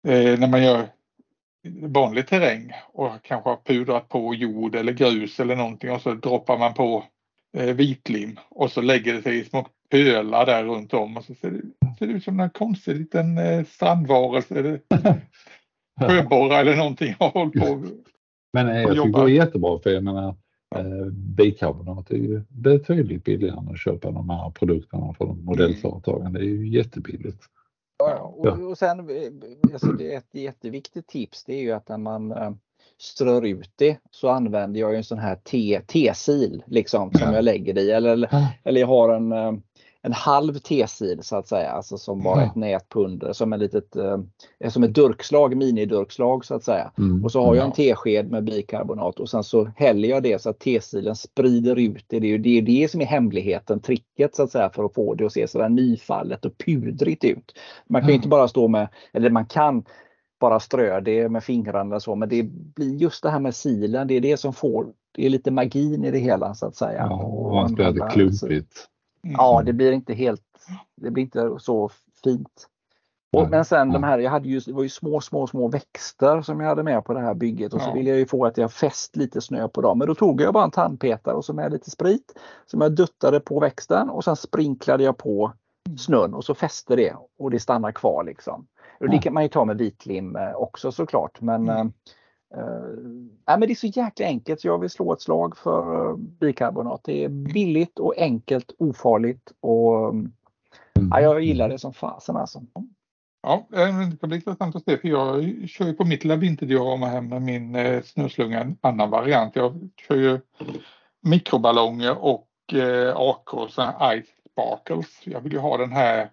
eh, 0.08 0.40
när 0.40 0.48
man 0.48 0.64
gör 0.64 0.88
vanlig 1.82 2.28
terräng 2.28 2.72
och 2.88 3.24
kanske 3.24 3.50
har 3.50 3.58
pudrat 3.58 4.10
på 4.10 4.36
jord 4.36 4.76
eller 4.76 4.94
grus 4.94 5.40
eller 5.40 5.56
någonting 5.56 5.92
och 5.92 6.02
så 6.02 6.14
droppar 6.14 6.58
man 6.58 6.74
på 6.74 7.06
eh, 7.58 7.76
vitlim 7.76 8.40
och 8.50 8.72
så 8.72 8.82
lägger 8.82 9.14
det 9.14 9.22
sig 9.22 9.40
i 9.40 9.46
små 9.46 9.68
pölar 9.90 10.46
där 10.46 10.64
runt 10.64 10.94
om. 10.94 11.18
Och 11.18 11.24
så 11.24 11.36
ser 11.36 11.52
det, 11.52 11.62
ser 12.00 12.08
det 12.08 12.14
ut 12.14 12.24
som 12.24 12.40
en 12.40 12.50
konstig 12.50 12.96
liten 12.96 13.38
eh, 13.38 13.66
strandvarelse 13.66 14.60
eller 14.60 14.82
sjöborra 16.08 16.58
eller 16.58 16.76
någonting 16.76 17.16
har 17.20 17.30
hållit 17.30 17.54
på 17.54 17.84
Men 18.54 18.68
eh, 18.68 18.82
jag 18.82 18.92
tycker 18.92 19.04
det 19.04 19.12
går 19.12 19.30
jättebra 19.30 19.80
för 19.80 19.90
jag 19.90 20.04
menar 20.04 20.36
eh, 20.76 21.06
bikarbonat 21.12 22.12
är 22.12 22.16
ju 22.16 22.42
betydligt 22.50 23.24
billigare 23.24 23.58
än 23.58 23.70
att 23.70 23.80
köpa 23.80 24.12
de 24.12 24.30
här 24.30 24.50
produkterna 24.50 25.14
från 25.14 25.46
modellföretagen. 25.46 26.34
Det 26.34 26.40
är 26.40 26.44
ju 26.44 26.70
jättebilligt. 26.70 27.44
Ja, 27.98 28.20
och, 28.20 28.70
och 28.70 28.78
sen, 28.78 29.00
eh, 29.00 29.74
alltså 29.74 29.88
det 29.88 30.14
är 30.14 30.18
ett 30.18 30.36
jätteviktigt 30.36 31.08
tips 31.08 31.44
det 31.44 31.54
är 31.54 31.62
ju 31.62 31.72
att 31.72 31.90
när 31.90 31.98
man 31.98 32.34
strör 33.02 33.46
ut 33.46 33.72
det 33.76 33.98
så 34.12 34.30
använder 34.30 34.80
jag 34.80 34.96
en 34.96 35.04
sån 35.04 35.20
här 35.20 35.36
T-sil 35.36 36.64
liksom 36.68 37.12
som 37.14 37.34
jag 37.34 37.44
lägger 37.44 37.78
i. 37.78 37.92
Eller, 37.92 38.30
eller 38.64 38.82
jag 38.82 38.88
har 38.88 39.16
en 39.16 39.32
eh, 39.32 39.54
en 40.02 40.14
halv 40.14 40.54
T-sid 40.54 41.26
så 41.26 41.36
att 41.36 41.48
säga, 41.48 41.72
alltså 41.72 41.98
som 41.98 42.24
bara 42.24 42.44
ett 42.44 42.56
nät 42.56 42.90
på 42.90 43.06
under, 43.06 43.34
som, 43.34 43.54
en 43.54 43.60
litet, 43.60 43.96
eh, 43.96 44.20
som 44.70 44.84
ett 44.84 44.96
durkslag, 44.96 45.58
minidurkslag 45.58 46.46
så 46.46 46.56
att 46.56 46.64
säga. 46.64 46.92
Mm. 46.98 47.24
Och 47.24 47.32
så 47.32 47.46
har 47.46 47.56
jag 47.56 47.66
en 47.66 47.72
tesked 47.72 48.32
med 48.32 48.44
bikarbonat 48.44 49.20
och 49.20 49.30
sen 49.30 49.44
så 49.44 49.72
häller 49.76 50.10
jag 50.10 50.24
det 50.24 50.42
så 50.42 50.50
att 50.50 50.60
T-silen 50.60 51.16
sprider 51.16 51.80
ut 51.80 52.06
det. 52.08 52.20
Det 52.20 52.34
är 52.34 52.38
det, 52.38 52.58
är 52.58 52.62
det 52.62 52.92
som 52.92 53.02
är 53.02 53.06
hemligheten, 53.06 53.80
tricket 53.80 54.36
så 54.36 54.44
att 54.44 54.52
säga 54.52 54.70
för 54.70 54.84
att 54.84 54.94
få 54.94 55.16
det 55.16 55.26
att 55.26 55.34
se 55.34 55.48
sådär 55.48 55.70
nyfallet 55.70 56.46
och 56.46 56.58
pudrigt 56.58 57.24
ut. 57.24 57.58
Man 57.90 58.02
kan 58.02 58.10
mm. 58.10 58.16
inte 58.16 58.28
bara 58.28 58.48
stå 58.48 58.68
med, 58.68 58.88
eller 59.14 59.30
man 59.30 59.46
kan 59.46 59.84
bara 60.40 60.60
strö 60.60 61.00
det 61.00 61.30
med 61.30 61.44
fingrarna 61.44 62.00
så, 62.00 62.16
men 62.16 62.30
det 62.30 62.44
blir 62.76 62.96
just 62.96 63.24
det 63.24 63.30
här 63.30 63.40
med 63.40 63.56
silen, 63.56 64.08
det 64.08 64.14
är 64.14 64.22
det 64.22 64.38
som 64.38 64.54
får, 64.54 64.88
det 65.16 65.26
är 65.26 65.30
lite 65.30 65.52
magin 65.52 66.06
i 66.06 66.12
det 66.12 66.20
hela 66.20 66.54
så 66.54 66.66
att 66.66 66.76
säga. 66.76 67.08
Ja, 67.10 67.24
och 67.24 67.54
man 67.54 67.74
blir 67.74 68.10
klumpigt. 68.10 68.90
Mm. 69.24 69.36
Ja, 69.38 69.62
det 69.66 69.74
blir 69.74 69.92
inte 69.92 70.14
helt, 70.14 70.42
det 70.96 71.12
blir 71.12 71.24
inte 71.24 71.56
så 71.60 71.90
fint. 72.24 72.68
Och, 73.32 73.50
men 73.50 73.66
sen 73.66 73.92
de 73.92 74.04
här, 74.04 74.20
jag 74.20 74.32
hade 74.32 74.50
ju, 74.50 74.60
det 74.60 74.74
var 74.74 74.84
ju 74.84 74.90
små, 74.90 75.22
små, 75.22 75.48
små 75.48 75.68
växter 75.68 76.42
som 76.42 76.60
jag 76.60 76.68
hade 76.68 76.84
med 76.84 77.06
på 77.06 77.14
det 77.14 77.20
här 77.20 77.34
bygget 77.34 77.74
och 77.74 77.82
så 77.82 77.94
ville 77.94 78.10
jag 78.10 78.20
ju 78.20 78.26
få 78.26 78.46
att 78.46 78.58
jag 78.58 78.72
fäst 78.72 79.16
lite 79.16 79.42
snö 79.42 79.68
på 79.68 79.82
dem. 79.82 79.98
Men 79.98 80.08
då 80.08 80.16
tog 80.16 80.42
jag 80.42 80.54
bara 80.54 80.64
en 80.64 80.72
tandpetare 80.72 81.36
och 81.36 81.46
så 81.46 81.54
med 81.54 81.72
lite 81.72 81.90
sprit 81.90 82.40
som 82.66 82.82
jag 82.82 82.92
duttade 82.92 83.40
på 83.40 83.60
växten 83.60 84.10
och 84.10 84.24
sen 84.24 84.36
sprinklade 84.36 85.04
jag 85.04 85.18
på 85.18 85.52
mm. 85.88 85.98
snön 85.98 86.34
och 86.34 86.46
så 86.46 86.56
fäste 86.56 86.96
det 86.96 87.16
och 87.40 87.52
det 87.52 87.60
stannar 87.60 87.92
kvar 87.92 88.24
liksom. 88.24 88.68
Och 89.00 89.10
det 89.10 89.18
kan 89.18 89.34
man 89.34 89.44
ju 89.44 89.50
ta 89.50 89.66
med 89.66 89.78
vitlim 89.78 90.36
eh, 90.36 90.56
också 90.56 90.92
såklart 90.92 91.42
men 91.42 91.70
mm. 91.70 91.94
Uh, 92.58 93.58
men 93.58 93.60
det 93.60 93.72
är 93.72 93.76
så 93.76 93.88
jäkla 93.88 94.26
enkelt 94.26 94.62
så 94.62 94.68
jag 94.68 94.80
vill 94.80 94.90
slå 94.90 95.14
ett 95.14 95.22
slag 95.22 95.58
för 95.58 96.10
eh, 96.10 96.16
bikarbonat. 96.18 97.02
Det 97.04 97.24
är 97.24 97.30
billigt 97.30 98.00
och 98.00 98.18
enkelt, 98.18 98.72
ofarligt 98.78 99.52
och 99.60 100.10
mm. 100.10 100.32
ja, 101.12 101.22
jag 101.22 101.42
gillar 101.42 101.70
det 101.70 101.80
som 101.80 101.94
fasen 101.94 102.36
alltså. 102.36 102.62
Ja, 103.42 103.68
eh, 103.74 104.00
det 104.00 104.18
ska 104.18 104.28
bli 104.28 104.36
intressant 104.36 104.76
att 104.76 104.84
se 104.84 104.98
för 104.98 105.08
jag 105.08 105.54
kör 105.70 105.86
ju 105.86 105.94
på 105.94 106.06
mitt 106.06 106.24
lilla 106.24 106.36
vinterdiorama 106.36 107.08
hem 107.08 107.30
med 107.30 107.42
min 107.42 107.76
eh, 107.76 108.02
snöslunga 108.02 108.60
en 108.60 108.78
annan 108.82 109.10
variant. 109.10 109.56
Jag 109.56 109.90
kör 110.08 110.16
ju 110.16 110.40
mikroballonger 111.22 112.18
och 112.18 112.50
eh, 112.74 113.16
AK, 113.16 113.50
Ice 113.72 114.50
Sparkles. 114.52 115.22
Jag 115.24 115.42
vill 115.42 115.54
ju 115.54 115.60
ha 115.60 115.78
den 115.78 115.92
här 115.92 116.30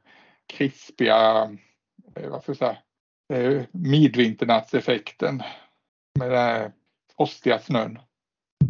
krispiga, 0.47 1.51
eh, 2.15 2.31
vad 2.31 2.43
ska 2.43 2.51
jag 2.51 2.57
säga, 2.57 2.77
eh, 3.33 3.63
midvinternatseffekten 3.71 5.43
med 6.19 6.31
den 6.31 6.39
här 6.39 6.73
frostiga 7.17 7.59
snön. 7.59 7.99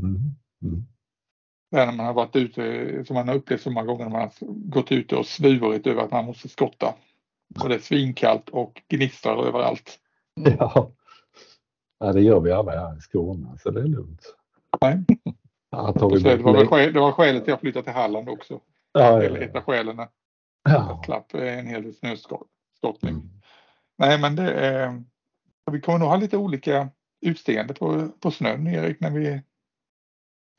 Mm. 0.03 0.17
Mm. 0.63 0.87
när 1.71 1.93
man 1.93 2.07
har 2.07 2.13
varit 2.13 2.37
ute, 2.37 3.05
som 3.05 3.15
man 3.15 3.29
har 3.29 3.35
upplevt 3.35 3.61
så 3.61 3.71
många 3.71 3.87
gånger 3.87 4.05
när 4.05 4.11
man 4.11 4.21
har 4.21 4.33
gått 4.49 4.93
ute 4.93 5.17
och 5.17 5.27
svurit 5.27 5.87
över 5.87 6.03
att 6.03 6.11
man 6.11 6.25
måste 6.25 6.49
skotta. 6.49 6.95
Och 7.63 7.69
det 7.69 7.75
är 7.75 7.79
svinkallt 7.79 8.49
och 8.49 8.83
gnistrar 8.89 9.47
överallt. 9.47 9.99
Ja. 10.35 10.91
ja, 11.99 12.13
det 12.13 12.21
gör 12.21 12.41
vi 12.41 12.53
alla 12.53 12.73
här 12.73 12.99
i 12.99 13.01
Skåne 13.01 13.59
så 13.59 13.71
det 13.71 13.81
är 13.81 13.85
lugnt. 13.85 14.35
Nej. 14.81 15.05
Ja, 15.71 15.93
det, 15.95 16.37
var 16.37 16.53
väl 16.53 16.67
skäl, 16.67 16.93
det 16.93 17.01
var 17.01 17.13
skälet 17.13 17.45
till 17.45 17.53
att 17.53 17.57
jag 17.57 17.61
flyttade 17.61 17.85
till 17.85 17.93
Halland 17.93 18.29
också. 18.29 18.61
Ja. 18.93 19.23
Ett 19.23 19.57
av 19.57 19.63
skälen. 19.63 20.07
Ja. 20.65 21.03
Klapp 21.05 21.35
en 21.35 21.67
hel 21.67 21.83
del 21.83 21.95
snöskottning. 21.95 23.15
Mm. 23.15 23.31
Nej 23.99 24.19
men 24.19 24.37
det 24.37 24.53
är, 24.53 25.03
vi 25.73 25.81
kommer 25.81 25.99
nog 25.99 26.09
ha 26.09 26.17
lite 26.17 26.37
olika 26.37 26.89
utseende 27.21 27.75
på, 27.75 28.09
på 28.21 28.31
snön 28.31 28.67
Erik 28.67 29.01
när 29.01 29.11
vi 29.11 29.41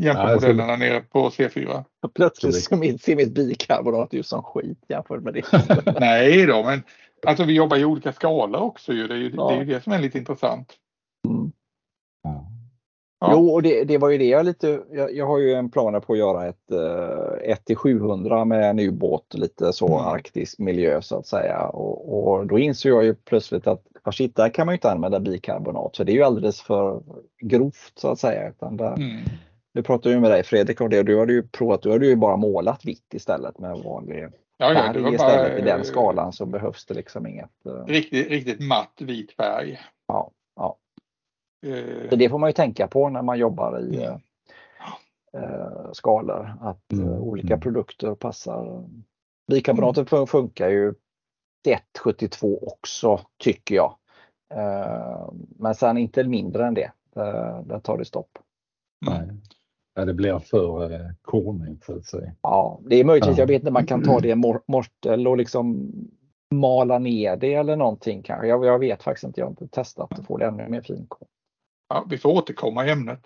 jämför 0.03 0.27
ja, 0.27 0.33
modellerna 0.33 0.73
så... 0.73 0.79
nere 0.79 1.01
på 1.01 1.29
C4. 1.29 1.83
Plötsligt 2.15 2.55
ser 3.01 3.15
mitt 3.15 3.33
bikarbonat 3.33 4.13
ut 4.13 4.27
som 4.27 4.43
skit 4.43 4.79
jämfört 4.87 5.23
med 5.23 5.33
det. 5.33 5.43
Nej 5.99 6.45
då, 6.45 6.63
men 6.63 6.83
alltså 7.27 7.43
vi 7.43 7.53
jobbar 7.53 7.77
i 7.77 7.85
olika 7.85 8.13
skalor 8.13 8.61
också 8.61 8.93
ju. 8.93 9.07
Det 9.07 9.13
är 9.13 9.17
ju 9.17 9.33
ja. 9.35 9.49
det, 9.49 9.55
är 9.55 9.65
det 9.65 9.83
som 9.83 9.93
är 9.93 9.99
lite 9.99 10.17
intressant. 10.17 10.73
Mm. 11.27 11.51
Ja. 13.19 13.31
Jo, 13.31 13.49
och 13.49 13.61
det, 13.61 13.83
det, 13.83 13.97
var 13.97 14.09
ju 14.09 14.17
det 14.17 14.25
jag 14.25 14.45
lite, 14.45 14.81
jag, 14.91 15.15
jag 15.15 15.27
har 15.27 15.37
ju 15.37 15.53
en 15.53 15.71
planer 15.71 15.99
på 15.99 16.13
att 16.13 16.19
göra 16.19 16.47
ett 16.47 16.71
uh, 16.71 17.51
1 17.51 17.65
till 17.65 17.75
700 17.75 18.45
med 18.45 18.69
en 18.69 18.79
ubåt, 18.79 19.33
lite 19.33 19.73
så 19.73 19.87
mm. 19.87 19.99
arktisk 19.99 20.59
miljö 20.59 21.01
så 21.01 21.19
att 21.19 21.27
säga. 21.27 21.59
Och, 21.59 22.27
och 22.27 22.47
då 22.47 22.59
insåg 22.59 22.91
jag 22.91 23.03
ju 23.03 23.15
plötsligt 23.15 23.67
att 23.67 23.83
ja, 24.07 24.11
shit, 24.11 24.35
där 24.35 24.49
kan 24.49 24.65
man 24.65 24.73
ju 24.73 24.77
inte 24.77 24.91
använda 24.91 25.19
bikarbonat 25.19 25.95
så 25.95 26.03
det 26.03 26.11
är 26.11 26.13
ju 26.13 26.23
alldeles 26.23 26.61
för 26.61 27.03
grovt 27.41 27.93
så 27.95 28.11
att 28.11 28.19
säga. 28.19 28.49
Utan 28.49 28.77
där, 28.77 28.93
mm. 28.93 29.21
Nu 29.73 29.83
pratade 29.83 30.15
jag 30.15 30.21
med 30.21 30.31
dig 30.31 30.43
Fredrik 30.43 30.81
om 30.81 30.89
det 30.89 30.99
och 30.99 31.05
du 31.05 31.19
hade 31.19 31.33
ju 31.33 31.47
provat, 31.47 31.81
du 31.81 31.91
hade 31.91 32.05
ju 32.05 32.15
bara 32.15 32.37
målat 32.37 32.85
vitt 32.85 33.13
istället 33.13 33.59
med 33.59 33.77
vanlig 33.77 34.27
ja, 34.57 34.73
ja, 34.73 34.73
färg 34.73 35.13
istället. 35.13 35.51
Bara, 35.51 35.57
I 35.57 35.61
den 35.61 35.85
skalan 35.85 36.33
så 36.33 36.45
behövs 36.45 36.85
det 36.85 36.93
liksom 36.93 37.27
inget. 37.27 37.51
Uh... 37.65 37.85
Riktigt, 37.85 38.29
riktigt 38.29 38.67
matt 38.67 38.93
vit 38.99 39.31
färg. 39.31 39.79
Ja, 40.07 40.31
ja. 40.55 40.77
Uh... 41.65 42.09
Så 42.09 42.15
det 42.15 42.29
får 42.29 42.37
man 42.37 42.49
ju 42.49 42.53
tänka 42.53 42.87
på 42.87 43.09
när 43.09 43.21
man 43.21 43.39
jobbar 43.39 43.79
i 43.79 44.03
mm. 44.03 44.19
uh, 45.37 45.91
skalor 45.91 46.57
att 46.61 46.91
mm. 46.91 47.09
olika 47.09 47.53
mm. 47.53 47.59
produkter 47.59 48.15
passar. 48.15 48.83
Bikarbonatet 49.47 50.11
mm. 50.11 50.27
funkar 50.27 50.69
ju 50.69 50.93
1,72 51.65 52.57
också 52.61 53.19
tycker 53.37 53.75
jag. 53.75 53.95
Eh, 54.53 55.29
men 55.59 55.75
sen 55.75 55.97
inte 55.97 56.23
mindre 56.23 56.67
än 56.67 56.73
det. 56.73 56.91
Där 57.65 57.79
tar 57.79 57.97
det 57.97 58.05
stopp. 58.05 58.39
Nej. 59.05 59.29
Ja, 59.95 60.05
det 60.05 60.13
blir 60.13 60.39
för 60.39 60.91
eh, 60.91 61.09
kornigt 61.21 61.85
så 61.85 61.95
att 61.95 62.05
säga. 62.05 62.31
Ja, 62.41 62.79
det 62.85 62.95
är 62.95 63.03
möjligtvis. 63.03 63.37
Ja. 63.37 63.41
Jag 63.41 63.47
vet 63.47 63.61
inte, 63.61 63.71
man 63.71 63.85
kan 63.85 64.03
ta 64.03 64.19
det 64.19 64.35
mortel 64.67 65.27
och 65.27 65.37
liksom 65.37 65.91
mala 66.55 66.99
ner 66.99 67.37
det 67.37 67.53
eller 67.53 67.75
någonting 67.75 68.23
kanske. 68.23 68.47
Jag, 68.47 68.65
jag 68.65 68.79
vet 68.79 69.03
faktiskt 69.03 69.23
inte. 69.23 69.39
Jag 69.39 69.45
har 69.45 69.51
inte 69.51 69.67
testat 69.67 70.19
att 70.19 70.25
få 70.25 70.37
det 70.37 70.45
ännu 70.45 70.67
mer 70.67 70.81
finkorn. 70.81 71.27
Ja, 71.89 72.05
vi 72.09 72.17
får 72.17 72.29
återkomma 72.29 72.85
i 72.85 72.91
ämnet. 72.91 73.21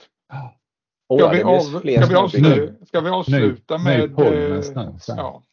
Ska, 1.17 1.29
vi, 1.29 1.43
av, 1.43 1.59
ska, 1.59 1.79
vi, 1.83 2.15
avsluta, 2.15 2.85
ska 2.85 3.01
vi 3.01 3.09
avsluta 3.09 3.77
med... 3.77 4.11
med 4.11 4.63
ja, 5.07 5.43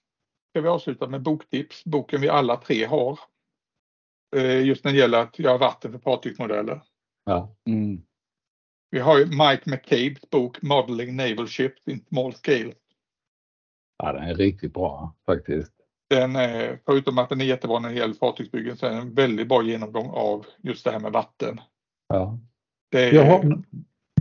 ska 0.59 0.63
vi 0.63 0.69
avsluta 0.69 1.09
med 1.09 1.23
boktips, 1.23 1.85
boken 1.85 2.21
vi 2.21 2.29
alla 2.29 2.57
tre 2.57 2.85
har. 2.85 3.19
Eh, 4.37 4.67
just 4.67 4.85
när 4.85 4.93
det 4.93 4.99
gäller 4.99 5.23
att 5.23 5.39
göra 5.39 5.59
vatten 5.59 5.93
för 5.93 5.99
fartygsmodeller. 5.99 6.83
Ja. 7.25 7.57
Mm. 7.67 8.03
Vi 8.91 8.99
har 8.99 9.19
ju 9.19 9.27
Mike 9.27 9.63
McCabe's 9.65 10.25
bok 10.31 10.63
Modeling 10.63 11.17
Naval 11.17 11.47
Ships 11.47 11.89
in 11.89 12.05
Small 12.09 12.35
Scale. 12.35 12.73
Ja, 13.99 14.13
den 14.13 14.23
är 14.23 14.35
riktigt 14.35 14.75
bra 14.75 15.17
faktiskt. 15.27 15.73
Den 16.11 16.37
är, 16.37 16.81
förutom 16.87 17.19
att 17.19 17.29
den 17.29 17.41
är 17.41 17.45
jättebra 17.45 17.79
när 17.79 17.89
det 17.89 17.97
gäller 17.97 18.15
fartygsbyggen 18.15 18.77
så 18.77 18.87
är 18.87 18.91
den 18.91 19.01
en 19.01 19.15
väldigt 19.15 19.49
bra 19.49 19.63
genomgång 19.63 20.11
av 20.11 20.47
just 20.59 20.85
det 20.85 20.91
här 20.91 21.01
med 21.01 21.13
vatten. 21.13 21.61
Ja. 22.09 22.39
Det 22.91 23.09
är 23.09 23.41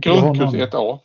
grundkurs 0.00 0.54
1A. 0.54 0.98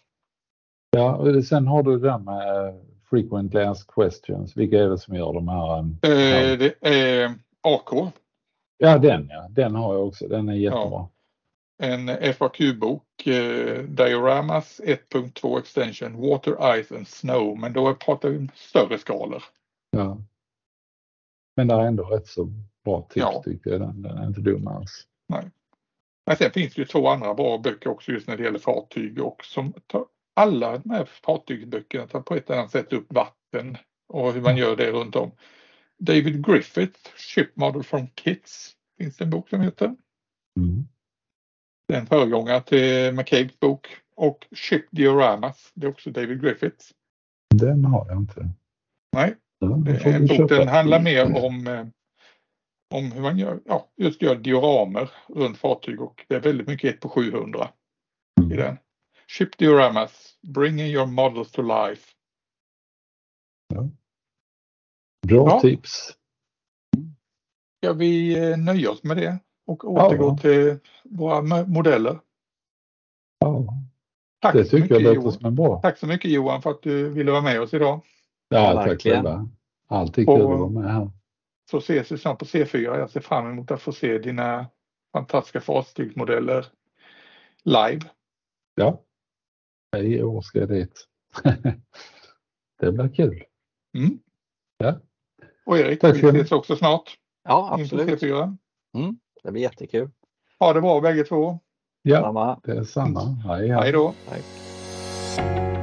Ja, 0.89 1.15
och 1.15 1.45
sen 1.45 1.68
har 1.68 1.84
du 1.84 1.99
det 1.99 2.07
där 2.07 2.19
med 2.19 2.93
frequently 3.14 3.61
asked 3.61 3.88
questions. 3.88 4.57
Vilka 4.57 4.80
är 4.80 4.90
det 4.90 4.98
som 4.98 5.15
gör 5.15 5.34
de 5.34 5.48
här? 5.48 5.80
Eh, 5.80 6.57
det 6.57 6.76
är 6.81 7.34
AK. 7.61 8.14
Ja, 8.77 8.98
den 8.98 9.27
ja. 9.30 9.48
Den 9.49 9.76
har 9.76 9.94
jag 9.94 10.07
också. 10.07 10.27
Den 10.27 10.49
är 10.49 10.53
jättebra. 10.53 10.90
Ja. 10.90 11.10
En 11.77 12.34
FAQ-bok, 12.34 13.27
eh, 13.27 13.84
Dioramas 13.84 14.81
1.2 14.84 15.60
extension 15.60 16.22
Water, 16.22 16.84
Ice 16.84 16.91
and 16.91 17.07
Snow. 17.07 17.60
Men 17.60 17.73
då 17.73 17.95
pratar 17.95 18.30
vi 18.30 18.38
om 18.38 18.49
större 18.56 18.98
skalor. 18.98 19.44
Ja. 19.91 20.18
Men 21.56 21.68
det 21.68 21.73
är 21.73 21.80
ändå 21.80 22.03
rätt 22.03 22.27
så 22.27 22.49
bra 22.85 23.02
tips 23.02 23.15
ja. 23.15 23.41
tycker 23.45 23.72
jag. 23.72 23.81
Den, 23.81 24.02
den 24.02 24.18
är 24.18 24.27
inte 24.27 24.41
dum 24.41 24.68
alls. 24.68 25.07
Nej. 25.27 25.52
Men 26.26 26.35
sen 26.35 26.52
finns 26.52 26.73
det 26.73 26.81
ju 26.81 26.85
två 26.85 27.07
andra 27.07 27.34
bra 27.34 27.57
böcker 27.57 27.90
också 27.90 28.11
just 28.11 28.27
när 28.27 28.38
det 28.38 28.44
gäller 28.44 28.60
fartyg 28.60 29.22
och 29.22 29.45
som 29.45 29.73
tar 29.88 30.06
alla 30.34 30.77
de 30.77 30.89
här 30.89 31.05
fartygsböckerna 31.05 32.07
tar 32.07 32.22
på 32.22 32.35
ett 32.35 32.49
eller 32.49 32.60
annat 32.60 32.72
sätt 32.72 32.93
upp 32.93 33.14
vatten 33.14 33.77
och 34.07 34.34
hur 34.34 34.41
man 34.41 34.57
gör 34.57 34.76
det 34.76 34.91
runt 34.91 35.15
om. 35.15 35.31
David 35.99 36.45
Griffith, 36.45 36.99
Ship 37.15 37.55
Model 37.55 37.84
from 37.84 38.07
Kits, 38.07 38.76
finns 38.97 39.18
det 39.18 39.23
en 39.23 39.30
bok 39.30 39.49
som 39.49 39.61
heter. 39.61 39.85
Mm. 40.60 40.88
Det 41.88 41.93
är 41.93 41.99
en 41.99 42.05
föregångare 42.05 42.61
till 42.61 43.11
McCabe's 43.11 43.60
bok 43.60 43.88
och 44.15 44.47
Ship 44.51 44.85
Dioramas, 44.91 45.72
det 45.73 45.85
är 45.85 45.89
också 45.89 46.11
David 46.11 46.41
Griffiths. 46.41 46.93
Den 47.55 47.85
har 47.85 48.07
jag 48.10 48.18
inte. 48.18 48.49
Nej, 49.15 49.35
det 49.60 49.91
är 49.91 50.15
en 50.15 50.27
bok, 50.27 50.49
den 50.49 50.68
handlar 50.68 51.01
mer 51.01 51.45
om, 51.45 51.68
eh, 51.68 51.85
om 52.93 53.11
hur 53.11 53.22
man 53.22 53.38
gör, 53.38 53.60
ja, 53.65 53.89
just 53.97 54.22
gör 54.22 54.35
dioramer 54.35 55.11
runt 55.27 55.57
fartyg 55.57 56.01
och 56.01 56.26
det 56.27 56.35
är 56.35 56.39
väldigt 56.39 56.68
mycket 56.68 56.95
1 56.95 57.01
på 57.01 57.10
700 57.10 57.69
mm. 58.39 58.51
i 58.51 58.55
den. 58.55 58.77
Ship 59.34 59.57
dioramas, 59.57 60.38
bringing 60.41 60.85
your 60.85 61.05
models 61.05 61.51
to 61.51 61.61
life. 61.61 62.11
Ja. 63.73 63.89
Bra 65.27 65.49
ja. 65.49 65.60
tips. 65.60 66.18
Ska 67.77 67.93
vi 67.93 68.39
eh, 68.51 68.57
nöja 68.57 68.91
oss 68.91 69.03
med 69.03 69.18
det 69.18 69.39
och 69.65 69.85
återgå 69.85 70.27
ja. 70.27 70.38
till 70.38 70.80
våra 71.03 71.65
modeller? 71.65 72.19
Tack 74.41 74.53
det 74.53 74.65
så 74.65 74.77
tycker 74.77 74.93
jag 74.95 75.01
låter 75.03 75.15
Johan. 75.15 75.31
som 75.31 75.45
en 75.45 75.55
bra. 75.55 75.81
Tack 75.81 75.97
så 75.97 76.07
mycket 76.07 76.31
Johan 76.31 76.61
för 76.61 76.69
att 76.69 76.81
du 76.81 77.10
ville 77.10 77.31
vara 77.31 77.41
med 77.41 77.61
oss 77.61 77.73
idag. 77.73 78.01
Ja, 78.49 78.73
Ja, 78.73 78.85
tack 78.85 79.01
själva. 79.01 79.49
Alltid 79.88 80.27
kul 80.27 80.41
Och- 80.41 80.53
att 80.53 80.60
vara 80.60 80.69
med 80.69 80.93
här. 80.93 81.11
Så 81.72 81.77
ses 81.77 82.11
vi 82.11 82.18
snart 82.18 82.39
på 82.39 82.45
C4. 82.45 82.97
Jag 82.99 83.10
ser 83.10 83.22
fram 83.22 83.47
emot 83.47 83.72
att 83.72 83.81
få 83.81 83.91
se 83.91 84.18
dina 84.18 84.68
fantastiska 85.14 85.61
fartygsmodeller 85.61 86.65
live. 87.64 88.01
Ja. 88.76 89.01
I 89.98 90.24
år 90.24 90.41
ska 90.41 90.60
jag 90.60 90.70
dit. 90.70 91.07
det 92.80 92.91
blir 92.91 93.15
kul. 93.15 93.44
Mm. 93.98 94.20
Ja. 94.78 94.99
Och 95.65 95.78
Erik, 95.78 95.99
Tack 96.02 96.15
vi 96.24 96.28
ses 96.28 96.52
också 96.52 96.76
snart 96.76 97.18
Ja, 97.44 97.70
absolut. 97.80 98.22
C4. 98.22 98.57
Det 99.44 99.52
blir 99.52 99.61
jättekul. 99.61 100.10
Ha 100.60 100.74
det 100.74 100.82
bra 100.82 101.02
bägge 101.02 101.24
två. 101.24 101.60
Ja, 102.02 102.22
Samma. 102.22 102.60
det 102.64 102.72
är 102.72 102.84
samma. 102.84 103.20
Hej, 103.20 103.68
hej. 103.68 103.82
Hej 103.82 103.91
då. 103.91 104.14
Tack. 104.30 105.82